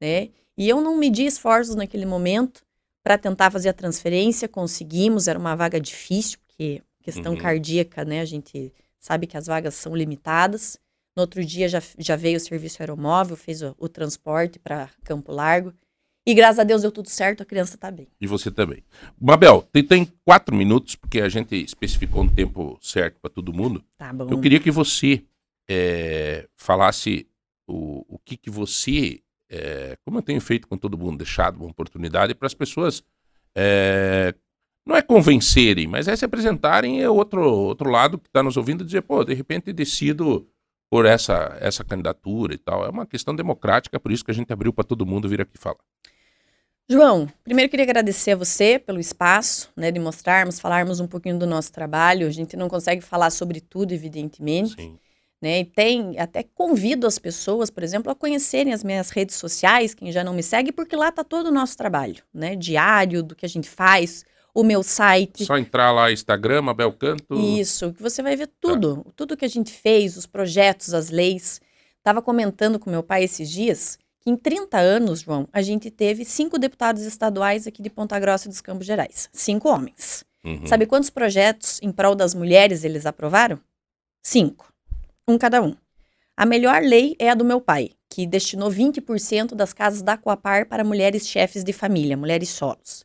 né? 0.00 0.28
E 0.56 0.68
eu 0.68 0.80
não 0.80 0.96
medi 0.96 1.24
esforços 1.24 1.74
naquele 1.74 2.04
momento 2.04 2.64
para 3.02 3.16
tentar 3.16 3.50
fazer 3.50 3.68
a 3.68 3.72
transferência. 3.72 4.48
Conseguimos, 4.48 5.28
era 5.28 5.38
uma 5.38 5.54
vaga 5.54 5.80
difícil, 5.80 6.38
porque 6.46 6.82
questão 7.02 7.32
Uhum. 7.32 7.38
cardíaca, 7.38 8.04
né? 8.04 8.20
A 8.20 8.24
gente 8.24 8.72
sabe 8.98 9.26
que 9.26 9.36
as 9.36 9.46
vagas 9.46 9.74
são 9.74 9.94
limitadas. 9.96 10.78
No 11.16 11.22
outro 11.22 11.44
dia 11.44 11.68
já, 11.68 11.82
já 11.98 12.14
veio 12.16 12.36
o 12.36 12.40
serviço 12.40 12.82
aeromóvel, 12.82 13.36
fez 13.36 13.62
o, 13.62 13.74
o 13.78 13.88
transporte 13.88 14.58
para 14.58 14.90
Campo 15.04 15.32
Largo. 15.32 15.72
E 16.28 16.34
graças 16.34 16.58
a 16.58 16.64
Deus 16.64 16.82
deu 16.82 16.92
tudo 16.92 17.08
certo, 17.08 17.42
a 17.42 17.46
criança 17.46 17.74
está 17.74 17.90
bem. 17.90 18.06
E 18.20 18.26
você 18.26 18.50
também. 18.50 18.84
Mabel, 19.18 19.66
tem, 19.72 19.82
tem 19.82 20.12
quatro 20.26 20.54
minutos, 20.54 20.94
porque 20.94 21.22
a 21.22 21.28
gente 21.30 21.56
especificou 21.56 22.22
um 22.22 22.28
tempo 22.28 22.78
certo 22.82 23.18
para 23.18 23.30
todo 23.30 23.50
mundo. 23.50 23.82
Tá 23.96 24.12
bom. 24.12 24.28
Eu 24.30 24.38
queria 24.38 24.60
que 24.60 24.70
você 24.70 25.24
eh, 25.66 26.46
falasse 26.54 27.26
o, 27.66 28.04
o 28.06 28.18
que, 28.18 28.36
que 28.36 28.50
você, 28.50 29.22
eh, 29.48 29.96
como 30.04 30.18
eu 30.18 30.22
tenho 30.22 30.38
feito 30.38 30.68
com 30.68 30.76
todo 30.76 30.98
mundo, 30.98 31.16
deixado 31.16 31.60
uma 31.60 31.70
oportunidade 31.70 32.34
para 32.34 32.44
as 32.44 32.52
pessoas, 32.52 33.02
eh, 33.56 34.34
não 34.84 34.96
é 34.96 35.00
convencerem, 35.00 35.86
mas 35.86 36.08
é 36.08 36.14
se 36.14 36.26
apresentarem 36.26 37.00
é 37.00 37.08
outro, 37.08 37.40
outro 37.40 37.88
lado 37.88 38.18
que 38.18 38.28
está 38.28 38.42
nos 38.42 38.58
ouvindo 38.58 38.82
e 38.82 38.86
dizer, 38.86 39.00
pô, 39.00 39.24
de 39.24 39.32
repente 39.32 39.72
decido 39.72 40.46
por 40.90 41.06
essa, 41.06 41.56
essa 41.58 41.82
candidatura 41.82 42.52
e 42.52 42.58
tal. 42.58 42.84
É 42.84 42.90
uma 42.90 43.06
questão 43.06 43.34
democrática, 43.34 43.98
por 43.98 44.12
isso 44.12 44.22
que 44.22 44.30
a 44.30 44.34
gente 44.34 44.52
abriu 44.52 44.74
para 44.74 44.84
todo 44.84 45.06
mundo 45.06 45.26
vir 45.26 45.40
aqui 45.40 45.56
falar. 45.56 45.78
João, 46.90 47.28
primeiro 47.44 47.68
queria 47.68 47.84
agradecer 47.84 48.30
a 48.30 48.36
você 48.36 48.78
pelo 48.78 48.98
espaço, 48.98 49.70
né, 49.76 49.90
de 49.90 50.00
mostrarmos, 50.00 50.58
falarmos 50.58 51.00
um 51.00 51.06
pouquinho 51.06 51.38
do 51.38 51.46
nosso 51.46 51.70
trabalho. 51.70 52.26
A 52.26 52.30
gente 52.30 52.56
não 52.56 52.66
consegue 52.66 53.02
falar 53.02 53.28
sobre 53.28 53.60
tudo, 53.60 53.92
evidentemente, 53.92 54.74
Sim. 54.74 54.98
né? 55.40 55.60
E 55.60 55.64
tem 55.66 56.18
até 56.18 56.42
convido 56.42 57.06
as 57.06 57.18
pessoas, 57.18 57.68
por 57.68 57.82
exemplo, 57.82 58.10
a 58.10 58.14
conhecerem 58.14 58.72
as 58.72 58.82
minhas 58.82 59.10
redes 59.10 59.36
sociais, 59.36 59.94
quem 59.94 60.10
já 60.10 60.24
não 60.24 60.32
me 60.32 60.42
segue, 60.42 60.72
porque 60.72 60.96
lá 60.96 61.12
tá 61.12 61.22
todo 61.22 61.48
o 61.48 61.52
nosso 61.52 61.76
trabalho, 61.76 62.22
né, 62.32 62.56
diário 62.56 63.22
do 63.22 63.34
que 63.34 63.44
a 63.44 63.48
gente 63.50 63.68
faz, 63.68 64.24
o 64.54 64.64
meu 64.64 64.82
site. 64.82 65.44
Só 65.44 65.58
entrar 65.58 65.92
lá, 65.92 66.10
Instagram, 66.10 66.62
Mabel 66.62 66.92
Canto. 66.94 67.34
Isso, 67.34 67.92
que 67.92 68.02
você 68.02 68.22
vai 68.22 68.34
ver 68.34 68.48
tudo, 68.58 69.04
tudo 69.14 69.36
que 69.36 69.44
a 69.44 69.48
gente 69.48 69.72
fez, 69.72 70.16
os 70.16 70.24
projetos, 70.24 70.94
as 70.94 71.10
leis. 71.10 71.60
Tava 72.02 72.22
comentando 72.22 72.78
com 72.78 72.88
meu 72.88 73.02
pai 73.02 73.24
esses 73.24 73.50
dias 73.50 73.98
em 74.28 74.36
30 74.36 74.78
anos, 74.78 75.20
João, 75.20 75.48
a 75.52 75.62
gente 75.62 75.90
teve 75.90 76.24
cinco 76.24 76.58
deputados 76.58 77.02
estaduais 77.02 77.66
aqui 77.66 77.80
de 77.80 77.88
Ponta 77.88 78.18
Grossa 78.20 78.48
dos 78.48 78.60
Campos 78.60 78.86
Gerais. 78.86 79.30
Cinco 79.32 79.68
homens. 79.68 80.24
Uhum. 80.44 80.66
Sabe 80.66 80.84
quantos 80.84 81.08
projetos 81.08 81.80
em 81.82 81.90
prol 81.90 82.14
das 82.14 82.34
mulheres 82.34 82.84
eles 82.84 83.06
aprovaram? 83.06 83.58
Cinco. 84.22 84.72
Um 85.26 85.38
cada 85.38 85.62
um. 85.62 85.74
A 86.36 86.44
melhor 86.44 86.82
lei 86.82 87.16
é 87.18 87.30
a 87.30 87.34
do 87.34 87.44
meu 87.44 87.60
pai, 87.60 87.92
que 88.10 88.26
destinou 88.26 88.70
20% 88.70 89.54
das 89.54 89.72
casas 89.72 90.02
da 90.02 90.16
Coapar 90.16 90.68
para 90.68 90.84
mulheres 90.84 91.26
chefes 91.26 91.64
de 91.64 91.72
família, 91.72 92.16
mulheres 92.16 92.50
solos. 92.50 93.04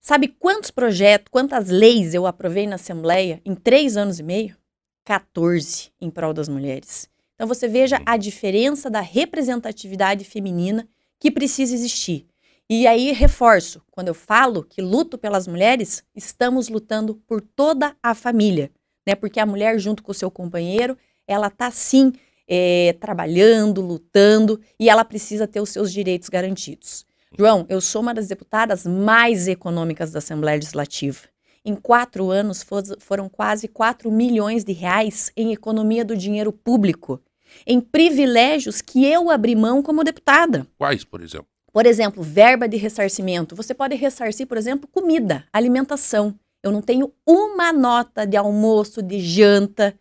Sabe 0.00 0.28
quantos 0.28 0.70
projetos, 0.70 1.28
quantas 1.30 1.70
leis 1.70 2.12
eu 2.12 2.26
aprovei 2.26 2.66
na 2.66 2.74
Assembleia 2.74 3.40
em 3.44 3.54
três 3.54 3.96
anos 3.96 4.18
e 4.18 4.22
meio? 4.22 4.56
14 5.04 5.90
em 6.00 6.10
prol 6.10 6.34
das 6.34 6.48
mulheres. 6.48 7.08
Então 7.42 7.48
você 7.52 7.66
veja 7.66 8.00
a 8.06 8.16
diferença 8.16 8.88
da 8.88 9.00
representatividade 9.00 10.24
feminina 10.24 10.86
que 11.18 11.28
precisa 11.28 11.74
existir. 11.74 12.24
E 12.70 12.86
aí 12.86 13.10
reforço, 13.10 13.82
quando 13.90 14.06
eu 14.06 14.14
falo 14.14 14.62
que 14.62 14.80
luto 14.80 15.18
pelas 15.18 15.48
mulheres, 15.48 16.04
estamos 16.14 16.68
lutando 16.68 17.16
por 17.26 17.40
toda 17.40 17.96
a 18.00 18.14
família, 18.14 18.70
né? 19.04 19.16
Porque 19.16 19.40
a 19.40 19.44
mulher 19.44 19.76
junto 19.80 20.04
com 20.04 20.12
o 20.12 20.14
seu 20.14 20.30
companheiro, 20.30 20.96
ela 21.26 21.50
tá 21.50 21.68
sim 21.72 22.12
eh, 22.46 22.94
trabalhando, 23.00 23.80
lutando 23.80 24.60
e 24.78 24.88
ela 24.88 25.04
precisa 25.04 25.48
ter 25.48 25.60
os 25.60 25.70
seus 25.70 25.92
direitos 25.92 26.28
garantidos. 26.28 27.04
João, 27.36 27.66
eu 27.68 27.80
sou 27.80 28.02
uma 28.02 28.14
das 28.14 28.28
deputadas 28.28 28.86
mais 28.86 29.48
econômicas 29.48 30.12
da 30.12 30.18
Assembleia 30.18 30.58
Legislativa. 30.58 31.22
Em 31.64 31.74
quatro 31.74 32.30
anos 32.30 32.62
fo- 32.62 33.00
foram 33.00 33.28
quase 33.28 33.66
4 33.66 34.12
milhões 34.12 34.62
de 34.62 34.72
reais 34.72 35.32
em 35.36 35.52
economia 35.52 36.04
do 36.04 36.16
dinheiro 36.16 36.52
público, 36.52 37.20
em 37.66 37.80
privilégios 37.80 38.80
que 38.80 39.04
eu 39.04 39.30
abri 39.30 39.54
mão 39.54 39.82
como 39.82 40.04
deputada. 40.04 40.66
Quais, 40.78 41.04
por 41.04 41.22
exemplo? 41.22 41.46
Por 41.72 41.86
exemplo, 41.86 42.22
verba 42.22 42.68
de 42.68 42.76
ressarcimento. 42.76 43.56
Você 43.56 43.72
pode 43.72 43.94
ressarcir, 43.94 44.46
por 44.46 44.58
exemplo, 44.58 44.88
comida, 44.90 45.44
alimentação. 45.52 46.38
Eu 46.62 46.70
não 46.70 46.82
tenho 46.82 47.12
uma 47.26 47.72
nota 47.72 48.26
de 48.26 48.36
almoço, 48.36 49.02
de 49.02 49.18
janta. 49.20 49.98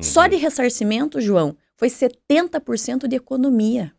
Só 0.00 0.26
de 0.26 0.36
ressarcimento, 0.36 1.20
João, 1.20 1.56
foi 1.76 1.88
70% 1.88 3.06
de 3.06 3.16
economia. 3.16 3.92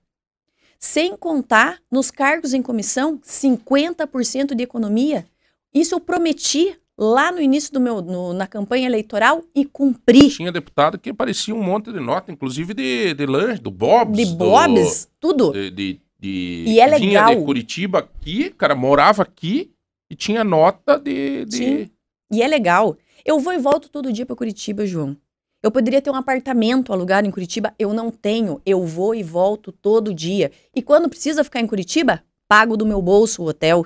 Sem 0.80 1.16
contar 1.16 1.80
nos 1.92 2.10
cargos 2.10 2.56
em 2.56 2.62
comissão, 2.62 3.20
50% 3.20 4.56
de 4.56 4.64
economia. 4.64 5.28
Isso 5.72 5.94
eu 5.94 6.00
prometi 6.00 6.76
lá 7.04 7.32
no 7.32 7.42
início 7.42 7.74
do 7.74 7.80
meu 7.82 8.00
no- 8.02 8.32
na 8.32 8.46
campanha 8.46 8.86
eleitoral 8.86 9.44
e 9.56 9.66
cumpri. 9.66 10.30
Tinha 10.30 10.52
deputado 10.52 11.00
que 11.00 11.10
aparecia 11.10 11.56
um 11.56 11.64
monte 11.64 11.92
de 11.92 12.00
nota, 12.00 12.32
inclusive 12.32 12.76
de, 12.76 13.14
de 13.16 13.26
lanche, 13.26 13.60
do 13.60 13.72
Bob's. 13.72 14.16
De 14.18 14.26
do- 14.26 14.36
Bob's, 14.36 15.10
tudo. 15.20 15.52
de, 15.52 15.72
de, 15.72 16.02
de- 16.20 16.64
E 16.68 16.80
é 16.80 16.88
que 16.92 17.00
vinha 17.00 17.26
legal. 17.26 17.36
de 17.40 17.46
Curitiba 17.46 18.00
aqui, 18.00 18.52
cara, 18.52 18.76
morava 18.76 19.24
aqui 19.24 19.72
e 20.10 20.16
tinha 20.16 20.44
nota 20.44 21.00
de. 21.00 21.46
de... 21.46 21.58
Sim. 21.58 21.90
E 22.32 22.42
é 22.44 22.48
legal. 22.48 22.96
Eu 23.26 23.40
vou 23.40 23.52
e 23.54 23.58
volto 23.58 23.90
todo 23.90 24.14
dia 24.14 24.26
para 24.26 24.36
Curitiba, 24.36 24.86
João. 24.86 25.18
Eu 25.64 25.70
poderia 25.72 26.02
ter 26.02 26.10
um 26.10 26.16
apartamento 26.16 26.92
alugado 26.94 27.28
em 27.28 27.32
Curitiba, 27.32 27.74
eu 27.78 27.94
não 27.94 28.10
tenho. 28.12 28.62
Eu 28.66 28.86
vou 28.86 29.14
e 29.14 29.22
volto 29.22 29.72
todo 29.72 30.14
dia. 30.14 30.52
E 30.76 30.82
quando 30.82 31.08
precisa 31.10 31.44
ficar 31.44 31.60
em 31.62 31.68
Curitiba, 31.68 32.24
pago 32.48 32.76
do 32.78 32.86
meu 32.86 33.02
bolso 33.02 33.44
o 33.44 33.48
hotel. 33.48 33.86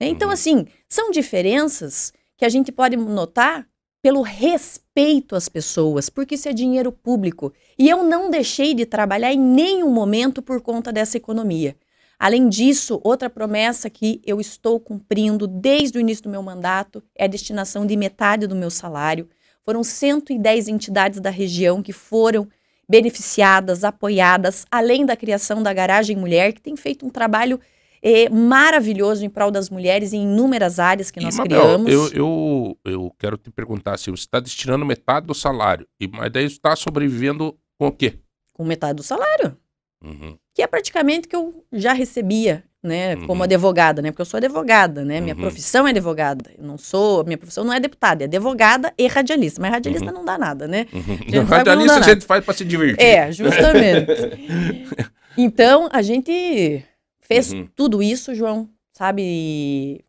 Então, 0.00 0.28
Uhum. 0.28 0.34
assim, 0.34 0.66
são 0.88 1.10
diferenças 1.10 2.12
que 2.38 2.44
a 2.44 2.48
gente 2.48 2.72
pode 2.72 2.96
notar 2.96 3.66
pelo 4.00 4.22
respeito 4.22 5.34
às 5.34 5.48
pessoas, 5.48 6.08
porque 6.08 6.36
isso 6.36 6.48
é 6.48 6.52
dinheiro 6.52 6.92
público. 6.92 7.52
E 7.76 7.90
eu 7.90 8.04
não 8.04 8.30
deixei 8.30 8.72
de 8.72 8.86
trabalhar 8.86 9.32
em 9.32 9.38
nenhum 9.38 9.90
momento 9.90 10.40
por 10.40 10.60
conta 10.62 10.92
dessa 10.92 11.16
economia. 11.16 11.76
Além 12.16 12.48
disso, 12.48 13.00
outra 13.02 13.28
promessa 13.28 13.90
que 13.90 14.22
eu 14.24 14.40
estou 14.40 14.78
cumprindo 14.78 15.46
desde 15.46 15.98
o 15.98 16.00
início 16.00 16.24
do 16.24 16.30
meu 16.30 16.42
mandato 16.42 17.02
é 17.14 17.24
a 17.24 17.28
destinação 17.28 17.84
de 17.84 17.96
metade 17.96 18.46
do 18.46 18.56
meu 18.56 18.70
salário. 18.70 19.28
Foram 19.64 19.84
110 19.84 20.68
entidades 20.68 21.20
da 21.20 21.30
região 21.30 21.82
que 21.82 21.92
foram 21.92 22.48
beneficiadas, 22.88 23.84
apoiadas, 23.84 24.64
além 24.70 25.04
da 25.04 25.16
criação 25.16 25.62
da 25.62 25.72
Garagem 25.72 26.16
Mulher, 26.16 26.52
que 26.52 26.60
tem 26.60 26.74
feito 26.74 27.04
um 27.04 27.10
trabalho 27.10 27.60
eh, 28.02 28.28
maravilhoso 28.28 29.24
em 29.24 29.30
prol 29.30 29.50
das 29.50 29.70
mulheres 29.70 30.12
em 30.12 30.22
inúmeras 30.22 30.78
áreas 30.78 31.10
que 31.10 31.20
E, 31.20 31.22
nós 31.22 31.36
Mabel, 31.36 31.60
criamos. 31.60 31.92
eu, 31.92 32.08
eu, 32.12 32.78
eu 32.84 33.14
quero 33.18 33.36
te 33.36 33.50
perguntar 33.50 33.98
se 33.98 34.10
você 34.10 34.22
está 34.22 34.40
destinando 34.40 34.84
metade 34.86 35.26
do 35.26 35.34
salário, 35.34 35.86
e, 36.00 36.06
mas 36.08 36.30
daí 36.32 36.48
você 36.48 36.56
está 36.56 36.74
sobrevivendo 36.76 37.56
com 37.78 37.88
o 37.88 37.92
quê? 37.92 38.14
Com 38.54 38.64
metade 38.64 38.96
do 38.96 39.02
salário. 39.02 39.56
Uhum. 40.04 40.36
que 40.54 40.62
é 40.62 40.66
praticamente 40.68 41.26
o 41.26 41.28
que 41.28 41.34
eu 41.34 41.64
já 41.72 41.92
recebia, 41.92 42.62
né, 42.80 43.16
Uhum. 43.16 43.26
como 43.26 43.42
advogada, 43.42 44.00
né, 44.00 44.12
porque 44.12 44.22
eu 44.22 44.26
sou 44.26 44.38
advogada, 44.38 45.04
né, 45.04 45.20
minha 45.20 45.34
Uhum. 45.34 45.40
profissão 45.40 45.88
é 45.88 45.90
advogada, 45.90 46.48
eu 46.56 46.64
não 46.64 46.78
sou, 46.78 47.24
minha 47.24 47.36
profissão 47.36 47.64
não 47.64 47.72
é 47.72 47.80
deputada, 47.80 48.22
é 48.22 48.26
advogada 48.26 48.92
e 48.96 49.08
radialista, 49.08 49.60
mas 49.60 49.72
radialista 49.72 50.06
Uhum. 50.06 50.12
não 50.18 50.24
dá 50.24 50.38
nada, 50.38 50.68
né? 50.68 50.86
Uhum. 50.92 51.18
Não, 51.34 51.44
radialista 51.44 51.98
a 51.98 52.02
gente 52.02 52.24
faz 52.24 52.44
para 52.44 52.54
se 52.54 52.64
divertir. 52.64 53.04
É, 53.04 53.32
justamente. 53.32 54.06
então, 55.36 55.88
a 55.92 56.00
gente 56.02 56.84
fez 57.28 57.52
Uhum. 57.52 57.68
tudo 57.76 58.02
isso, 58.02 58.34
João, 58.34 58.68
sabe, 58.92 60.04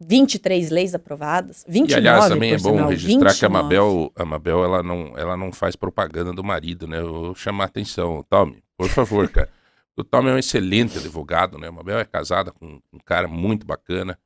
23 0.00 0.70
leis 0.70 0.94
aprovadas, 0.94 1.64
29, 1.68 1.92
E 1.92 1.94
aliás, 1.94 2.28
também 2.28 2.52
é 2.52 2.58
bom 2.58 2.72
sinal, 2.72 2.88
registrar 2.90 3.34
que 3.34 3.44
a 3.44 3.48
29. 3.48 3.62
Mabel, 3.62 4.12
a 4.16 4.24
Mabel 4.24 4.64
ela, 4.64 4.82
não, 4.82 5.16
ela 5.16 5.36
não 5.36 5.52
faz 5.52 5.76
propaganda 5.76 6.32
do 6.32 6.42
marido, 6.44 6.86
né? 6.86 6.98
Eu 6.98 7.12
vou 7.12 7.34
chamar 7.34 7.64
a 7.64 7.66
atenção. 7.68 8.24
Tommy, 8.28 8.62
por 8.76 8.88
favor, 8.88 9.28
cara. 9.30 9.48
O 9.96 10.02
Tommy 10.02 10.30
é 10.30 10.32
um 10.34 10.38
excelente 10.38 10.98
advogado, 10.98 11.56
né? 11.56 11.68
A 11.68 11.72
Mabel 11.72 11.98
é 12.00 12.04
casada 12.04 12.50
com 12.50 12.80
um 12.92 12.98
cara 13.04 13.28
muito 13.28 13.64
bacana. 13.64 14.18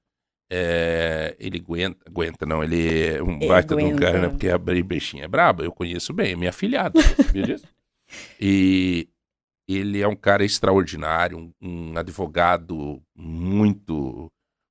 É, 0.51 1.37
ele 1.39 1.59
aguenta, 1.59 1.99
aguenta, 2.07 2.47
não, 2.47 2.65
ele 2.65 3.05
é 3.09 3.23
um 3.23 3.37
Ele 3.37 3.47
baita 3.47 3.77
de 3.77 3.85
um 3.85 3.89
aguenta. 3.89 4.01
cara, 4.07 4.19
né? 4.23 4.29
Porque 4.31 4.49
a 4.49 4.57
Bre- 4.57 4.83
Brechinha 4.83 5.25
é 5.25 5.29
braba, 5.29 5.63
eu 5.63 5.71
conheço 5.71 6.15
bem, 6.15 6.33
é 6.33 6.37
minha 6.37 6.49
afilhada, 6.49 6.99
você 7.03 7.23
sabia 7.23 7.43
disso? 7.43 7.67
E 8.41 9.07
ele 9.69 10.01
é 10.01 10.09
um 10.09 10.17
cara 10.17 10.45
extraordinário, 10.45 11.39
um, 11.39 11.53
um 11.93 11.99
advogado 11.99 13.03
muito 13.17 14.31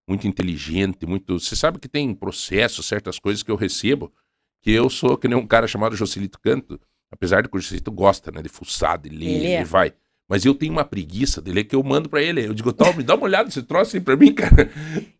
muito 0.10 0.26
inteligente, 0.26 1.06
muito. 1.06 1.38
Você 1.40 1.56
sabe 1.56 1.80
que 1.80 1.90
tem 1.90 2.14
processo, 2.14 2.82
certas 2.82 3.20
coisas 3.20 3.44
que 3.44 3.52
eu 3.52 3.58
recebo, 3.58 4.12
que 4.64 4.72
eu 4.72 4.90
sou 4.90 5.18
que 5.18 5.28
nem 5.28 5.38
um 5.38 5.46
cara 5.46 5.68
chamado 5.68 5.96
Jocelito 5.98 6.40
Canto, 6.40 6.80
apesar 7.12 7.42
de 7.42 7.50
que 7.50 7.58
o 7.58 7.60
Jocelito 7.60 7.92
gosta, 7.92 8.32
né, 8.32 8.42
de 8.42 8.48
fuçar, 8.50 8.98
de 8.98 9.10
ler, 9.10 9.26
Ele 9.26 9.36
ele, 9.36 9.48
é. 9.48 9.64
vai. 9.66 9.94
Mas 10.30 10.44
eu 10.46 10.54
tenho 10.54 10.72
uma 10.74 10.84
preguiça 10.86 11.42
de 11.42 11.52
ler 11.52 11.64
que 11.66 11.76
eu 11.76 11.82
mando 11.84 12.10
pra 12.10 12.22
ele. 12.22 12.46
Eu 12.46 12.54
digo, 12.54 12.74
Tal, 12.74 12.94
me 12.94 13.02
dá 13.04 13.16
uma 13.16 13.24
olhada 13.26 13.46
nesse 13.46 13.64
troço 13.64 13.96
aí 13.96 14.02
pra 14.02 14.16
mim, 14.18 14.34
cara. 14.34 14.70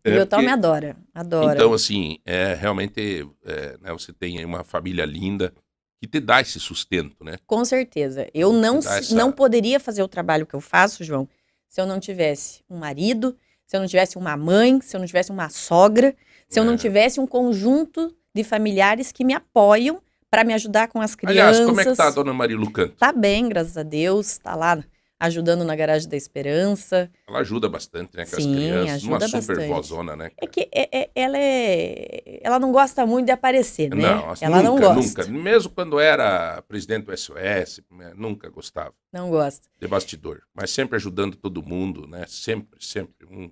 E 0.04 0.10
É, 0.12 0.22
o 0.22 0.26
Tom 0.26 0.38
porque- 0.38 0.46
me 0.46 0.52
adora, 0.52 0.98
adora. 1.14 1.54
Então, 1.56 1.74
assim, 1.74 2.18
é, 2.26 2.54
realmente, 2.54 3.26
é, 3.46 3.78
né, 3.82 3.92
você 3.94 4.12
tem 4.14 4.38
aí 4.38 4.44
uma 4.46 4.64
família 4.66 5.06
linda 5.06 5.54
que 6.00 6.08
te 6.08 6.20
dá 6.20 6.42
esse 6.42 6.60
sustento, 6.60 7.24
né? 7.24 7.38
Com 7.46 7.64
certeza. 7.66 8.28
Eu 8.34 8.54
não, 8.54 8.78
essa- 8.80 9.16
não 9.16 9.32
poderia 9.32 9.80
fazer 9.80 10.04
o 10.04 10.08
trabalho 10.08 10.46
que 10.46 10.54
eu 10.54 10.62
faço, 10.62 11.04
João, 11.04 11.28
se 11.68 11.82
eu 11.82 11.86
não 11.86 12.00
tivesse 12.00 12.62
um 12.70 12.78
marido, 12.78 13.36
se 13.66 13.76
eu 13.76 13.80
não 13.82 13.88
tivesse 13.88 14.18
uma 14.18 14.38
mãe, 14.38 14.80
se 14.82 14.96
eu 14.96 15.00
não 15.00 15.08
tivesse 15.08 15.32
uma 15.32 15.50
sogra, 15.50 16.16
se 16.48 16.60
eu 16.60 16.64
não 16.64 16.74
É. 16.74 16.78
tivesse 16.78 17.20
um 17.20 17.28
conjunto 17.28 18.16
de 18.34 18.44
familiares 18.44 19.12
que 19.12 19.24
me 19.26 19.34
apoiam 19.34 20.02
para 20.30 20.44
me 20.44 20.54
ajudar 20.54 20.88
com 20.90 21.02
as 21.02 21.16
Aliás, 21.26 21.58
crianças. 21.58 21.66
como 21.66 21.82
é 21.82 21.86
que 21.86 21.96
tá 21.96 22.08
a 22.08 22.12
dona 22.12 22.34
Marilu 22.34 22.72
Canto? 22.72 22.96
Tá 22.96 23.12
bem, 23.12 23.50
graças 23.50 23.76
a 23.78 23.84
Deus. 23.84 24.38
Tá 24.38 24.56
lá 24.56 24.84
ajudando 25.20 25.64
na 25.64 25.76
Garagem 25.76 26.08
da 26.08 26.16
Esperança. 26.16 27.10
Ela 27.28 27.40
ajuda 27.40 27.68
bastante, 27.68 28.16
né, 28.16 28.26
com 28.26 28.36
as 28.36 28.44
Sim, 28.44 28.54
crianças. 28.54 29.04
Uma 29.04 29.18
ajuda 29.18 29.42
super 29.42 29.56
bastante. 29.58 29.68
vozona, 29.74 30.16
né? 30.16 30.32
É 30.40 30.46
que 30.48 30.70
é- 30.72 30.90
é- 31.02 31.10
ela 31.16 31.38
é. 31.38 32.40
Ela 32.44 32.60
não 32.60 32.72
gosta 32.72 33.06
muito 33.06 33.26
de 33.26 33.32
aparecer, 33.32 33.90
né? 33.96 34.02
Não, 34.02 34.30
assim, 34.32 34.46
ela 34.46 34.62
nunca, 34.62 34.82
não 34.90 34.96
gosta. 34.96 35.22
nunca. 35.24 35.32
Mesmo 35.32 35.72
quando 35.72 36.00
era 36.00 36.62
presidente 36.68 37.06
do 37.06 37.14
SOS, 37.18 37.82
né, 37.92 38.14
nunca 38.16 38.50
gostava 38.50 38.94
Não 39.12 39.30
gosta. 39.30 39.68
de 39.80 39.88
bastidor. 39.88 40.42
Mas 40.54 40.70
sempre 40.72 40.96
ajudando 40.98 41.36
todo 41.36 41.64
mundo, 41.64 42.08
né? 42.08 42.26
Sempre, 42.28 42.78
sempre. 42.84 43.26
Um... 43.30 43.52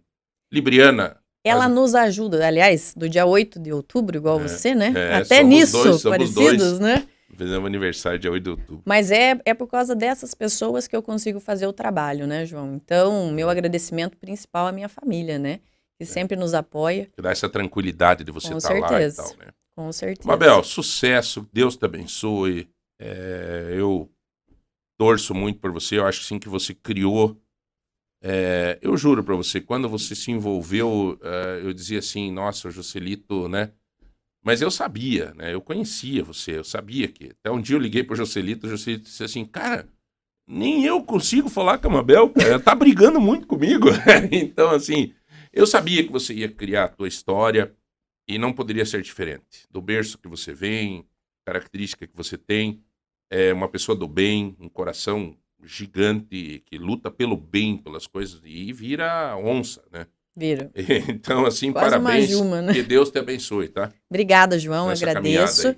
Libriana. 0.51 1.17
Ela 1.43 1.67
Mas- 1.67 1.75
nos 1.75 1.95
ajuda, 1.95 2.45
aliás, 2.45 2.93
do 2.95 3.07
dia 3.07 3.25
8 3.25 3.59
de 3.59 3.71
outubro, 3.71 4.17
igual 4.17 4.39
É, 4.39 4.47
você, 4.47 4.73
né? 4.73 4.91
é, 4.95 5.15
Até 5.17 5.43
nisso, 5.43 5.83
dois, 5.83 6.01
parecidos, 6.03 6.79
dois. 6.79 6.79
né? 6.79 7.07
Fizemos 7.37 7.65
aniversário 7.65 8.17
dia 8.19 8.31
8 8.31 8.43
de 8.43 8.49
outubro. 8.51 8.81
Mas 8.85 9.11
é, 9.11 9.39
é 9.45 9.53
por 9.53 9.67
causa 9.67 9.95
dessas 9.95 10.33
pessoas 10.33 10.87
que 10.87 10.95
eu 10.95 11.01
consigo 11.03 11.39
fazer 11.39 11.67
o 11.67 11.73
trabalho, 11.73 12.25
né, 12.27 12.45
João? 12.45 12.75
Então, 12.75 13.31
meu 13.31 13.49
agradecimento 13.49 14.17
principal 14.17 14.67
à 14.67 14.71
minha 14.71 14.87
família, 14.89 15.37
né? 15.37 15.59
Que 15.99 16.05
sempre 16.05 16.35
nos 16.35 16.53
apoia, 16.53 17.07
Que 17.15 17.21
dá 17.21 17.31
essa 17.31 17.47
tranquilidade 17.49 18.23
de 18.23 18.31
você 18.31 18.49
Com 18.51 18.57
estar 18.57 18.73
lá 18.79 18.87
e 18.87 18.89
certeza. 19.11 19.23
tal, 19.23 19.37
né? 19.37 19.51
com 19.77 19.91
certeza. 19.91 20.27
Mabel, 20.27 20.63
sucesso, 20.63 21.47
Deus 21.51 21.75
te 21.77 21.85
abençoe. 21.85 22.67
É, 22.99 23.69
eu 23.73 24.09
torço 24.97 25.33
muito 25.33 25.59
por 25.59 25.71
você. 25.71 25.97
Eu 25.97 26.05
acho 26.05 26.23
sim 26.23 26.39
que 26.39 26.47
você 26.49 26.73
criou. 26.73 27.37
é, 28.23 28.79
eu 28.81 28.95
juro 28.97 29.23
pra 29.23 29.35
você, 29.35 29.59
quando 29.61 29.87
você 29.87 30.15
se 30.15 30.31
envolveu, 30.31 31.19
é, 31.21 31.61
eu 31.63 31.73
dizia 31.73 31.99
assim, 31.99 32.31
nossa, 32.31 32.67
o 32.67 32.71
Joselito, 32.71 33.47
né? 33.49 33.71
Mas 34.45 34.61
eu 34.61 34.69
sabia, 34.69 35.33
né? 35.33 35.51
Eu 35.51 35.59
conhecia 35.59 36.23
você, 36.23 36.59
eu 36.59 36.63
sabia 36.63 37.07
que. 37.07 37.31
Até 37.31 37.49
um 37.49 37.59
dia 37.59 37.75
eu 37.75 37.79
liguei 37.79 38.03
pro 38.03 38.15
Joselito, 38.15 38.67
o 38.67 38.69
Joselito 38.69 39.05
disse 39.05 39.23
assim, 39.23 39.43
cara, 39.43 39.89
nem 40.47 40.85
eu 40.85 41.03
consigo 41.03 41.49
falar 41.49 41.79
com 41.79 41.87
a 41.87 41.91
Mabel, 41.91 42.29
cara, 42.29 42.59
tá 42.59 42.75
brigando 42.75 43.19
muito 43.19 43.47
comigo. 43.47 43.87
então, 44.31 44.69
assim, 44.69 45.15
eu 45.51 45.65
sabia 45.65 46.03
que 46.03 46.11
você 46.11 46.31
ia 46.35 46.47
criar 46.47 46.83
a 46.83 46.89
tua 46.89 47.07
história. 47.07 47.75
E 48.27 48.39
não 48.39 48.51
poderia 48.51 48.85
ser 48.87 49.03
diferente. 49.03 49.67
Do 49.69 49.79
berço 49.79 50.17
que 50.17 50.27
você 50.27 50.51
vem, 50.51 51.05
característica 51.45 52.07
que 52.07 52.15
você 52.15 52.35
tem, 52.35 52.83
é 53.29 53.53
uma 53.53 53.69
pessoa 53.69 53.95
do 53.95 54.07
bem, 54.07 54.55
um 54.59 54.67
coração 54.67 55.37
gigante 55.63 56.63
que 56.65 56.77
luta 56.79 57.11
pelo 57.11 57.37
bem, 57.37 57.77
pelas 57.77 58.07
coisas 58.07 58.41
e 58.43 58.73
vira 58.73 59.37
onça, 59.37 59.83
né? 59.91 60.07
Vira. 60.35 60.69
Então, 61.09 61.45
assim, 61.45 61.71
Quase 61.71 61.91
parabéns. 61.97 62.29
uma 62.31 62.37
Juma, 62.37 62.61
né? 62.61 62.73
Que 62.73 62.83
Deus 62.83 63.09
te 63.09 63.17
abençoe, 63.19 63.69
tá? 63.69 63.91
Obrigada, 64.09 64.59
João, 64.59 64.89
Nessa 64.89 65.05
agradeço. 65.09 65.75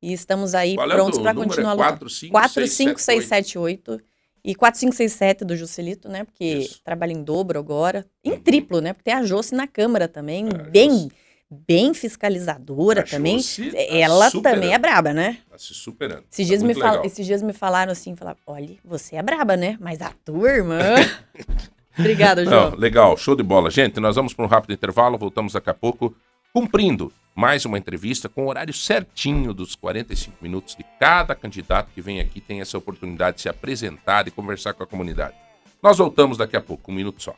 E 0.00 0.12
estamos 0.12 0.54
aí 0.54 0.74
Qual 0.74 0.90
é 0.90 0.94
prontos 0.94 1.14
teu 1.18 1.22
para 1.22 1.34
continuar 1.34 1.70
É 1.72 1.74
lutando. 1.74 1.88
4, 1.98 2.10
5, 2.10 2.32
4, 2.32 2.52
6, 2.54 2.72
5, 2.72 3.00
6, 3.00 3.24
7, 3.24 3.28
7, 3.28 3.58
8. 3.58 4.00
E 4.44 4.54
4, 4.56 4.80
5, 4.80 4.92
6, 4.96 5.12
7 5.12 5.44
do 5.44 5.56
Juscelito, 5.56 6.08
né? 6.08 6.24
Porque 6.24 6.44
Isso. 6.44 6.80
trabalha 6.82 7.12
em 7.12 7.22
dobro 7.22 7.58
agora. 7.58 8.04
Em 8.24 8.32
Uhum. 8.32 8.40
triplo, 8.40 8.80
né? 8.80 8.92
Porque 8.92 9.04
tem 9.04 9.14
a 9.14 9.22
Josi 9.24 9.54
na 9.54 9.68
Câmara 9.68 10.08
também, 10.08 10.46
É, 10.48 10.54
a 10.54 10.58
bem, 10.64 10.90
Josi. 10.90 11.12
bem 11.48 11.94
fiscalizadora 11.94 13.02
A 13.02 13.04
também. 13.04 13.38
Tá 13.40 13.78
Ela 13.88 14.28
superando. 14.30 14.54
também 14.60 14.74
é 14.74 14.78
braba, 14.78 15.12
né? 15.12 15.38
Tá 15.48 15.56
se 15.56 15.72
superando. 15.74 16.24
Esses 16.32 16.44
Tá 16.46 16.50
dias, 16.50 16.62
me 16.62 16.74
muito 16.74 16.80
fal- 16.80 17.04
esses 17.04 17.24
dias 17.24 17.40
me 17.42 17.52
falaram 17.52 17.92
assim, 17.92 18.16
falaram, 18.16 18.38
olha, 18.44 18.76
você 18.84 19.14
é 19.14 19.22
braba, 19.22 19.56
né? 19.56 19.76
Mas 19.80 20.00
a 20.02 20.10
turma... 20.24 20.78
Obrigada, 21.98 22.44
João. 22.44 22.70
Não, 22.70 22.78
legal, 22.78 23.16
show 23.16 23.36
de 23.36 23.42
bola. 23.42 23.70
Gente, 23.70 24.00
nós 24.00 24.16
vamos 24.16 24.32
para 24.32 24.44
um 24.44 24.48
rápido 24.48 24.72
intervalo, 24.72 25.18
voltamos 25.18 25.52
daqui 25.52 25.70
a 25.70 25.74
pouco, 25.74 26.14
cumprindo 26.52 27.12
mais 27.34 27.64
uma 27.64 27.78
entrevista 27.78 28.28
com 28.28 28.44
o 28.44 28.48
horário 28.48 28.74
certinho 28.74 29.54
dos 29.54 29.74
45 29.74 30.36
minutos 30.40 30.76
de 30.76 30.84
cada 31.00 31.34
candidato 31.34 31.90
que 31.94 32.02
vem 32.02 32.20
aqui 32.20 32.40
tem 32.40 32.60
essa 32.60 32.76
oportunidade 32.76 33.36
de 33.36 33.42
se 33.42 33.48
apresentar 33.48 34.28
e 34.28 34.30
conversar 34.30 34.74
com 34.74 34.82
a 34.82 34.86
comunidade. 34.86 35.34
Nós 35.82 35.98
voltamos 35.98 36.36
daqui 36.36 36.56
a 36.56 36.60
pouco, 36.60 36.90
um 36.90 36.94
minuto 36.94 37.22
só. 37.22 37.34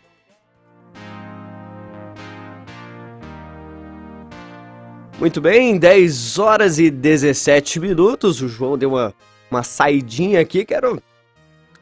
Muito 5.18 5.40
bem, 5.40 5.78
10 5.78 6.38
horas 6.38 6.78
e 6.78 6.90
17 6.90 7.78
minutos. 7.78 8.42
O 8.42 8.48
João 8.48 8.76
deu 8.76 8.90
uma, 8.90 9.14
uma 9.48 9.62
saidinha 9.62 10.40
aqui. 10.40 10.64
Quero 10.64 11.00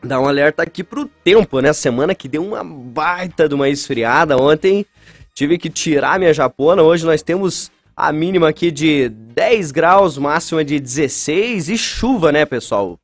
dar 0.03 0.21
um 0.21 0.27
alerta 0.27 0.63
aqui 0.63 0.83
pro 0.83 1.07
tempo, 1.07 1.61
né? 1.61 1.73
Semana 1.73 2.15
que 2.15 2.29
deu 2.29 2.45
uma 2.45 2.65
baita 2.65 3.49
de 3.49 3.55
uma 3.55 3.69
esfriada. 3.69 4.37
Ontem 4.37 4.85
tive 5.35 5.57
que 5.59 5.71
tirar 5.71 6.19
minha 6.19 6.35
japona. 6.35 6.83
Hoje 6.83 7.07
nós 7.07 7.23
temos 7.23 7.71
a 7.97 8.13
mínima 8.13 8.49
aqui 8.49 8.71
de 8.71 9.09
10 9.09 9.71
graus, 9.71 10.19
máxima 10.19 10.65
de 10.65 10.81
16 10.81 11.69
e 11.69 11.79
chuva, 11.79 12.33
né, 12.33 12.45
pessoal? 12.45 12.99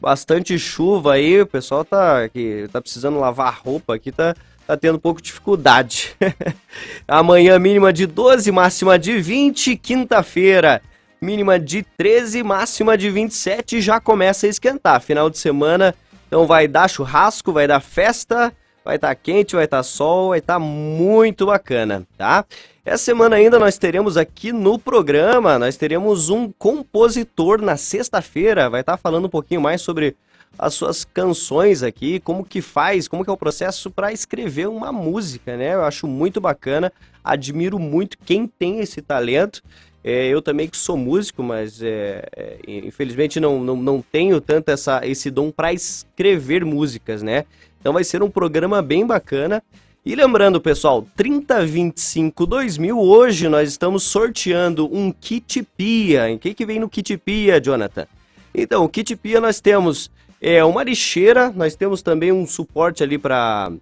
Bastante 0.00 0.58
chuva 0.58 1.14
aí. 1.14 1.40
O 1.40 1.46
pessoal 1.46 1.84
tá, 1.84 2.28
que 2.28 2.68
tá 2.72 2.80
precisando 2.80 3.18
lavar 3.18 3.60
roupa 3.64 3.94
aqui, 3.94 4.12
tá, 4.12 4.34
tá 4.66 4.76
tendo 4.76 4.96
um 4.96 5.00
pouco 5.00 5.20
de 5.20 5.26
dificuldade. 5.26 6.14
Amanhã, 7.08 7.58
mínima 7.58 7.92
de 7.92 8.06
12, 8.06 8.52
máxima 8.52 8.98
de 8.98 9.18
20. 9.18 9.76
Quinta-feira, 9.76 10.80
mínima 11.20 11.58
de 11.58 11.82
13, 11.96 12.42
máxima 12.42 12.96
de 12.96 13.10
27. 13.10 13.80
Já 13.80 13.98
começa 13.98 14.46
a 14.46 14.50
esquentar. 14.50 15.00
Final 15.00 15.28
de 15.28 15.38
semana, 15.38 15.94
então 16.26 16.46
vai 16.46 16.66
dar 16.66 16.88
churrasco, 16.88 17.52
vai 17.52 17.66
dar 17.66 17.80
festa, 17.80 18.52
vai 18.84 18.96
estar 18.96 19.14
quente, 19.14 19.56
vai 19.56 19.64
estar 19.64 19.82
sol, 19.82 20.30
vai 20.30 20.38
estar 20.38 20.58
muito 20.58 21.46
bacana, 21.46 22.06
tá? 22.16 22.44
Essa 22.84 23.04
semana 23.04 23.36
ainda 23.36 23.58
nós 23.58 23.78
teremos 23.78 24.16
aqui 24.16 24.52
no 24.52 24.78
programa, 24.78 25.58
nós 25.58 25.76
teremos 25.76 26.28
um 26.28 26.52
compositor 26.52 27.60
na 27.60 27.76
sexta-feira, 27.76 28.70
vai 28.70 28.82
estar 28.82 28.96
falando 28.96 29.24
um 29.24 29.30
pouquinho 29.30 29.60
mais 29.60 29.80
sobre 29.80 30.16
as 30.58 30.74
suas 30.74 31.04
canções 31.04 31.82
aqui, 31.82 32.20
como 32.20 32.44
que 32.44 32.62
faz, 32.62 33.08
como 33.08 33.24
que 33.24 33.30
é 33.30 33.32
o 33.32 33.36
processo 33.36 33.90
para 33.90 34.12
escrever 34.12 34.68
uma 34.68 34.92
música, 34.92 35.56
né? 35.56 35.74
Eu 35.74 35.84
acho 35.84 36.06
muito 36.06 36.40
bacana, 36.40 36.92
admiro 37.22 37.78
muito 37.78 38.16
quem 38.24 38.46
tem 38.46 38.78
esse 38.78 39.02
talento. 39.02 39.62
É, 40.08 40.28
eu 40.28 40.40
também 40.40 40.68
que 40.68 40.76
sou 40.76 40.96
músico, 40.96 41.42
mas 41.42 41.82
é, 41.82 42.24
é, 42.36 42.58
infelizmente 42.64 43.40
não, 43.40 43.58
não, 43.58 43.74
não 43.74 44.00
tenho 44.00 44.40
tanto 44.40 44.68
essa, 44.68 45.04
esse 45.04 45.32
dom 45.32 45.50
para 45.50 45.72
escrever 45.72 46.64
músicas, 46.64 47.24
né? 47.24 47.44
Então 47.80 47.92
vai 47.92 48.04
ser 48.04 48.22
um 48.22 48.30
programa 48.30 48.80
bem 48.80 49.04
bacana. 49.04 49.60
E 50.04 50.14
lembrando, 50.14 50.60
pessoal, 50.60 51.04
3025-2000, 51.18 52.96
hoje 52.96 53.48
nós 53.48 53.68
estamos 53.68 54.04
sorteando 54.04 54.88
um 54.96 55.10
kit 55.10 55.64
Pia. 55.76 56.30
Em 56.30 56.38
que, 56.38 56.54
que 56.54 56.64
vem 56.64 56.78
no 56.78 56.88
kit 56.88 57.16
Pia, 57.16 57.60
Jonathan? 57.60 58.06
Então, 58.54 58.84
o 58.84 58.88
kit 58.88 59.16
Pia 59.16 59.40
nós 59.40 59.60
temos 59.60 60.08
é, 60.40 60.64
uma 60.64 60.84
lixeira, 60.84 61.50
nós 61.50 61.74
temos 61.74 62.00
também 62.00 62.30
um 62.30 62.46
suporte 62.46 63.02
ali 63.02 63.18
para 63.18 63.72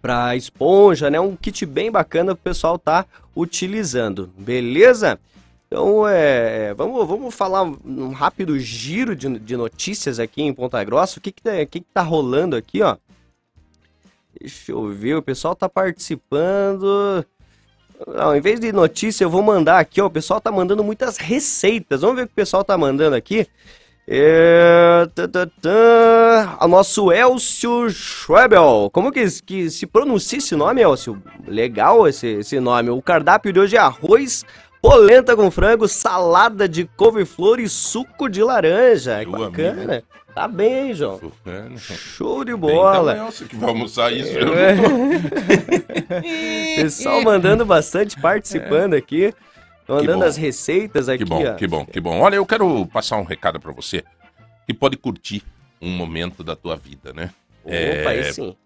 para 0.00 0.34
esponja, 0.34 1.10
né? 1.10 1.20
Um 1.20 1.36
kit 1.36 1.66
bem 1.66 1.90
bacana 1.90 2.34
que 2.34 2.40
o 2.40 2.42
pessoal 2.42 2.78
tá 2.78 3.04
utilizando, 3.36 4.30
beleza? 4.36 5.20
Então, 5.72 6.06
é, 6.06 6.74
vamos, 6.74 7.08
vamos 7.08 7.34
falar 7.34 7.62
um 7.62 8.10
rápido 8.10 8.58
giro 8.58 9.16
de, 9.16 9.38
de 9.38 9.56
notícias 9.56 10.20
aqui 10.20 10.42
em 10.42 10.52
Ponta 10.52 10.84
Grossa. 10.84 11.18
O 11.18 11.22
que 11.22 11.32
que, 11.32 11.40
o 11.48 11.66
que 11.66 11.80
que 11.80 11.86
tá 11.94 12.02
rolando 12.02 12.54
aqui, 12.54 12.82
ó? 12.82 12.98
Deixa 14.38 14.70
eu 14.70 14.90
ver, 14.90 15.14
o 15.14 15.22
pessoal 15.22 15.56
tá 15.56 15.70
participando. 15.70 17.24
Não, 18.06 18.36
em 18.36 18.40
vez 18.42 18.60
de 18.60 18.70
notícia, 18.70 19.24
eu 19.24 19.30
vou 19.30 19.40
mandar 19.40 19.78
aqui, 19.78 19.98
ó. 19.98 20.08
O 20.08 20.10
pessoal 20.10 20.42
tá 20.42 20.52
mandando 20.52 20.84
muitas 20.84 21.16
receitas. 21.16 22.02
Vamos 22.02 22.16
ver 22.16 22.22
o 22.24 22.26
que 22.26 22.32
o 22.34 22.36
pessoal 22.36 22.62
tá 22.62 22.76
mandando 22.76 23.16
aqui. 23.16 23.46
É... 24.06 25.08
O 26.60 26.68
nosso 26.68 27.10
Elcio 27.10 27.88
Schwebel. 27.88 28.90
Como 28.92 29.10
que, 29.10 29.24
que 29.40 29.70
se 29.70 29.86
pronuncia 29.86 30.36
esse 30.36 30.54
nome, 30.54 30.82
Elcio? 30.82 31.22
Legal 31.46 32.06
esse, 32.06 32.26
esse 32.26 32.60
nome. 32.60 32.90
O 32.90 33.00
cardápio 33.00 33.54
de 33.54 33.58
hoje 33.58 33.76
é 33.76 33.80
arroz, 33.80 34.44
polenta 34.82 35.34
com 35.36 35.50
frango, 35.50 35.86
salada 35.88 36.68
de 36.68 36.84
couve-flor 36.84 37.60
e 37.60 37.68
suco 37.68 38.28
de 38.28 38.42
laranja. 38.42 39.20
Que 39.24 39.30
Meu 39.30 39.38
bacana. 39.40 39.82
amigo. 39.84 40.06
Tá 40.34 40.48
bem, 40.48 40.88
hein, 40.88 40.94
João? 40.94 41.20
É, 41.46 41.76
Show 41.78 42.42
de 42.44 42.56
bola. 42.56 43.26
Você 43.26 43.44
que 43.44 43.54
vai 43.54 43.68
almoçar 43.68 44.10
isso. 44.12 44.30
É. 44.38 44.74
tô. 44.76 46.12
Pessoal 46.82 47.22
mandando 47.22 47.64
bastante, 47.66 48.18
participando 48.20 48.94
aqui. 48.94 49.32
Mandando 49.86 50.24
as 50.24 50.36
receitas 50.36 51.08
aqui, 51.08 51.24
Que 51.24 51.28
bom, 51.28 51.44
ó. 51.46 51.54
que 51.54 51.66
bom, 51.66 51.84
que 51.84 52.00
bom. 52.00 52.20
Olha, 52.20 52.36
eu 52.36 52.46
quero 52.46 52.86
passar 52.86 53.18
um 53.18 53.24
recado 53.24 53.60
pra 53.60 53.72
você 53.72 54.02
que 54.66 54.72
pode 54.72 54.96
curtir 54.96 55.42
um 55.82 55.90
momento 55.90 56.42
da 56.42 56.56
tua 56.56 56.76
vida, 56.76 57.12
né? 57.12 57.30
Opa, 57.64 57.74
É, 57.74 58.06
aí 58.06 58.32
sim. 58.32 58.56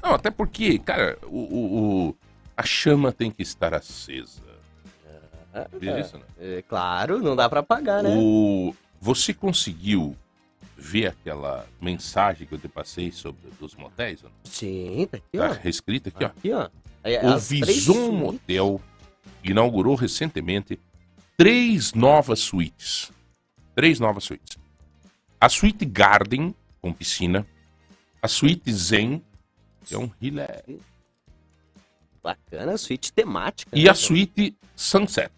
Não, 0.00 0.12
até 0.14 0.30
porque, 0.30 0.78
cara, 0.78 1.18
o, 1.24 1.36
o- 1.38 2.08
o- 2.10 2.16
a 2.56 2.62
chama 2.62 3.10
tem 3.10 3.28
que 3.30 3.42
estar 3.42 3.74
acesa. 3.74 4.42
Diz 5.80 6.06
isso, 6.06 6.18
né? 6.18 6.24
É, 6.38 6.62
claro, 6.62 7.18
não 7.22 7.34
dá 7.34 7.48
pra 7.48 7.60
apagar, 7.60 8.02
né? 8.02 8.10
O, 8.16 8.74
você 9.00 9.32
conseguiu 9.34 10.16
ver 10.76 11.06
aquela 11.08 11.66
mensagem 11.80 12.46
que 12.46 12.54
eu 12.54 12.58
te 12.58 12.68
passei 12.68 13.10
sobre 13.10 13.40
os 13.60 13.74
motéis? 13.74 14.20
ó? 14.24 14.28
Sim, 14.44 15.08
tá 15.10 15.16
aqui, 15.16 15.38
Tá 15.38 15.48
ó. 15.50 15.52
reescrita 15.52 16.08
aqui, 16.08 16.24
ó. 16.24 16.26
Aqui, 16.28 16.52
ó. 16.52 16.68
É, 17.02 17.26
O 17.26 17.38
suítes. 17.40 17.86
Motel 17.86 18.80
inaugurou 19.42 19.94
recentemente 19.94 20.78
três 21.36 21.94
novas 21.94 22.40
suítes. 22.40 23.10
Três 23.74 23.98
novas 24.00 24.24
suítes. 24.24 24.58
A 25.40 25.48
suíte 25.48 25.84
Garden, 25.84 26.54
com 26.80 26.92
piscina. 26.92 27.46
A 28.20 28.26
suíte 28.26 28.72
Zen, 28.72 29.22
que 29.84 29.94
é 29.94 29.98
um 29.98 30.10
rilé. 30.20 30.62
Bacana, 32.28 32.76
suíte 32.76 33.10
temática. 33.10 33.70
E 33.74 33.84
né, 33.84 33.90
a 33.90 33.94
suíte 33.94 34.54
Sunset. 34.76 35.32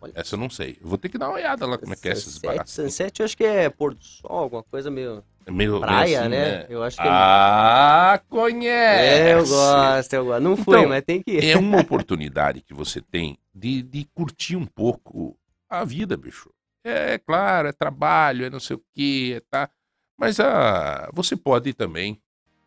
Olha. 0.00 0.12
Essa 0.16 0.34
eu 0.34 0.38
não 0.40 0.50
sei. 0.50 0.76
Eu 0.82 0.88
vou 0.88 0.98
ter 0.98 1.08
que 1.08 1.16
dar 1.16 1.28
uma 1.28 1.36
olhada 1.36 1.64
lá 1.64 1.78
como 1.78 1.92
é 1.92 1.96
que 1.96 2.08
é 2.08 2.12
esses 2.12 2.38
baratos. 2.38 2.72
Sunset, 2.72 3.20
eu 3.20 3.24
acho 3.24 3.36
que 3.36 3.44
é 3.44 3.70
pôr 3.70 3.94
do 3.94 4.02
sol, 4.02 4.30
alguma 4.30 4.64
coisa 4.64 4.90
meio 4.90 5.22
É 5.46 5.52
meio, 5.52 5.78
praia, 5.78 6.22
assim, 6.22 6.28
né? 6.30 6.66
Eu 6.68 6.82
acho 6.82 6.96
que 6.96 7.06
Ah, 7.06 8.20
conhece! 8.28 9.22
é, 9.22 9.34
eu 9.34 9.46
gosto, 9.46 10.12
eu 10.12 10.24
gosto. 10.24 10.42
Não 10.42 10.56
fui, 10.56 10.76
Então, 10.76 10.88
mas 10.88 11.04
tem 11.04 11.22
que 11.22 11.30
ir. 11.30 11.44
É 11.50 11.56
uma 11.56 11.78
oportunidade 11.80 12.62
que 12.62 12.74
você 12.74 13.00
tem 13.00 13.38
de, 13.54 13.80
de 13.82 14.04
curtir 14.12 14.56
um 14.56 14.66
pouco 14.66 15.38
a 15.70 15.84
vida, 15.84 16.16
bicho. 16.16 16.50
É 16.82 17.16
claro, 17.16 17.68
é 17.68 17.72
trabalho, 17.72 18.44
é 18.44 18.50
não 18.50 18.58
sei 18.60 18.74
o 18.74 18.82
que, 18.92 19.40
tá? 19.48 19.70
Mas 20.18 20.40
ah, 20.40 21.08
você 21.14 21.36
pode 21.36 21.72
também 21.72 22.20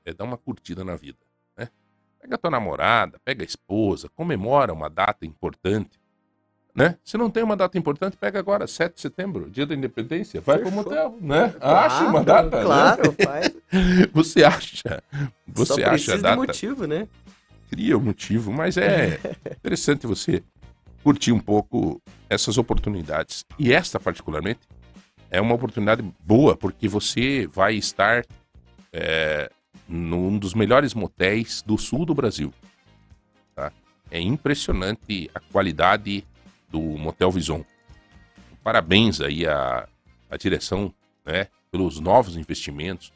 é, 0.06 0.14
dar 0.14 0.23
uma 0.23 0.38
curtida 0.38 0.85
na 0.85 0.95
vida, 0.95 1.18
né? 1.19 1.26
Pega 2.27 2.35
a 2.35 2.37
tua 2.37 2.51
namorada, 2.51 3.17
pega 3.23 3.41
a 3.41 3.45
esposa, 3.45 4.09
comemora 4.13 4.73
uma 4.73 4.89
data 4.89 5.25
importante, 5.25 5.97
né? 6.75 6.97
Se 7.01 7.17
não 7.17 7.29
tem 7.29 7.41
uma 7.41 7.55
data 7.55 7.77
importante, 7.77 8.17
pega 8.17 8.37
agora, 8.37 8.67
7 8.67 8.95
de 8.95 9.01
setembro, 9.01 9.49
dia 9.49 9.65
da 9.65 9.73
independência, 9.73 10.41
vai 10.41 10.57
pro 10.57 10.67
Fechou. 10.67 10.83
motel, 10.83 11.17
né? 11.21 11.55
Claro, 11.57 11.77
Acha 11.77 12.03
uma 12.05 12.23
data, 12.23 12.57
né? 12.57 12.63
Claro, 12.63 13.15
faz. 13.23 13.55
Você 14.13 14.43
acha, 14.43 15.01
você 15.47 15.65
Só 15.65 15.73
acha 15.75 15.87
a 15.87 15.89
precisa 15.91 16.15
de 16.17 16.21
data 16.21 16.35
motivo, 16.35 16.85
né? 16.85 17.07
cria 17.69 17.97
o 17.97 18.01
motivo, 18.01 18.51
mas 18.51 18.77
é 18.77 19.19
interessante 19.51 20.05
você 20.05 20.43
curtir 21.03 21.31
um 21.31 21.39
pouco 21.39 22.01
essas 22.29 22.57
oportunidades. 22.57 23.45
E 23.57 23.73
esta, 23.73 23.99
particularmente, 23.99 24.59
é 25.29 25.39
uma 25.39 25.55
oportunidade 25.55 26.03
boa, 26.19 26.55
porque 26.57 26.87
você 26.87 27.47
vai 27.47 27.75
estar 27.75 28.25
é, 28.91 29.49
num 29.88 30.38
dos 30.38 30.53
melhores 30.53 30.93
motéis 30.93 31.61
do 31.61 31.77
sul 31.77 32.05
do 32.05 32.14
Brasil. 32.14 32.53
tá? 33.55 33.72
É 34.11 34.19
impressionante 34.19 35.30
a 35.34 35.39
qualidade 35.39 36.23
do 36.69 36.80
Motel 36.80 37.31
Vison. 37.31 37.64
Parabéns 38.64 39.22
aí 39.22 39.47
à, 39.47 39.88
à 40.30 40.38
direção, 40.38 40.93
né, 41.26 41.47
pelos 41.72 41.99
novos 41.99 42.35
investimentos, 42.35 43.14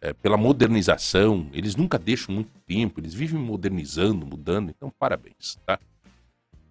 é, 0.00 0.12
pela 0.12 0.36
modernização. 0.36 1.48
Eles 1.52 1.76
nunca 1.76 1.98
deixam 1.98 2.34
muito 2.34 2.50
tempo, 2.66 3.00
eles 3.00 3.14
vivem 3.14 3.40
modernizando, 3.40 4.26
mudando. 4.26 4.70
Então, 4.70 4.90
parabéns, 4.90 5.56
tá? 5.64 5.78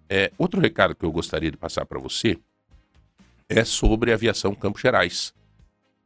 É, 0.08 0.30
outro 0.36 0.60
recado 0.60 0.94
que 0.94 1.04
eu 1.04 1.10
gostaria 1.10 1.50
de 1.50 1.56
passar 1.56 1.86
para 1.86 1.98
você 1.98 2.38
é 3.48 3.64
sobre 3.64 4.10
a 4.10 4.14
aviação 4.14 4.54
Campos 4.54 4.82
Gerais. 4.82 5.32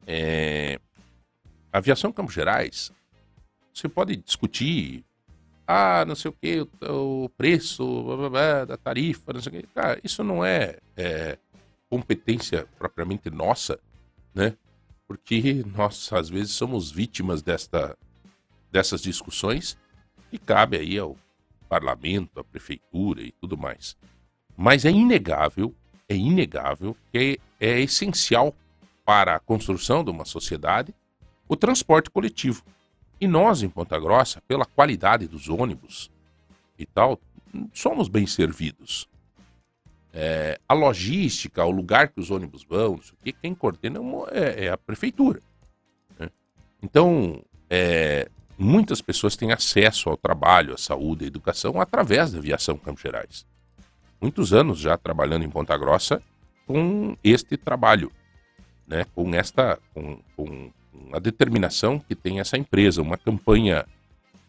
É, 0.07 0.78
a 1.73 1.78
aviação 1.78 2.12
Campos 2.12 2.35
Gerais, 2.35 2.93
você 3.77 3.89
pode 3.89 4.16
discutir, 4.16 5.05
ah, 5.66 6.05
não 6.07 6.15
sei 6.15 6.31
o 6.31 6.32
que, 6.32 6.66
o, 6.89 7.28
preço 7.36 7.85
blá, 8.05 8.16
blá, 8.16 8.31
blá, 8.31 8.65
da 8.65 8.77
tarifa, 8.77 9.32
não 9.32 9.40
sei 9.43 9.53
o 9.53 9.62
que. 9.62 9.69
Cara, 9.69 10.01
isso 10.03 10.24
não 10.24 10.44
é, 10.44 10.78
é 10.97 11.39
competência 11.90 12.66
propriamente 12.78 13.28
nossa, 13.31 13.78
né? 14.35 14.57
Porque 15.07 15.65
nós, 15.74 16.12
às 16.12 16.28
vezes, 16.28 16.53
somos 16.53 16.90
vítimas 16.90 17.43
desta, 17.43 17.97
dessas 18.73 19.03
discussões 19.03 19.77
e 20.32 20.39
cabe 20.39 20.78
aí 20.78 20.98
ao 20.98 21.16
parlamento, 21.69 22.40
à 22.40 22.44
prefeitura 22.44 23.23
e 23.23 23.32
tudo 23.32 23.57
mais. 23.57 23.97
Mas 24.57 24.85
é 24.85 24.90
inegável, 24.90 25.74
é 26.09 26.16
inegável 26.16 26.97
que 27.12 27.39
é 27.61 27.81
essencial 27.81 28.55
para 29.05 29.36
a 29.36 29.40
construção 29.40 30.03
de 30.03 30.11
uma 30.11 30.24
sociedade 30.24 30.94
o 31.48 31.55
transporte 31.55 32.11
coletivo. 32.11 32.65
E 33.20 33.26
nós, 33.26 33.62
em 33.62 33.68
Ponta 33.68 33.98
Grossa, 33.98 34.43
pela 34.47 34.64
qualidade 34.64 35.26
dos 35.26 35.48
ônibus 35.48 36.10
e 36.78 36.84
tal, 36.84 37.18
somos 37.72 38.09
bem 38.09 38.26
servidos. 38.26 39.09
É, 40.12 40.59
a 40.68 40.74
logística, 40.74 41.64
o 41.64 41.70
lugar 41.70 42.09
que 42.09 42.20
os 42.20 42.30
ônibus 42.30 42.64
vão, 42.64 42.97
não 42.97 43.02
sei 43.02 43.12
o 43.12 43.24
quê, 43.24 43.32
quem 43.32 43.55
coordena 43.55 44.01
é 44.30 44.38
é, 44.38 44.64
é 44.66 44.70
a 44.70 44.76
prefeitura. 44.76 45.40
né? 46.18 46.30
Então, 46.82 47.43
é, 47.68 48.28
muitas 48.59 49.01
pessoas 49.02 49.36
têm 49.36 49.52
acesso 49.52 50.09
ao 50.09 50.16
trabalho, 50.16 50.74
à 50.74 50.78
saúde, 50.78 51.24
à 51.24 51.28
educação 51.28 51.80
através 51.80 52.32
da 52.32 52.38
aviação 52.38 52.78
Campos 52.78 53.02
Gerais. 53.02 53.47
Muitos 54.20 54.52
anos 54.52 54.78
já 54.78 54.97
trabalhando 54.97 55.44
em 55.44 55.51
Ponta 55.51 55.76
Grossa 55.76 56.22
com 56.66 57.16
este 57.22 57.56
trabalho, 57.56 58.10
né? 58.86 59.05
com 59.14 59.34
esta, 59.34 59.78
com, 59.93 60.18
com 60.34 60.70
a 61.12 61.18
determinação 61.18 61.98
que 61.98 62.14
tem 62.14 62.40
essa 62.40 62.56
empresa, 62.56 63.02
uma 63.02 63.16
campanha 63.16 63.86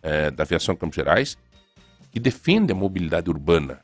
é, 0.01 0.31
da 0.31 0.43
aviação 0.43 0.75
Campos 0.75 0.95
Gerais 0.95 1.37
que 2.11 2.19
defende 2.19 2.71
a 2.71 2.75
mobilidade 2.75 3.29
urbana 3.29 3.81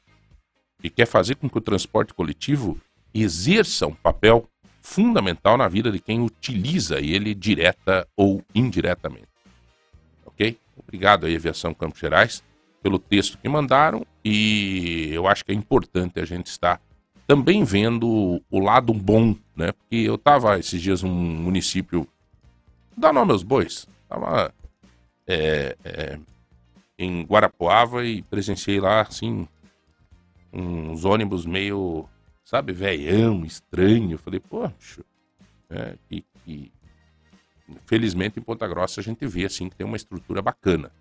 e 0.81 0.89
quer 0.89 1.05
fazer 1.05 1.35
com 1.35 1.49
que 1.49 1.57
o 1.57 1.61
transporte 1.61 2.13
coletivo 2.13 2.79
exerça 3.13 3.85
um 3.85 3.93
papel 3.93 4.47
fundamental 4.81 5.57
na 5.57 5.67
vida 5.67 5.91
de 5.91 5.99
quem 5.99 6.19
utiliza 6.21 6.99
ele 6.99 7.33
direta 7.33 8.07
ou 8.17 8.43
indiretamente. 8.53 9.27
Ok? 10.25 10.57
Obrigado 10.75 11.25
aí, 11.25 11.35
Aviação 11.35 11.73
Campos 11.73 11.99
Gerais, 11.99 12.43
pelo 12.81 12.99
texto 12.99 13.37
que 13.37 13.47
mandaram 13.47 14.05
e 14.25 15.09
eu 15.13 15.27
acho 15.27 15.45
que 15.45 15.51
é 15.51 15.55
importante 15.55 16.19
a 16.19 16.25
gente 16.25 16.47
estar 16.47 16.81
também 17.25 17.63
vendo 17.63 18.41
o 18.49 18.59
lado 18.59 18.93
bom, 18.93 19.35
né? 19.55 19.71
Porque 19.71 19.95
eu 19.95 20.15
estava 20.15 20.59
esses 20.59 20.81
dias 20.81 21.01
num 21.01 21.09
município, 21.11 22.07
dá 22.95 23.13
nome 23.13 23.31
aos 23.31 23.43
bois, 23.43 23.87
estava 24.03 24.53
em 26.97 27.23
Guarapuava 27.23 28.05
e 28.05 28.21
presenciei 28.21 28.79
lá, 28.79 29.01
assim, 29.01 29.47
uns 30.51 31.03
ônibus 31.05 31.45
meio, 31.45 32.07
sabe, 32.43 32.71
veião, 32.73 33.43
estranho. 33.43 34.17
Falei, 34.17 34.39
poxa, 34.39 35.03
é, 35.69 35.95
que, 36.07 36.23
que... 36.45 36.71
felizmente 37.85 38.39
em 38.39 38.43
Ponta 38.43 38.67
Grossa 38.67 39.01
a 39.01 39.03
gente 39.03 39.25
vê, 39.25 39.45
assim, 39.45 39.69
que 39.69 39.75
tem 39.75 39.85
uma 39.85 39.97
estrutura 39.97 40.41
bacana. 40.41 40.91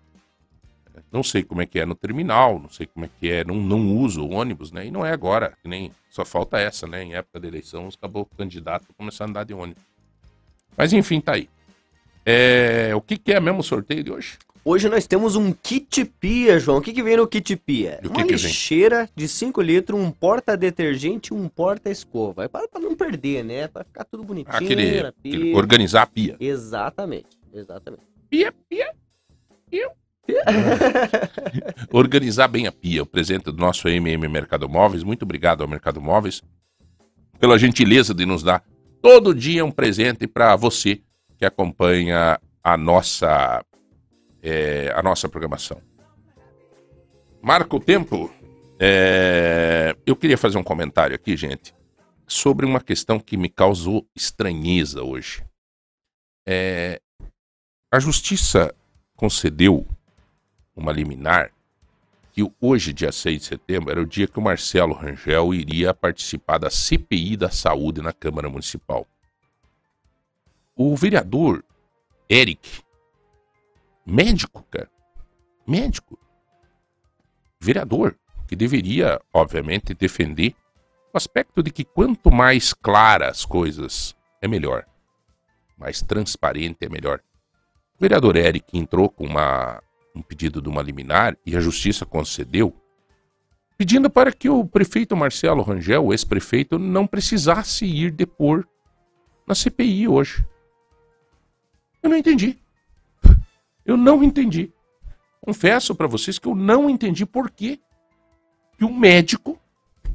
É, 0.95 1.01
Não 1.11 1.23
sei 1.23 1.43
como 1.43 1.61
é 1.61 1.65
que 1.65 1.79
é 1.79 1.85
no 1.85 1.95
terminal, 1.95 2.59
não 2.59 2.69
sei 2.69 2.87
como 2.87 3.05
é 3.05 3.09
que 3.19 3.29
é, 3.29 3.43
não, 3.43 3.55
não 3.55 3.97
uso 3.97 4.27
ônibus, 4.27 4.71
né? 4.71 4.87
E 4.87 4.91
não 4.91 5.05
é 5.05 5.11
agora, 5.11 5.57
nem 5.63 5.91
só 6.09 6.25
falta 6.25 6.59
essa, 6.59 6.87
né? 6.87 7.03
Em 7.03 7.13
época 7.13 7.39
da 7.39 7.47
eleição, 7.47 7.87
acabou 7.87 8.23
o 8.23 8.37
candidato 8.37 8.93
começar 8.93 9.25
a 9.25 9.27
andar 9.27 9.43
de 9.43 9.53
ônibus. 9.53 9.83
Mas 10.75 10.91
enfim, 10.91 11.21
tá 11.21 11.33
aí. 11.33 11.47
É, 12.25 12.91
o 12.95 13.01
que, 13.01 13.17
que 13.17 13.33
é 13.33 13.39
mesmo 13.39 13.59
o 13.59 13.63
sorteio 13.63 14.03
de 14.03 14.11
hoje? 14.11 14.37
Hoje 14.65 14.87
nós 14.87 15.05
temos 15.05 15.35
um 15.35 15.51
kit 15.51 16.05
pia, 16.05 16.57
João. 16.57 16.77
O 16.77 16.81
que, 16.81 16.93
que 16.93 17.03
vem 17.03 17.17
no 17.17 17.27
kit 17.27 17.53
pia? 17.57 17.99
E 18.01 18.03
que 18.03 18.07
Uma 18.07 18.15
que 18.25 18.35
vem? 18.35 18.45
lixeira 18.45 19.09
de 19.13 19.27
5 19.27 19.61
litros, 19.61 19.99
um 19.99 20.09
porta-detergente 20.09 21.33
e 21.33 21.35
um 21.35 21.49
porta-escova. 21.49 22.45
É 22.45 22.47
para 22.47 22.65
pra 22.69 22.79
não 22.79 22.95
perder, 22.95 23.43
né? 23.43 23.67
Para 23.67 23.83
ficar 23.83 24.05
tudo 24.05 24.23
bonitinho 24.23 24.55
Aquele, 24.55 24.89
pia. 24.91 25.07
aquele 25.09 25.53
organizar 25.53 26.03
a 26.03 26.07
pia. 26.07 26.37
Exatamente, 26.39 27.27
exatamente. 27.53 28.03
Pia, 28.29 28.53
pia, 28.69 28.91
pia. 29.69 29.91
Organizar 31.91 32.47
bem 32.47 32.65
a 32.65 32.71
pia, 32.71 33.03
o 33.03 33.05
presente 33.05 33.43
do 33.45 33.57
nosso 33.57 33.89
MM 33.89 34.25
Mercado 34.29 34.69
Móveis. 34.69 35.03
Muito 35.03 35.23
obrigado 35.23 35.61
ao 35.61 35.67
Mercado 35.67 35.99
Móveis 36.01 36.41
pela 37.37 37.59
gentileza 37.59 38.13
de 38.13 38.25
nos 38.25 38.41
dar 38.41 38.63
todo 39.01 39.35
dia 39.35 39.65
um 39.65 39.71
presente 39.71 40.25
para 40.25 40.55
você 40.55 41.01
que 41.37 41.45
acompanha 41.45 42.39
a 42.63 42.77
nossa 42.77 43.63
é, 44.41 44.91
a 44.95 45.01
nossa 45.01 45.29
programação. 45.29 45.81
Marca 47.41 47.75
o 47.75 47.79
tempo. 47.79 48.31
É, 48.79 49.95
eu 50.05 50.15
queria 50.15 50.37
fazer 50.37 50.57
um 50.57 50.63
comentário 50.63 51.15
aqui, 51.15 51.37
gente, 51.37 51.73
sobre 52.27 52.65
uma 52.65 52.81
questão 52.81 53.19
que 53.19 53.37
me 53.37 53.47
causou 53.47 54.05
estranheza 54.15 55.03
hoje. 55.03 55.43
É, 56.45 56.99
a 57.91 57.99
justiça 57.99 58.73
concedeu 59.15 59.87
uma 60.75 60.91
liminar 60.91 61.51
que 62.33 62.51
hoje, 62.59 62.91
dia 62.91 63.11
6 63.11 63.41
de 63.41 63.45
setembro, 63.45 63.91
era 63.91 64.01
o 64.01 64.05
dia 64.07 64.27
que 64.27 64.39
o 64.39 64.41
Marcelo 64.41 64.93
Rangel 64.93 65.53
iria 65.53 65.93
participar 65.93 66.57
da 66.57 66.69
CPI 66.69 67.37
da 67.37 67.51
saúde 67.51 68.01
na 68.01 68.11
Câmara 68.11 68.49
Municipal. 68.49 69.05
O 70.75 70.95
vereador 70.95 71.63
Eric, 72.29 72.81
médico, 74.05 74.63
cara, 74.71 74.89
médico, 75.67 76.17
vereador, 77.59 78.17
que 78.47 78.55
deveria, 78.55 79.21
obviamente, 79.31 79.93
defender 79.93 80.55
o 81.13 81.17
aspecto 81.17 81.61
de 81.61 81.71
que 81.71 81.83
quanto 81.83 82.31
mais 82.31 82.73
claras 82.73 83.29
as 83.29 83.45
coisas, 83.45 84.15
é 84.41 84.47
melhor. 84.47 84.85
Mais 85.77 86.01
transparente 86.01 86.85
é 86.85 86.89
melhor. 86.89 87.19
O 87.95 88.01
vereador 88.01 88.35
Eric 88.35 88.77
entrou 88.77 89.09
com 89.09 89.25
uma 89.25 89.81
um 90.15 90.21
pedido 90.21 90.61
de 90.61 90.69
uma 90.69 90.81
liminar 90.81 91.37
e 91.45 91.55
a 91.55 91.59
justiça 91.59 92.05
concedeu, 92.05 92.75
pedindo 93.77 94.09
para 94.09 94.31
que 94.31 94.49
o 94.49 94.65
prefeito 94.65 95.15
Marcelo 95.15 95.63
Rangel, 95.63 96.05
o 96.05 96.13
ex-prefeito, 96.13 96.77
não 96.77 97.07
precisasse 97.07 97.85
ir 97.85 98.11
depor 98.11 98.67
na 99.47 99.55
CPI 99.55 100.07
hoje. 100.07 100.45
Eu 102.03 102.09
não 102.09 102.17
entendi. 102.17 102.59
Eu 103.85 103.97
não 103.97 104.23
entendi. 104.23 104.71
Confesso 105.41 105.95
para 105.95 106.07
vocês 106.07 106.37
que 106.37 106.47
eu 106.47 106.53
não 106.53 106.89
entendi 106.89 107.25
por 107.25 107.49
que 107.49 107.79
um 108.81 108.93
médico 108.93 109.57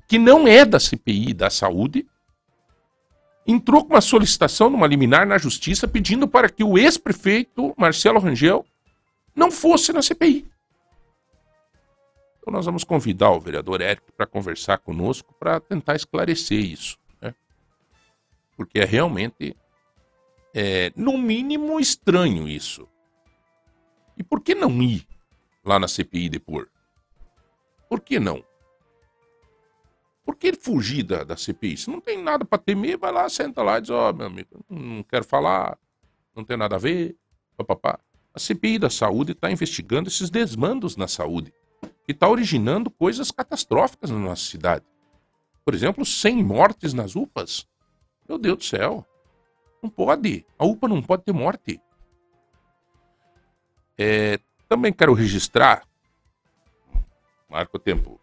que 0.06 0.18
não 0.18 0.46
é 0.46 0.64
da 0.64 0.78
CPI 0.78 1.32
da 1.32 1.50
saúde 1.50 2.06
entrou 3.46 3.82
com 3.82 3.94
uma 3.94 4.00
solicitação 4.00 4.68
numa 4.68 4.86
liminar 4.86 5.26
na 5.26 5.38
justiça 5.38 5.88
pedindo 5.88 6.28
para 6.28 6.50
que 6.50 6.62
o 6.62 6.76
ex-prefeito 6.76 7.74
Marcelo 7.78 8.20
Rangel 8.20 8.64
não 9.34 9.50
fosse 9.50 9.92
na 9.92 10.02
CPI. 10.02 10.46
Então 12.40 12.52
nós 12.52 12.66
vamos 12.66 12.84
convidar 12.84 13.30
o 13.30 13.40
vereador 13.40 13.80
Érico 13.80 14.12
para 14.12 14.26
conversar 14.26 14.78
conosco 14.78 15.34
para 15.38 15.60
tentar 15.60 15.96
esclarecer 15.96 16.58
isso. 16.58 16.98
Né? 17.20 17.34
Porque 18.56 18.80
é 18.80 18.84
realmente, 18.84 19.56
é, 20.60 20.92
no 20.96 21.16
mínimo, 21.16 21.78
estranho 21.78 22.48
isso. 22.48 22.88
E 24.16 24.24
por 24.24 24.40
que 24.40 24.56
não 24.56 24.82
ir 24.82 25.06
lá 25.64 25.78
na 25.78 25.86
CPI 25.86 26.28
depor? 26.28 26.68
Por 27.88 28.00
que 28.00 28.18
não? 28.18 28.42
Por 30.24 30.34
que 30.34 30.52
fugir 30.54 31.04
da, 31.04 31.22
da 31.22 31.36
CPI? 31.36 31.76
Se 31.76 31.88
não 31.88 32.00
tem 32.00 32.20
nada 32.20 32.44
para 32.44 32.58
temer, 32.58 32.98
vai 32.98 33.12
lá, 33.12 33.28
senta 33.28 33.62
lá 33.62 33.78
e 33.78 33.82
diz: 33.82 33.90
Ó, 33.90 34.10
oh, 34.10 34.12
meu 34.12 34.26
amigo, 34.26 34.48
não 34.68 35.04
quero 35.04 35.24
falar, 35.24 35.78
não 36.34 36.44
tem 36.44 36.56
nada 36.56 36.74
a 36.74 36.78
ver, 36.78 37.16
papapá. 37.56 38.00
A 38.34 38.40
CPI 38.40 38.80
da 38.80 38.90
saúde 38.90 39.32
está 39.32 39.52
investigando 39.52 40.08
esses 40.08 40.28
desmandos 40.28 40.96
na 40.96 41.06
saúde 41.06 41.54
e 42.08 42.10
está 42.10 42.28
originando 42.28 42.90
coisas 42.90 43.30
catastróficas 43.30 44.10
na 44.10 44.18
nossa 44.18 44.42
cidade. 44.42 44.84
Por 45.64 45.72
exemplo, 45.72 46.04
100 46.04 46.42
mortes 46.42 46.92
nas 46.92 47.14
UPAs. 47.14 47.64
Meu 48.28 48.38
Deus 48.38 48.58
do 48.58 48.64
céu. 48.64 49.06
Não 49.82 49.90
pode. 49.90 50.44
A 50.58 50.64
UPA 50.64 50.88
não 50.88 51.02
pode 51.02 51.24
ter 51.24 51.32
morte. 51.32 51.80
É, 53.96 54.38
também 54.68 54.92
quero 54.92 55.12
registrar. 55.12 55.86
Marca 57.48 57.76
o 57.76 57.80
tempo. 57.80 58.20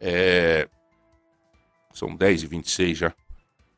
É, 0.00 0.68
são 1.92 2.14
10 2.14 2.42
e 2.42 2.46
26 2.46 2.98
já. 2.98 3.14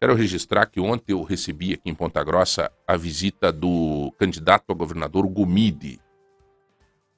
Quero 0.01 0.15
registrar 0.15 0.67
que 0.67 0.79
ontem 0.79 1.13
eu 1.13 1.23
recebi 1.23 1.75
aqui 1.75 1.89
em 1.89 1.95
Ponta 1.95 2.23
Grossa 2.23 2.71
a 2.87 2.97
visita 2.97 3.51
do 3.51 4.13
candidato 4.19 4.71
a 4.71 4.75
governador 4.75 5.27
Gomide. 5.27 5.99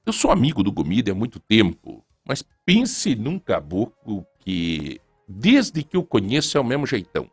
Eu 0.06 0.12
sou 0.12 0.30
amigo 0.30 0.62
do 0.62 0.72
Gomide 0.72 1.10
há 1.10 1.14
muito 1.14 1.40
tempo, 1.40 2.04
mas 2.24 2.42
pense 2.64 3.14
num 3.14 3.38
caboclo 3.38 4.24
que, 4.38 5.00
desde 5.26 5.82
que 5.82 5.96
eu 5.96 6.04
conheço, 6.04 6.56
é 6.56 6.60
o 6.60 6.64
mesmo 6.64 6.86
jeitão. 6.86 7.30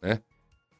Né? 0.00 0.20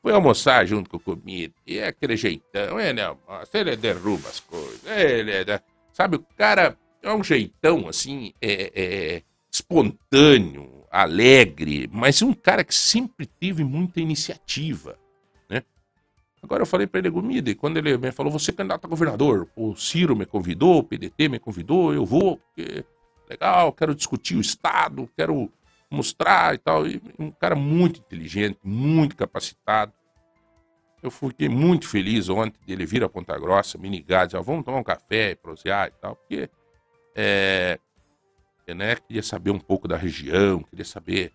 Foi 0.02 0.12
almoçar 0.12 0.66
junto 0.66 0.90
com 0.90 0.96
o 0.96 1.16
Gomide, 1.16 1.54
e 1.64 1.78
é 1.78 1.86
aquele 1.86 2.16
jeitão, 2.16 2.80
ele, 2.80 3.00
é, 3.00 3.14
ele 3.54 3.76
derruba 3.76 4.28
as 4.28 4.40
coisas, 4.40 4.84
ele 4.84 5.30
é, 5.30 5.60
sabe, 5.92 6.16
o 6.16 6.26
cara 6.36 6.76
é 7.00 7.14
um 7.14 7.22
jeitão 7.22 7.88
assim, 7.88 8.32
é, 8.42 8.72
é 8.74 9.22
espontâneo, 9.50 10.84
alegre, 10.90 11.88
mas 11.92 12.20
um 12.20 12.32
cara 12.32 12.64
que 12.64 12.74
sempre 12.74 13.26
teve 13.26 13.62
muita 13.62 14.00
iniciativa, 14.00 14.98
né? 15.48 15.62
Agora 16.42 16.62
eu 16.62 16.66
falei 16.66 16.88
para 16.88 16.98
ele, 16.98 17.08
Gomide, 17.08 17.54
quando 17.54 17.76
ele 17.76 17.96
me 17.96 18.10
falou, 18.10 18.32
você 18.32 18.50
é 18.50 18.54
candidato 18.54 18.84
a 18.86 18.88
governador, 18.88 19.48
o 19.54 19.76
Ciro 19.76 20.16
me 20.16 20.26
convidou, 20.26 20.78
o 20.78 20.82
PDT 20.82 21.28
me 21.28 21.38
convidou, 21.38 21.94
eu 21.94 22.04
vou, 22.04 22.38
porque 22.38 22.84
legal, 23.30 23.72
quero 23.72 23.94
discutir 23.94 24.36
o 24.36 24.40
Estado, 24.40 25.08
quero 25.16 25.48
mostrar 25.92 26.54
e 26.54 26.58
tal. 26.58 26.86
E 26.86 27.00
um 27.18 27.30
cara 27.30 27.54
muito 27.54 28.00
inteligente, 28.00 28.58
muito 28.62 29.16
capacitado. 29.16 29.92
Eu 31.02 31.10
fiquei 31.10 31.48
muito 31.48 31.88
feliz 31.88 32.28
ontem 32.28 32.60
dele 32.64 32.86
vir 32.86 33.02
a 33.02 33.08
Ponta 33.08 33.36
Grossa, 33.38 33.76
me 33.76 33.88
ligar, 33.88 34.26
dizer, 34.26 34.40
vamos 34.42 34.64
tomar 34.64 34.78
um 34.78 34.84
café, 34.84 35.34
prosear 35.34 35.88
e 35.88 35.90
tal, 36.00 36.14
porque 36.14 36.48
é, 37.14 37.78
né? 38.74 38.96
Queria 38.96 39.22
saber 39.22 39.50
um 39.50 39.58
pouco 39.58 39.88
da 39.88 39.96
região, 39.96 40.62
queria 40.62 40.84
saber 40.84 41.32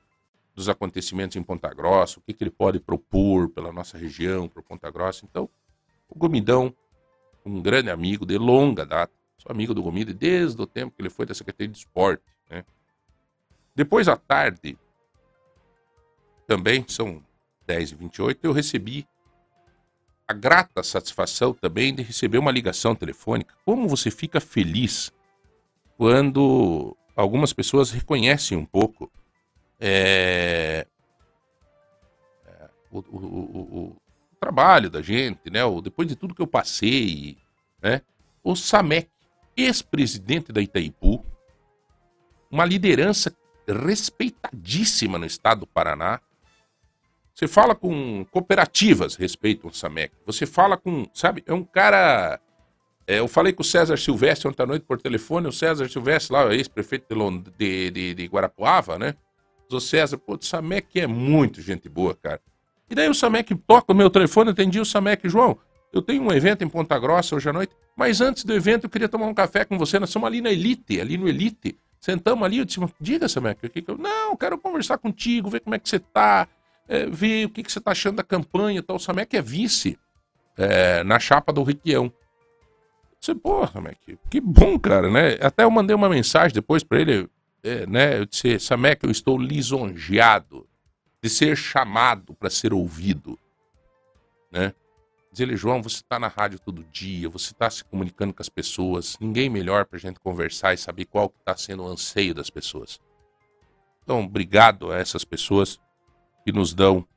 dos 0.56 0.70
acontecimentos 0.70 1.36
em 1.36 1.44
Ponta 1.44 1.72
Grossa, 1.74 2.20
o 2.20 2.22
que, 2.22 2.34
que 2.34 2.44
ele 2.44 2.52
pode 2.52 2.80
propor 2.80 3.50
pela 3.50 3.72
nossa 3.72 3.98
região, 3.98 4.48
para 4.48 4.64
Ponta 4.64 4.90
Grossa. 4.90 5.26
Então, 5.26 5.50
o 6.10 6.18
Gomidão, 6.18 6.74
um 7.46 7.62
grande 7.62 7.90
amigo 7.90 8.26
de 8.26 8.38
longa 8.38 8.86
data, 8.86 9.14
sou 9.38 9.52
amigo 9.52 9.74
do 9.74 9.84
Gomide 9.84 10.14
desde 10.14 10.60
o 10.60 10.66
tempo 10.66 10.96
que 10.96 11.02
ele 11.02 11.10
foi 11.10 11.26
da 11.26 11.34
Secretaria 11.34 11.72
de 11.72 11.78
Esporte. 11.78 12.24
Né? 12.50 12.66
Depois, 13.78 14.08
à 14.08 14.18
tarde, 14.18 14.76
também, 16.48 16.84
são 16.88 17.24
10 17.68 17.92
e 17.92 17.96
28 17.96 18.40
eu 18.44 18.52
recebi 18.52 19.08
a 20.28 20.34
grata 20.34 20.82
satisfação 20.82 21.54
também 21.54 21.94
de 21.94 22.02
receber 22.02 22.40
uma 22.40 22.52
ligação 22.52 22.96
telefônica. 22.96 23.54
Como 23.64 23.88
você 23.88 24.10
fica 24.10 24.42
feliz 24.42 25.14
quando 25.96 26.98
algumas 27.16 27.54
pessoas 27.54 27.92
reconhecem 27.92 28.58
um 28.58 28.66
pouco 28.66 29.12
é, 29.80 30.88
é, 32.48 32.70
o, 32.90 32.98
o, 32.98 33.02
o, 33.02 33.80
o, 33.80 33.98
trabalho 34.40 34.90
da 34.90 35.04
gente, 35.04 35.52
né? 35.52 35.64
O, 35.64 35.82
depois 35.82 36.08
de 36.08 36.16
tudo 36.16 36.34
que 36.34 36.42
eu 36.42 36.48
passei, 36.48 37.38
né? 37.80 38.02
O 38.44 38.56
Samek, 38.56 39.08
ex-presidente 39.56 40.52
da 40.52 40.62
Itaipu, 40.62 41.24
uma 42.50 42.66
liderança 42.66 43.30
respeitadíssima 43.74 45.18
no 45.18 45.26
estado 45.26 45.62
do 45.62 45.68
Paraná. 45.68 46.20
Você 47.34 47.48
fala 47.48 47.76
com 47.76 48.26
cooperativas 48.32 49.16
respeito 49.16 49.68
ao 49.68 49.74
Samek. 49.74 50.14
Você 50.26 50.46
fala 50.46 50.76
com, 50.76 51.08
sabe, 51.14 51.44
é 51.46 51.54
um 51.54 51.64
cara 51.64 52.40
é, 53.08 53.20
eu 53.20 53.28
falei 53.30 53.54
com 53.54 53.62
o 53.62 53.66
César 53.66 53.96
Silvestre 53.96 54.50
ontem 54.50 54.62
à 54.62 54.66
noite 54.66 54.84
por 54.86 55.02
telefone, 55.02 55.48
o 55.48 55.52
César 55.52 55.88
Silvestre, 55.88 56.34
lá, 56.34 56.54
ex-prefeito 56.54 57.06
de, 57.58 57.90
de, 57.90 58.14
de, 58.14 58.26
Guarapuava, 58.26 59.00
né? 59.00 59.16
O 59.72 59.80
César, 59.80 60.18
pô, 60.18 60.36
o 60.36 60.42
Samek 60.42 61.00
é 61.00 61.08
muito 61.08 61.62
gente 61.62 61.88
boa, 61.88 62.14
cara. 62.14 62.42
E 62.90 62.96
daí 62.96 63.08
o 63.08 63.14
Samek 63.14 63.56
toca 63.56 63.94
o 63.94 63.96
meu 63.96 64.10
telefone, 64.10 64.50
atendi 64.50 64.82
o 64.82 64.86
Samek, 64.86 65.30
João, 65.30 65.58
eu 65.94 66.02
tenho 66.02 66.22
um 66.22 66.34
evento 66.34 66.66
em 66.66 66.70
Ponta 66.70 67.00
Grossa 67.00 67.34
hoje 67.34 67.50
à 67.50 67.54
noite, 67.54 67.74
mas 67.96 68.20
antes 68.20 68.44
do 68.44 68.54
evento 68.54 68.84
eu 68.84 68.90
queria 68.90 69.08
tomar 69.08 69.28
um 69.28 69.34
café 69.34 69.64
com 69.64 69.78
você, 69.78 69.98
nós 70.00 70.10
estamos 70.10 70.28
ali 70.28 70.42
na 70.42 70.52
Elite, 70.52 71.00
ali 71.00 71.18
no 71.18 71.30
Elite. 71.30 71.78
Sentamos 72.00 72.46
ali, 72.46 72.60
eu 72.60 72.66
disse, 72.66 72.80
diga, 73.00 73.28
Samek, 73.28 73.66
o 73.66 73.70
que 73.70 73.82
que 73.82 73.92
eu... 73.92 73.98
Não, 73.98 74.36
quero 74.36 74.58
conversar 74.58 74.98
contigo, 74.98 75.50
ver 75.50 75.62
como 75.62 75.76
é 75.76 75.80
que 75.80 75.90
você 75.90 76.00
tá, 76.00 76.48
é, 76.88 77.06
ver 77.06 77.46
o 77.46 77.50
que, 77.50 77.64
que 77.64 77.72
você 77.72 77.82
tá 77.82 77.92
achando 77.92 78.18
da 78.18 78.24
campanha 78.24 78.80
e 78.80 78.82
tal. 78.82 78.98
O 78.98 79.00
Samek 79.00 79.36
é 79.36 79.42
vice 79.42 79.98
é, 80.58 81.04
na 81.04 81.20
chapa 81.20 81.52
do 81.52 81.64
Riquião. 81.64 82.12
Você, 83.20 83.34
porra, 83.34 83.82
Mac, 83.82 83.98
que 84.30 84.40
bom, 84.40 84.78
cara, 84.80 85.10
né? 85.10 85.38
Até 85.42 85.64
eu 85.64 85.72
mandei 85.72 85.96
uma 85.96 86.08
mensagem 86.08 86.54
depois 86.54 86.84
para 86.84 87.02
ele, 87.02 87.28
é, 87.64 87.86
né? 87.88 88.20
Eu 88.20 88.26
disse, 88.26 88.60
Samek, 88.60 89.04
eu 89.04 89.12
estou 89.12 89.38
lisonjeado 89.38 90.68
de 91.22 91.30
ser 91.30 91.58
chamado 91.58 92.34
para 92.36 92.50
ser 92.50 92.74
ouvido, 92.74 93.38
né? 94.52 94.74
Diz 95.38 95.42
ele, 95.42 95.56
João, 95.56 95.84
você 95.84 95.98
está 95.98 96.20
na 96.20 96.28
rádio 96.28 96.60
todo 96.60 96.84
dia, 96.86 97.30
você 97.30 97.52
está 97.52 97.70
se 97.70 97.84
comunicando 97.84 98.34
com 98.34 98.42
as 98.42 98.50
pessoas, 98.50 99.18
ninguém 99.22 99.50
melhor 99.50 99.86
para 99.86 99.98
a 99.98 100.00
gente 100.00 100.20
conversar 100.20 100.74
e 100.74 100.78
saber 100.78 101.06
qual 101.06 101.32
está 101.40 101.56
sendo 101.56 101.84
o 101.84 101.88
anseio 101.88 102.34
das 102.34 102.50
pessoas. 102.50 103.00
Então, 104.04 104.24
obrigado 104.24 104.92
a 104.92 104.98
essas 104.98 105.24
pessoas 105.24 105.80
que 106.44 106.52
nos 106.52 106.74
dão 106.74 107.08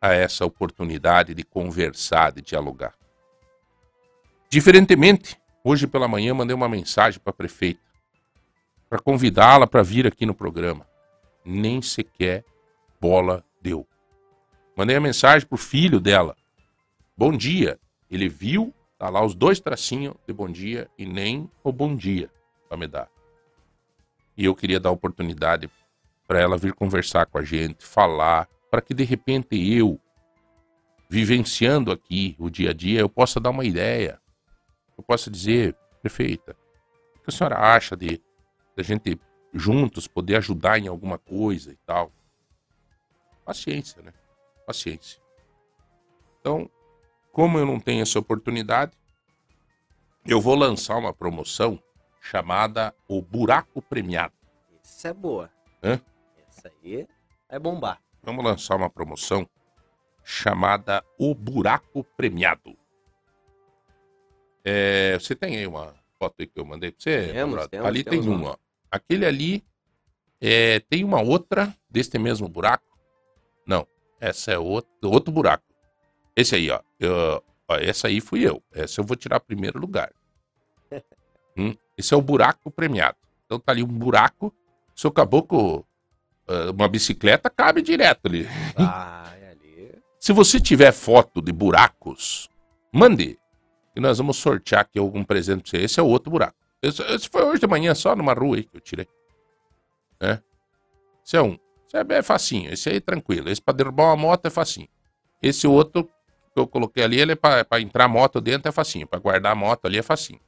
a 0.00 0.12
essa 0.12 0.44
oportunidade 0.44 1.34
de 1.34 1.44
conversar, 1.44 2.32
de 2.32 2.42
dialogar. 2.42 2.94
Diferentemente 4.50 5.38
Hoje 5.70 5.86
pela 5.86 6.08
manhã 6.08 6.32
mandei 6.32 6.54
uma 6.54 6.68
mensagem 6.68 7.20
para 7.20 7.30
a 7.30 7.34
prefeita. 7.34 7.80
para 8.88 8.98
convidá-la 8.98 9.66
para 9.66 9.82
vir 9.82 10.06
aqui 10.06 10.24
no 10.24 10.34
programa. 10.34 10.86
Nem 11.44 11.82
sequer 11.82 12.42
bola 12.98 13.44
deu. 13.60 13.86
Mandei 14.74 14.96
a 14.96 15.00
mensagem 15.00 15.46
pro 15.46 15.58
filho 15.58 16.00
dela. 16.00 16.34
Bom 17.18 17.36
dia. 17.36 17.80
Ele 18.08 18.28
viu, 18.28 18.72
tá 18.96 19.10
lá 19.10 19.24
os 19.24 19.34
dois 19.34 19.58
tracinhos 19.58 20.14
de 20.24 20.32
bom 20.32 20.48
dia 20.48 20.88
e 20.96 21.04
nem 21.04 21.50
o 21.64 21.72
bom 21.72 21.96
dia 21.96 22.30
para 22.68 22.78
me 22.78 22.86
dar. 22.86 23.10
E 24.36 24.44
eu 24.44 24.54
queria 24.54 24.78
dar 24.78 24.92
oportunidade 24.92 25.68
para 26.28 26.40
ela 26.40 26.56
vir 26.56 26.72
conversar 26.72 27.26
com 27.26 27.36
a 27.36 27.42
gente, 27.42 27.84
falar, 27.84 28.48
para 28.70 28.80
que 28.80 28.94
de 28.94 29.02
repente 29.02 29.56
eu, 29.56 30.00
vivenciando 31.10 31.90
aqui 31.90 32.36
o 32.38 32.48
dia 32.48 32.70
a 32.70 32.72
dia, 32.72 33.00
eu 33.00 33.08
possa 33.08 33.40
dar 33.40 33.50
uma 33.50 33.64
ideia. 33.64 34.20
Eu 34.96 35.02
possa 35.02 35.28
dizer, 35.28 35.74
prefeita, 36.00 36.56
o 37.16 37.18
que 37.24 37.30
a 37.30 37.32
senhora 37.32 37.58
acha 37.58 37.96
de 37.96 38.22
a 38.76 38.82
gente 38.82 39.20
juntos 39.52 40.06
poder 40.06 40.36
ajudar 40.36 40.78
em 40.78 40.86
alguma 40.86 41.18
coisa 41.18 41.72
e 41.72 41.76
tal? 41.84 42.12
Paciência, 43.44 44.00
né? 44.02 44.12
Paciência. 44.64 45.20
Então, 46.38 46.70
como 47.38 47.56
eu 47.56 47.64
não 47.64 47.78
tenho 47.78 48.02
essa 48.02 48.18
oportunidade, 48.18 48.90
eu 50.26 50.40
vou 50.40 50.56
lançar 50.56 50.96
uma 50.96 51.14
promoção 51.14 51.80
chamada 52.20 52.92
O 53.06 53.22
Buraco 53.22 53.80
Premiado. 53.80 54.34
Essa 54.82 55.10
é 55.10 55.12
boa. 55.12 55.48
Hã? 55.80 56.00
Essa 56.48 56.68
aí 56.82 57.06
é 57.48 57.56
bombar. 57.56 58.02
Vamos 58.24 58.44
lançar 58.44 58.74
uma 58.74 58.90
promoção 58.90 59.48
chamada 60.24 61.04
O 61.16 61.32
Buraco 61.32 62.02
Premiado. 62.16 62.76
É, 64.64 65.16
você 65.16 65.36
tem 65.36 65.58
aí 65.58 65.66
uma 65.68 65.94
foto 66.18 66.34
aí 66.40 66.46
que 66.48 66.58
eu 66.58 66.64
mandei 66.64 66.90
pra 66.90 67.00
você? 67.00 67.32
Temos, 67.32 67.68
temos, 67.68 67.86
ali 67.86 68.02
temos 68.02 68.26
tem 68.26 68.34
um, 68.34 68.36
uma. 68.36 68.50
ó. 68.50 68.56
Aquele 68.90 69.24
ali 69.24 69.64
é, 70.40 70.80
tem 70.80 71.04
uma 71.04 71.22
outra 71.22 71.72
deste 71.88 72.18
mesmo 72.18 72.48
buraco. 72.48 72.98
Não, 73.64 73.86
essa 74.20 74.50
é 74.50 74.58
outro, 74.58 74.90
outro 75.08 75.32
buraco. 75.32 75.67
Esse 76.40 76.54
aí, 76.54 76.70
ó, 76.70 76.80
eu- 77.00 77.42
ó, 77.68 77.76
Essa 77.76 78.06
aí 78.08 78.20
fui 78.20 78.46
eu. 78.46 78.62
Essa 78.72 79.00
eu 79.00 79.04
vou 79.04 79.16
tirar 79.16 79.40
primeiro 79.40 79.78
lugar. 79.78 80.12
Hum, 81.56 81.74
Esse 81.96 82.14
é 82.14 82.16
o 82.16 82.22
buraco 82.22 82.70
premiado. 82.70 83.16
Então 83.44 83.58
tá 83.58 83.72
ali 83.72 83.82
um 83.82 83.86
buraco. 83.88 84.54
Seu 84.94 85.10
caboclo, 85.10 85.84
ah, 86.46 86.70
uma 86.70 86.86
bicicleta, 86.88 87.50
cabe 87.50 87.82
direto 87.82 88.26
ali. 88.26 88.44
Vai 88.78 89.48
ali. 89.50 89.92
Se 90.20 90.32
você 90.32 90.60
tiver 90.60 90.92
foto 90.92 91.42
de 91.42 91.50
buracos, 91.52 92.48
mande. 92.92 93.36
E 93.96 94.00
nós 94.00 94.18
vamos 94.18 94.36
sortear 94.36 94.82
aqui 94.82 95.00
algum 95.00 95.24
presente 95.24 95.62
pra 95.62 95.70
você. 95.70 95.84
Esse 95.84 95.98
é 95.98 96.02
o 96.02 96.06
outro 96.06 96.30
buraco. 96.30 96.54
Esse, 96.80 97.02
esse 97.02 97.28
foi 97.28 97.42
hoje 97.42 97.58
de 97.60 97.66
manhã, 97.66 97.92
só 97.96 98.14
numa 98.14 98.32
rua 98.34 98.56
aí 98.58 98.62
que 98.62 98.76
eu 98.76 98.80
tirei. 98.80 99.08
É. 100.20 100.38
Esse 101.26 101.36
é 101.36 101.42
um. 101.42 101.58
Esse 101.88 101.96
é 101.96 102.04
bem 102.04 102.22
facinho. 102.22 102.72
Esse 102.72 102.88
aí 102.88 102.96
é 102.98 103.00
tranquilo. 103.00 103.50
Esse 103.50 103.60
pra 103.60 103.74
derrubar 103.74 104.04
uma 104.04 104.16
moto 104.16 104.46
é 104.46 104.50
facinho. 104.50 104.88
Esse 105.42 105.66
outro 105.66 106.08
que 106.58 106.60
eu 106.60 106.66
coloquei 106.66 107.04
ali, 107.04 107.20
ele 107.20 107.32
é 107.32 107.36
pra, 107.36 107.64
pra 107.64 107.80
entrar 107.80 108.04
a 108.04 108.08
moto 108.08 108.40
dentro 108.40 108.68
é 108.68 108.72
facinho. 108.72 109.06
Pra 109.06 109.18
guardar 109.18 109.52
a 109.52 109.54
moto 109.54 109.86
ali 109.86 109.98
é 109.98 110.02
facinho. 110.02 110.40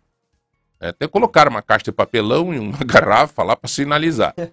É, 0.81 0.89
até 0.89 1.07
colocaram 1.07 1.51
uma 1.51 1.63
caixa 1.63 1.85
de 1.85 1.93
papelão 1.93 2.53
e 2.55 2.59
uma 2.59 2.79
garrafa 2.85 3.43
lá 3.43 3.55
pra 3.57 3.69
sinalizar. 3.69 4.35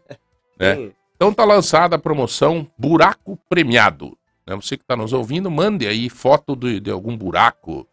É. 0.60 0.74
Tem- 0.76 0.96
Então 1.16 1.32
tá 1.32 1.46
lançada 1.46 1.96
a 1.96 2.00
promoção 2.00 2.68
Buraco 2.78 3.38
Premiado. 3.48 4.18
né? 4.46 4.56
Você 4.56 4.76
que 4.76 4.84
está 4.84 4.96
nos 4.96 5.14
ouvindo, 5.14 5.52
mande 5.52 5.86
aí 5.88 6.10
foto 6.10 6.56
de, 6.56 6.80
de 6.80 6.90
algum 6.90 7.16
buraco. 7.16 7.88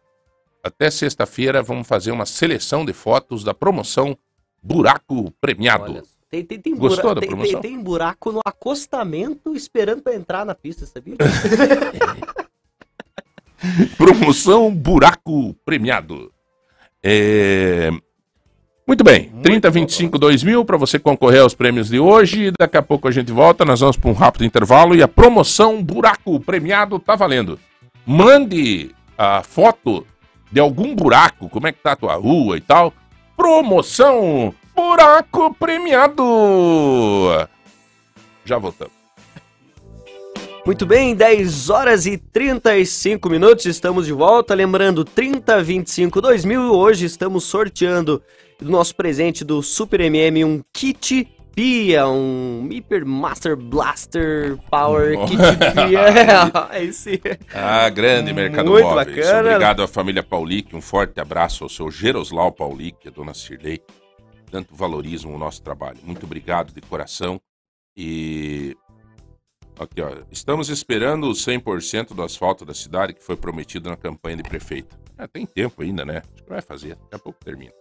Até 0.63 0.89
sexta-feira 0.89 1.61
vamos 1.61 1.87
fazer 1.87 2.09
uma 2.11 2.25
seleção 2.25 2.83
de 2.83 2.91
fotos 2.91 3.43
da 3.43 3.53
promoção 3.53 4.17
Buraco 4.63 5.29
Premiado. 5.39 5.91
Olha, 5.93 6.03
tem, 6.27 6.43
tem, 6.43 6.59
tem, 6.59 6.75
Gostou 6.75 7.03
bura- 7.03 7.15
da 7.15 7.21
tem, 7.21 7.29
tem, 7.29 7.37
promoção? 7.37 7.61
tem 7.61 7.79
buraco 7.83 8.31
no 8.31 8.41
acostamento 8.43 9.55
esperando 9.55 10.01
pra 10.01 10.15
entrar 10.15 10.43
na 10.43 10.55
pista, 10.55 10.87
sabia? 10.87 11.15
Promoção 13.97 14.73
Buraco 14.73 15.55
Premiado. 15.65 16.31
É, 17.03 17.91
Muito 18.87 19.03
bem, 19.03 19.29
Muito 19.29 19.43
30, 19.43 19.69
bom, 19.69 19.73
25, 19.73 20.17
2 20.17 20.43
mil 20.43 20.65
para 20.65 20.77
você 20.77 20.97
concorrer 20.97 21.41
aos 21.41 21.53
prêmios 21.53 21.89
de 21.89 21.99
hoje. 21.99 22.51
Daqui 22.57 22.77
a 22.77 22.81
pouco 22.81 23.07
a 23.07 23.11
gente 23.11 23.31
volta, 23.31 23.65
nós 23.65 23.79
vamos 23.79 23.97
para 23.97 24.09
um 24.09 24.13
rápido 24.13 24.45
intervalo 24.45 24.95
e 24.95 25.03
a 25.03 25.07
promoção 25.07 25.83
Buraco 25.83 26.39
Premiado 26.39 26.99
tá 26.99 27.15
valendo. 27.15 27.59
Mande 28.05 28.91
a 29.17 29.41
foto 29.43 30.05
de 30.51 30.59
algum 30.59 30.95
buraco, 30.95 31.49
como 31.49 31.67
é 31.67 31.71
que 31.71 31.79
tá 31.79 31.93
a 31.93 31.95
tua 31.95 32.15
rua 32.15 32.57
e 32.57 32.61
tal. 32.61 32.93
Promoção 33.35 34.53
Buraco 34.75 35.53
Premiado. 35.55 36.23
Já 38.45 38.57
voltamos. 38.57 39.04
Muito 40.65 40.83
bem, 40.83 41.13
10 41.13 41.69
horas 41.69 42.07
e 42.07 42.17
35 42.17 43.29
minutos, 43.29 43.67
estamos 43.67 44.07
de 44.07 44.11
volta. 44.11 44.55
Lembrando, 44.55 45.05
3025 45.05 46.19
2000, 46.19 46.73
hoje 46.73 47.05
estamos 47.05 47.43
sorteando 47.43 48.19
do 48.59 48.71
nosso 48.71 48.95
presente 48.95 49.45
do 49.45 49.61
Super 49.61 50.01
MM 50.01 50.43
um 50.43 50.63
kit 50.73 51.31
Pia, 51.53 52.07
um 52.07 52.67
Hyper 52.67 53.05
Master 53.05 53.55
Blaster 53.55 54.57
Power. 54.71 55.15
Kit 55.27 55.37
Pia. 55.37 56.81
Esse. 56.81 57.21
Ah, 57.53 57.87
grande 57.89 58.33
Mercado 58.33 58.71
Muito 58.71 58.89
bacana. 58.89 59.51
Obrigado 59.51 59.83
à 59.83 59.87
família 59.87 60.23
Paulic, 60.23 60.75
um 60.75 60.81
forte 60.81 61.19
abraço 61.19 61.63
ao 61.63 61.69
seu 61.69 61.91
Geroslau 61.91 62.51
Paulic, 62.51 63.07
a 63.07 63.11
dona 63.11 63.35
Cirlei. 63.35 63.81
Tanto 64.49 64.75
valorizam 64.75 65.31
o 65.31 65.37
nosso 65.37 65.61
trabalho. 65.61 65.99
Muito 66.03 66.25
obrigado 66.25 66.73
de 66.73 66.81
coração. 66.81 67.39
E 67.95 68.75
aqui, 69.83 70.01
ó, 70.01 70.09
estamos 70.31 70.69
esperando 70.69 71.29
os 71.29 71.45
100% 71.45 72.13
do 72.13 72.23
asfalto 72.23 72.65
da 72.65 72.73
cidade 72.73 73.13
que 73.13 73.23
foi 73.23 73.35
prometido 73.35 73.89
na 73.89 73.97
campanha 73.97 74.37
de 74.37 74.43
prefeito. 74.43 74.97
Ah, 75.17 75.27
tem 75.27 75.45
tempo 75.45 75.81
ainda, 75.81 76.05
né? 76.05 76.21
Acho 76.33 76.43
que 76.43 76.49
vai 76.49 76.61
fazer, 76.61 76.95
daqui 76.95 77.15
a 77.15 77.19
pouco 77.19 77.39
termina. 77.43 77.73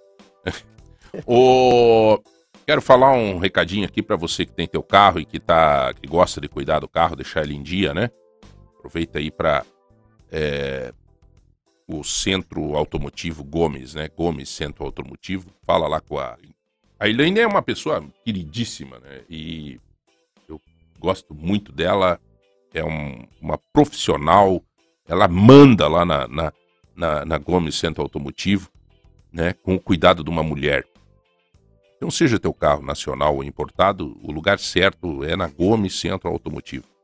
o... 1.27 2.19
Quero 2.67 2.81
falar 2.81 3.13
um 3.13 3.39
recadinho 3.39 3.85
aqui 3.85 4.03
para 4.03 4.17
você 4.17 4.47
que 4.47 4.53
tem 4.53 4.67
teu 4.67 4.83
carro 4.83 5.21
e 5.21 5.25
que 5.27 5.39
tá 5.39 5.93
que 5.93 6.07
gosta 6.07 6.41
de 6.41 6.49
cuidar 6.49 6.79
do 6.79 6.89
carro, 6.89 7.15
deixar 7.15 7.43
ele 7.43 7.55
em 7.55 7.63
dia, 7.63 7.93
né? 7.93 8.09
Aproveita 8.79 9.19
aí 9.19 9.31
para 9.31 9.65
o 11.87 12.03
Centro 12.03 12.75
Automotivo 12.75 13.45
Gomes, 13.45 13.95
né? 13.95 14.09
Gomes 14.09 14.49
Centro 14.49 14.85
Automotivo. 14.85 15.51
Fala 15.67 15.87
lá 15.87 16.01
com 16.01 16.19
a. 16.19 16.39
A 16.99 17.09
Elaine 17.09 17.41
é 17.41 17.47
uma 17.47 17.61
pessoa 17.61 18.03
queridíssima, 18.25 18.99
né? 18.99 19.23
E 19.29 19.79
gosto 21.05 21.35
muito 21.35 21.73
dela. 21.73 22.21
É 22.73 22.85
um- 22.85 23.25
uma 23.41 23.59
profissional. 23.73 24.63
Ela 25.07 25.29
manda 25.29 25.87
lá 25.87 26.05
na, 26.05 26.27
na, 26.27 26.53
na, 26.97 27.25
na 27.25 27.39
Gomes 27.39 27.77
Centro 27.77 28.03
Automotivo, 28.03 28.71
né? 29.33 29.53
Com 29.53 29.75
o 29.75 29.81
cuidado 29.81 30.25
de 30.25 30.31
uma 30.31 30.43
mulher. 30.43 30.85
Então, 31.97 32.11
seja 32.11 32.39
teu 32.39 32.53
carro 32.53 32.83
nacional 32.83 33.37
ou 33.37 33.45
importado, 33.45 34.19
o 34.23 34.33
lugar 34.33 34.59
certo 34.59 35.23
é 35.25 35.37
na 35.37 35.47
Gomes 35.47 35.99
Centro 35.99 36.29
Automotivo 36.29 36.95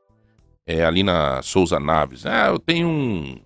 é, 0.66 0.84
ali 0.84 1.02
na 1.02 1.42
Souza 1.42 1.80
Naves. 1.80 2.24
Ah, 2.26 2.46
eu 2.48 2.58
tenho 2.58 2.86
um 2.88 3.40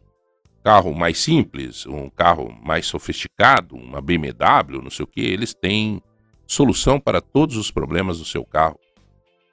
carro 0.62 0.93
mais 0.94 1.18
simples, 1.18 1.86
um 1.86 2.10
carro 2.10 2.52
mais 2.62 2.86
sofisticado, 2.86 3.76
uma 3.76 4.01
BMW, 4.01 4.82
não 4.82 4.90
sei 4.90 5.05
o 5.05 5.06
que. 5.09 5.20
Eles 5.20 5.55
têm 5.55 6.02
solução 6.47 7.01
para 7.01 7.20
todos 7.22 7.56
os 7.56 7.70
problemas 7.70 8.18
do 8.18 8.24
seu 8.26 8.44
carro. 8.44 8.78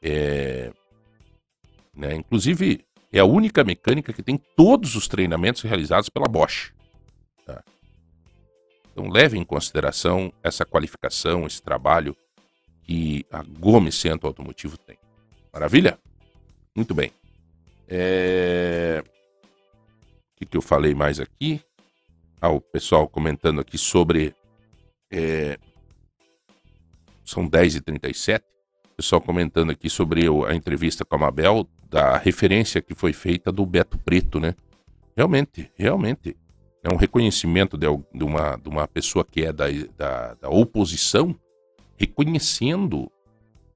É, 0.04 0.72
né, 1.94 2.16
inclusive, 2.16 2.86
é 3.12 3.20
a 3.20 3.26
única 3.26 3.64
mecânica 3.64 4.14
que 4.14 4.24
tem 4.24 4.38
todos 4.56 4.96
os 4.96 5.08
treinamentos 5.08 5.62
realizados 5.62 6.10
pela 6.10 6.28
Bosch. 6.28 6.72
tá? 7.46 7.64
Então, 8.92 9.10
leve 9.10 9.38
em 9.38 9.44
consideração 9.44 10.32
essa 10.44 10.66
qualificação, 10.66 11.46
esse 11.46 11.62
trabalho 11.62 12.16
que 12.84 13.26
a 13.32 13.44
Gomes 13.44 13.96
Centro 13.96 14.28
Automotivo 14.28 14.78
tem. 14.78 14.98
Maravilha? 15.54 16.00
Muito 16.76 16.94
bem. 16.94 17.12
É... 17.88 19.04
O 19.04 20.38
que, 20.38 20.46
que 20.46 20.58
eu 20.58 20.62
falei 20.62 20.96
mais 20.96 21.20
aqui? 21.20 21.62
Ah, 22.40 22.50
o 22.50 22.60
pessoal 22.60 23.08
comentando 23.08 23.62
aqui 23.62 23.78
sobre. 23.78 24.34
é, 25.12 25.60
São 27.24 27.48
10h37. 27.48 28.42
O 28.86 28.96
pessoal 28.96 29.22
comentando 29.22 29.72
aqui 29.72 29.90
sobre 29.90 30.26
a 30.48 30.56
entrevista 30.56 31.06
com 31.06 31.16
a 31.16 31.20
Mabel, 31.20 31.68
da 31.92 32.18
referência 32.18 32.82
que 32.82 32.96
foi 32.96 33.12
feita 33.12 33.52
do 33.52 33.66
Beto 33.66 33.98
Preto, 33.98 34.40
né? 34.40 34.56
Realmente, 35.16 35.70
realmente. 35.76 36.38
É 36.82 36.92
um 36.92 36.96
reconhecimento 36.96 37.78
de, 37.78 37.86
de 38.16 38.24
uma, 38.24 38.56
de 38.56 38.70
uma 38.70 38.88
pessoa 38.88 39.26
que 39.26 39.44
é 39.44 39.52
da, 39.52 39.66
da, 39.98 40.34
da 40.36 40.50
oposição, 40.50 41.36
reconhecendo 41.98 43.12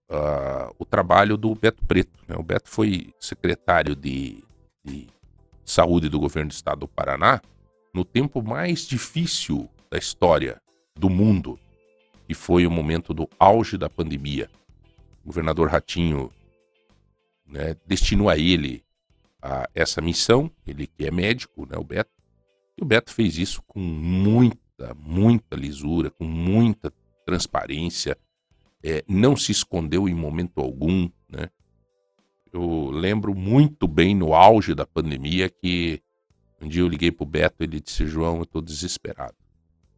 ah, 0.10 0.72
o 0.80 0.86
trabalho 0.86 1.36
do 1.36 1.54
Beto 1.54 1.86
Preto. 1.86 2.18
né? 2.26 2.36
O 2.38 2.42
Beto 2.42 2.70
foi 2.70 3.14
secretário 3.20 3.96
de, 3.96 4.42
de 4.84 5.08
saúde 5.66 6.08
do 6.08 6.18
governo 6.18 6.50
do 6.50 6.54
estado 6.54 6.80
do 6.80 6.88
Paraná 6.88 7.42
no 7.94 8.06
tempo 8.06 8.42
mais 8.42 8.88
difícil 8.88 9.70
da 9.92 9.98
história 9.98 10.62
do 10.96 11.10
mundo. 11.10 11.60
que 12.28 12.34
foi 12.34 12.66
o 12.66 12.72
momento 12.72 13.14
do 13.14 13.30
auge 13.38 13.78
da 13.78 13.90
pandemia. 13.90 14.50
O 15.24 15.28
governador 15.28 15.70
Ratinho 15.70 16.32
né, 17.46 17.76
destinou 17.86 18.30
a 18.30 18.38
ele 18.38 18.84
a 19.42 19.70
essa 19.76 20.02
missão, 20.02 20.52
ele 20.66 20.88
que 20.88 21.06
é 21.06 21.12
médico, 21.12 21.66
né, 21.66 21.78
o 21.78 21.84
Beto, 21.84 22.12
e 22.78 22.84
o 22.84 22.86
Beto 22.86 23.14
fez 23.14 23.38
isso 23.38 23.62
com 23.68 23.80
muita, 23.80 24.94
muita 24.96 25.56
lisura, 25.56 26.10
com 26.10 26.26
muita 26.26 26.92
transparência, 27.26 28.18
é, 28.84 29.04
não 29.08 29.36
se 29.36 29.52
escondeu 29.52 30.08
em 30.08 30.14
momento 30.14 30.60
algum, 30.60 31.10
né? 31.30 31.50
Eu 32.52 32.90
lembro 32.92 33.34
muito 33.34 33.88
bem 33.88 34.16
no 34.16 34.34
auge 34.34 34.74
da 34.74 34.86
pandemia 34.86 35.50
que 35.50 36.02
um 36.62 36.68
dia 36.68 36.82
eu 36.82 36.88
liguei 36.88 37.12
pro 37.12 37.26
Beto 37.26 37.58
e 37.60 37.66
ele 37.66 37.82
disse, 37.82 38.06
João, 38.06 38.38
eu 38.38 38.44
estou 38.44 38.62
desesperado. 38.62 39.36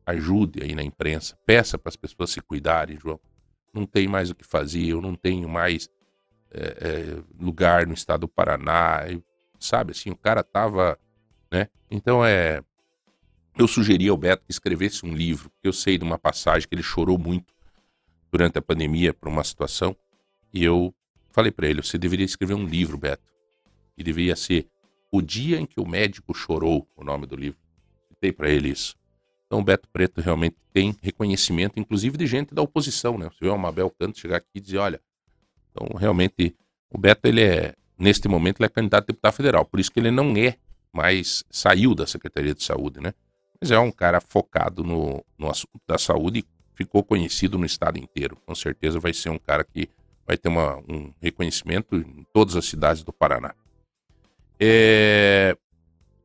Ajude 0.06 0.64
aí 0.64 0.74
na 0.74 0.82
imprensa, 0.82 1.38
peça 1.46 1.78
para 1.78 1.90
as 1.90 1.96
pessoas 1.96 2.32
se 2.32 2.42
cuidarem, 2.42 2.98
João. 2.98 3.20
Não 3.74 3.86
tem 3.86 4.08
mais 4.08 4.30
o 4.30 4.36
que 4.36 4.46
fazer, 4.46 4.86
eu 4.86 5.02
não 5.02 5.16
tenho 5.16 5.48
mais 5.48 5.90
é, 6.52 6.62
é, 6.62 7.24
lugar 7.40 7.86
no 7.86 7.94
estado 7.94 8.22
do 8.22 8.28
Paraná, 8.28 9.02
sabe 9.60 9.92
assim, 9.92 10.10
o 10.10 10.16
cara 10.16 10.44
tava, 10.44 10.98
né? 11.52 11.68
Então 11.90 12.26
é, 12.26 12.62
eu 13.58 13.68
sugeri 13.68 14.08
ao 14.08 14.18
Beto 14.18 14.46
que 14.46 14.52
escrevesse 14.52 15.06
um 15.06 15.14
livro, 15.14 15.52
eu 15.64 15.74
sei 15.74 15.98
de 15.98 16.04
uma 16.04 16.18
passagem 16.18 16.68
que 16.68 16.76
ele 16.76 16.84
chorou 16.84 17.18
muito 17.18 17.54
durante 18.32 18.58
a 18.58 18.62
pandemia 18.62 19.14
por 19.14 19.28
uma 19.28 19.44
situação, 19.44 19.96
e 20.54 20.64
eu 20.64 20.94
falei 21.30 21.52
para 21.52 21.68
ele, 21.68 21.82
você 21.82 21.98
deveria 21.98 22.26
escrever 22.26 22.54
um 22.54 22.66
livro, 22.66 22.98
Beto, 22.98 23.24
e 23.98 24.04
deveria 24.04 24.36
ser 24.36 24.68
O 25.12 25.22
Dia 25.22 25.60
em 25.60 25.66
que 25.66 25.80
o 25.80 25.88
Médico 25.88 26.34
Chorou, 26.34 26.88
o 26.96 27.04
nome 27.04 27.26
do 27.26 27.36
livro. 27.36 27.60
Citei 28.10 28.32
para 28.32 28.50
ele 28.50 28.70
isso. 28.70 28.96
Então 29.46 29.60
o 29.60 29.64
Beto 29.64 29.88
Preto 29.90 30.20
realmente 30.20 30.58
tem 30.74 30.96
reconhecimento, 31.02 31.80
inclusive 31.80 32.18
de 32.18 32.28
gente 32.28 32.54
da 32.54 32.62
oposição, 32.62 33.18
né? 33.18 33.30
Você 33.30 33.46
vê 33.46 33.50
o 33.50 33.58
Mabel 33.58 33.90
Canto 33.90 34.20
chegar 34.20 34.38
aqui 34.38 34.50
e 34.56 34.60
dizer, 34.60 34.78
olha, 34.78 35.02
então, 35.78 35.98
realmente, 35.98 36.56
o 36.90 36.98
Beto, 36.98 37.28
ele 37.28 37.44
é, 37.44 37.74
neste 37.98 38.28
momento, 38.28 38.60
ele 38.60 38.66
é 38.66 38.70
candidato 38.70 39.04
a 39.04 39.08
deputado 39.08 39.34
federal. 39.34 39.66
Por 39.66 39.80
isso 39.80 39.92
que 39.92 40.00
ele 40.00 40.12
não 40.12 40.36
é 40.36 40.56
mais, 40.92 41.44
saiu 41.50 41.94
da 41.94 42.08
Secretaria 42.08 42.56
de 42.56 42.64
Saúde, 42.64 43.00
né? 43.00 43.14
Mas 43.62 43.72
é 43.72 43.80
um 43.80 43.92
cara 43.92 44.20
focado 44.20 44.84
no, 44.84 45.24
no 45.38 45.50
assunto 45.50 45.82
da 45.88 45.98
saúde 45.98 46.40
e 46.40 46.46
ficou 46.76 47.04
conhecido 47.04 47.58
no 47.58 47.66
estado 47.66 47.98
inteiro. 47.98 48.38
Com 48.46 48.54
certeza 48.54 49.00
vai 49.00 49.14
ser 49.14 49.30
um 49.30 49.40
cara 49.40 49.64
que 49.64 49.90
vai 50.26 50.38
ter 50.38 50.50
uma, 50.50 50.78
um 50.88 51.12
reconhecimento 51.22 51.96
em 51.96 52.26
todas 52.34 52.56
as 52.56 52.66
cidades 52.66 53.04
do 53.04 53.14
Paraná. 53.14 53.54
É... 54.60 55.56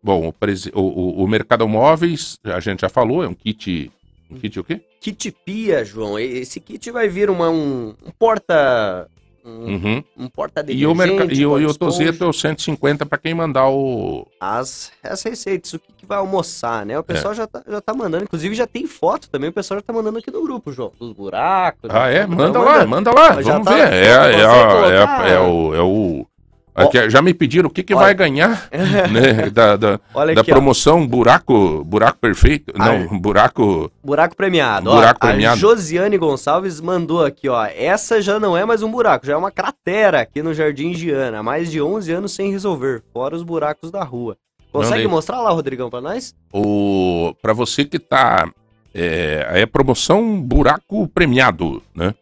Bom, 0.02 0.28
o, 0.28 0.34
o, 0.74 0.80
o, 0.80 1.24
o 1.24 1.28
Mercado 1.28 1.66
Móveis, 1.68 2.38
a 2.44 2.58
gente 2.58 2.80
já 2.80 2.88
falou, 2.88 3.22
é 3.22 3.28
um 3.28 3.34
kit. 3.34 3.90
Um 4.30 4.36
kit 4.36 4.58
o 4.58 4.64
quê? 4.64 4.80
Kit 5.00 5.30
Pia, 5.44 5.84
João. 5.84 6.18
Esse 6.18 6.60
kit 6.60 6.90
vai 6.90 7.08
vir 7.08 7.30
uma, 7.30 7.48
um, 7.48 7.94
um 8.04 8.10
porta 8.18 9.08
um, 9.44 9.50
Uhum. 9.74 10.04
um 10.16 10.28
porta 10.28 10.64
E 10.68 10.86
o, 10.86 10.94
merca... 10.94 11.24
e 11.32 11.44
o, 11.46 11.58
e 11.60 11.64
o 11.64 11.68
porta-esponja. 11.68 11.78
Tozeto 11.78 12.24
é 12.24 12.26
o 12.26 12.32
150 12.32 13.04
para 13.06 13.18
quem 13.18 13.34
mandar 13.34 13.68
o. 13.68 14.26
as, 14.40 14.92
as 15.02 15.22
receitas, 15.22 15.72
o 15.74 15.78
que, 15.78 15.92
que 15.92 16.06
vai 16.06 16.18
almoçar, 16.18 16.84
né? 16.86 16.96
O 16.96 17.00
É. 17.00 17.02
pessoal 17.02 17.34
já, 17.34 17.46
tá, 17.46 17.62
já 17.66 17.80
tá 17.80 17.92
mandando, 17.94 18.24
inclusive 18.24 18.54
já 18.54 18.66
tem 18.66 18.86
foto 18.86 19.28
também, 19.30 19.50
o 19.50 19.52
pessoal 19.52 19.78
já 19.78 19.82
tá 19.82 19.92
mandando 19.92 20.18
aqui 20.18 20.30
no 20.30 20.42
grupo, 20.42 20.72
João, 20.72 20.92
dos 20.98 21.12
buracos. 21.12 21.90
Ah, 21.90 22.10
já 22.12 22.18
é? 22.18 22.20
tá- 22.22 22.26
Manda 22.28 22.52
tá 22.58 22.64
lá, 22.64 22.86
manda 22.86 23.10
lá. 23.12 23.28
Vamos 23.40 23.64
tá- 23.66 23.74
ver. 23.74 23.92
É, 23.92 24.06
é, 24.06 24.40
é, 24.40 24.66
colocar? 24.66 25.28
é, 25.28 25.32
é 25.34 25.40
o. 25.40 25.74
É 25.74 25.80
o 25.82 26.26
aqui, 26.74 27.10
já 27.10 27.20
me 27.20 27.34
pediram 27.34 27.68
o 27.68 27.70
que, 27.70 27.82
que 27.82 27.94
Olha. 27.94 28.04
vai 28.04 28.14
ganhar 28.14 28.68
né, 29.10 29.50
da, 29.50 29.76
da, 29.76 29.96
da 29.96 30.40
aqui, 30.40 30.50
ó, 30.50 30.54
promoção 30.54 31.06
buraco, 31.06 31.84
buraco 31.84 32.18
perfeito. 32.18 32.72
Não, 32.76 33.18
buraco. 33.18 33.90
buraco 34.02 34.36
premiado. 34.36 34.90
Buraco 34.90 35.20
ó, 35.22 35.28
premiado. 35.28 35.56
A 35.56 35.58
Josiane 35.58 36.18
Gonçalves 36.18 36.80
mandou 36.80 37.24
aqui, 37.24 37.48
ó, 37.48 37.64
essa 37.64 38.20
já 38.20 38.38
não 38.40 38.56
é 38.56 38.64
mais 38.64 38.82
um 38.82 38.90
buraco, 38.90 39.26
já 39.26 39.34
é 39.34 39.36
uma 39.36 39.50
cratera 39.50 40.20
aqui 40.20 40.42
no 40.42 40.54
Jardim 40.54 40.94
Giana, 40.94 41.38
há 41.38 41.42
mais 41.42 41.70
de 41.70 41.80
11 41.80 42.12
anos 42.12 42.32
sem 42.32 42.50
resolver, 42.50 43.02
fora 43.12 43.34
os 43.36 43.42
buracos 43.42 43.90
da 43.90 44.02
rua. 44.02 44.36
Consegue 44.72 45.06
mostrar 45.06 45.40
lá, 45.42 45.50
Rodrigão, 45.50 45.90
pra 45.90 46.00
nós? 46.00 46.34
O, 46.52 47.34
para 47.42 47.52
você 47.52 47.84
que 47.84 47.98
tá. 47.98 48.50
É, 48.94 49.62
é 49.62 49.66
promoção 49.66 50.40
buraco 50.40 51.08
premiado, 51.08 51.82
né? 51.94 52.14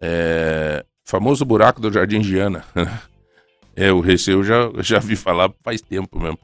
É, 0.00 0.84
famoso 1.04 1.44
buraco 1.44 1.80
do 1.80 1.92
Jardim 1.92 2.22
Giana. 2.22 2.64
é, 3.76 3.92
o 3.92 4.00
receio 4.00 4.38
eu 4.38 4.44
já, 4.44 4.70
já 4.78 4.98
vi 4.98 5.16
falar 5.16 5.50
faz 5.62 5.80
tempo 5.80 6.18
mesmo. 6.20 6.38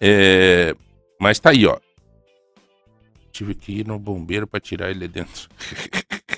É, 0.00 0.74
mas 1.20 1.38
tá 1.38 1.50
aí, 1.50 1.66
ó. 1.66 1.78
Tive 3.32 3.54
que 3.54 3.80
ir 3.80 3.86
no 3.86 3.98
bombeiro 3.98 4.46
pra 4.46 4.60
tirar 4.60 4.90
ele 4.90 5.00
de 5.00 5.08
dentro. 5.08 5.48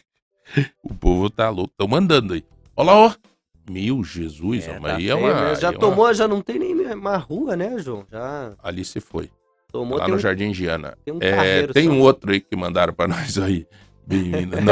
o 0.83 0.95
povo 0.95 1.31
tá 1.31 1.49
louco, 1.49 1.73
tão 1.77 1.89
mandando 1.89 2.35
aí. 2.35 2.45
Olha 2.77 2.87
lá, 2.93 2.97
ó. 2.99 3.15
Meu 3.71 4.03
Jesus, 4.03 4.67
ó, 4.69 4.81
mas 4.81 4.93
tá 4.93 4.97
aí 4.99 5.09
é 5.09 5.15
uma. 5.15 5.35
mesmo. 5.35 5.61
Já 5.61 5.69
é 5.69 5.71
uma- 5.71 5.79
tomou, 5.79 6.13
já 6.13 6.27
não 6.27 6.41
tem 6.43 6.59
nem 6.59 6.75
uma 6.95 7.17
rua, 7.17 7.57
né, 7.57 7.79
João? 7.79 8.05
Já 8.11 8.55
Ali 8.63 8.85
se 8.85 9.01
foi. 9.01 9.31
tomou, 9.71 9.99
lá 9.99 10.09
no 10.09 10.17
um, 10.17 10.19
Jardim 10.19 10.53
Giana. 10.53 10.99
tem 11.05 11.15
um 11.15 11.19
É, 11.21 11.67
tem 11.69 11.89
um 11.89 12.01
outro 12.01 12.33
aí 12.33 12.41
que 12.41 12.57
mandaram 12.57 12.93
pra 12.93 13.07
nós 13.07 13.39
aí. 13.39 13.67
Bem-vindo. 14.07 14.57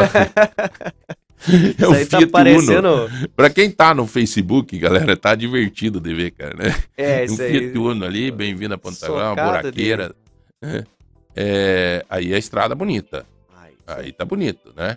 É 1.48 1.52
Isso 1.54 1.90
o 1.90 2.06
tá 2.06 2.18
Fiat 2.18 2.24
Uno. 2.24 2.30
parecendo... 2.30 3.10
Pra 3.34 3.48
quem 3.50 3.70
tá 3.70 3.94
no 3.94 4.06
Facebook, 4.06 4.78
galera, 4.78 5.16
tá 5.16 5.34
divertido 5.34 5.98
de 6.00 6.12
ver, 6.14 6.30
cara, 6.32 6.54
né? 6.56 6.74
É, 6.96 7.22
um 7.22 7.24
isso 7.24 7.42
aí. 7.42 7.52
Fiat 7.58 7.78
Uno 7.78 8.04
ali, 8.04 8.30
bem-vindo 8.30 8.74
a 8.74 8.92
Socada 8.92 9.42
buraqueira. 9.62 10.14
né? 10.60 10.84
É, 11.34 12.04
aí 12.10 12.34
a 12.34 12.38
estrada 12.38 12.74
bonita. 12.74 13.24
Ai, 13.56 13.72
Aí 13.86 14.12
tá 14.12 14.24
bonito, 14.24 14.72
né? 14.76 14.96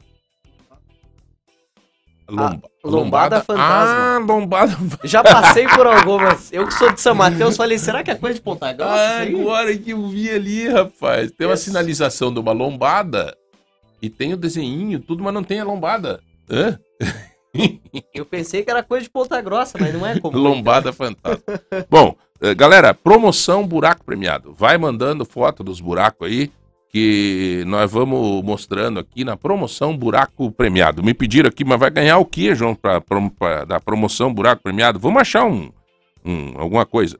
Ah, 2.36 2.57
lombada 2.84 3.41
fantasma. 3.41 4.15
Ah, 4.15 4.18
lombada 4.18 4.78
Já 5.03 5.22
passei 5.22 5.68
por 5.68 5.86
algumas. 5.88 6.52
Eu 6.53 6.65
que 6.65 6.74
sou 6.74 6.91
de 6.91 6.99
São 7.02 7.14
Mateus, 7.14 7.57
falei, 7.57 7.78
será 7.78 8.02
que 8.02 8.10
é 8.11 8.15
coisa 8.15 8.36
de 8.36 8.41
Ponta 8.41 8.72
Grossa? 8.74 8.94
Ah, 8.94 9.26
isso 9.26 9.40
agora 9.41 9.78
que 9.78 9.91
eu 9.91 10.07
vi 10.07 10.30
ali, 10.30 10.68
rapaz. 10.70 11.32
Tem 11.32 11.45
uma 11.45 11.53
Esse- 11.53 11.65
sinalização 11.65 12.34
de 12.34 12.40
uma 12.40 12.53
lombada 12.53 13.36
e 14.02 14.10
tem 14.10 14.34
o 14.34 14.38
desenhinho, 14.38 14.99
tudo, 14.99 15.22
mas 15.24 15.34
não 15.34 15.44
tem 15.44 15.60
a 15.60 15.64
lombada. 15.65 16.22
Hã? 16.49 16.80
Eu 18.14 18.26
pensei 18.26 18.64
que 18.64 18.72
era 18.72 18.82
coisa 18.82 19.03
de 19.03 19.10
Ponta 19.11 19.40
Grossa, 19.41 19.78
mas 19.80 19.94
não 19.94 20.06
é 20.06 20.20
como. 20.20 20.36
Lombada 20.38 20.91
fantástica. 20.91 21.61
Bom, 21.90 22.15
eh, 22.41 22.56
galera, 22.56 22.94
promoção 22.94 23.68
buraco 23.68 24.03
premiado. 24.03 24.53
Vai 24.53 24.78
mandando 24.78 25.24
foto 25.24 25.64
dos 25.64 25.80
buracos 25.80 26.28
aí 26.28 26.52
que 26.90 27.64
nós 27.68 27.91
vamos 27.91 28.44
mostrando 28.44 28.99
aqui 28.99 29.24
na 29.24 29.36
promoção 29.38 29.95
buraco 29.98 30.52
premiado. 30.52 31.03
Me 31.03 31.14
pediram 31.14 31.48
aqui, 31.49 31.64
mas 31.64 31.80
vai 31.80 31.90
ganhar 31.91 32.18
o 32.18 32.26
que, 32.26 32.53
João, 32.56 32.74
pra, 32.76 32.99
prom- 33.02 33.30
pra- 33.30 33.65
da 33.65 33.80
promoção 33.80 34.34
buraco 34.34 34.61
premiado? 34.64 34.99
Vamos 34.99 35.22
achar 35.22 35.44
um, 35.45 35.72
um- 36.26 36.53
alguma 36.57 36.86
coisa. 36.86 37.20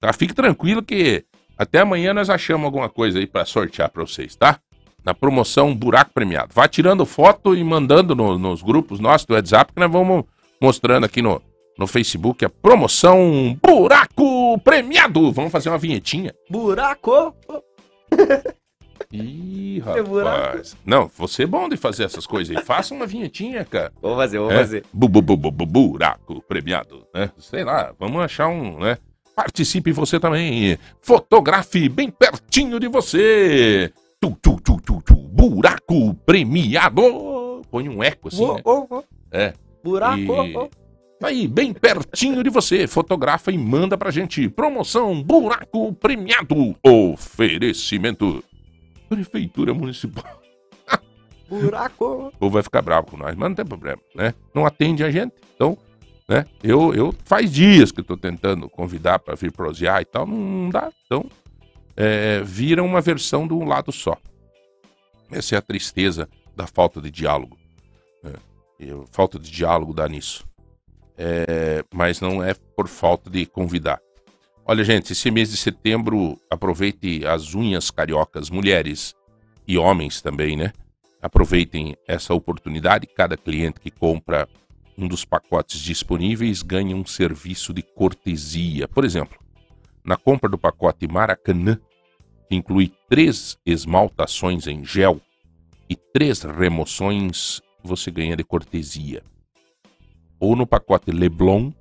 Tá? 0.00 0.12
Fique 0.12 0.34
tranquilo 0.34 0.82
que 0.82 1.24
até 1.56 1.80
amanhã 1.80 2.12
nós 2.14 2.28
achamos 2.30 2.64
alguma 2.64 2.88
coisa 2.90 3.18
aí 3.18 3.26
pra 3.26 3.44
sortear 3.46 3.90
pra 3.90 4.02
vocês, 4.06 4.34
tá? 4.36 4.58
Na 5.06 5.14
promoção 5.14 5.72
buraco 5.72 6.10
premiado. 6.12 6.48
Vai 6.52 6.68
tirando 6.68 7.06
foto 7.06 7.54
e 7.54 7.62
mandando 7.62 8.12
no- 8.16 8.36
nos 8.36 8.60
grupos 8.60 8.98
nossos 8.98 9.24
do 9.24 9.34
WhatsApp 9.34 9.72
que 9.72 9.78
nós 9.80 9.90
vamos 9.90 10.24
mostrando 10.60 11.04
aqui 11.04 11.22
no, 11.22 11.40
no 11.78 11.86
Facebook 11.86 12.44
a 12.44 12.50
promoção 12.50 13.56
buraco 13.62 14.58
premiado. 14.64 15.30
Vamos 15.30 15.52
fazer 15.52 15.68
uma 15.68 15.78
vinhetinha. 15.78 16.34
Buraco! 16.50 17.32
Ih, 19.12 19.78
rapaz. 19.78 20.76
Não, 20.84 21.08
você 21.16 21.44
é 21.44 21.46
bom 21.46 21.68
de 21.68 21.76
fazer 21.76 22.02
essas 22.04 22.26
coisas 22.26 22.56
aí. 22.56 22.62
Faça 22.64 22.92
uma 22.92 23.06
vinhetinha, 23.06 23.64
cara. 23.64 23.92
Vou 24.02 24.16
fazer, 24.16 24.38
vou 24.40 24.50
É, 24.50 24.56
fazer. 24.56 24.84
bu, 24.92 25.08
bu, 25.08 25.22
bu, 25.22 25.36
bu, 25.36 25.50
bu, 25.52 25.66
buraco 25.66 26.42
premiado, 26.48 27.06
né? 27.14 27.30
Sei 27.38 27.62
lá, 27.62 27.94
vamos 27.98 28.20
achar 28.20 28.48
um, 28.48 28.80
né? 28.80 28.98
Participe 29.36 29.92
você 29.92 30.18
também. 30.18 30.76
Fotografe 31.00 31.88
bem 31.88 32.10
pertinho 32.10 32.80
de 32.80 32.88
você. 32.88 33.92
Tu, 34.20 34.30
tu, 34.42 34.56
tu, 34.60 34.80
tu, 34.80 35.02
tu, 35.02 35.14
buraco 35.14 36.14
premiado. 36.26 37.62
Põe 37.70 37.88
um 37.88 38.02
eco 38.02 38.28
assim, 38.28 38.46
né? 38.46 38.62
É. 39.30 39.52
Buraco! 39.82 40.20
E-. 40.20 40.86
Tá 41.18 41.28
aí, 41.28 41.48
bem 41.48 41.72
pertinho 41.72 42.42
de 42.42 42.50
você. 42.50 42.86
Fotografa 42.86 43.50
e 43.50 43.56
manda 43.56 43.96
pra 43.96 44.10
gente. 44.10 44.48
Promoção 44.48 45.22
Buraco 45.22 45.92
Premiado. 45.94 46.76
Oferecimento. 46.84 48.44
Prefeitura 49.08 49.72
Municipal. 49.72 50.42
Buraco! 51.48 52.28
O 52.28 52.38
povo 52.38 52.54
vai 52.54 52.62
ficar 52.62 52.82
bravo 52.82 53.06
com 53.10 53.16
nós, 53.16 53.34
mas 53.34 53.48
não 53.48 53.54
tem 53.54 53.64
problema, 53.64 54.00
né? 54.14 54.34
Não 54.54 54.66
atende 54.66 55.04
a 55.04 55.10
gente. 55.10 55.32
Então, 55.54 55.78
né? 56.28 56.44
Eu, 56.62 56.92
eu 56.92 57.14
faz 57.24 57.50
dias 57.50 57.90
que 57.90 58.00
eu 58.00 58.04
tô 58.04 58.16
tentando 58.16 58.68
convidar 58.68 59.18
pra 59.18 59.34
vir 59.34 59.52
prosear 59.52 60.02
e 60.02 60.04
tal, 60.04 60.26
não 60.26 60.68
dá. 60.68 60.90
Então, 61.06 61.24
é, 61.96 62.40
vira 62.42 62.82
uma 62.82 63.00
versão 63.00 63.48
de 63.48 63.54
um 63.54 63.64
lado 63.64 63.90
só. 63.90 64.16
Essa 65.30 65.56
é 65.56 65.58
a 65.58 65.62
tristeza 65.62 66.28
da 66.54 66.66
falta 66.66 67.00
de 67.00 67.10
diálogo. 67.10 67.58
a 68.24 69.06
falta 69.10 69.38
de 69.38 69.50
diálogo 69.50 69.92
dá 69.92 70.08
nisso. 70.08 70.46
É, 71.18 71.82
mas 71.92 72.20
não 72.20 72.42
é 72.42 72.54
por 72.76 72.86
falta 72.86 73.30
de 73.30 73.46
convidar. 73.46 74.00
Olha, 74.64 74.84
gente, 74.84 75.12
esse 75.12 75.30
mês 75.30 75.50
de 75.50 75.56
setembro, 75.56 76.38
aproveite 76.50 77.24
as 77.24 77.54
unhas 77.54 77.90
cariocas, 77.90 78.50
mulheres 78.50 79.14
e 79.66 79.78
homens 79.78 80.20
também, 80.20 80.56
né? 80.56 80.72
Aproveitem 81.22 81.96
essa 82.06 82.34
oportunidade. 82.34 83.06
Cada 83.06 83.36
cliente 83.36 83.80
que 83.80 83.90
compra 83.90 84.48
um 84.98 85.06
dos 85.06 85.24
pacotes 85.24 85.80
disponíveis 85.80 86.62
ganha 86.62 86.96
um 86.96 87.06
serviço 87.06 87.72
de 87.72 87.82
cortesia. 87.82 88.88
Por 88.88 89.04
exemplo, 89.04 89.38
na 90.06 90.16
compra 90.16 90.48
do 90.48 90.56
pacote 90.56 91.08
Maracanã, 91.08 91.78
que 92.48 92.54
inclui 92.54 92.92
três 93.08 93.58
esmaltações 93.66 94.68
em 94.68 94.84
gel 94.84 95.20
e 95.90 95.96
três 95.96 96.42
remoções, 96.42 97.60
você 97.82 98.10
ganha 98.10 98.36
de 98.36 98.44
cortesia. 98.44 99.22
Ou 100.38 100.54
no 100.54 100.66
pacote 100.66 101.10
Leblon, 101.10 101.72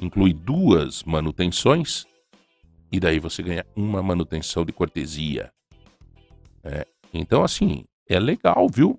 inclui 0.00 0.32
duas 0.32 1.02
manutenções 1.02 2.06
e 2.90 2.98
daí 2.98 3.18
você 3.18 3.42
ganha 3.42 3.66
uma 3.76 4.02
manutenção 4.02 4.64
de 4.64 4.72
cortesia. 4.72 5.52
É, 6.62 6.86
então, 7.12 7.44
assim, 7.44 7.84
é 8.08 8.18
legal, 8.18 8.66
viu? 8.68 8.98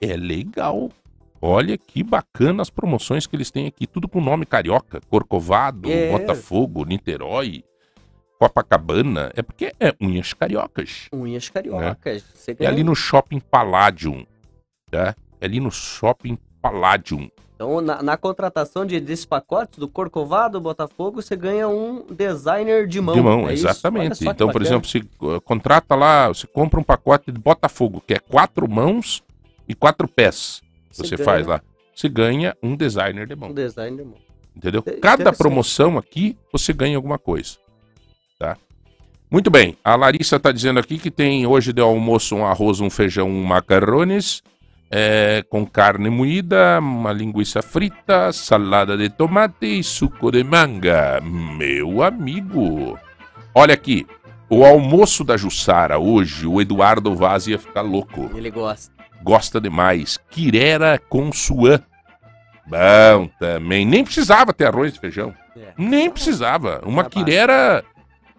É 0.00 0.16
legal. 0.16 0.90
Olha 1.40 1.78
que 1.78 2.02
bacana 2.02 2.62
as 2.62 2.70
promoções 2.70 3.26
que 3.26 3.36
eles 3.36 3.50
têm 3.50 3.66
aqui. 3.66 3.86
Tudo 3.86 4.08
com 4.08 4.20
nome 4.20 4.44
carioca. 4.44 5.00
Corcovado, 5.08 5.88
É. 5.88 6.10
Botafogo, 6.10 6.84
Niterói, 6.84 7.62
Copacabana. 8.38 9.32
É 9.34 9.42
porque 9.42 9.72
é 9.80 9.94
unhas 10.00 10.32
cariocas. 10.32 11.08
Unhas 11.12 11.48
cariocas. 11.48 12.24
Você 12.34 12.52
É 12.52 12.54
ganha- 12.54 12.70
ali 12.70 12.84
no 12.84 12.94
Shopping 12.94 13.40
Palladium. 13.40 14.24
Tá? 14.90 15.14
É 15.40 15.46
ali 15.46 15.60
no 15.60 15.70
Shopping 15.70 16.38
Palladium. 16.62 17.28
Então, 17.54 17.80
na, 17.80 18.00
na 18.00 18.16
contratação 18.16 18.86
de, 18.86 19.00
desses 19.00 19.24
pacotes 19.24 19.80
do 19.80 19.88
Corcovado, 19.88 20.60
Botafogo, 20.60 21.20
você 21.20 21.34
ganha 21.34 21.66
um 21.68 22.06
designer 22.08 22.86
de 22.86 23.00
mão. 23.00 23.16
de 23.16 23.20
mão, 23.20 23.48
é 23.48 23.52
exatamente. 23.52 24.22
Então, 24.22 24.46
por 24.46 24.60
bacana. 24.60 24.64
exemplo, 24.66 24.88
você 24.88 24.98
uh, 25.20 25.40
contrata 25.40 25.96
lá, 25.96 26.28
você 26.28 26.46
compra 26.46 26.78
um 26.78 26.84
pacote 26.84 27.32
de 27.32 27.40
Botafogo, 27.40 28.00
que 28.06 28.14
é 28.14 28.20
quatro 28.20 28.70
mãos 28.70 29.24
e 29.68 29.74
quatro 29.74 30.06
pés. 30.06 30.62
Você, 30.92 31.16
ganha 31.16 31.24
faz 31.24 31.46
lá. 31.48 31.60
Você 31.92 32.08
ganha 32.08 32.56
um 32.62 32.76
designer 32.76 33.26
de 33.26 33.34
mão. 33.34 33.50
Um 33.50 33.54
designer 33.54 34.04
de 34.04 34.08
mão. 34.08 34.18
Entendeu? 34.54 34.82
É 34.86 34.92
Cada 34.92 35.32
promoção 35.32 35.98
aqui, 35.98 36.36
você 36.52 36.72
ganha 36.72 36.96
alguma 36.96 37.18
coisa. 37.18 37.56
Tá? 38.38 38.56
Muito 39.30 39.50
bem. 39.50 39.76
A 39.84 39.96
Larissa 39.96 40.36
está 40.36 40.52
dizendo 40.52 40.78
aqui 40.78 40.96
que 40.98 41.10
tem 41.10 41.46
hoje 41.46 41.72
de 41.72 41.82
almoço 41.82 42.36
um 42.36 42.46
arroz, 42.46 42.80
um 42.80 42.88
feijão, 42.88 43.28
um 43.28 43.42
macarrones, 43.42 44.42
é, 44.90 45.44
com 45.50 45.66
carne 45.66 46.08
moída, 46.08 46.78
uma 46.78 47.12
linguiça 47.12 47.60
frita, 47.60 48.32
salada 48.32 48.96
de 48.96 49.10
tomate 49.10 49.66
e 49.80 49.82
suco 49.84 50.30
de 50.30 50.42
manga. 50.44 51.20
Meu 51.20 52.02
amigo. 52.02 52.98
Olha 53.54 53.74
aqui. 53.74 54.06
O 54.50 54.64
almoço 54.64 55.24
da 55.24 55.36
Jussara 55.36 55.98
hoje, 55.98 56.46
o 56.46 56.58
Eduardo 56.58 57.14
Vaz 57.14 57.46
ia 57.46 57.58
ficar 57.58 57.82
louco 57.82 58.30
Ele 58.34 58.50
gosta. 58.50 58.90
gosta 59.22 59.60
demais. 59.60 60.18
Quirera 60.30 60.98
com 61.10 61.30
suã. 61.32 61.80
Bom 62.66 63.28
também. 63.38 63.84
Nem 63.84 64.04
precisava 64.04 64.54
ter 64.54 64.66
arroz 64.66 64.94
e 64.94 64.98
feijão. 64.98 65.34
É. 65.54 65.72
Nem 65.76 66.10
precisava. 66.10 66.80
Uma 66.86 67.04
quirera. 67.04 67.84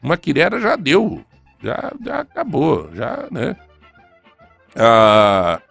Uma 0.01 0.17
quirera 0.17 0.59
já 0.59 0.75
deu. 0.75 1.23
Já, 1.61 1.91
já 2.03 2.19
acabou. 2.21 2.89
Já, 2.93 3.27
né? 3.31 3.55
A, 4.75 5.61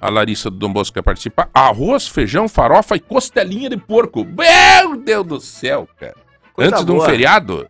a 0.00 0.10
Larissa 0.10 0.50
do 0.50 0.56
Dom 0.58 0.72
Bosco 0.72 0.94
quer 0.94 1.02
participar. 1.02 1.48
Arroz, 1.54 2.06
feijão, 2.08 2.48
farofa 2.48 2.96
e 2.96 3.00
costelinha 3.00 3.70
de 3.70 3.76
porco. 3.76 4.24
Meu 4.24 4.96
Deus 4.96 5.26
do 5.26 5.40
céu, 5.40 5.88
cara. 5.98 6.16
Coisa 6.52 6.72
Antes 6.72 6.84
de 6.84 6.92
um 6.92 6.96
boa. 6.96 7.06
feriado. 7.06 7.68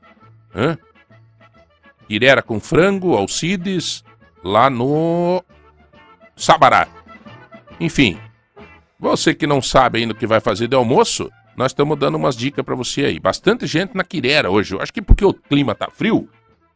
Hã? 0.54 0.76
Quirera 2.08 2.42
com 2.42 2.58
frango, 2.58 3.16
Alcides, 3.16 4.04
lá 4.42 4.68
no 4.68 5.42
Sabará. 6.36 6.88
Enfim, 7.78 8.18
você 8.98 9.34
que 9.34 9.46
não 9.46 9.62
sabe 9.62 10.00
ainda 10.00 10.12
o 10.12 10.16
que 10.16 10.26
vai 10.26 10.40
fazer 10.40 10.68
de 10.68 10.76
almoço, 10.76 11.30
nós 11.62 11.70
estamos 11.70 11.96
dando 11.98 12.16
umas 12.16 12.36
dicas 12.36 12.64
pra 12.64 12.74
você 12.74 13.04
aí. 13.04 13.20
Bastante 13.20 13.66
gente 13.66 13.94
na 13.96 14.02
Quirera 14.04 14.50
hoje. 14.50 14.74
Eu 14.74 14.80
acho 14.82 14.92
que 14.92 15.00
porque 15.00 15.24
o 15.24 15.32
clima 15.32 15.74
tá 15.74 15.88
frio, 15.90 16.28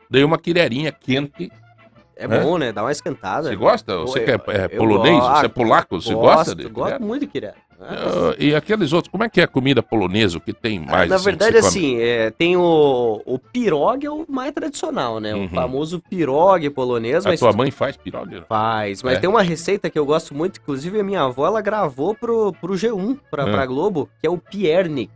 dei 0.08 0.22
uma 0.24 0.38
quirerinha 0.38 0.92
quente. 0.92 1.50
É 2.16 2.24
É? 2.24 2.28
bom, 2.40 2.56
né? 2.56 2.72
Dá 2.72 2.82
uma 2.82 2.92
esquentada. 2.92 3.48
Você 3.48 3.56
gosta? 3.56 3.98
Você 3.98 4.20
Eu- 4.20 4.24
que 4.24 4.30
é, 4.30 4.34
é 4.34 4.64
eu 4.72 4.78
polonês? 4.78 5.18
gosto. 5.18 5.40
Você 5.40 5.46
é 5.46 5.48
polaco? 5.48 6.00
Você 6.00 6.14
gosto, 6.14 6.36
gosta 6.36 6.54
de 6.54 6.68
Gosto 6.68 7.02
muito 7.02 7.20
de 7.22 7.26
quirera. 7.26 7.56
Ah, 7.80 8.30
Ah, 8.32 8.34
E 8.38 8.54
aqueles 8.54 8.92
outros, 8.92 9.10
como 9.10 9.24
é 9.24 9.28
que 9.28 9.40
é 9.40 9.44
a 9.44 9.48
comida 9.48 9.82
polonesa? 9.82 10.38
O 10.38 10.40
que 10.40 10.52
tem 10.52 10.80
mais? 10.80 11.08
Na 11.08 11.16
assim, 11.16 11.24
verdade, 11.24 11.56
assim, 11.58 11.98
é, 12.00 12.30
tem 12.30 12.56
o, 12.56 13.22
o 13.24 13.38
pirog 13.38 14.04
é 14.04 14.10
o 14.10 14.24
mais 14.28 14.52
tradicional, 14.52 15.20
né? 15.20 15.34
Uhum. 15.34 15.44
O 15.44 15.48
famoso 15.48 16.00
pirog 16.08 16.68
polonês, 16.70 17.26
A 17.26 17.30
mas 17.30 17.40
tua 17.40 17.52
mãe 17.52 17.70
faz 17.70 17.96
piroga? 17.96 18.44
faz. 18.48 19.02
Mas 19.02 19.16
É. 19.16 19.20
tem 19.20 19.28
uma 19.30 19.42
receita 19.42 19.90
que 19.90 19.98
eu 19.98 20.06
gosto 20.06 20.34
muito, 20.34 20.58
inclusive 20.60 21.00
a 21.00 21.04
minha 21.04 21.22
avó, 21.22 21.46
ela 21.46 21.60
gravou 21.60 22.14
pro, 22.14 22.52
pro 22.60 22.74
G1, 22.74 23.18
pra, 23.30 23.44
Ah. 23.44 23.50
pra 23.50 23.66
Globo, 23.66 24.08
que 24.20 24.26
é 24.26 24.30
o 24.30 24.38
piernik. 24.38 25.10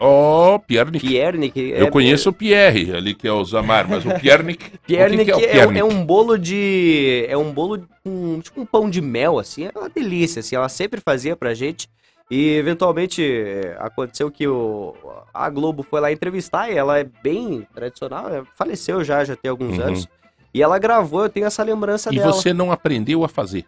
Oh, 0.00 0.58
Piernik. 0.60 1.06
Piernik 1.06 1.72
é, 1.72 1.82
Eu 1.82 1.90
conheço 1.90 2.30
o 2.30 2.32
Pierre 2.32 2.94
ali, 2.94 3.14
que 3.14 3.26
é 3.26 3.32
o 3.32 3.44
Zamar, 3.44 3.88
mas 3.88 4.04
o 4.06 4.10
Piernik. 4.20 4.78
Piernik 4.86 5.22
o 5.22 5.24
que 5.24 5.24
que 5.24 5.30
é 5.32 5.36
o 5.36 5.40
é, 5.40 5.52
Piernik? 5.52 5.78
é 5.80 5.84
um 5.84 6.04
bolo 6.04 6.38
de. 6.38 7.26
É 7.28 7.36
um 7.36 7.52
bolo 7.52 7.82
com 8.04 8.40
tipo 8.40 8.60
um 8.60 8.66
pão 8.66 8.88
de 8.88 9.00
mel, 9.00 9.38
assim. 9.38 9.64
É 9.64 9.72
uma 9.78 9.88
delícia, 9.88 10.40
assim. 10.40 10.54
Ela 10.54 10.68
sempre 10.68 11.00
fazia 11.00 11.34
pra 11.34 11.52
gente. 11.54 11.88
E 12.30 12.50
eventualmente 12.56 13.24
é, 13.24 13.76
aconteceu 13.80 14.30
que 14.30 14.46
o, 14.46 14.94
a 15.32 15.48
Globo 15.48 15.82
foi 15.82 15.98
lá 15.98 16.12
entrevistar 16.12 16.70
e 16.70 16.76
ela 16.76 16.98
é 16.98 17.04
bem 17.22 17.66
tradicional, 17.74 18.28
é, 18.28 18.42
faleceu 18.54 19.02
já, 19.02 19.24
já 19.24 19.34
tem 19.34 19.50
alguns 19.50 19.78
Uhum. 19.78 19.84
anos. 19.84 20.06
E 20.52 20.62
ela 20.62 20.78
gravou, 20.78 21.22
eu 21.22 21.28
tenho 21.30 21.46
essa 21.46 21.62
lembrança 21.62 22.12
E 22.12 22.16
dela. 22.18 22.30
você 22.32 22.52
não 22.52 22.70
aprendeu 22.70 23.24
a 23.24 23.28
fazer? 23.28 23.64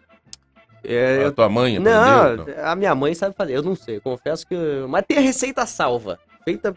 É, 0.83 1.19
A 1.19 1.21
eu- 1.23 1.31
tua 1.31 1.47
mãe 1.49 1.77
aprendeu? 1.77 2.45
não, 2.55 2.65
a 2.65 2.75
minha 2.75 2.95
mãe 2.95 3.13
sabe 3.13 3.35
fazer, 3.35 3.53
eu 3.55 3.63
não 3.63 3.75
sei, 3.75 3.99
confesso 3.99 4.45
que. 4.47 4.55
Mas 4.89 5.05
tem 5.07 5.17
a 5.17 5.21
receita 5.21 5.65
salva. 5.65 6.17
Feita, 6.43 6.75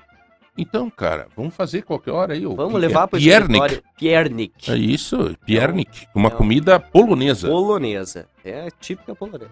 Então, 0.59 0.89
cara, 0.91 1.27
vamos 1.37 1.55
fazer 1.55 1.83
qualquer 1.83 2.11
hora 2.13 2.35
aí. 2.35 2.47
o 2.47 2.55
vamos 2.55 2.81
levar 2.81 3.05
é? 3.05 3.07
pro 3.07 3.19
Piernik. 3.19 3.53
escritório. 3.53 3.83
Piernik. 3.99 4.71
É 4.71 4.77
isso, 4.77 5.37
Piernik. 5.47 6.07
Uma 6.15 6.29
é 6.29 6.33
comida 6.33 6.79
polonesa. 6.79 7.49
Polonesa. 7.49 8.27
É 8.45 8.69
típica 8.81 9.15
polonesa. 9.15 9.51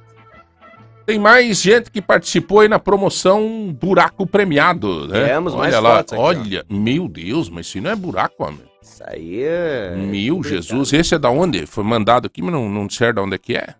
Tem 1.04 1.18
mais 1.18 1.60
gente 1.60 1.90
que 1.90 2.00
participou 2.00 2.60
aí 2.60 2.68
na 2.68 2.78
promoção 2.78 3.74
Buraco 3.76 4.24
Premiado, 4.24 5.08
né? 5.08 5.26
Temos 5.28 5.52
olha 5.54 5.62
mais 5.62 5.80
lá, 5.82 5.98
aqui, 5.98 6.14
ó. 6.14 6.20
olha, 6.20 6.64
meu 6.70 7.08
Deus, 7.08 7.48
mas 7.50 7.66
isso 7.66 7.80
não 7.80 7.90
é 7.90 7.96
buraco, 7.96 8.44
homem. 8.44 8.60
Isso 8.80 9.02
aí 9.06 9.42
é. 9.42 9.96
Meu. 9.96 10.40
Jesus, 10.44 10.92
esse 10.92 11.14
é 11.16 11.18
da 11.18 11.28
onde? 11.28 11.66
Foi 11.66 11.82
mandado 11.82 12.26
aqui, 12.26 12.40
mas 12.40 12.52
não, 12.52 12.68
não 12.68 12.86
disser 12.86 13.12
de 13.12 13.20
onde 13.20 13.34
é 13.34 13.38
que 13.38 13.56
é. 13.56 13.74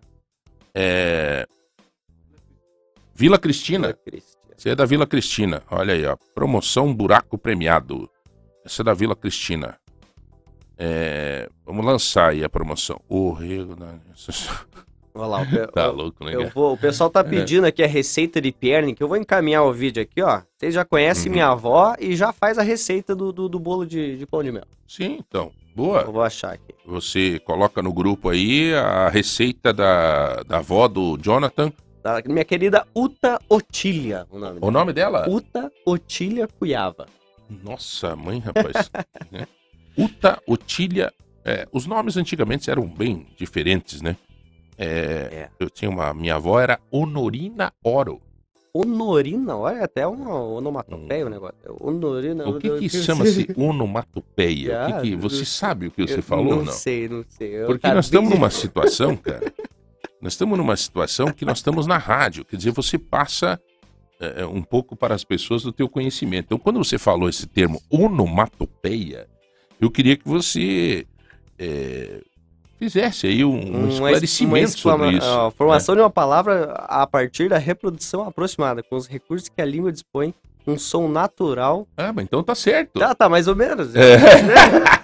É. 0.75 1.45
Vila 3.13 3.37
Cristina. 3.37 3.95
Esse 4.57 4.69
é 4.69 4.75
da 4.75 4.85
Vila 4.85 5.05
Cristina. 5.05 5.61
Olha 5.69 5.93
aí, 5.93 6.05
ó. 6.05 6.15
Promoção 6.33 6.93
Buraco 6.93 7.37
Premiado. 7.37 8.09
Essa 8.65 8.81
é 8.81 8.85
da 8.85 8.93
Vila 8.93 9.15
Cristina. 9.15 9.77
É, 10.77 11.49
Vamos 11.65 11.85
lançar 11.85 12.31
aí 12.31 12.43
a 12.43 12.49
promoção. 12.49 12.99
O 13.07 13.31
rego 13.31 13.75
da... 13.75 13.93
Olha 15.15 15.27
lá, 15.27 15.41
o, 15.43 15.67
Tá 15.71 15.91
louco, 15.91 16.25
né? 16.25 16.33
eu 16.33 16.49
vou, 16.49 16.73
o 16.73 16.77
pessoal 16.77 17.07
tá 17.07 17.23
pedindo 17.23 17.65
aqui 17.67 17.83
a 17.83 17.87
receita 17.87 18.41
de 18.41 18.51
Piernik. 18.51 18.99
Eu 18.99 19.07
vou 19.07 19.15
encaminhar 19.15 19.63
o 19.63 19.71
vídeo 19.71 20.01
aqui, 20.01 20.23
ó. 20.23 20.41
Vocês 20.57 20.73
já 20.73 20.83
conhecem 20.83 21.27
Uhum. 21.27 21.33
minha 21.33 21.47
avó 21.49 21.95
e 21.99 22.15
já 22.15 22.33
faz 22.33 22.57
a 22.57 22.63
receita 22.63 23.15
do, 23.15 23.31
do, 23.31 23.47
do 23.47 23.59
bolo 23.59 23.85
de, 23.85 24.17
de 24.17 24.25
pão 24.25 24.41
de 24.43 24.51
mel. 24.51 24.63
Sim, 24.87 25.17
então. 25.19 25.51
Boa. 25.75 26.01
Eu 26.01 26.11
vou 26.11 26.21
achar 26.21 26.53
aqui. 26.53 26.73
Você 26.85 27.39
coloca 27.39 27.81
no 27.81 27.91
grupo 27.93 28.29
aí 28.29 28.73
a 28.73 29.09
receita 29.09 29.73
da, 29.73 30.43
da 30.43 30.57
avó 30.57 30.87
do 30.87 31.17
Jonathan. 31.17 31.71
Da 32.03 32.21
minha 32.27 32.43
querida 32.43 32.85
Uta 32.95 33.39
Otília, 33.49 34.27
o 34.29 34.37
nome 34.37 34.57
O 34.57 34.59
dela. 34.59 34.71
nome 34.71 34.93
dela? 34.93 35.25
Uta 35.29 35.71
Otília 35.85 36.47
Cuiava. 36.59 37.05
Nossa, 37.63 38.15
mãe, 38.15 38.39
rapaz. 38.39 38.91
né? 39.31 39.47
Uta, 39.97 40.41
Otília. 40.47 41.13
é, 41.45 41.65
os 41.71 41.85
nomes 41.85 42.17
antigamente 42.17 42.69
eram 42.69 42.85
bem 42.87 43.27
diferentes, 43.37 44.01
né? 44.01 44.17
É, 44.77 44.87
É. 45.31 45.49
Eu 45.59 45.69
tinha 45.69 45.89
uma. 45.89 46.13
Minha 46.13 46.35
avó 46.35 46.59
era 46.59 46.79
Honorina 46.91 47.71
Oro. 47.83 48.19
Honorina, 48.73 49.55
olha, 49.55 49.83
até 49.83 50.07
uma 50.07 50.33
onomatopeia 50.43 51.25
o 51.27 51.29
negócio. 51.29 51.55
Honorina. 51.79 52.49
O 52.49 52.57
que 52.59 52.79
que 52.79 52.89
chama-se 52.89 53.47
onomatopeia? 53.55 54.83
O 54.83 54.93
que 54.95 55.01
que, 55.11 55.15
você 55.15 55.45
sabe 55.45 55.87
o 55.87 55.91
que 55.91 56.01
você 56.07 56.21
falou 56.23 56.45
ou 56.47 56.55
Não 56.57 56.65
não? 56.65 56.71
sei, 56.73 57.07
não 57.07 57.23
sei. 57.29 57.49
Eu 57.55 57.67
Porque 57.67 57.87
nós 57.87 58.05
estamos 58.05 58.29
de- 58.31 58.35
numa 58.35 58.49
situação, 58.49 59.15
cara. 59.15 59.53
Nós 60.19 60.33
estamos 60.33 60.57
numa 60.57 60.75
situação 60.75 61.27
que 61.31 61.45
nós 61.45 61.59
estamos 61.59 61.85
na 61.85 61.97
rádio. 61.97 62.43
Quer 62.45 62.55
dizer, 62.57 62.71
você 62.71 62.97
passa 62.97 63.61
é, 64.19 64.43
um 64.45 64.61
pouco 64.63 64.95
para 64.95 65.13
as 65.13 65.23
pessoas 65.23 65.61
do 65.61 65.71
teu 65.71 65.87
conhecimento. 65.87 66.45
Então, 66.45 66.57
quando 66.57 66.77
você 66.83 66.97
falou 66.97 67.29
esse 67.29 67.45
termo 67.45 67.79
onomatopeia, 67.89 69.27
eu 69.79 69.91
queria 69.91 70.15
que 70.17 70.27
você 70.27 71.05
é, 71.59 72.21
fizesse 72.83 73.27
aí 73.27 73.43
um, 73.45 73.53
um 73.55 73.77
Uma- 73.79 73.89
esclarecimento 73.89 74.79
sobre 74.79 75.11
isso. 75.11 75.25
né? 75.27 75.47
a 75.47 75.51
formação 75.51 75.95
de 75.95 76.01
uma 76.01 76.09
palavra 76.09 76.73
a 76.87 77.05
partir 77.07 77.49
da 77.49 77.57
reprodução 77.57 78.27
aproximada, 78.27 78.83
com 78.83 78.95
os 78.95 79.07
recursos 79.07 79.49
que 79.49 79.61
a 79.61 79.65
língua 79.65 79.91
dispõe, 79.91 80.33
um 80.65 80.77
som 80.77 81.07
natural. 81.07 81.87
Ah, 81.97 82.11
mas 82.13 82.25
então 82.25 82.43
tá 82.43 82.55
certo. 82.55 82.99
Tá, 82.99 83.13
tá, 83.13 83.27
mais 83.29 83.47
ou 83.47 83.55
menos. 83.55 83.93
É. 83.95 84.17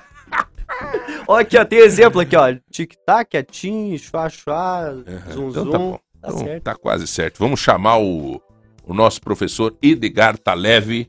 Olha 1.28 1.42
aqui, 1.42 1.58
ó, 1.58 1.66
tem 1.66 1.80
exemplo 1.80 2.22
aqui, 2.22 2.36
ó. 2.36 2.54
Tic-tac, 2.72 3.38
atim, 3.38 3.96
chua, 3.98 4.30
chua, 4.30 4.96
zum, 5.34 5.50
Então 5.50 5.64
zum. 5.64 5.72
tá 5.72 5.78
bom. 5.78 6.00
Tá 6.22 6.28
Então, 6.30 6.38
certo. 6.40 6.64
tá 6.64 6.76
quase 6.76 7.08
certo. 7.08 7.38
Vamos 7.40 7.60
chamar 7.60 7.98
o, 8.00 8.42
o 8.86 8.94
nosso 8.94 9.22
professor 9.22 9.76
Edgar 9.82 10.38
Taleve, 10.38 11.08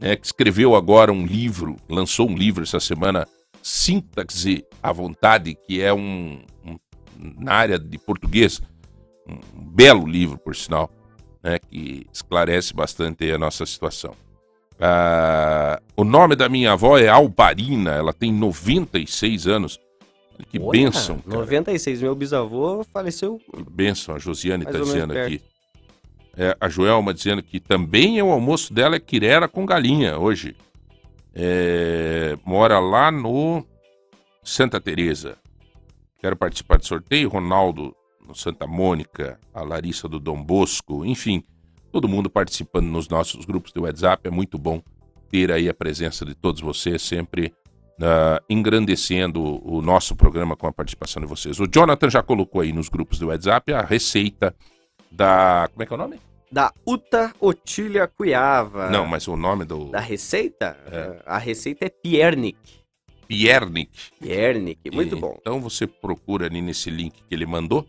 né, 0.00 0.16
que 0.16 0.26
escreveu 0.26 0.74
agora 0.76 1.12
um 1.12 1.26
livro, 1.26 1.76
lançou 1.88 2.28
um 2.28 2.34
livro 2.36 2.62
essa 2.62 2.78
semana, 2.80 3.26
Sintaxe 3.62 4.64
à 4.82 4.92
Vontade, 4.92 5.54
que 5.66 5.80
é 5.80 5.92
um, 5.92 6.42
um- 6.64 6.78
na 7.38 7.52
área 7.54 7.78
de 7.78 7.98
português, 7.98 8.60
um 9.28 9.38
belo 9.64 10.06
livro, 10.06 10.38
por 10.38 10.54
sinal, 10.56 10.90
né, 11.42 11.58
que 11.58 12.06
esclarece 12.12 12.72
bastante 12.74 13.30
a 13.30 13.38
nossa 13.38 13.66
situação. 13.66 14.14
Ah, 14.80 15.80
o 15.96 16.04
nome 16.04 16.36
da 16.36 16.48
minha 16.48 16.72
avó 16.72 16.96
é 16.98 17.08
Albarina, 17.08 17.90
ela 17.92 18.12
tem 18.12 18.32
96 18.32 19.46
anos. 19.46 19.78
Que 20.50 20.58
Olha, 20.60 20.70
bênção, 20.70 21.18
cara. 21.18 21.36
96, 21.38 22.00
meu 22.00 22.14
bisavô 22.14 22.84
faleceu. 22.92 23.40
Benção, 23.68 24.14
a 24.14 24.18
Josiane 24.20 24.62
está 24.64 24.78
dizendo 24.78 25.12
aqui. 25.18 25.42
É, 26.36 26.56
a 26.60 26.68
Joelma 26.68 27.12
dizendo 27.12 27.42
que 27.42 27.58
também 27.58 28.20
é 28.20 28.22
o 28.22 28.30
almoço 28.30 28.72
dela 28.72 28.94
é 28.94 29.00
quirera 29.00 29.48
com 29.48 29.66
galinha 29.66 30.16
hoje. 30.16 30.54
É, 31.40 32.36
mora 32.44 32.80
lá 32.80 33.12
no 33.12 33.64
Santa 34.42 34.80
Teresa. 34.80 35.38
Quero 36.18 36.36
participar 36.36 36.78
do 36.78 36.86
sorteio. 36.86 37.28
Ronaldo 37.28 37.94
no 38.26 38.34
Santa 38.34 38.66
Mônica, 38.66 39.38
a 39.54 39.62
Larissa 39.62 40.08
do 40.08 40.18
Dom 40.18 40.42
Bosco, 40.42 41.06
enfim, 41.06 41.42
todo 41.90 42.08
mundo 42.08 42.28
participando 42.28 42.86
nos 42.86 43.08
nossos 43.08 43.44
grupos 43.46 43.72
de 43.72 43.80
WhatsApp. 43.80 44.26
É 44.26 44.30
muito 44.30 44.58
bom 44.58 44.82
ter 45.30 45.52
aí 45.52 45.68
a 45.68 45.74
presença 45.74 46.26
de 46.26 46.34
todos 46.34 46.60
vocês, 46.60 47.00
sempre 47.00 47.54
ah, 48.02 48.42
engrandecendo 48.50 49.40
o 49.64 49.80
nosso 49.80 50.14
programa 50.14 50.56
com 50.56 50.66
a 50.66 50.72
participação 50.72 51.22
de 51.22 51.28
vocês. 51.28 51.58
O 51.58 51.66
Jonathan 51.66 52.10
já 52.10 52.22
colocou 52.22 52.60
aí 52.60 52.72
nos 52.72 52.88
grupos 52.88 53.18
do 53.18 53.28
WhatsApp 53.28 53.72
a 53.72 53.80
receita 53.80 54.54
da. 55.10 55.68
Como 55.72 55.82
é 55.82 55.86
que 55.86 55.92
é 55.92 55.96
o 55.96 55.98
nome? 55.98 56.27
Da 56.50 56.72
Uta 56.86 57.32
Otília 57.40 58.06
Cuiava. 58.08 58.88
Não, 58.90 59.06
mas 59.06 59.28
o 59.28 59.36
nome 59.36 59.64
do. 59.64 59.90
Da 59.90 60.00
receita? 60.00 60.78
É. 60.90 61.22
A 61.26 61.36
receita 61.38 61.84
é 61.86 61.90
Piernik. 61.90 62.58
Piernik. 63.26 63.90
Piernik, 64.18 64.90
muito 64.90 65.16
E- 65.16 65.20
bom. 65.20 65.36
Então 65.40 65.60
você 65.60 65.86
procura 65.86 66.46
ali 66.46 66.62
nesse 66.62 66.88
link 66.90 67.22
que 67.28 67.34
ele 67.34 67.44
mandou 67.44 67.86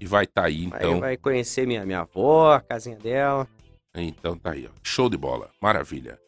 e 0.00 0.06
vai 0.06 0.24
estar 0.24 0.44
aí, 0.44 0.68
Aí 0.72 0.86
então. 0.86 0.98
vai 1.00 1.16
conhecer 1.16 1.66
minha, 1.66 1.86
minha 1.86 2.00
avó, 2.00 2.52
a 2.54 2.60
casinha 2.60 2.96
dela. 2.96 3.46
Então 3.94 4.36
tá 4.36 4.50
aí, 4.52 4.66
ó. 4.66 4.70
Show 4.82 5.08
de 5.08 5.16
bola. 5.16 5.50
Maravilha. 5.60 6.18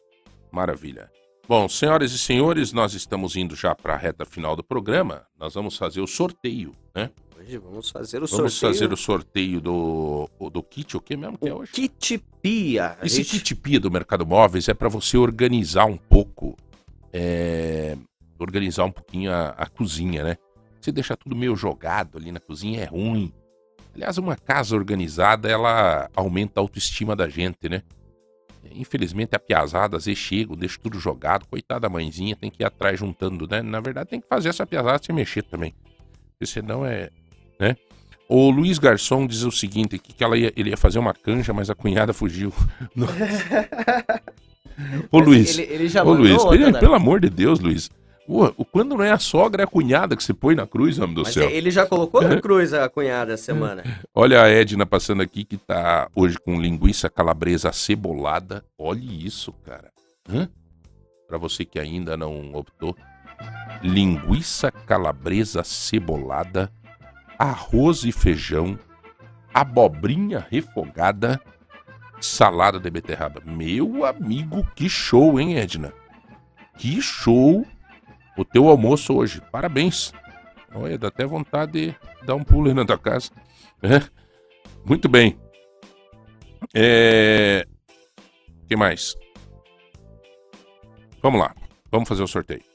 Maravilha. 0.51 1.11
Bom, 1.47 1.67
senhoras 1.67 2.11
e 2.13 2.17
senhores, 2.17 2.71
nós 2.71 2.93
estamos 2.93 3.35
indo 3.35 3.55
já 3.55 3.75
para 3.75 3.93
a 3.93 3.97
reta 3.97 4.25
final 4.25 4.55
do 4.55 4.63
programa. 4.63 5.27
Nós 5.37 5.53
vamos 5.53 5.77
fazer 5.77 5.99
o 6.01 6.07
sorteio, 6.07 6.71
né? 6.95 7.11
Hoje 7.45 7.57
vamos 7.59 7.89
fazer 7.91 8.23
o 8.23 8.27
Vamos 8.27 8.53
sorteio. 8.53 8.73
fazer 8.73 8.93
o 8.93 8.97
sorteio 8.97 9.61
do, 9.61 10.29
do 10.51 10.63
kit, 10.63 10.97
o 10.97 11.01
que 11.01 11.15
mesmo 11.15 11.37
que 11.37 11.47
é 11.47 11.53
o 11.53 11.57
hoje? 11.57 11.71
Kit 11.71 12.17
Pia. 12.41 12.97
Esse 13.03 13.17
gente- 13.17 13.29
kit 13.39 13.55
pia 13.55 13.79
do 13.79 13.91
Mercado 13.91 14.25
Móveis 14.25 14.67
é 14.67 14.73
para 14.73 14.89
você 14.89 15.15
organizar 15.15 15.85
um 15.85 15.95
pouco, 15.97 16.55
é, 17.13 17.95
organizar 18.39 18.85
um 18.85 18.91
pouquinho 18.91 19.31
a, 19.31 19.49
a 19.49 19.67
cozinha, 19.67 20.23
né? 20.23 20.37
Você 20.81 20.91
deixar 20.91 21.15
tudo 21.17 21.35
meio 21.35 21.55
jogado 21.55 22.17
ali 22.17 22.31
na 22.31 22.39
cozinha 22.39 22.81
é 22.81 22.85
ruim. 22.85 23.31
Aliás, 23.93 24.17
uma 24.17 24.35
casa 24.35 24.75
organizada, 24.75 25.47
ela 25.47 26.09
aumenta 26.15 26.59
a 26.59 26.61
autoestima 26.61 27.15
da 27.15 27.29
gente, 27.29 27.69
né? 27.69 27.83
Infelizmente, 28.71 29.35
a 29.35 29.39
piazada 29.39 29.97
às 29.97 30.05
vezes 30.05 30.19
chega, 30.19 30.55
deixa 30.55 30.79
tudo 30.79 30.99
jogado. 30.99 31.45
Coitada 31.47 31.81
da 31.81 31.89
mãezinha, 31.89 32.35
tem 32.35 32.49
que 32.49 32.63
ir 32.63 32.65
atrás 32.65 32.99
juntando, 32.99 33.47
né? 33.47 33.61
Na 33.61 33.79
verdade, 33.79 34.09
tem 34.09 34.19
que 34.19 34.27
fazer 34.27 34.49
essa 34.49 34.65
piazada 34.65 34.99
sem 35.03 35.13
mexer 35.15 35.43
também. 35.43 35.73
Porque 36.31 36.47
senão 36.47 36.83
é. 36.83 37.09
Né? 37.59 37.75
O 38.27 38.49
Luiz 38.49 38.79
Garçom 38.79 39.27
diz 39.27 39.43
o 39.43 39.51
seguinte: 39.51 39.95
aqui, 39.95 40.13
que 40.13 40.23
ela 40.23 40.37
ia, 40.37 40.51
ele 40.55 40.69
ia 40.71 40.77
fazer 40.77 40.97
uma 40.99 41.13
canja, 41.13 41.53
mas 41.53 41.69
a 41.69 41.75
cunhada 41.75 42.13
fugiu. 42.13 42.51
Ô 45.11 45.19
Mas 45.19 45.27
Luiz, 45.27 45.57
Ele, 45.57 45.73
ele 45.73 45.87
já 45.87 46.03
ô 46.03 46.07
mandou 46.07 46.23
Luiz, 46.23 46.37
outra, 46.43 46.57
pelo, 46.57 46.71
né? 46.71 46.79
pelo 46.79 46.95
amor 46.95 47.19
de 47.21 47.29
Deus, 47.29 47.59
Luiz. 47.59 47.89
O- 48.27 48.65
quando 48.65 48.95
não 48.97 49.03
é 49.03 49.11
a 49.11 49.19
sogra, 49.19 49.61
é 49.61 49.65
a 49.65 49.67
cunhada 49.67 50.15
que 50.17 50.23
você 50.23 50.33
põe 50.33 50.55
na 50.55 50.65
cruz, 50.65 50.97
homem 50.99 51.13
do 51.13 51.21
Mas 51.23 51.33
céu. 51.33 51.49
ele 51.49 51.69
já 51.71 51.85
colocou 51.85 52.21
na 52.21 52.41
cruz 52.41 52.73
a 52.73 52.89
cunhada 52.89 53.33
essa 53.33 53.43
semana. 53.43 53.83
Olha 54.13 54.41
a 54.41 54.49
Edna 54.49 54.85
passando 54.85 55.21
aqui 55.21 55.45
que 55.45 55.57
tá 55.57 56.09
hoje 56.15 56.37
com 56.39 56.59
linguiça 56.59 57.09
calabresa 57.09 57.71
cebolada. 57.71 58.65
Olhe 58.77 59.25
isso, 59.25 59.53
cara. 59.63 59.91
Hã? 60.27 60.49
Pra 61.27 61.37
você 61.37 61.63
que 61.63 61.79
ainda 61.79 62.17
não 62.17 62.53
optou. 62.55 62.97
Linguiça 63.83 64.71
calabresa 64.71 65.63
cebolada, 65.63 66.71
arroz 67.37 68.03
e 68.03 68.11
feijão, 68.11 68.77
abobrinha 69.53 70.45
refogada, 70.49 71.39
salada 72.19 72.79
de 72.79 72.89
beterraba. 72.89 73.41
Meu 73.45 74.05
amigo, 74.05 74.65
que 74.75 74.89
show, 74.89 75.39
hein, 75.39 75.57
Edna? 75.57 75.93
Que 76.77 77.01
show 77.01 77.65
o 78.37 78.43
teu 78.43 78.67
almoço 78.67 79.13
hoje. 79.13 79.41
Parabéns. 79.51 80.13
Olha, 80.73 80.97
dá 80.97 81.07
até 81.07 81.25
vontade 81.25 81.71
de 81.71 81.95
dar 82.25 82.35
um 82.35 82.43
pulo 82.43 82.67
aí 82.67 82.73
na 82.73 82.85
tua 82.85 82.97
casa. 82.97 83.31
É. 83.81 84.01
Muito 84.85 85.07
bem. 85.07 85.37
É... 86.73 87.65
O 88.63 88.67
que 88.67 88.75
mais? 88.75 89.15
Vamos 91.21 91.39
lá. 91.39 91.55
Vamos 91.91 92.09
fazer 92.09 92.23
o 92.23 92.27
sorteio. 92.27 92.74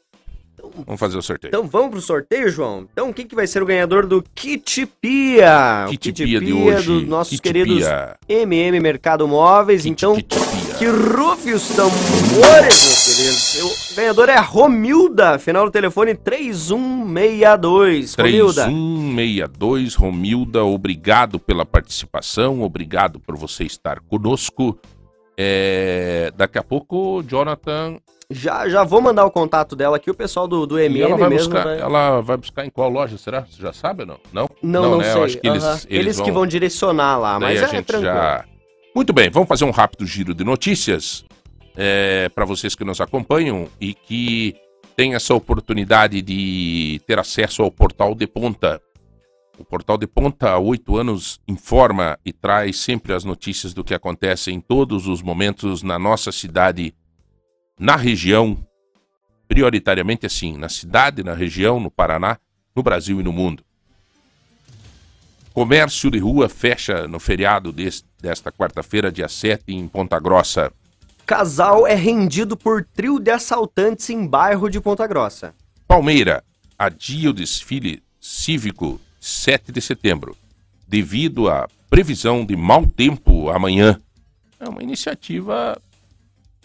Vamos 0.86 1.00
fazer 1.00 1.18
o 1.18 1.22
sorteio. 1.22 1.50
Então 1.50 1.66
vamos 1.66 1.90
pro 1.90 2.00
sorteio, 2.00 2.48
João? 2.50 2.86
Então 2.92 3.12
quem 3.12 3.26
que 3.26 3.34
vai 3.34 3.46
ser 3.46 3.62
o 3.62 3.66
ganhador 3.66 4.06
do 4.06 4.22
Kit 4.34 4.86
Pia? 5.00 5.86
Kit 5.88 6.12
Pia 6.12 6.40
de 6.40 6.52
hoje. 6.52 6.86
dos 6.86 7.06
nossos 7.08 7.30
Kit 7.32 7.42
queridos 7.42 7.78
Pia. 7.78 8.16
MM 8.28 8.80
Mercado 8.80 9.26
Móveis. 9.28 9.82
Kit- 9.82 9.90
então, 9.92 10.14
Kit 10.14 10.38
Pia. 10.38 10.74
que 10.78 10.86
rufe 10.86 11.52
os 11.52 11.68
tambores, 11.68 12.38
meus 12.38 13.16
queridos. 13.16 13.92
O 13.92 13.96
ganhador 13.96 14.28
é 14.28 14.36
a 14.36 14.40
Romilda, 14.40 15.38
final 15.38 15.64
do 15.64 15.70
telefone 15.70 16.14
3162. 16.14 18.14
Romilda. 18.14 18.64
3162, 18.64 19.94
Romilda, 19.94 20.64
obrigado 20.64 21.38
pela 21.38 21.66
participação, 21.66 22.62
obrigado 22.62 23.20
por 23.20 23.36
você 23.36 23.64
estar 23.64 24.00
conosco. 24.00 24.78
É, 25.36 26.32
Daqui 26.36 26.58
a 26.58 26.62
pouco, 26.62 27.22
Jonathan. 27.26 27.96
Já, 28.30 28.68
já 28.68 28.84
vou 28.84 29.00
mandar 29.00 29.24
o 29.24 29.30
contato 29.30 29.74
dela 29.74 29.96
aqui, 29.96 30.08
o 30.08 30.14
pessoal 30.14 30.46
do, 30.46 30.64
do 30.64 30.78
e 30.78 30.84
MM 30.84 31.00
ela, 31.02 31.16
vai 31.16 31.28
mesmo. 31.28 31.48
buscar, 31.52 31.64
vai- 31.64 31.80
ela 31.80 32.20
vai 32.20 32.36
buscar 32.36 32.64
em 32.64 32.70
qual 32.70 32.88
loja, 32.88 33.18
será? 33.18 33.40
Você 33.44 33.60
já 33.60 33.72
sabe 33.72 34.02
ou 34.02 34.06
não? 34.06 34.18
Não? 34.32 34.48
Não, 34.62 34.90
não, 34.92 34.98
né? 34.98 35.12
sei. 35.12 35.40
Eles, 35.42 35.64
aham. 35.64 35.80
eles, 35.90 36.20
que 36.20 36.30
vão 36.30 36.46
direcionar 36.46 37.18
lá, 37.18 37.38
Daí 37.38 37.54
mas 37.54 37.62
a 37.64 37.66
é 37.66 37.68
gente 37.70 37.86
tranquilo. 37.86 38.14
já. 38.14 38.44
Muito 38.94 39.12
bem, 39.12 39.30
vamos 39.30 39.48
fazer 39.48 39.64
um 39.64 39.70
rápido 39.70 40.06
giro 40.06 40.32
de 40.34 40.44
notícias 40.44 41.24
para 42.34 42.44
vocês 42.44 42.74
que 42.74 42.84
nos 42.84 43.00
acompanham 43.00 43.66
e 43.80 43.94
que 43.94 44.54
têm 44.96 45.14
essa 45.14 45.34
oportunidade 45.34 46.20
de 46.22 47.00
ter 47.06 47.18
acesso 47.18 47.62
ao 47.62 47.70
Portal 47.70 48.14
de 48.14 48.26
Ponta. 48.26 48.80
O 49.58 49.64
Portal 49.64 49.96
de 49.98 50.06
Ponta 50.06 50.50
há 50.50 50.58
oito 50.58 50.96
anos 50.96 51.40
informa 51.48 52.18
e 52.24 52.32
traz 52.32 52.78
sempre 52.78 53.12
as 53.12 53.24
notícias 53.24 53.72
do 53.74 53.82
que 53.84 53.94
acontece 53.94 54.50
em 54.52 54.60
todos 54.60 55.06
os 55.06 55.20
momentos 55.22 55.82
na 55.82 55.98
nossa 55.98 56.30
cidade, 56.32 56.94
na 57.80 57.96
região, 57.96 58.58
prioritariamente 59.48 60.26
assim, 60.26 60.54
na 60.58 60.68
cidade, 60.68 61.24
na 61.24 61.32
região, 61.32 61.80
no 61.80 61.90
Paraná, 61.90 62.38
no 62.76 62.82
Brasil 62.82 63.18
e 63.20 63.22
no 63.22 63.32
mundo. 63.32 63.64
Comércio 65.54 66.10
de 66.10 66.18
rua 66.18 66.46
fecha 66.48 67.08
no 67.08 67.18
feriado 67.18 67.72
des- 67.72 68.04
desta 68.20 68.52
quarta-feira, 68.52 69.10
dia 69.10 69.28
7, 69.28 69.64
em 69.72 69.88
Ponta 69.88 70.20
Grossa. 70.20 70.70
Casal 71.24 71.86
é 71.86 71.94
rendido 71.94 72.54
por 72.54 72.84
trio 72.84 73.18
de 73.18 73.30
assaltantes 73.30 74.10
em 74.10 74.26
bairro 74.26 74.68
de 74.68 74.78
Ponta 74.78 75.06
Grossa. 75.06 75.54
Palmeira 75.88 76.44
adia 76.78 77.30
o 77.30 77.32
desfile 77.32 78.02
cívico 78.20 79.00
7 79.20 79.72
de 79.72 79.80
setembro, 79.80 80.36
devido 80.86 81.48
à 81.48 81.66
previsão 81.88 82.44
de 82.44 82.54
mau 82.56 82.86
tempo 82.86 83.48
amanhã. 83.50 83.98
É 84.58 84.68
uma 84.68 84.82
iniciativa, 84.82 85.80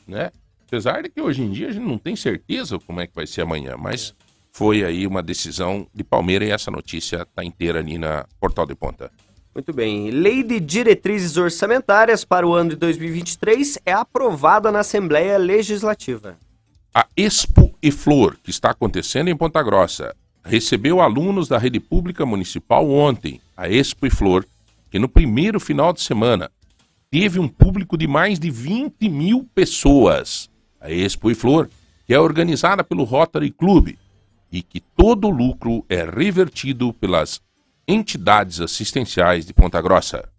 né? 0.05 0.29
Apesar 0.67 1.03
de 1.03 1.09
que 1.09 1.21
hoje 1.21 1.41
em 1.41 1.51
dia 1.51 1.67
a 1.69 1.71
gente 1.71 1.85
não 1.85 1.97
tem 1.97 2.15
certeza 2.15 2.79
como 2.79 2.99
é 2.99 3.07
que 3.07 3.15
vai 3.15 3.27
ser 3.27 3.41
amanhã, 3.41 3.75
mas 3.77 4.13
foi 4.51 4.83
aí 4.83 5.05
uma 5.05 5.21
decisão 5.21 5.87
de 5.93 6.03
Palmeira 6.03 6.45
e 6.45 6.51
essa 6.51 6.71
notícia 6.71 7.23
está 7.23 7.43
inteira 7.43 7.79
ali 7.79 7.97
na 7.97 8.25
Portal 8.39 8.65
de 8.65 8.73
Ponta. 8.73 9.11
Muito 9.53 9.71
bem. 9.71 10.09
Lei 10.11 10.43
de 10.43 10.59
diretrizes 10.59 11.37
orçamentárias 11.37 12.25
para 12.25 12.45
o 12.45 12.53
ano 12.53 12.71
de 12.71 12.75
2023 12.75 13.79
é 13.85 13.93
aprovada 13.93 14.71
na 14.71 14.79
Assembleia 14.79 15.37
Legislativa. 15.37 16.37
A 16.93 17.07
Expo 17.15 17.73
e 17.81 17.91
Flor, 17.91 18.37
que 18.43 18.49
está 18.49 18.71
acontecendo 18.71 19.29
em 19.29 19.35
Ponta 19.35 19.61
Grossa, 19.61 20.15
recebeu 20.43 21.01
alunos 21.01 21.47
da 21.47 21.57
rede 21.57 21.79
pública 21.79 22.25
municipal 22.25 22.89
ontem. 22.89 23.41
A 23.55 23.69
Expo 23.69 24.07
e 24.07 24.09
Flor, 24.09 24.45
que 24.89 24.99
no 24.99 25.09
primeiro 25.09 25.59
final 25.59 25.91
de 25.91 26.01
semana 26.01 26.49
teve 27.11 27.39
um 27.39 27.47
público 27.47 27.97
de 27.97 28.07
mais 28.07 28.39
de 28.39 28.49
20 28.49 29.09
mil 29.09 29.47
pessoas. 29.55 30.49
A 30.85 30.91
Expo 30.91 31.31
e 31.31 31.35
Flor, 31.35 31.67
que 32.05 32.13
é 32.13 32.19
organizada 32.19 32.83
pelo 32.83 33.03
Rotary 33.03 33.49
Club 33.49 33.95
e 34.51 34.61
que 34.61 34.79
todo 34.79 35.27
o 35.27 35.31
lucro 35.31 35.83
é 35.89 36.05
revertido 36.05 36.93
pelas 36.93 37.41
entidades 37.87 38.61
assistenciais 38.61 39.47
de 39.47 39.53
Ponta 39.53 39.81
Grossa. 39.81 40.29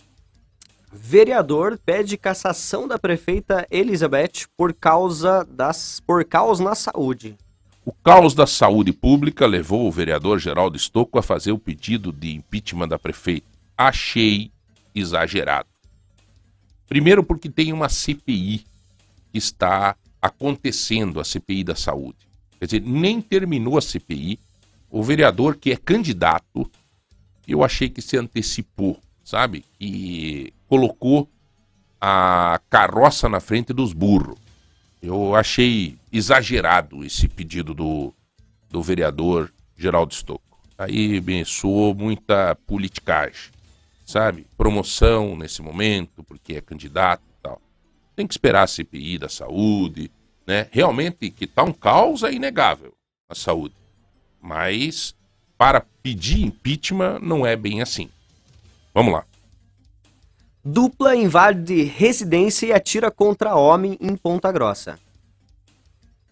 Vereador 0.93 1.79
pede 1.85 2.17
cassação 2.17 2.87
da 2.87 2.97
prefeita 2.97 3.67
Elizabeth 3.71 4.47
por 4.57 4.73
causa 4.73 5.45
das 5.51 6.01
por 6.07 6.25
caos 6.25 6.61
na 6.61 6.77
saúde. 6.77 7.37
O 7.85 7.93
caos 7.93 8.33
da 8.33 8.47
saúde 8.47 8.93
pública 8.93 9.47
levou 9.47 9.87
o 9.87 9.93
vereador 9.93 10.39
Geraldo 10.39 10.77
Estocco 10.77 11.19
a 11.19 11.23
fazer 11.23 11.51
o 11.51 11.59
pedido 11.59 12.13
de 12.13 12.35
impeachment 12.35 12.89
da 12.89 12.99
prefeita. 12.99 13.47
Achei 13.77 14.51
exagerado. 14.95 15.69
Primeiro 16.89 17.25
porque 17.25 17.51
tem 17.51 17.73
uma 17.73 17.89
CPI 17.89 18.65
que 19.33 19.39
está 19.39 19.97
acontecendo, 20.21 21.21
a 21.21 21.25
CPI 21.25 21.65
da 21.65 21.75
saúde. 21.75 22.19
Quer 22.59 22.67
dizer, 22.67 22.83
nem 22.83 23.21
terminou 23.21 23.77
a 23.77 23.83
CPI. 23.83 24.39
O 24.91 25.03
vereador 25.03 25.57
que 25.57 25.73
é 25.73 25.77
candidato, 25.77 26.71
eu 27.47 27.63
achei 27.63 27.89
que 27.89 28.01
se 28.01 28.17
antecipou, 28.17 28.99
sabe? 29.23 29.65
E 29.81 30.53
colocou 30.69 31.29
a 32.01 32.61
carroça 32.71 33.29
na 33.29 33.41
frente 33.41 33.73
dos 33.73 33.93
burros. 33.93 34.39
Eu 35.03 35.35
achei 35.35 35.97
exagerado 36.13 37.05
esse 37.05 37.29
pedido 37.29 37.75
do, 37.75 38.13
do 38.71 38.83
vereador 38.83 39.53
Geraldo 39.77 40.15
Stocco. 40.15 40.59
Aí 40.79 41.21
me 41.21 41.45
soou 41.45 41.95
muita 41.95 42.55
politicagem, 42.67 43.51
sabe? 44.05 44.47
Promoção 44.57 45.37
nesse 45.37 45.63
momento, 45.63 46.23
porque 46.25 46.55
é 46.55 46.61
candidato. 46.61 47.23
Tem 48.17 48.27
que 48.27 48.35
esperar 48.35 48.63
a 48.63 48.67
CPI 48.67 49.19
da 49.19 49.29
saúde, 49.29 50.11
né? 50.47 50.67
Realmente 50.73 51.31
que 51.31 51.47
tá 51.47 51.63
um 51.63 51.73
caos 51.73 52.23
é 52.23 52.33
inegável 52.33 52.93
a 53.29 53.35
saúde. 53.35 53.75
Mas 54.41 55.15
para 55.59 55.81
pedir 56.03 56.43
impeachment 56.43 57.19
não 57.21 57.47
é 57.47 57.55
bem 57.55 57.83
assim. 57.83 58.09
Vamos 58.95 59.13
lá. 59.13 59.25
Dupla 60.65 61.15
invade 61.15 61.85
residência 61.85 62.67
e 62.67 62.73
atira 62.73 63.11
contra 63.11 63.55
homem 63.55 63.97
em 64.01 64.17
Ponta 64.17 64.51
Grossa. 64.51 64.99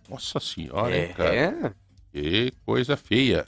Nossa 0.09 0.41
senhora, 0.41 0.95
é, 0.95 1.07
hein, 1.07 1.13
cara. 1.15 1.77
Que 2.13 2.53
coisa 2.65 2.97
feia. 2.97 3.47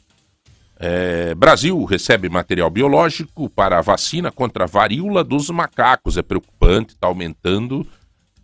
É, 0.79 1.35
Brasil 1.35 1.83
recebe 1.85 2.29
material 2.29 2.69
biológico 2.69 3.49
para 3.49 3.79
a 3.79 3.83
vacina 3.83 4.31
contra 4.31 4.65
a 4.65 4.67
varíola 4.67 5.25
dos 5.25 5.49
macacos. 5.51 6.17
É 6.17 6.23
preocupante, 6.23 6.93
está 6.93 7.07
aumentando. 7.07 7.87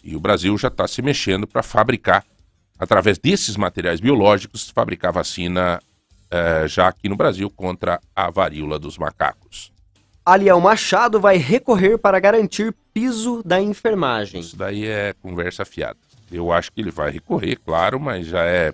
E 0.02 0.16
o 0.16 0.20
Brasil 0.20 0.56
já 0.58 0.68
está 0.68 0.86
se 0.88 1.00
mexendo 1.00 1.46
para 1.46 1.62
fabricar, 1.62 2.24
através 2.78 3.18
desses 3.18 3.56
materiais 3.56 4.00
biológicos, 4.00 4.70
fabricar 4.70 5.12
vacina 5.12 5.80
é, 6.30 6.66
já 6.66 6.88
aqui 6.88 7.08
no 7.08 7.16
Brasil 7.16 7.48
contra 7.50 8.00
a 8.16 8.30
varíola 8.30 8.78
dos 8.78 8.98
macacos. 8.98 9.72
Aliel 10.24 10.60
Machado 10.60 11.20
vai 11.20 11.36
recorrer 11.36 11.98
para 11.98 12.18
garantir 12.20 12.74
piso 12.94 13.42
da 13.44 13.60
enfermagem. 13.60 14.40
Isso 14.40 14.56
daí 14.56 14.86
é 14.86 15.12
conversa 15.20 15.64
fiada. 15.64 15.98
Eu 16.30 16.50
acho 16.52 16.72
que 16.72 16.80
ele 16.80 16.90
vai 16.90 17.10
recorrer, 17.10 17.56
claro, 17.56 18.00
mas 18.00 18.26
já 18.26 18.44
é, 18.44 18.72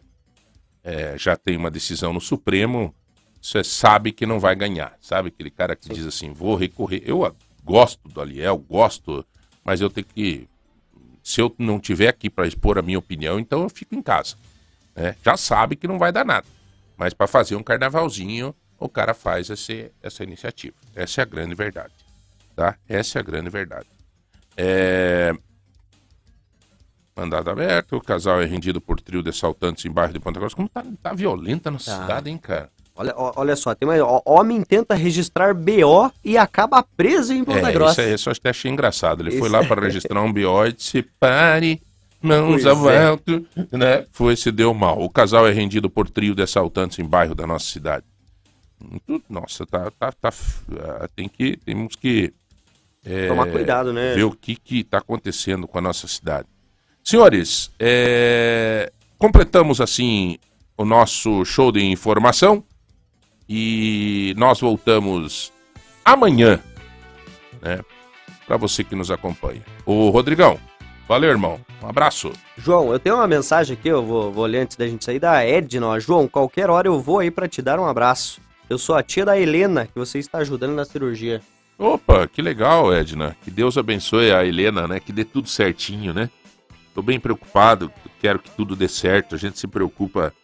é 0.84 1.16
já 1.18 1.36
tem 1.36 1.56
uma 1.56 1.70
decisão 1.70 2.12
no 2.12 2.20
Supremo. 2.20 2.94
Você 3.40 3.64
sabe 3.64 4.12
que 4.12 4.26
não 4.26 4.38
vai 4.38 4.55
ganhar, 4.55 4.94
sabe 5.00 5.28
aquele 5.28 5.50
cara 5.50 5.74
que 5.74 5.86
Sim. 5.86 5.94
diz 5.94 6.06
assim, 6.06 6.32
vou 6.32 6.55
recorrer. 6.55 7.02
Eu 7.05 7.34
gosto 7.64 8.09
do 8.09 8.20
Aliel, 8.20 8.59
gosto, 8.59 9.24
mas 9.64 9.80
eu 9.80 9.88
tenho 9.88 10.06
que, 10.06 10.48
se 11.28 11.42
eu 11.42 11.55
não 11.59 11.78
tiver 11.78 12.09
aqui 12.09 12.30
para 12.30 12.46
expor 12.46 12.78
a 12.78 12.82
minha 12.82 12.98
opinião, 12.98 13.38
então 13.38 13.62
eu 13.62 13.68
fico 13.68 13.94
em 13.94 14.00
casa. 14.00 14.34
Né? 14.96 15.14
Já 15.22 15.36
sabe 15.36 15.76
que 15.76 15.86
não 15.86 15.98
vai 15.98 16.10
dar 16.10 16.24
nada, 16.24 16.46
mas 16.96 17.12
para 17.12 17.26
fazer 17.26 17.55
um 17.55 17.62
carnavalzinho 17.62 18.55
o 18.78 18.88
cara 18.88 19.12
faz 19.12 19.50
esse, 19.50 19.92
essa 20.02 20.24
iniciativa. 20.24 20.74
Essa 20.94 21.20
é 21.20 21.22
a 21.22 21.26
grande 21.26 21.55
verdade. 21.55 21.92
Tá? 22.56 22.78
Essa 22.88 23.18
é 23.18 23.20
a 23.20 23.22
grande 23.22 23.50
verdade. 23.50 23.86
É... 24.56 25.34
Mandado 27.14 27.50
aberto, 27.50 27.96
o 27.96 28.00
casal 28.00 28.40
é 28.40 28.46
rendido 28.46 28.80
por 28.80 28.98
trio 28.98 29.22
de 29.22 29.28
assaltantes 29.28 29.84
em 29.84 29.90
bairro 29.90 30.14
de 30.14 30.20
Ponta 30.20 30.40
Grossa. 30.40 30.56
Como 30.56 30.68
tá, 30.68 30.82
tá 31.02 31.12
violenta 31.12 31.70
na 31.70 31.76
tá. 31.76 32.00
cidade, 32.00 32.30
hein, 32.30 32.38
cara? 32.38 32.70
Olha, 32.98 33.14
olha 33.16 33.54
só, 33.54 33.76
tem 33.76 33.88
uma, 33.88 34.20
homem 34.24 34.60
tenta 34.62 34.92
registrar 34.92 35.54
BO 35.54 36.12
e 36.24 36.36
acaba 36.36 36.82
preso 36.82 37.32
em 37.32 37.44
Ponta 37.44 37.68
é, 37.68 37.72
Grossa. 37.72 38.02
Isso, 38.02 38.14
isso 38.14 38.28
eu 38.28 38.32
até 38.32 38.50
achei 38.50 38.68
engraçado. 38.68 39.22
Ele 39.22 39.38
foi 39.38 39.48
lá 39.48 39.64
para 39.64 39.82
registrar 39.82 40.20
um 40.20 40.32
BO 40.32 40.66
e 40.66 40.72
disse: 40.72 41.02
pare, 41.20 41.80
mãos 42.20 42.66
ao 42.66 42.90
é. 42.90 43.16
né? 43.70 44.04
Foi 44.10 44.34
se 44.34 44.50
deu 44.50 44.74
mal. 44.74 45.00
O 45.00 45.08
casal 45.08 45.46
é 45.46 45.52
rendido 45.52 45.88
por 45.88 46.10
trio 46.10 46.34
de 46.34 46.42
assaltantes 46.42 46.98
em 46.98 47.04
bairro 47.04 47.36
da 47.36 47.46
nossa 47.46 47.66
cidade. 47.66 48.04
Nossa, 49.30 49.64
tá, 49.64 49.92
tá, 49.92 50.10
tá, 50.10 50.32
ah, 50.80 51.08
tem 51.14 51.28
que, 51.28 51.56
temos 51.64 51.94
que 51.94 52.32
é, 53.06 53.28
tomar 53.28 53.46
cuidado, 53.46 53.92
né? 53.92 54.14
Ver 54.14 54.24
o 54.24 54.32
que 54.32 54.56
que 54.56 54.80
está 54.80 54.98
acontecendo 54.98 55.68
com 55.68 55.78
a 55.78 55.80
nossa 55.80 56.08
cidade. 56.08 56.48
Senhores, 57.04 57.70
é, 57.78 58.90
completamos 59.16 59.80
assim 59.80 60.36
o 60.76 60.84
nosso 60.84 61.44
show 61.44 61.70
de 61.70 61.84
informação 61.84 62.64
e 63.48 64.34
nós 64.36 64.60
voltamos 64.60 65.52
amanhã, 66.04 66.60
né? 67.62 67.80
Para 68.46 68.56
você 68.56 68.82
que 68.84 68.94
nos 68.94 69.10
acompanha. 69.10 69.62
O 69.84 70.10
Rodrigão, 70.10 70.58
valeu, 71.06 71.30
irmão. 71.30 71.60
Um 71.82 71.88
abraço. 71.88 72.32
João, 72.56 72.92
eu 72.92 72.98
tenho 72.98 73.16
uma 73.16 73.26
mensagem 73.26 73.76
aqui, 73.76 73.88
eu 73.88 74.04
vou, 74.04 74.32
vou 74.32 74.46
ler 74.46 74.60
antes 74.60 74.76
da 74.76 74.86
gente 74.86 75.04
sair 75.04 75.18
da 75.18 75.44
Edna. 75.44 75.98
João, 76.00 76.26
qualquer 76.26 76.70
hora 76.70 76.88
eu 76.88 77.00
vou 77.00 77.20
aí 77.20 77.30
para 77.30 77.48
te 77.48 77.62
dar 77.62 77.78
um 77.78 77.86
abraço. 77.86 78.40
Eu 78.68 78.78
sou 78.78 78.94
a 78.94 79.02
tia 79.02 79.24
da 79.24 79.38
Helena, 79.38 79.86
que 79.86 79.94
você 79.94 80.18
está 80.18 80.38
ajudando 80.38 80.74
na 80.74 80.84
cirurgia. 80.84 81.40
Opa, 81.78 82.26
que 82.26 82.42
legal, 82.42 82.92
Edna. 82.92 83.36
Que 83.42 83.50
Deus 83.50 83.78
abençoe 83.78 84.32
a 84.32 84.44
Helena, 84.44 84.88
né? 84.88 84.98
Que 84.98 85.12
dê 85.12 85.24
tudo 85.24 85.48
certinho, 85.48 86.12
né? 86.12 86.28
Tô 86.94 87.00
bem 87.00 87.20
preocupado, 87.20 87.92
quero 88.20 88.40
que 88.40 88.50
tudo 88.50 88.74
dê 88.74 88.88
certo. 88.88 89.36
A 89.36 89.38
gente 89.38 89.58
se 89.58 89.66
preocupa 89.68 90.34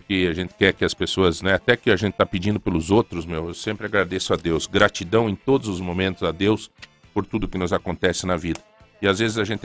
porque 0.00 0.28
a 0.30 0.34
gente 0.34 0.54
quer 0.54 0.72
que 0.72 0.84
as 0.84 0.94
pessoas, 0.94 1.42
né? 1.42 1.54
Até 1.54 1.76
que 1.76 1.90
a 1.90 1.96
gente 1.96 2.14
tá 2.14 2.26
pedindo 2.26 2.60
pelos 2.60 2.90
outros, 2.90 3.24
meu, 3.24 3.48
eu 3.48 3.54
sempre 3.54 3.86
agradeço 3.86 4.32
a 4.32 4.36
Deus. 4.36 4.66
Gratidão 4.66 5.28
em 5.28 5.34
todos 5.34 5.68
os 5.68 5.80
momentos 5.80 6.22
a 6.22 6.32
Deus 6.32 6.70
por 7.12 7.24
tudo 7.24 7.48
que 7.48 7.58
nos 7.58 7.72
acontece 7.72 8.26
na 8.26 8.36
vida. 8.36 8.60
E 9.00 9.08
às 9.08 9.18
vezes 9.18 9.38
a 9.38 9.44
gente 9.44 9.62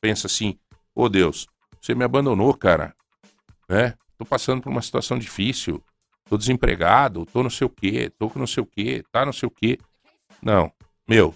pensa 0.00 0.26
assim: 0.26 0.58
ô 0.94 1.04
oh, 1.04 1.08
Deus, 1.08 1.46
você 1.80 1.94
me 1.94 2.04
abandonou, 2.04 2.54
cara, 2.54 2.94
né? 3.68 3.94
Tô 4.16 4.24
passando 4.24 4.62
por 4.62 4.70
uma 4.70 4.82
situação 4.82 5.18
difícil 5.18 5.82
tô 6.30 6.38
desempregado, 6.38 7.26
tô 7.26 7.42
não 7.42 7.50
sei 7.50 7.66
o 7.66 7.70
quê, 7.70 8.08
tô 8.16 8.30
com 8.30 8.38
não 8.38 8.46
sei 8.46 8.62
o 8.62 8.66
quê, 8.66 9.02
tá 9.10 9.26
não 9.26 9.32
sei 9.32 9.48
o 9.48 9.50
quê. 9.50 9.76
Não, 10.40 10.72
meu, 11.06 11.34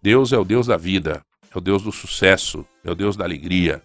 Deus 0.00 0.32
é 0.32 0.38
o 0.38 0.44
Deus 0.46 0.66
da 0.66 0.78
vida, 0.78 1.22
é 1.54 1.58
o 1.58 1.60
Deus 1.60 1.82
do 1.82 1.92
sucesso, 1.92 2.66
é 2.82 2.90
o 2.90 2.94
Deus 2.94 3.18
da 3.18 3.24
alegria. 3.24 3.82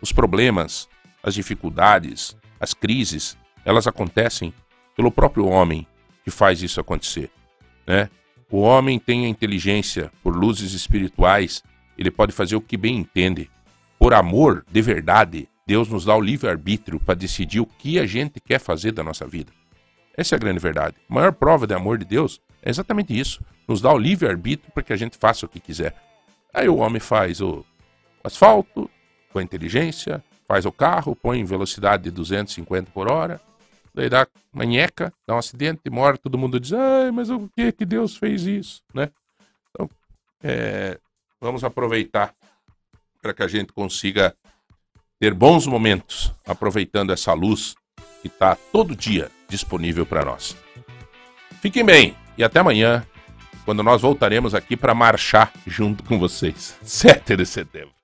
Os 0.00 0.12
problemas, 0.12 0.88
as 1.20 1.34
dificuldades, 1.34 2.36
as 2.60 2.74
crises, 2.74 3.36
elas 3.64 3.86
acontecem 3.86 4.52
pelo 4.96 5.10
próprio 5.10 5.46
homem 5.46 5.86
que 6.24 6.30
faz 6.30 6.62
isso 6.62 6.80
acontecer, 6.80 7.30
né? 7.86 8.10
O 8.50 8.60
homem 8.60 8.98
tem 8.98 9.26
a 9.26 9.28
inteligência 9.28 10.10
por 10.22 10.34
luzes 10.34 10.72
espirituais, 10.72 11.62
ele 11.98 12.10
pode 12.10 12.32
fazer 12.32 12.56
o 12.56 12.60
que 12.60 12.76
bem 12.76 12.96
entende. 12.96 13.50
Por 13.98 14.14
amor 14.14 14.64
de 14.70 14.80
verdade, 14.80 15.48
Deus 15.66 15.88
nos 15.88 16.06
dá 16.06 16.16
o 16.16 16.20
livre-arbítrio 16.20 16.98
para 16.98 17.14
decidir 17.14 17.60
o 17.60 17.66
que 17.66 17.98
a 17.98 18.06
gente 18.06 18.40
quer 18.40 18.58
fazer 18.58 18.92
da 18.92 19.02
nossa 19.02 19.26
vida. 19.26 19.52
Essa 20.16 20.34
é 20.34 20.36
a 20.36 20.38
grande 20.38 20.58
verdade. 20.58 20.96
A 21.08 21.14
maior 21.14 21.32
prova 21.32 21.66
de 21.66 21.74
amor 21.74 21.98
de 21.98 22.06
Deus 22.06 22.40
é 22.62 22.70
exatamente 22.70 23.16
isso. 23.16 23.42
Nos 23.68 23.82
dá 23.82 23.92
o 23.92 23.98
livre-arbítrio 23.98 24.72
para 24.72 24.82
que 24.82 24.92
a 24.94 24.96
gente 24.96 25.18
faça 25.18 25.44
o 25.44 25.48
que 25.48 25.60
quiser. 25.60 25.94
Aí 26.54 26.68
o 26.68 26.76
homem 26.76 27.00
faz 27.00 27.40
o 27.42 27.64
asfalto, 28.24 28.90
com 29.30 29.38
a 29.38 29.42
inteligência, 29.42 30.24
faz 30.48 30.64
o 30.64 30.72
carro, 30.72 31.14
põe 31.14 31.38
em 31.38 31.44
velocidade 31.44 32.04
de 32.04 32.10
250 32.10 32.90
por 32.90 33.12
hora, 33.12 33.38
daí 33.94 34.08
dá 34.08 34.26
manheca, 34.50 35.12
dá 35.26 35.34
um 35.34 35.38
acidente, 35.38 35.90
morre, 35.90 36.16
todo 36.16 36.38
mundo 36.38 36.58
diz, 36.58 36.72
ai, 36.72 37.10
mas 37.10 37.28
o 37.28 37.48
que 37.54 37.70
que 37.70 37.84
Deus 37.84 38.16
fez 38.16 38.46
isso, 38.46 38.82
né? 38.94 39.10
Então, 39.70 39.88
é, 40.42 40.98
vamos 41.38 41.62
aproveitar 41.62 42.34
para 43.20 43.34
que 43.34 43.42
a 43.42 43.48
gente 43.48 43.72
consiga 43.74 44.34
ter 45.20 45.34
bons 45.34 45.66
momentos, 45.66 46.32
aproveitando 46.46 47.12
essa 47.12 47.32
luz 47.34 47.74
que 48.22 48.28
está 48.28 48.56
todo 48.72 48.96
dia 48.96 49.30
disponível 49.48 50.06
para 50.06 50.24
nós. 50.24 50.56
Fiquem 51.60 51.84
bem 51.84 52.16
e 52.38 52.44
até 52.44 52.60
amanhã, 52.60 53.04
quando 53.64 53.82
nós 53.82 54.00
voltaremos 54.00 54.54
aqui 54.54 54.76
para 54.76 54.94
marchar 54.94 55.52
junto 55.66 56.02
com 56.04 56.18
vocês. 56.18 56.78
7 56.82 57.36
de 57.36 57.44
setembro. 57.44 57.97